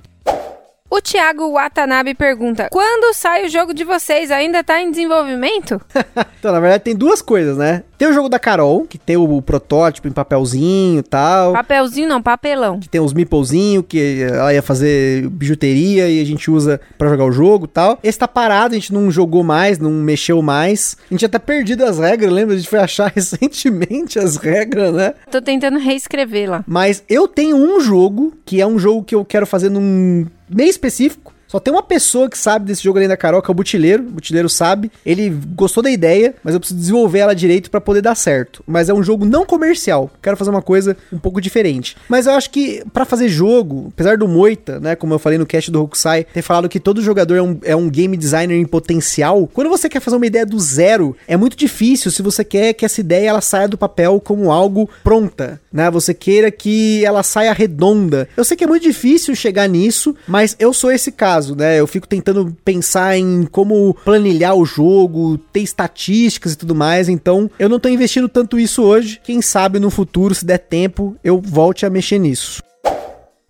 O 0.90 1.02
Thiago 1.02 1.52
Watanabe 1.52 2.14
pergunta: 2.14 2.70
Quando 2.72 3.14
sai 3.14 3.46
o 3.46 3.50
jogo 3.50 3.74
de 3.74 3.84
vocês? 3.84 4.32
Ainda 4.32 4.64
tá 4.64 4.82
em 4.82 4.90
desenvolvimento? 4.90 5.82
então, 6.40 6.52
na 6.52 6.60
verdade, 6.60 6.86
tem 6.86 6.96
duas 6.96 7.22
coisas, 7.22 7.58
né? 7.58 7.84
Tem 7.98 8.08
o 8.08 8.14
jogo 8.14 8.30
da 8.30 8.38
Carol, 8.38 8.86
que 8.86 8.98
tem 8.98 9.18
o 9.18 9.42
protótipo 9.42 10.08
em 10.08 10.12
papelzinho 10.12 11.00
e 11.00 11.04
tal. 11.04 11.54
Papelzinho 11.54 12.08
não, 12.08 12.22
papelão. 12.22 12.80
Que 12.80 12.88
tem 12.88 13.02
os 13.02 13.12
meeplezinho, 13.12 13.82
que 13.82 14.22
ela 14.22 14.54
ia 14.54 14.62
fazer 14.62 15.28
bijuteria 15.30 16.08
e 16.08 16.22
a 16.22 16.26
gente 16.26 16.50
usa 16.50 16.80
para 16.98 17.10
jogar 17.10 17.26
o 17.26 17.32
jogo 17.32 17.66
e 17.66 17.70
tal. 17.70 18.00
Esse 18.04 18.20
tá 18.20 18.28
parado, 18.28 18.76
a 18.76 18.78
gente 18.78 18.94
não 18.94 19.10
jogou 19.10 19.44
mais, 19.44 19.80
não 19.80 19.92
mexeu 19.92 20.42
mais. 20.44 20.96
A 21.10 21.14
gente 21.14 21.22
já 21.22 21.30
tá 21.30 21.40
perdido 21.40 21.84
as 21.84 21.98
regras, 21.98 22.32
lembra? 22.32 22.54
A 22.54 22.58
gente 22.58 22.70
foi 22.70 22.80
achar 22.80 23.12
recentemente 23.14 24.20
as 24.20 24.38
regras, 24.38 24.94
né? 24.94 25.16
Tô 25.32 25.42
tentando 25.42 25.80
reescrever 25.80 26.50
lá. 26.50 26.64
Mas 26.68 27.04
eu 27.10 27.28
tenho 27.28 27.58
um 27.58 27.82
jogo, 27.82 28.32
que 28.46 28.62
é 28.62 28.68
um 28.68 28.78
jogo 28.78 29.04
que 29.04 29.16
eu 29.16 29.26
quero 29.26 29.48
fazer 29.48 29.70
num 29.70 30.28
bem 30.50 30.68
específico, 30.70 31.34
Só 31.48 31.60
tem 31.60 31.74
uma 31.74 31.84
pessoa 31.84 32.30
que 32.30 32.38
sabe 32.38 32.66
desse 32.66 32.84
jogo 32.84 32.98
além 32.98 33.08
da 33.08 33.16
Carol, 33.16 33.42
que 33.42 33.50
é 33.50 33.54
o 33.54 33.56
Butileiro. 33.56 34.04
O 34.04 34.12
Butileiro 34.12 34.50
sabe. 34.50 34.92
Ele 35.06 35.30
gostou 35.56 35.82
da 35.82 35.90
ideia, 35.90 36.36
mas 36.44 36.54
eu 36.54 36.60
preciso 36.60 36.80
desenvolver 36.80 37.20
ela 37.20 37.34
direito 37.34 37.72
para 37.72 37.80
poder 37.80 38.02
dar 38.02 38.16
certo. 38.16 38.64
Mas 38.68 38.90
é 38.90 38.94
um 38.94 39.02
jogo 39.02 39.26
não 39.26 39.46
comercial. 39.46 40.12
Quero 40.22 40.36
fazer 40.36 40.50
uma 40.50 40.62
coisa 40.62 40.98
um 41.12 41.18
pouco 41.18 41.40
diferente. 41.40 41.96
Mas 42.10 42.28
eu 42.28 42.34
acho 42.34 42.50
que 42.50 42.84
para 42.92 43.06
fazer 43.06 43.30
jogo, 43.30 43.88
apesar 43.94 44.18
do 44.18 44.28
Moita, 44.28 44.80
né, 44.80 44.96
como 44.96 45.14
eu 45.14 45.20
falei 45.20 45.38
no 45.38 45.46
cast 45.46 45.72
do 45.72 45.82
Hokusai, 45.82 46.26
ter 46.26 46.42
falado 46.42 46.68
que 46.68 46.80
todo 46.80 47.02
jogador 47.02 47.36
é 47.36 47.42
um, 47.42 47.60
é 47.64 47.76
um 47.76 47.90
game 47.90 48.18
designer 48.18 48.60
em 48.60 48.66
potencial, 48.66 49.48
quando 49.54 49.70
você 49.70 49.88
quer 49.88 50.02
fazer 50.02 50.18
uma 50.18 50.26
ideia 50.26 50.46
do 50.46 50.60
zero, 50.60 51.16
é 51.28 51.38
muito 51.38 51.56
difícil 51.56 52.12
se 52.12 52.22
você 52.22 52.44
quer 52.44 52.74
que 52.74 52.86
essa 52.86 53.00
ideia 53.00 53.30
ela 53.30 53.42
saia 53.42 53.68
do 53.68 53.78
papel 53.78 54.20
como 54.20 54.52
algo 54.52 54.90
pronta, 55.04 55.60
né? 55.72 55.90
Você 55.92 56.14
queira 56.14 56.52
que 56.52 57.06
ela 57.06 57.24
saia 57.24 57.54
redonda. 57.54 58.28
Eu 58.36 58.44
sei 58.44 58.58
que 58.58 58.64
é 58.64 58.68
muito 58.68 58.84
difícil 58.84 59.36
chegar 59.36 59.68
nisso, 59.68 60.16
mas 60.28 60.56
eu 60.60 60.74
sou 60.74 60.92
esse 60.92 61.12
né? 61.56 61.80
Eu 61.80 61.88
fico 61.88 62.08
tentando 62.08 62.56
pensar 62.64 63.18
em 63.18 63.46
como 63.46 63.94
planilhar 64.06 64.56
o 64.56 64.66
jogo, 64.66 65.38
ter 65.38 65.62
estatísticas 65.62 66.54
e 66.54 66.58
tudo 66.58 66.76
mais, 66.76 67.10
então 67.10 67.50
eu 67.60 67.70
não 67.70 67.80
tô 67.80 67.90
investindo 67.90 68.28
tanto 68.28 68.60
isso 68.60 68.84
hoje. 68.84 69.20
Quem 69.24 69.42
sabe 69.42 69.80
no 69.80 69.90
futuro, 69.90 70.34
se 70.34 70.46
der 70.46 70.60
tempo, 70.60 71.16
eu 71.24 71.40
volte 71.40 71.86
a 71.86 71.90
mexer 71.90 72.20
nisso. 72.20 72.62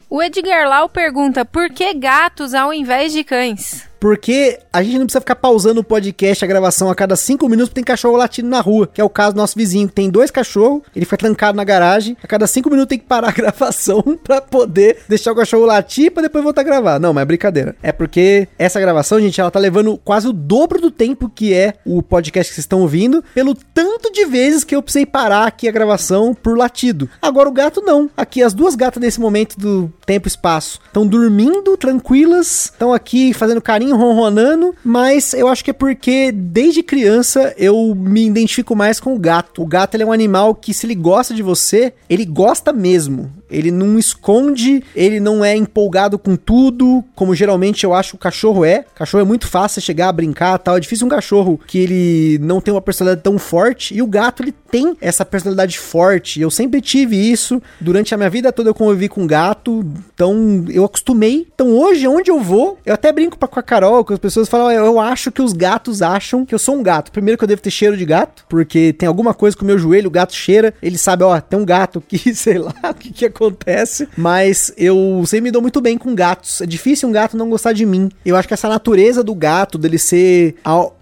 O 0.10 0.22
Edgar 0.22 0.68
Lau 0.68 0.88
pergunta: 0.88 1.44
por 1.44 1.70
que 1.70 1.94
gatos 1.94 2.54
ao 2.54 2.74
invés 2.74 3.12
de 3.12 3.24
cães? 3.24 3.84
Porque 4.00 4.60
a 4.72 4.84
gente 4.84 4.98
não 4.98 5.06
precisa 5.06 5.22
ficar 5.22 5.36
pausando 5.36 5.82
o 5.82 5.84
podcast, 5.84 6.44
a 6.44 6.48
gravação 6.48 6.90
a 6.90 6.96
cada 6.96 7.16
cinco 7.16 7.48
minutos, 7.50 7.70
porque 7.70 7.82
tem 7.82 7.84
cachorro 7.84 8.18
latindo 8.18 8.50
na 8.50 8.62
rua, 8.62 8.88
que 8.92 9.02
é 9.02 9.04
o 9.04 9.10
caso 9.10 9.34
do 9.34 9.38
nosso 9.38 9.58
vizinho, 9.58 9.88
tem 9.88 10.10
dois 10.10 10.32
cachorros, 10.32 10.82
ele 10.96 11.06
foi 11.06 11.18
trancado 11.18 11.56
na 11.56 11.64
garagem, 11.64 12.16
a 12.22 12.28
cada 12.28 12.48
cinco 12.48 12.70
minutos 12.70 12.90
tem 12.90 13.00
que 13.00 13.06
parar 13.06 13.30
a 13.30 13.32
gravação 13.34 14.02
pra 14.24 14.42
poder 14.42 15.00
deixar 15.08 15.32
o 15.32 15.36
cachorro 15.36 15.66
latir 15.66 16.12
pra 16.12 16.24
depois 16.24 16.44
voltar 16.44 16.62
a 16.62 16.64
gravar. 16.64 17.00
Não, 17.00 17.14
mas 17.14 17.24
é 17.24 17.26
brincadeira. 17.26 17.76
É 17.82 17.92
porque 17.92 18.48
essa 18.58 18.80
gravação, 18.80 19.20
gente, 19.20 19.40
ela 19.40 19.52
tá 19.52 19.60
levando 19.60 19.98
quase 19.98 20.28
o 20.28 20.34
dobro 20.34 20.80
do 20.80 20.92
tempo 20.92 21.30
que 21.30 21.54
é 21.54 21.74
o 21.86 22.02
podcast 22.02 22.52
que 22.52 22.56
vocês 22.56 22.64
estão 22.64 22.82
ouvindo, 22.82 23.24
pelo 23.34 23.56
tanto 23.56 24.12
de 24.12 24.26
vezes 24.26 24.64
que 24.64 24.76
eu 24.76 24.82
precisei 24.82 25.06
parar 25.06 25.48
aqui 25.48 25.68
a 25.68 25.72
gravação 25.72 26.34
por 26.34 26.58
latido. 26.58 27.10
Agora 27.22 27.50
o 27.50 27.52
gato 27.52 27.82
não. 27.82 28.10
Aqui 28.16 28.44
as 28.44 28.54
duas 28.54 28.76
gatas 28.76 29.02
nesse 29.02 29.20
momento 29.20 29.58
do 29.58 29.92
tempo 30.06 30.28
e 30.28 30.30
espaço 30.30 30.80
estão 30.86 31.06
dormindo 31.06 31.76
tranquilas, 31.78 32.66
estão 32.66 32.94
aqui 32.94 33.34
fazendo 33.34 33.62
carinho 33.62 33.87
ronronando, 33.96 34.76
mas 34.84 35.34
eu 35.34 35.48
acho 35.48 35.64
que 35.64 35.72
é 35.72 35.74
porque 35.74 36.32
desde 36.32 36.84
criança 36.84 37.54
eu 37.58 37.94
me 37.96 38.26
identifico 38.26 38.76
mais 38.76 39.00
com 39.00 39.16
o 39.16 39.20
gato. 39.20 39.62
O 39.62 39.68
gato 39.68 39.96
é 39.96 40.06
um 40.06 40.12
animal 40.12 40.56
que 40.56 40.74
se 40.74 40.86
ele 40.86 40.96
gosta 40.96 41.34
de 41.34 41.44
você, 41.44 41.94
ele 42.10 42.26
gosta 42.26 42.74
mesmo. 42.74 43.32
Ele 43.50 43.72
não 43.72 43.98
esconde, 43.98 44.84
ele 44.96 45.20
não 45.20 45.44
é 45.44 45.56
empolgado 45.56 46.20
com 46.20 46.36
tudo, 46.36 47.04
como 47.16 47.34
geralmente 47.34 47.84
eu 47.84 47.94
acho 47.94 48.12
que 48.12 48.16
o 48.16 48.20
cachorro 48.20 48.66
é. 48.66 48.86
O 48.94 48.98
cachorro 48.98 49.22
é 49.22 49.26
muito 49.26 49.48
fácil 49.48 49.82
chegar 49.82 50.10
a 50.10 50.14
brincar, 50.14 50.58
tal. 50.60 50.78
É 50.78 50.80
difícil 50.80 51.06
um 51.06 51.10
cachorro 51.10 51.60
que 51.66 51.78
ele 51.78 52.40
não 52.40 52.60
tem 52.60 52.74
uma 52.74 52.82
personalidade 52.82 53.24
tão 53.24 53.38
forte 53.38 53.96
e 53.96 54.02
o 54.02 54.08
gato 54.08 54.44
ele 54.44 54.54
tem 54.70 54.98
essa 55.00 55.24
personalidade 55.24 55.80
forte. 55.80 56.42
Eu 56.42 56.52
sempre 56.52 56.82
tive 56.82 57.16
isso 57.16 57.62
durante 57.80 58.14
a 58.14 58.18
minha 58.18 58.30
vida 58.30 58.52
toda 58.52 58.70
eu 58.70 58.74
convivi 58.74 59.08
com 59.08 59.28
gato, 59.28 59.86
então 60.14 60.66
eu 60.70 60.84
acostumei. 60.84 61.48
Então 61.54 61.70
hoje 61.76 62.08
onde 62.08 62.32
eu 62.32 62.40
vou, 62.40 62.78
eu 62.86 62.94
até 62.94 63.12
brinco 63.12 63.38
com 63.38 63.60
a 63.60 63.64
Carol, 63.64 64.04
que 64.04 64.14
as 64.14 64.20
pessoas 64.20 64.50
falam, 64.50 64.72
eu 64.72 65.00
acho 65.00 65.32
que 65.32 65.42
os 65.42 65.54
gatos 65.54 66.02
acham 66.02 66.46
que 66.46 66.54
eu 66.54 66.60
sou 66.60 66.76
um 66.76 66.84
gato. 66.84 67.12
Primeiro 67.12 67.38
que 67.38 67.44
eu 67.44 67.48
devo 67.48 67.62
ter 67.62 67.72
cheiro 67.72 67.96
de 67.96 68.06
gato, 68.06 68.46
porque 68.50 68.94
tem 68.94 69.08
alguma 69.08 69.34
coisa 69.34 69.56
com 69.56 69.64
o 69.64 69.68
meu 69.68 69.78
joelho, 69.78 70.08
o 70.08 70.12
gato 70.12 70.34
cheira, 70.34 70.74
ele 70.82 70.98
sabe, 70.98 71.24
ó, 71.24 71.40
tem 71.40 71.60
um 71.60 71.66
gato 71.66 72.02
que, 72.02 72.34
sei 72.34 72.58
lá, 72.58 72.74
o 72.90 72.94
que 72.96 73.12
que 73.12 73.26
acontece, 73.38 74.08
mas 74.18 74.74
eu 74.76 75.24
sempre 75.26 75.44
me 75.44 75.52
dou 75.52 75.62
muito 75.62 75.80
bem 75.80 75.98
com 75.98 76.14
gatos. 76.14 76.62
É 76.62 76.66
difícil 76.66 77.08
um 77.08 77.12
gato 77.12 77.38
não 77.38 77.50
gostar 77.50 77.74
de 77.74 77.86
mim. 77.86 78.10
Eu 78.26 78.36
acho 78.36 78.48
que 78.48 78.54
essa 78.54 78.68
natureza 78.68 79.24
do 79.24 79.36
gato, 79.36 79.78
dele 79.78 79.98
ser 79.98 80.56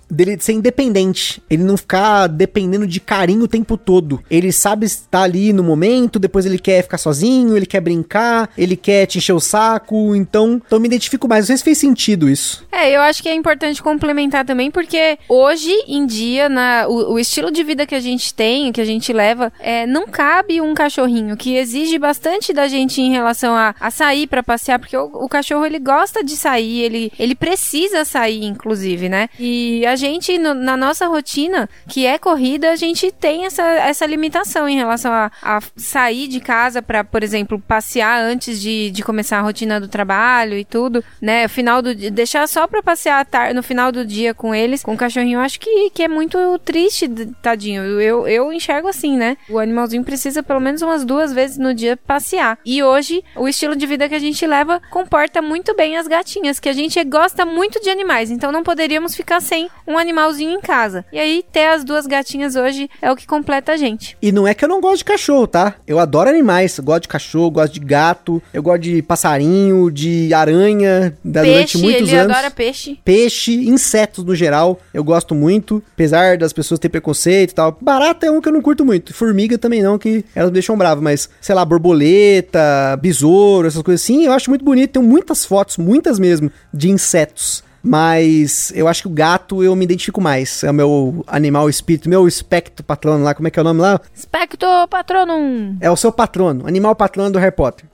dele 0.09 0.37
ser 0.39 0.53
independente, 0.53 1.41
ele 1.49 1.63
não 1.63 1.77
ficar 1.77 2.27
dependendo 2.27 2.87
de 2.87 2.99
carinho 2.99 3.43
o 3.43 3.47
tempo 3.47 3.77
todo. 3.77 4.21
Ele 4.29 4.51
sabe 4.51 4.85
estar 4.85 5.23
ali 5.23 5.51
no 5.53 5.63
momento, 5.63 6.19
depois 6.19 6.45
ele 6.45 6.59
quer 6.59 6.83
ficar 6.83 6.97
sozinho, 6.97 7.55
ele 7.55 7.65
quer 7.65 7.81
brincar, 7.81 8.49
ele 8.57 8.75
quer 8.75 9.05
te 9.05 9.17
encher 9.17 9.33
o 9.33 9.39
saco, 9.39 10.15
então, 10.15 10.61
então 10.65 10.79
me 10.79 10.87
identifico 10.87 11.27
mais. 11.27 11.43
Não 11.43 11.47
sei 11.47 11.57
se 11.57 11.63
fez 11.63 11.77
sentido 11.77 12.29
isso. 12.29 12.65
É, 12.71 12.95
eu 12.95 13.01
acho 13.01 13.21
que 13.21 13.29
é 13.29 13.33
importante 13.33 13.81
complementar 13.81 14.45
também, 14.45 14.69
porque 14.71 15.17
hoje 15.27 15.71
em 15.87 16.05
dia, 16.05 16.49
na, 16.49 16.87
o, 16.87 17.13
o 17.13 17.19
estilo 17.19 17.51
de 17.51 17.63
vida 17.63 17.85
que 17.85 17.95
a 17.95 17.99
gente 17.99 18.33
tem, 18.33 18.71
que 18.71 18.81
a 18.81 18.85
gente 18.85 19.11
leva, 19.11 19.51
é, 19.59 19.85
não 19.85 20.07
cabe 20.07 20.61
um 20.61 20.73
cachorrinho, 20.73 21.37
que 21.37 21.55
exige 21.55 21.97
bastante 21.97 22.53
da 22.53 22.67
gente 22.67 23.01
em 23.01 23.11
relação 23.11 23.55
a, 23.55 23.73
a 23.79 23.91
sair 23.91 24.27
para 24.27 24.43
passear, 24.43 24.79
porque 24.79 24.95
o, 24.95 25.05
o, 25.05 25.29
cachorro 25.29 25.65
ele 25.65 25.79
gosta 25.79 26.23
de 26.23 26.35
sair, 26.35 26.81
ele, 26.81 27.11
ele 27.17 27.35
precisa 27.35 28.05
sair, 28.05 28.43
inclusive, 28.43 29.09
né? 29.09 29.29
E 29.39 29.85
a 29.85 29.94
gente, 29.95 30.37
no, 30.37 30.53
na 30.53 30.77
nossa 30.77 31.07
rotina, 31.07 31.69
que 31.87 32.05
é 32.05 32.17
corrida, 32.17 32.71
a 32.71 32.75
gente 32.75 33.11
tem 33.11 33.45
essa, 33.45 33.63
essa 33.63 34.05
limitação 34.05 34.67
em 34.67 34.75
relação 34.75 35.11
a, 35.11 35.31
a 35.41 35.59
sair 35.75 36.27
de 36.27 36.39
casa 36.39 36.81
para, 36.81 37.03
por 37.03 37.23
exemplo, 37.23 37.59
passear 37.59 38.21
antes 38.21 38.61
de, 38.61 38.91
de 38.91 39.03
começar 39.03 39.39
a 39.39 39.41
rotina 39.41 39.79
do 39.79 39.87
trabalho 39.87 40.57
e 40.57 40.65
tudo, 40.65 41.03
né? 41.21 41.47
Final 41.47 41.81
do 41.81 41.93
deixar 41.93 42.47
só 42.47 42.67
para 42.67 42.81
passear 42.81 43.27
no 43.53 43.63
final 43.63 43.91
do 43.91 44.05
dia 44.05 44.33
com 44.33 44.53
eles, 44.53 44.83
com 44.83 44.93
o 44.93 44.97
cachorrinho, 44.97 45.39
acho 45.39 45.59
que, 45.59 45.89
que 45.89 46.03
é 46.03 46.07
muito 46.07 46.37
triste, 46.59 47.07
tadinho. 47.41 47.83
Eu, 47.99 48.27
eu 48.27 48.53
enxergo 48.53 48.87
assim, 48.87 49.17
né? 49.17 49.37
O 49.49 49.59
animalzinho 49.59 50.03
precisa 50.03 50.43
pelo 50.43 50.59
menos 50.59 50.81
umas 50.81 51.05
duas 51.05 51.33
vezes 51.33 51.57
no 51.57 51.73
dia 51.73 51.97
passear. 51.97 52.57
E 52.65 52.83
hoje, 52.83 53.23
o 53.35 53.47
estilo 53.47 53.75
de 53.75 53.85
vida 53.85 54.07
que 54.09 54.15
a 54.15 54.19
gente 54.19 54.45
leva 54.45 54.81
comporta 54.89 55.41
muito 55.41 55.75
bem 55.75 55.97
as 55.97 56.07
gatinhas, 56.07 56.59
que 56.59 56.69
a 56.69 56.73
gente 56.73 57.03
gosta 57.03 57.45
muito 57.45 57.81
de 57.81 57.89
animais, 57.89 58.31
então 58.31 58.51
não 58.51 58.63
poderíamos 58.63 59.15
ficar 59.15 59.41
sem 59.41 59.69
um 59.87 59.97
animalzinho 59.97 60.51
em 60.51 60.61
casa. 60.61 61.05
E 61.11 61.19
aí, 61.19 61.43
ter 61.51 61.67
as 61.67 61.83
duas 61.83 62.05
gatinhas 62.05 62.55
hoje 62.55 62.89
é 63.01 63.11
o 63.11 63.15
que 63.15 63.27
completa 63.27 63.73
a 63.73 63.77
gente. 63.77 64.17
E 64.21 64.31
não 64.31 64.47
é 64.47 64.53
que 64.53 64.63
eu 64.63 64.69
não 64.69 64.81
gosto 64.81 64.99
de 64.99 65.05
cachorro, 65.05 65.47
tá? 65.47 65.75
Eu 65.87 65.99
adoro 65.99 66.29
animais. 66.29 66.77
Eu 66.77 66.83
gosto 66.83 67.03
de 67.03 67.07
cachorro, 67.07 67.51
gosto 67.51 67.73
de 67.73 67.79
gato, 67.79 68.41
eu 68.53 68.63
gosto 68.63 68.81
de 68.81 69.01
passarinho, 69.01 69.91
de 69.91 70.33
aranha, 70.33 71.15
peixe, 71.21 71.43
durante 71.43 71.77
muitos 71.77 72.09
ele 72.09 72.17
anos. 72.17 72.35
adora 72.35 72.51
peixe. 72.51 72.99
Peixe, 73.03 73.53
insetos 73.67 74.23
no 74.23 74.35
geral, 74.35 74.79
eu 74.93 75.03
gosto 75.03 75.35
muito. 75.35 75.83
Apesar 75.93 76.37
das 76.37 76.53
pessoas 76.53 76.79
terem 76.79 76.91
preconceito 76.91 77.51
e 77.51 77.55
tal. 77.55 77.77
Barata 77.79 78.25
é 78.25 78.31
um 78.31 78.41
que 78.41 78.49
eu 78.49 78.53
não 78.53 78.61
curto 78.61 78.85
muito. 78.85 79.13
Formiga 79.13 79.57
também 79.57 79.81
não, 79.81 79.97
que 79.97 80.25
elas 80.33 80.49
me 80.49 80.53
deixam 80.53 80.77
bravo. 80.77 81.01
Mas, 81.01 81.29
sei 81.39 81.55
lá, 81.55 81.63
borboleta, 81.63 82.97
besouro, 83.01 83.67
essas 83.67 83.81
coisas 83.81 84.03
assim, 84.03 84.25
eu 84.25 84.31
acho 84.31 84.49
muito 84.49 84.65
bonito. 84.65 84.93
Tenho 84.93 85.05
muitas 85.05 85.45
fotos, 85.45 85.77
muitas 85.77 86.19
mesmo, 86.19 86.51
de 86.73 86.89
insetos. 86.89 87.63
Mas 87.85 88.73
eu 88.75 88.87
acho 88.87 89.03
que 89.03 89.07
o 89.07 89.11
gato 89.11 89.63
eu 89.63 89.75
me 89.75 89.85
identifico 89.85 90.19
mais. 90.19 90.63
É 90.63 90.71
o 90.71 90.73
meu 90.73 91.23
animal 91.27 91.69
espírito, 91.69 92.09
meu 92.09 92.27
espectro 92.27 92.83
patrono 92.83 93.23
lá. 93.23 93.35
Como 93.35 93.47
é 93.47 93.51
que 93.51 93.59
é 93.59 93.61
o 93.61 93.65
nome 93.65 93.79
lá? 93.79 94.01
Espectro 94.11 94.67
patronum. 94.89 95.77
É 95.79 95.91
o 95.91 95.95
seu 95.95 96.11
patrono, 96.11 96.67
animal 96.67 96.95
patrono 96.95 97.29
do 97.29 97.37
Harry 97.37 97.55
Potter. 97.55 97.85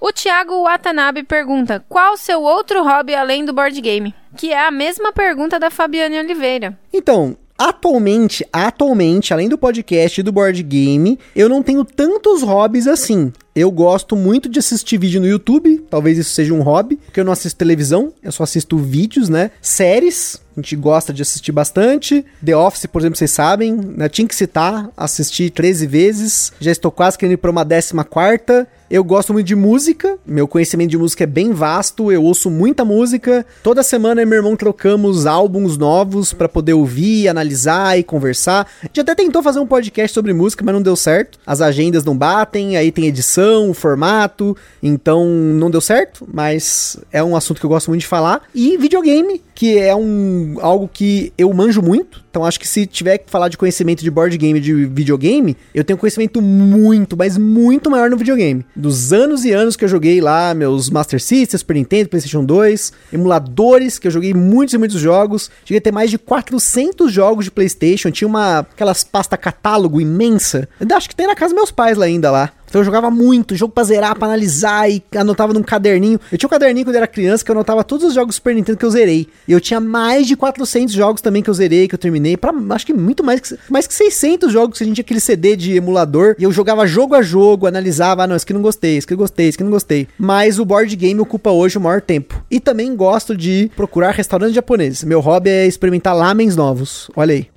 O 0.00 0.12
Thiago 0.12 0.62
Watanabe 0.62 1.24
pergunta: 1.24 1.84
qual 1.88 2.12
o 2.12 2.16
seu 2.16 2.40
outro 2.40 2.84
hobby 2.84 3.16
além 3.16 3.44
do 3.44 3.52
board 3.52 3.80
game? 3.80 4.14
Que 4.36 4.52
é 4.52 4.64
a 4.64 4.70
mesma 4.70 5.12
pergunta 5.12 5.58
da 5.58 5.70
Fabiane 5.70 6.18
Oliveira. 6.18 6.78
Então, 6.92 7.36
Atualmente, 7.56 8.44
atualmente, 8.52 9.32
além 9.32 9.48
do 9.48 9.56
podcast 9.56 10.20
e 10.20 10.24
do 10.24 10.32
board 10.32 10.60
game, 10.64 11.18
eu 11.36 11.48
não 11.48 11.62
tenho 11.62 11.84
tantos 11.84 12.42
hobbies 12.42 12.88
assim. 12.88 13.32
Eu 13.54 13.70
gosto 13.70 14.16
muito 14.16 14.48
de 14.48 14.58
assistir 14.58 14.98
vídeo 14.98 15.20
no 15.20 15.28
YouTube, 15.28 15.86
talvez 15.88 16.18
isso 16.18 16.30
seja 16.30 16.52
um 16.52 16.60
hobby, 16.60 16.96
porque 16.96 17.20
eu 17.20 17.24
não 17.24 17.32
assisto 17.32 17.56
televisão, 17.56 18.12
eu 18.20 18.32
só 18.32 18.42
assisto 18.42 18.76
vídeos, 18.76 19.28
né? 19.28 19.52
Séries, 19.62 20.40
a 20.56 20.60
gente 20.60 20.74
gosta 20.74 21.12
de 21.12 21.22
assistir 21.22 21.52
bastante. 21.52 22.24
The 22.44 22.56
Office, 22.56 22.86
por 22.86 23.00
exemplo, 23.00 23.16
vocês 23.16 23.30
sabem, 23.30 23.72
né? 23.72 24.08
Tinha 24.08 24.26
que 24.26 24.34
citar, 24.34 24.90
assisti 24.96 25.50
13 25.50 25.86
vezes, 25.86 26.52
já 26.58 26.72
estou 26.72 26.90
quase 26.90 27.16
querendo 27.16 27.34
ir 27.34 27.36
para 27.36 27.50
uma 27.52 27.64
14 27.64 27.92
quarta. 28.10 28.66
Eu 28.94 29.02
gosto 29.02 29.32
muito 29.32 29.48
de 29.48 29.56
música, 29.56 30.16
meu 30.24 30.46
conhecimento 30.46 30.90
de 30.90 30.96
música 30.96 31.24
é 31.24 31.26
bem 31.26 31.50
vasto, 31.50 32.12
eu 32.12 32.22
ouço 32.22 32.48
muita 32.48 32.84
música. 32.84 33.44
Toda 33.60 33.82
semana 33.82 34.20
eu 34.20 34.22
e 34.22 34.28
meu 34.28 34.36
irmão 34.36 34.54
trocamos 34.54 35.26
álbuns 35.26 35.76
novos 35.76 36.32
para 36.32 36.48
poder 36.48 36.74
ouvir, 36.74 37.26
analisar 37.26 37.98
e 37.98 38.04
conversar. 38.04 38.68
A 38.80 38.86
gente 38.86 39.00
até 39.00 39.16
tentou 39.16 39.42
fazer 39.42 39.58
um 39.58 39.66
podcast 39.66 40.14
sobre 40.14 40.32
música, 40.32 40.64
mas 40.64 40.72
não 40.72 40.80
deu 40.80 40.94
certo. 40.94 41.40
As 41.44 41.60
agendas 41.60 42.04
não 42.04 42.16
batem, 42.16 42.76
aí 42.76 42.92
tem 42.92 43.06
edição, 43.06 43.74
formato, 43.74 44.56
então 44.80 45.26
não 45.26 45.72
deu 45.72 45.80
certo, 45.80 46.24
mas 46.32 46.96
é 47.10 47.20
um 47.20 47.34
assunto 47.34 47.58
que 47.58 47.66
eu 47.66 47.70
gosto 47.70 47.88
muito 47.88 48.02
de 48.02 48.06
falar. 48.06 48.42
E 48.54 48.76
videogame, 48.76 49.42
que 49.56 49.76
é 49.76 49.96
um 49.96 50.56
algo 50.60 50.88
que 50.92 51.32
eu 51.36 51.52
manjo 51.52 51.82
muito. 51.82 52.22
Então 52.30 52.44
acho 52.44 52.58
que 52.58 52.66
se 52.66 52.86
tiver 52.86 53.18
que 53.18 53.30
falar 53.30 53.48
de 53.48 53.56
conhecimento 53.56 54.02
de 54.02 54.10
board 54.10 54.36
game, 54.36 54.58
de 54.60 54.86
videogame, 54.86 55.56
eu 55.74 55.84
tenho 55.84 55.96
conhecimento 55.96 56.40
muito, 56.40 57.16
mas 57.16 57.36
muito 57.36 57.90
maior 57.90 58.10
no 58.10 58.16
videogame. 58.16 58.64
Dos 58.84 59.14
anos 59.14 59.46
e 59.46 59.50
anos 59.50 59.76
que 59.76 59.84
eu 59.86 59.88
joguei 59.88 60.20
lá, 60.20 60.52
meus 60.52 60.90
Master 60.90 61.18
System, 61.18 61.58
Super 61.58 61.72
Nintendo, 61.72 62.10
PlayStation 62.10 62.44
2, 62.44 62.92
emuladores, 63.14 63.98
que 63.98 64.06
eu 64.06 64.10
joguei 64.10 64.34
muitos 64.34 64.74
e 64.74 64.78
muitos 64.78 65.00
jogos. 65.00 65.50
Cheguei 65.64 65.78
a 65.78 65.80
ter 65.80 65.90
mais 65.90 66.10
de 66.10 66.18
400 66.18 67.10
jogos 67.10 67.46
de 67.46 67.50
PlayStation, 67.50 68.10
tinha 68.10 68.28
uma 68.28 68.58
aquelas 68.58 69.02
pasta 69.02 69.38
catálogo 69.38 70.02
imensa. 70.02 70.68
Acho 70.94 71.08
que 71.08 71.16
tem 71.16 71.26
na 71.26 71.34
casa 71.34 71.54
dos 71.54 71.62
meus 71.62 71.70
pais 71.70 71.96
lá 71.96 72.04
ainda 72.04 72.30
lá. 72.30 72.52
Então 72.74 72.80
eu 72.80 72.86
jogava 72.86 73.08
muito, 73.08 73.54
jogo 73.54 73.72
pra 73.72 73.84
zerar, 73.84 74.18
pra 74.18 74.26
analisar 74.26 74.90
e 74.90 75.00
anotava 75.16 75.54
num 75.54 75.62
caderninho. 75.62 76.18
Eu 76.32 76.36
tinha 76.36 76.48
um 76.48 76.50
caderninho 76.50 76.84
quando 76.84 76.96
eu 76.96 77.02
era 77.02 77.06
criança 77.06 77.44
que 77.44 77.48
eu 77.48 77.54
anotava 77.54 77.84
todos 77.84 78.04
os 78.04 78.14
jogos 78.14 78.34
do 78.34 78.38
Super 78.38 78.52
Nintendo 78.52 78.76
que 78.76 78.84
eu 78.84 78.90
zerei. 78.90 79.28
E 79.46 79.52
eu 79.52 79.60
tinha 79.60 79.78
mais 79.78 80.26
de 80.26 80.34
400 80.34 80.92
jogos 80.92 81.20
também 81.20 81.40
que 81.40 81.48
eu 81.48 81.54
zerei, 81.54 81.86
que 81.86 81.94
eu 81.94 81.98
terminei. 82.00 82.36
Pra, 82.36 82.52
acho 82.70 82.84
que 82.84 82.92
muito 82.92 83.22
mais 83.22 83.38
que, 83.38 83.56
mais 83.70 83.86
que 83.86 83.94
600 83.94 84.52
jogos 84.52 84.76
que 84.76 84.82
a 84.82 84.86
gente 84.88 84.96
tinha 84.96 85.04
aquele 85.04 85.20
CD 85.20 85.54
de 85.54 85.76
emulador. 85.76 86.34
E 86.36 86.42
eu 86.42 86.50
jogava 86.50 86.84
jogo 86.84 87.14
a 87.14 87.22
jogo, 87.22 87.68
analisava, 87.68 88.24
ah, 88.24 88.26
não, 88.26 88.34
esse 88.34 88.44
aqui 88.44 88.52
não 88.52 88.60
gostei, 88.60 88.96
esse 88.96 89.04
aqui 89.04 89.14
eu 89.14 89.18
gostei, 89.18 89.46
esse 89.46 89.54
aqui 89.54 89.62
não 89.62 89.70
gostei. 89.70 90.08
Mas 90.18 90.58
o 90.58 90.64
board 90.64 90.96
game 90.96 91.20
ocupa 91.20 91.52
hoje 91.52 91.78
o 91.78 91.80
maior 91.80 92.00
tempo. 92.00 92.44
E 92.50 92.58
também 92.58 92.96
gosto 92.96 93.36
de 93.36 93.70
procurar 93.76 94.10
restaurantes 94.10 94.52
japoneses. 94.52 95.04
Meu 95.04 95.20
hobby 95.20 95.48
é 95.48 95.64
experimentar 95.64 96.12
lamens 96.16 96.56
novos. 96.56 97.08
Olha 97.14 97.34
aí. 97.34 97.53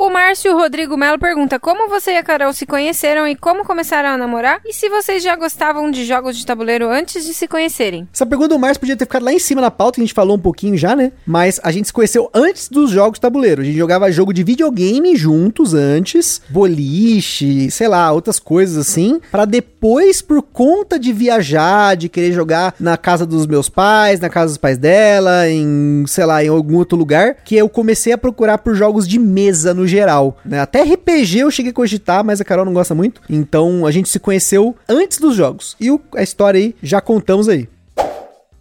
O 0.00 0.10
Márcio 0.10 0.54
Rodrigo 0.54 0.96
Melo 0.96 1.18
pergunta 1.18 1.58
como 1.58 1.88
você 1.88 2.12
e 2.12 2.16
a 2.16 2.22
Carol 2.22 2.52
se 2.52 2.64
conheceram 2.64 3.26
e 3.26 3.34
como 3.34 3.64
começaram 3.64 4.10
a 4.10 4.16
namorar 4.16 4.60
e 4.64 4.72
se 4.72 4.88
vocês 4.88 5.24
já 5.24 5.34
gostavam 5.34 5.90
de 5.90 6.04
jogos 6.04 6.36
de 6.36 6.46
tabuleiro 6.46 6.88
antes 6.88 7.26
de 7.26 7.34
se 7.34 7.48
conhecerem. 7.48 8.06
Essa 8.14 8.24
pergunta 8.24 8.50
do 8.50 8.60
Márcio 8.60 8.78
podia 8.78 8.96
ter 8.96 9.06
ficado 9.06 9.24
lá 9.24 9.32
em 9.32 9.40
cima 9.40 9.60
na 9.60 9.72
pauta, 9.72 10.00
a 10.00 10.04
gente 10.04 10.14
falou 10.14 10.36
um 10.36 10.40
pouquinho 10.40 10.76
já, 10.76 10.94
né? 10.94 11.10
Mas 11.26 11.58
a 11.64 11.72
gente 11.72 11.86
se 11.86 11.92
conheceu 11.92 12.30
antes 12.32 12.68
dos 12.68 12.92
jogos 12.92 13.14
de 13.14 13.22
tabuleiro. 13.22 13.60
A 13.60 13.64
gente 13.64 13.76
jogava 13.76 14.08
jogo 14.12 14.32
de 14.32 14.44
videogame 14.44 15.16
juntos 15.16 15.74
antes, 15.74 16.40
boliche, 16.48 17.68
sei 17.68 17.88
lá, 17.88 18.12
outras 18.12 18.38
coisas 18.38 18.76
assim, 18.76 19.20
para 19.32 19.44
depois, 19.44 20.22
por 20.22 20.42
conta 20.42 20.96
de 20.96 21.12
viajar, 21.12 21.96
de 21.96 22.08
querer 22.08 22.30
jogar 22.30 22.72
na 22.78 22.96
casa 22.96 23.26
dos 23.26 23.48
meus 23.48 23.68
pais, 23.68 24.20
na 24.20 24.28
casa 24.28 24.46
dos 24.46 24.58
pais 24.58 24.78
dela, 24.78 25.48
em, 25.48 26.04
sei 26.06 26.24
lá, 26.24 26.44
em 26.44 26.48
algum 26.48 26.76
outro 26.76 26.96
lugar, 26.96 27.38
que 27.44 27.56
eu 27.56 27.68
comecei 27.68 28.12
a 28.12 28.18
procurar 28.18 28.58
por 28.58 28.76
jogos 28.76 29.08
de 29.08 29.18
mesa 29.18 29.74
no 29.74 29.87
geral, 29.88 30.38
né? 30.44 30.60
Até 30.60 30.82
RPG 30.82 31.38
eu 31.40 31.50
cheguei 31.50 31.70
a 31.70 31.74
cogitar, 31.74 32.22
mas 32.24 32.40
a 32.40 32.44
Carol 32.44 32.64
não 32.64 32.74
gosta 32.74 32.94
muito. 32.94 33.20
Então 33.28 33.86
a 33.86 33.90
gente 33.90 34.08
se 34.08 34.18
conheceu 34.18 34.76
antes 34.88 35.18
dos 35.18 35.34
jogos. 35.34 35.76
E 35.80 35.90
o, 35.90 36.00
a 36.14 36.22
história 36.22 36.60
aí 36.60 36.74
já 36.82 37.00
contamos 37.00 37.48
aí. 37.48 37.68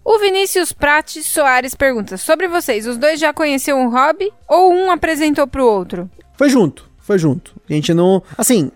O 0.10 0.20
Vinícius 0.20 0.72
Prates 0.72 1.26
Soares 1.26 1.76
pergunta 1.76 2.16
sobre 2.16 2.48
vocês. 2.48 2.88
Os 2.88 2.98
dois 2.98 3.20
já 3.20 3.34
conheceram 3.34 3.82
um 3.82 3.90
hobby 3.90 4.32
ou 4.48 4.72
um 4.72 4.90
apresentou 4.90 5.46
pro 5.46 5.66
outro? 5.66 6.10
Foi 6.38 6.50
junto, 6.50 6.90
foi 6.98 7.20
junto. 7.20 7.54
A 7.70 7.74
gente 7.74 7.94
não. 7.94 8.24
Assim, 8.38 8.72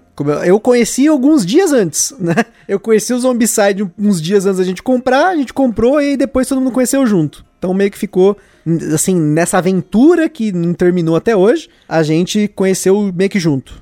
eu 0.45 0.59
conheci 0.59 1.07
alguns 1.07 1.45
dias 1.45 1.71
antes, 1.71 2.13
né? 2.19 2.35
Eu 2.67 2.79
conheci 2.79 3.13
o 3.13 3.19
Zombicide 3.19 3.89
uns 3.97 4.21
dias 4.21 4.45
antes 4.45 4.57
da 4.57 4.63
gente 4.65 4.83
comprar, 4.83 5.29
a 5.29 5.35
gente 5.35 5.53
comprou 5.53 6.01
e 6.01 6.17
depois 6.17 6.47
todo 6.47 6.59
mundo 6.59 6.73
conheceu 6.73 7.05
junto. 7.07 7.45
Então 7.61 7.75
meio 7.75 7.91
que 7.91 7.97
ficou 7.97 8.35
assim, 8.91 9.15
nessa 9.15 9.59
aventura 9.59 10.27
que 10.27 10.51
não 10.51 10.73
terminou 10.73 11.15
até 11.15 11.35
hoje, 11.35 11.69
a 11.87 12.01
gente 12.01 12.47
conheceu 12.47 13.13
meio 13.13 13.29
que 13.29 13.39
junto. 13.39 13.79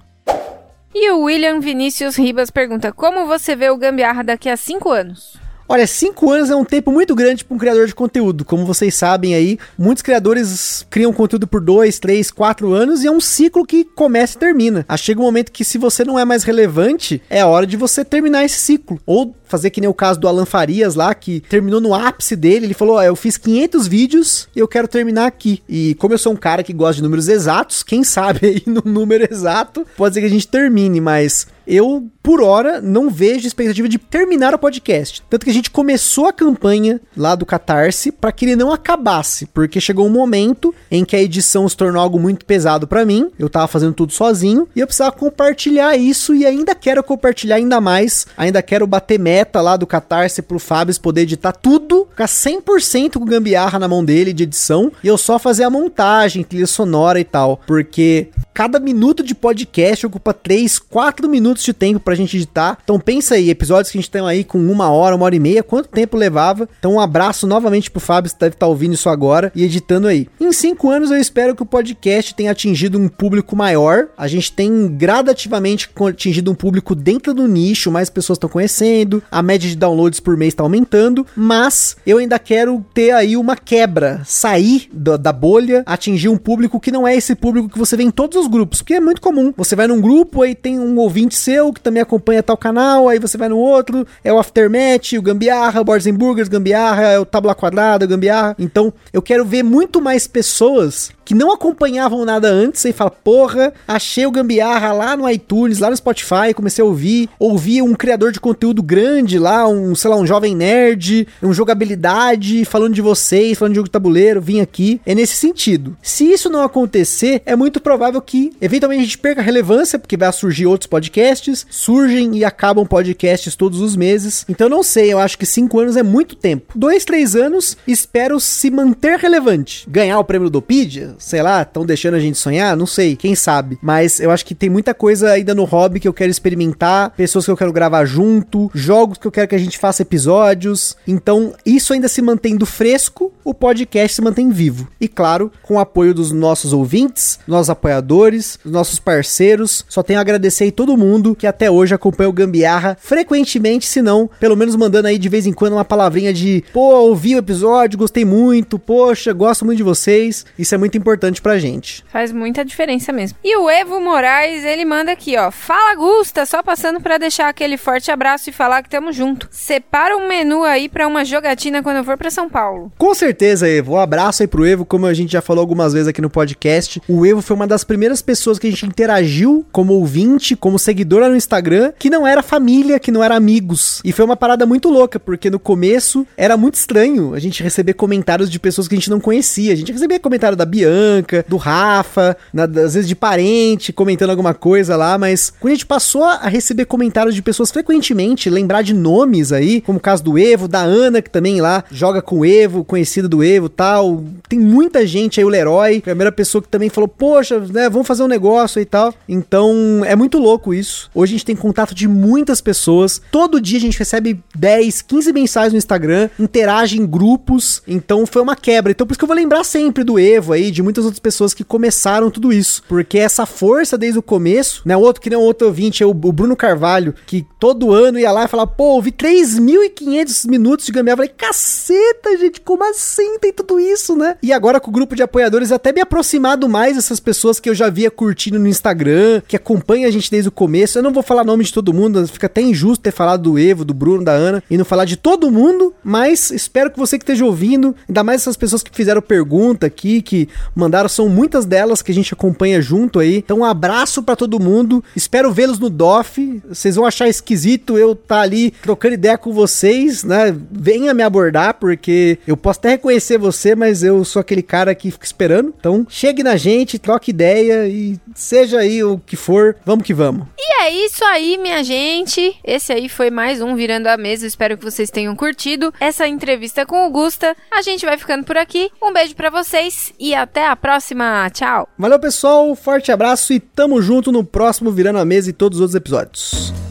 E 0.93 1.09
o 1.11 1.21
William 1.21 1.61
Vinícius 1.61 2.17
Ribas 2.17 2.49
pergunta: 2.49 2.91
Como 2.91 3.25
você 3.25 3.55
vê 3.55 3.69
o 3.69 3.77
Gambiarra 3.77 4.21
daqui 4.21 4.49
a 4.49 4.57
5 4.57 4.91
anos? 4.91 5.37
Olha, 5.71 5.85
cinco 5.85 6.31
anos 6.31 6.49
é 6.49 6.55
um 6.55 6.65
tempo 6.65 6.91
muito 6.91 7.13
grande 7.13 7.45
para 7.45 7.53
um 7.53 7.59
criador 7.59 7.85
de 7.85 7.93
conteúdo. 7.93 8.43
Como 8.43 8.65
vocês 8.65 8.95
sabem 8.95 9.35
aí, 9.35 9.59
muitos 9.77 10.01
criadores 10.01 10.83
criam 10.89 11.13
conteúdo 11.13 11.45
por 11.45 11.61
dois, 11.61 11.99
três, 11.99 12.31
quatro 12.31 12.73
anos 12.73 13.03
e 13.03 13.07
é 13.07 13.11
um 13.11 13.21
ciclo 13.21 13.63
que 13.63 13.83
começa 13.83 14.35
e 14.35 14.39
termina. 14.39 14.83
Aí 14.89 14.97
chega 14.97 15.21
um 15.21 15.25
momento 15.25 15.51
que 15.51 15.63
se 15.63 15.77
você 15.77 16.03
não 16.03 16.17
é 16.17 16.25
mais 16.25 16.43
relevante, 16.43 17.21
é 17.29 17.45
hora 17.45 17.67
de 17.67 17.77
você 17.77 18.03
terminar 18.03 18.43
esse 18.43 18.57
ciclo. 18.57 18.99
Ou 19.05 19.35
fazer 19.49 19.69
que 19.69 19.79
nem 19.79 19.87
o 19.87 19.93
caso 19.93 20.19
do 20.19 20.27
Alan 20.27 20.45
Farias 20.45 20.95
lá, 20.95 21.13
que 21.13 21.41
terminou 21.41 21.79
no 21.79 21.93
ápice 21.93 22.35
dele. 22.35 22.65
Ele 22.65 22.73
falou: 22.73 22.95
Ó, 22.95 23.03
eu 23.03 23.15
fiz 23.15 23.37
500 23.37 23.87
vídeos 23.87 24.49
e 24.55 24.59
eu 24.59 24.67
quero 24.67 24.87
terminar 24.87 25.27
aqui. 25.27 25.61
E 25.69 25.93
como 25.95 26.15
eu 26.15 26.17
sou 26.17 26.33
um 26.33 26.35
cara 26.35 26.63
que 26.63 26.73
gosta 26.73 26.95
de 26.95 27.03
números 27.03 27.27
exatos, 27.27 27.83
quem 27.83 28.03
sabe 28.03 28.47
aí 28.47 28.63
no 28.65 28.81
número 28.85 29.27
exato, 29.29 29.85
pode 29.95 30.15
ser 30.15 30.21
que 30.21 30.27
a 30.27 30.31
gente 30.31 30.47
termine, 30.47 30.99
mas 30.99 31.47
eu, 31.69 32.07
por 32.21 32.41
hora, 32.41 32.81
não 32.81 33.09
vejo 33.09 33.47
expectativa 33.47 33.87
de 33.87 33.97
terminar 33.97 34.53
o 34.53 34.59
podcast. 34.59 35.23
Tanto 35.29 35.43
que 35.43 35.51
a 35.51 35.53
gente 35.53 35.69
começou 35.69 36.25
a 36.25 36.33
campanha 36.33 36.99
lá 37.15 37.35
do 37.35 37.45
Catarse 37.45 38.11
para 38.11 38.31
que 38.31 38.45
ele 38.45 38.55
não 38.55 38.73
acabasse, 38.73 39.45
porque 39.45 39.79
chegou 39.79 40.05
um 40.05 40.09
momento 40.09 40.73
em 40.89 41.05
que 41.05 41.15
a 41.15 41.21
edição 41.21 41.69
se 41.69 41.77
tornou 41.77 42.01
algo 42.01 42.19
muito 42.19 42.45
pesado 42.45 42.87
para 42.87 43.05
mim. 43.05 43.29
Eu 43.37 43.49
tava 43.49 43.67
fazendo 43.67 43.93
tudo 43.93 44.11
sozinho 44.11 44.67
e 44.75 44.79
eu 44.79 44.87
precisava 44.87 45.11
compartilhar 45.11 45.95
isso 45.95 46.33
e 46.33 46.45
ainda 46.45 46.73
quero 46.73 47.03
compartilhar 47.03 47.57
ainda 47.57 47.79
mais. 47.79 48.25
Ainda 48.35 48.61
quero 48.61 48.87
bater 48.87 49.19
meta 49.19 49.61
lá 49.61 49.77
do 49.77 49.85
Catarse 49.87 50.41
pro 50.41 50.59
Fábio 50.59 50.89
poder 50.99 51.21
editar 51.21 51.51
tudo, 51.51 52.07
ficar 52.09 52.25
100% 52.25 53.13
com 53.13 53.25
gambiarra 53.25 53.77
na 53.77 53.87
mão 53.87 54.03
dele 54.03 54.33
de 54.33 54.43
edição 54.43 54.91
e 55.03 55.07
eu 55.07 55.17
só 55.17 55.37
fazer 55.37 55.63
a 55.63 55.69
montagem, 55.69 56.43
trilha 56.43 56.65
sonora 56.65 57.19
e 57.19 57.23
tal, 57.23 57.61
porque 57.67 58.29
cada 58.53 58.79
minuto 58.79 59.23
de 59.23 59.35
podcast 59.35 60.05
ocupa 60.07 60.33
3, 60.33 60.79
4 60.79 61.29
minutos 61.29 61.58
de 61.63 61.73
tempo 61.73 61.99
pra 61.99 62.15
gente 62.15 62.37
editar. 62.37 62.77
Então 62.83 62.99
pensa 62.99 63.35
aí, 63.35 63.49
episódios 63.49 63.91
que 63.91 63.97
a 63.97 64.01
gente 64.01 64.11
tem 64.11 64.25
aí 64.25 64.43
com 64.43 64.59
uma 64.59 64.89
hora, 64.89 65.15
uma 65.15 65.25
hora 65.25 65.35
e 65.35 65.39
meia, 65.39 65.63
quanto 65.63 65.89
tempo 65.89 66.17
levava? 66.17 66.67
Então 66.79 66.93
um 66.93 66.99
abraço 66.99 67.47
novamente 67.47 67.91
pro 67.91 67.99
Fábio, 67.99 68.31
que 68.31 68.39
deve 68.39 68.55
estar 68.55 68.65
tá 68.65 68.69
ouvindo 68.69 68.93
isso 68.93 69.09
agora 69.09 69.51
e 69.55 69.63
editando 69.63 70.07
aí. 70.07 70.27
Em 70.39 70.51
5 70.51 70.89
anos 70.89 71.11
eu 71.11 71.17
espero 71.17 71.55
que 71.55 71.63
o 71.63 71.65
podcast 71.65 72.33
tenha 72.33 72.51
atingido 72.51 72.97
um 72.97 73.07
público 73.07 73.55
maior. 73.55 74.07
A 74.17 74.27
gente 74.27 74.51
tem 74.51 74.87
gradativamente 74.87 75.89
atingido 76.07 76.51
um 76.51 76.55
público 76.55 76.95
dentro 76.95 77.33
do 77.33 77.47
nicho, 77.47 77.91
mais 77.91 78.09
pessoas 78.09 78.37
estão 78.37 78.49
conhecendo, 78.49 79.21
a 79.31 79.41
média 79.41 79.69
de 79.69 79.75
downloads 79.75 80.19
por 80.19 80.35
mês 80.37 80.53
está 80.53 80.63
aumentando, 80.63 81.25
mas 81.35 81.97
eu 82.05 82.17
ainda 82.17 82.39
quero 82.39 82.83
ter 82.93 83.11
aí 83.11 83.35
uma 83.37 83.55
quebra, 83.55 84.21
sair 84.25 84.89
da, 84.91 85.17
da 85.17 85.33
bolha, 85.33 85.83
atingir 85.85 86.29
um 86.29 86.37
público 86.37 86.79
que 86.79 86.91
não 86.91 87.07
é 87.07 87.15
esse 87.15 87.35
público 87.35 87.69
que 87.69 87.79
você 87.79 87.95
vê 87.95 88.03
em 88.03 88.11
todos 88.11 88.37
os 88.37 88.47
grupos, 88.47 88.81
porque 88.81 88.95
é 88.95 88.99
muito 88.99 89.21
comum. 89.21 89.53
Você 89.57 89.75
vai 89.75 89.87
num 89.87 90.01
grupo, 90.01 90.41
aí 90.41 90.55
tem 90.55 90.79
um 90.79 90.97
ouvinte 90.97 91.35
seu 91.39 91.73
que 91.73 91.81
também 91.81 92.01
acompanha 92.01 92.43
tal 92.43 92.57
canal, 92.57 93.07
aí 93.07 93.19
você 93.19 93.37
vai 93.37 93.49
no 93.49 93.57
outro, 93.57 94.05
é 94.23 94.31
o 94.31 94.39
Aftermath, 94.39 95.13
o 95.17 95.21
Gambiarra, 95.21 95.81
o 95.81 95.83
Boards 95.83 96.07
Burgers, 96.15 96.47
Gambiarra, 96.47 97.03
é 97.03 97.19
o 97.19 97.25
Tábula 97.25 97.55
Quadrada, 97.55 98.05
Gambiarra. 98.05 98.55
Então, 98.59 98.93
eu 99.13 99.21
quero 99.21 99.45
ver 99.45 99.63
muito 99.63 100.01
mais 100.01 100.27
pessoas 100.27 101.11
que 101.29 101.35
não 101.35 101.51
acompanhavam 101.51 102.25
nada 102.25 102.47
antes 102.47 102.83
e 102.85 102.91
fala, 102.91 103.11
porra, 103.11 103.71
achei 103.87 104.25
o 104.25 104.31
Gambiarra 104.31 104.91
lá 104.91 105.15
no 105.15 105.29
iTunes, 105.29 105.77
lá 105.77 105.87
no 105.87 105.95
Spotify, 105.95 106.55
comecei 106.55 106.81
a 106.83 106.87
ouvir, 106.87 107.29
ouvi 107.37 107.83
um 107.83 107.93
criador 107.93 108.31
de 108.31 108.39
conteúdo 108.39 108.81
grande 108.81 109.37
lá, 109.37 109.67
um, 109.67 109.93
sei 109.93 110.09
lá, 110.09 110.15
um 110.15 110.25
jovem 110.25 110.55
nerd, 110.55 111.27
um 111.43 111.53
jogabilidade, 111.53 112.65
falando 112.65 112.95
de 112.95 113.01
vocês, 113.03 113.59
falando 113.59 113.73
de 113.73 113.75
jogo 113.75 113.87
de 113.87 113.91
tabuleiro, 113.91 114.41
vim 114.41 114.59
aqui. 114.59 114.99
É 115.05 115.13
nesse 115.13 115.35
sentido. 115.35 115.95
Se 116.01 116.23
isso 116.23 116.49
não 116.49 116.63
acontecer, 116.63 117.43
é 117.45 117.55
muito 117.55 117.79
provável 117.79 118.19
que 118.23 118.51
eventualmente 118.59 119.01
a 119.01 119.05
gente 119.05 119.19
perca 119.19 119.39
relevância, 119.39 119.99
porque 119.99 120.17
vai 120.17 120.33
surgir 120.33 120.65
outros 120.65 120.87
podcasts, 120.87 121.63
surgem 121.69 122.37
e 122.37 122.43
acabam 122.43 122.87
podcasts 122.87 123.55
todos 123.55 123.81
os 123.81 123.95
meses. 123.95 124.47
Então 124.49 124.67
não 124.67 124.81
sei, 124.81 125.13
eu 125.13 125.19
acho 125.19 125.37
que 125.37 125.45
cinco 125.45 125.79
anos 125.79 125.95
é 125.95 126.01
muito 126.01 126.35
tempo. 126.35 126.73
Dois, 126.75 127.05
três 127.05 127.35
anos, 127.35 127.77
espero 127.85 128.39
se 128.39 128.71
manter 128.71 129.19
relevante. 129.19 129.87
Ganhar 129.87 130.17
o 130.17 130.23
prêmio 130.23 130.49
do 130.49 130.59
Pedia, 130.59 131.18
sei 131.19 131.43
lá, 131.43 131.61
estão 131.61 131.85
deixando 131.85 132.15
a 132.15 132.19
gente 132.19 132.37
sonhar, 132.37 132.75
não 132.75 132.87
sei, 132.87 133.15
quem 133.15 133.35
sabe. 133.35 133.77
Mas 133.81 134.19
eu 134.19 134.31
acho 134.31 134.45
que 134.45 134.55
tem 134.55 134.69
muita 134.69 134.93
coisa 134.93 135.29
ainda 135.29 135.53
no 135.53 135.65
hobby 135.65 135.99
que 135.99 136.07
eu 136.07 136.13
quero 136.13 136.31
experimentar, 136.31 137.11
pessoas 137.11 137.45
que 137.45 137.51
eu 137.51 137.57
quero 137.57 137.73
gravar 137.73 138.05
junto, 138.05 138.71
jogos 138.73 139.17
que 139.17 139.27
eu 139.27 139.31
quero 139.31 139.47
que 139.47 139.55
a 139.55 139.59
gente 139.59 139.77
faça 139.77 140.01
episódios. 140.01 140.95
Então, 141.05 141.53
isso 141.65 141.93
ainda 141.93 142.07
se 142.07 142.21
mantendo 142.21 142.65
fresco, 142.65 143.31
o 143.43 143.53
podcast 143.53 144.15
se 144.15 144.21
mantém 144.21 144.49
vivo. 144.49 144.87
E 144.99 145.07
claro, 145.07 145.51
com 145.61 145.75
o 145.75 145.79
apoio 145.79 146.13
dos 146.13 146.31
nossos 146.31 146.71
ouvintes, 146.73 147.39
nossos 147.47 147.69
apoiadores, 147.69 148.57
dos 148.63 148.71
nossos 148.71 148.99
parceiros. 148.99 149.85
Só 149.89 150.01
tenho 150.01 150.19
a 150.19 150.21
agradecer 150.21 150.63
aí 150.63 150.71
todo 150.71 150.97
mundo 150.97 151.35
que 151.35 151.45
até 151.45 151.69
hoje 151.69 151.93
acompanha 151.93 152.29
o 152.29 152.33
Gambiarra 152.33 152.97
frequentemente, 152.99 153.85
se 153.85 154.01
não, 154.01 154.29
pelo 154.39 154.55
menos 154.55 154.75
mandando 154.75 155.07
aí 155.07 155.17
de 155.17 155.29
vez 155.29 155.45
em 155.45 155.53
quando 155.53 155.73
uma 155.73 155.85
palavrinha 155.85 156.33
de, 156.33 156.63
pô, 156.73 156.95
ouvi 156.95 157.35
o 157.35 157.39
episódio, 157.39 157.99
gostei 157.99 158.23
muito, 158.23 158.79
poxa, 158.79 159.33
gosto 159.33 159.65
muito 159.65 159.77
de 159.77 159.83
vocês. 159.83 160.45
Isso 160.57 160.73
é 160.73 160.77
muito 160.77 160.97
importante 160.97 161.08
pra 161.41 161.57
gente. 161.57 162.03
Faz 162.11 162.31
muita 162.31 162.65
diferença 162.65 163.11
mesmo. 163.11 163.37
E 163.43 163.57
o 163.57 163.69
Evo 163.69 163.99
Moraes, 163.99 164.63
ele 164.63 164.85
manda 164.85 165.11
aqui, 165.11 165.37
ó. 165.37 165.51
Fala, 165.51 165.95
Gusta, 165.95 166.45
só 166.45 166.61
passando 166.61 166.99
para 166.99 167.17
deixar 167.17 167.49
aquele 167.49 167.77
forte 167.77 168.11
abraço 168.11 168.49
e 168.49 168.53
falar 168.53 168.83
que 168.83 168.89
tamo 168.89 169.11
junto. 169.11 169.47
Separa 169.51 170.17
um 170.17 170.27
menu 170.27 170.63
aí 170.63 170.89
para 170.89 171.07
uma 171.07 171.23
jogatina 171.25 171.81
quando 171.81 171.97
eu 171.97 172.03
for 172.03 172.17
para 172.17 172.29
São 172.29 172.49
Paulo. 172.49 172.91
Com 172.97 173.13
certeza, 173.13 173.67
Evo. 173.67 173.93
Um 173.93 173.97
abraço 173.97 174.43
aí 174.43 174.47
pro 174.47 174.65
Evo, 174.65 174.85
como 174.85 175.05
a 175.05 175.13
gente 175.13 175.31
já 175.31 175.41
falou 175.41 175.61
algumas 175.61 175.93
vezes 175.93 176.07
aqui 176.07 176.21
no 176.21 176.29
podcast. 176.29 177.01
O 177.07 177.25
Evo 177.25 177.41
foi 177.41 177.55
uma 177.55 177.67
das 177.67 177.83
primeiras 177.83 178.21
pessoas 178.21 178.59
que 178.59 178.67
a 178.67 178.69
gente 178.69 178.85
interagiu 178.85 179.65
como 179.71 179.93
ouvinte, 179.93 180.55
como 180.55 180.79
seguidora 180.79 181.29
no 181.29 181.35
Instagram, 181.35 181.93
que 181.97 182.09
não 182.09 182.27
era 182.27 182.43
família, 182.43 182.99
que 182.99 183.11
não 183.11 183.23
era 183.23 183.35
amigos. 183.35 184.01
E 184.03 184.11
foi 184.11 184.25
uma 184.25 184.35
parada 184.35 184.65
muito 184.65 184.89
louca, 184.89 185.19
porque 185.19 185.49
no 185.49 185.59
começo 185.59 186.25
era 186.37 186.57
muito 186.57 186.75
estranho 186.75 187.33
a 187.33 187.39
gente 187.39 187.63
receber 187.63 187.93
comentários 187.93 188.49
de 188.49 188.59
pessoas 188.59 188.87
que 188.87 188.95
a 188.95 188.97
gente 188.97 189.09
não 189.09 189.19
conhecia. 189.19 189.73
A 189.73 189.75
gente 189.75 189.91
recebia 189.91 190.19
comentário 190.19 190.57
da 190.57 190.65
Bianca, 190.65 190.98
Bianca, 190.99 191.45
do 191.47 191.57
Rafa, 191.57 192.35
na, 192.53 192.63
às 192.63 192.93
vezes 192.93 193.07
de 193.07 193.15
parente 193.15 193.93
comentando 193.93 194.31
alguma 194.31 194.53
coisa 194.53 194.95
lá, 194.95 195.17
mas 195.17 195.51
quando 195.59 195.71
a 195.71 195.75
gente 195.75 195.85
passou 195.85 196.23
a 196.23 196.47
receber 196.47 196.85
comentários 196.85 197.33
de 197.33 197.41
pessoas 197.41 197.71
frequentemente, 197.71 198.49
lembrar 198.49 198.81
de 198.81 198.93
nomes 198.93 199.51
aí, 199.51 199.81
como 199.81 199.97
o 199.97 200.01
caso 200.01 200.23
do 200.23 200.37
Evo, 200.37 200.67
da 200.67 200.81
Ana, 200.81 201.21
que 201.21 201.29
também 201.29 201.61
lá 201.61 201.83
joga 201.91 202.21
com 202.21 202.39
o 202.39 202.45
Evo, 202.45 202.83
conhecida 202.83 203.27
do 203.27 203.43
Evo 203.43 203.69
tal. 203.69 204.23
Tem 204.47 204.59
muita 204.59 205.07
gente 205.07 205.39
aí, 205.39 205.45
o 205.45 205.49
Leroy, 205.49 205.97
a 205.97 206.01
primeira 206.01 206.31
pessoa 206.31 206.61
que 206.61 206.67
também 206.67 206.89
falou, 206.89 207.07
poxa, 207.07 207.59
né, 207.59 207.89
vamos 207.89 208.07
fazer 208.07 208.23
um 208.23 208.27
negócio 208.27 208.81
e 208.81 208.85
tal. 208.85 209.13
Então, 209.27 210.03
é 210.05 210.15
muito 210.15 210.37
louco 210.37 210.73
isso. 210.73 211.09
Hoje 211.13 211.33
a 211.33 211.37
gente 211.37 211.45
tem 211.45 211.55
contato 211.55 211.95
de 211.95 212.07
muitas 212.07 212.61
pessoas. 212.61 213.21
Todo 213.31 213.61
dia 213.61 213.77
a 213.77 213.81
gente 213.81 213.97
recebe 213.97 214.41
10, 214.55 215.01
15 215.03 215.33
mensagens 215.33 215.73
no 215.73 215.77
Instagram, 215.77 216.29
interage 216.39 216.99
em 216.99 217.05
grupos. 217.05 217.81
Então, 217.87 218.25
foi 218.25 218.41
uma 218.41 218.55
quebra. 218.55 218.91
Então, 218.91 219.05
por 219.05 219.13
isso 219.13 219.19
que 219.19 219.23
eu 219.23 219.27
vou 219.27 219.35
lembrar 219.35 219.63
sempre 219.63 220.03
do 220.03 220.19
Evo 220.19 220.53
aí, 220.53 220.71
de 220.71 220.81
muitas 220.89 221.05
outras 221.05 221.19
pessoas 221.19 221.53
que 221.53 221.63
começaram 221.63 222.31
tudo 222.31 222.51
isso. 222.51 222.81
Porque 222.87 223.19
essa 223.19 223.45
força 223.45 223.97
desde 223.97 224.17
o 224.17 224.23
começo, 224.23 224.81
né? 224.83 224.97
Outro 224.97 225.21
que 225.21 225.29
um 225.35 225.41
outro 225.41 225.67
ouvinte, 225.67 226.03
o, 226.03 226.09
o 226.09 226.13
Bruno 226.13 226.55
Carvalho, 226.55 227.13
que 227.27 227.45
todo 227.59 227.93
ano 227.93 228.19
ia 228.19 228.31
lá 228.31 228.45
e 228.45 228.47
falava, 228.47 228.71
pô, 228.71 228.95
ouvi 228.95 229.11
3.500 229.11 230.49
minutos 230.49 230.85
de 230.85 230.91
gambiarra. 230.91 231.17
Falei, 231.17 231.33
caceta, 231.35 232.37
gente, 232.37 232.61
como 232.61 232.83
assim 232.83 233.37
tem 233.39 233.53
tudo 233.53 233.79
isso, 233.79 234.15
né? 234.15 234.37
E 234.41 234.51
agora 234.51 234.79
com 234.79 234.89
o 234.89 234.93
grupo 234.93 235.15
de 235.15 235.21
apoiadores, 235.21 235.71
até 235.71 235.93
me 235.93 236.01
aproximado 236.01 236.67
mais 236.67 236.95
dessas 236.95 237.19
pessoas 237.19 237.59
que 237.59 237.69
eu 237.69 237.75
já 237.75 237.89
via 237.89 238.09
curtindo 238.09 238.57
no 238.57 238.67
Instagram, 238.67 239.41
que 239.47 239.55
acompanha 239.55 240.07
a 240.07 240.11
gente 240.11 240.31
desde 240.31 240.49
o 240.49 240.51
começo. 240.51 240.97
Eu 240.97 241.03
não 241.03 241.13
vou 241.13 241.21
falar 241.23 241.43
nome 241.43 241.63
de 241.63 241.73
todo 241.73 241.93
mundo, 241.93 242.27
fica 242.27 242.47
até 242.47 242.61
injusto 242.61 243.03
ter 243.03 243.11
falado 243.11 243.43
do 243.43 243.59
Evo, 243.59 243.85
do 243.85 243.93
Bruno, 243.93 244.23
da 244.23 244.31
Ana, 244.31 244.63
e 244.69 244.77
não 244.77 244.85
falar 244.85 245.05
de 245.05 245.17
todo 245.17 245.51
mundo, 245.51 245.93
mas 246.03 246.51
espero 246.51 246.89
que 246.91 246.97
você 246.97 247.17
que 247.17 247.23
esteja 247.23 247.45
ouvindo, 247.45 247.95
ainda 248.07 248.23
mais 248.23 248.41
essas 248.41 248.57
pessoas 248.57 248.81
que 248.81 248.95
fizeram 248.95 249.21
pergunta 249.21 249.85
aqui, 249.85 250.21
que 250.21 250.49
mandaram, 250.75 251.09
são 251.09 251.29
muitas 251.29 251.65
delas 251.65 252.01
que 252.01 252.11
a 252.11 252.15
gente 252.15 252.33
acompanha 252.33 252.81
junto 252.81 253.19
aí. 253.19 253.37
Então, 253.37 253.59
um 253.59 253.65
abraço 253.65 254.23
para 254.23 254.35
todo 254.35 254.59
mundo. 254.59 255.03
Espero 255.15 255.51
vê-los 255.51 255.79
no 255.79 255.89
DOF. 255.89 256.61
Vocês 256.67 256.95
vão 256.95 257.05
achar 257.05 257.27
esquisito 257.27 257.97
eu 257.97 258.13
estar 258.13 258.35
tá 258.35 258.41
ali 258.41 258.71
trocando 258.71 259.13
ideia 259.13 259.37
com 259.37 259.51
vocês, 259.51 260.23
né? 260.23 260.55
Venha 260.71 261.13
me 261.13 261.23
abordar, 261.23 261.75
porque 261.75 262.39
eu 262.47 262.57
posso 262.57 262.79
até 262.79 262.89
reconhecer 262.89 263.37
você, 263.37 263.75
mas 263.75 264.03
eu 264.03 264.23
sou 264.23 264.39
aquele 264.39 264.63
cara 264.63 264.93
que 264.95 265.11
fica 265.11 265.25
esperando. 265.25 265.73
Então, 265.77 266.05
chegue 266.09 266.43
na 266.43 266.57
gente, 266.57 266.99
troque 266.99 267.31
ideia 267.31 267.87
e 267.87 268.17
seja 268.35 268.79
aí 268.79 269.03
o 269.03 269.19
que 269.19 269.35
for, 269.35 269.75
vamos 269.85 270.05
que 270.05 270.13
vamos. 270.13 270.47
E 270.57 270.83
é 270.83 271.05
isso 271.05 271.23
aí, 271.25 271.57
minha 271.57 271.83
gente. 271.83 272.57
Esse 272.63 272.93
aí 272.93 273.09
foi 273.09 273.29
mais 273.29 273.61
um 273.61 273.75
Virando 273.75 274.07
a 274.07 274.17
Mesa. 274.17 274.47
Espero 274.47 274.77
que 274.77 274.83
vocês 274.83 275.09
tenham 275.09 275.35
curtido 275.35 275.93
essa 275.99 276.27
entrevista 276.27 276.85
com 276.85 277.05
o 277.05 277.11
Gusta. 277.11 277.55
A 277.71 277.81
gente 277.81 278.05
vai 278.05 278.17
ficando 278.17 278.43
por 278.43 278.57
aqui. 278.57 278.89
Um 279.01 279.11
beijo 279.11 279.35
para 279.35 279.49
vocês 279.49 280.13
e 280.19 280.33
até 280.59 280.67
a 280.67 280.75
próxima. 280.75 281.49
Tchau. 281.51 281.87
Valeu, 281.97 282.19
pessoal. 282.19 282.75
Forte 282.75 283.11
abraço 283.11 283.53
e 283.53 283.59
tamo 283.59 284.01
junto 284.01 284.31
no 284.31 284.43
próximo 284.43 284.91
Virando 284.91 285.19
a 285.19 285.25
Mesa 285.25 285.49
e 285.49 285.53
todos 285.53 285.77
os 285.77 285.81
outros 285.81 285.95
episódios. 285.95 286.88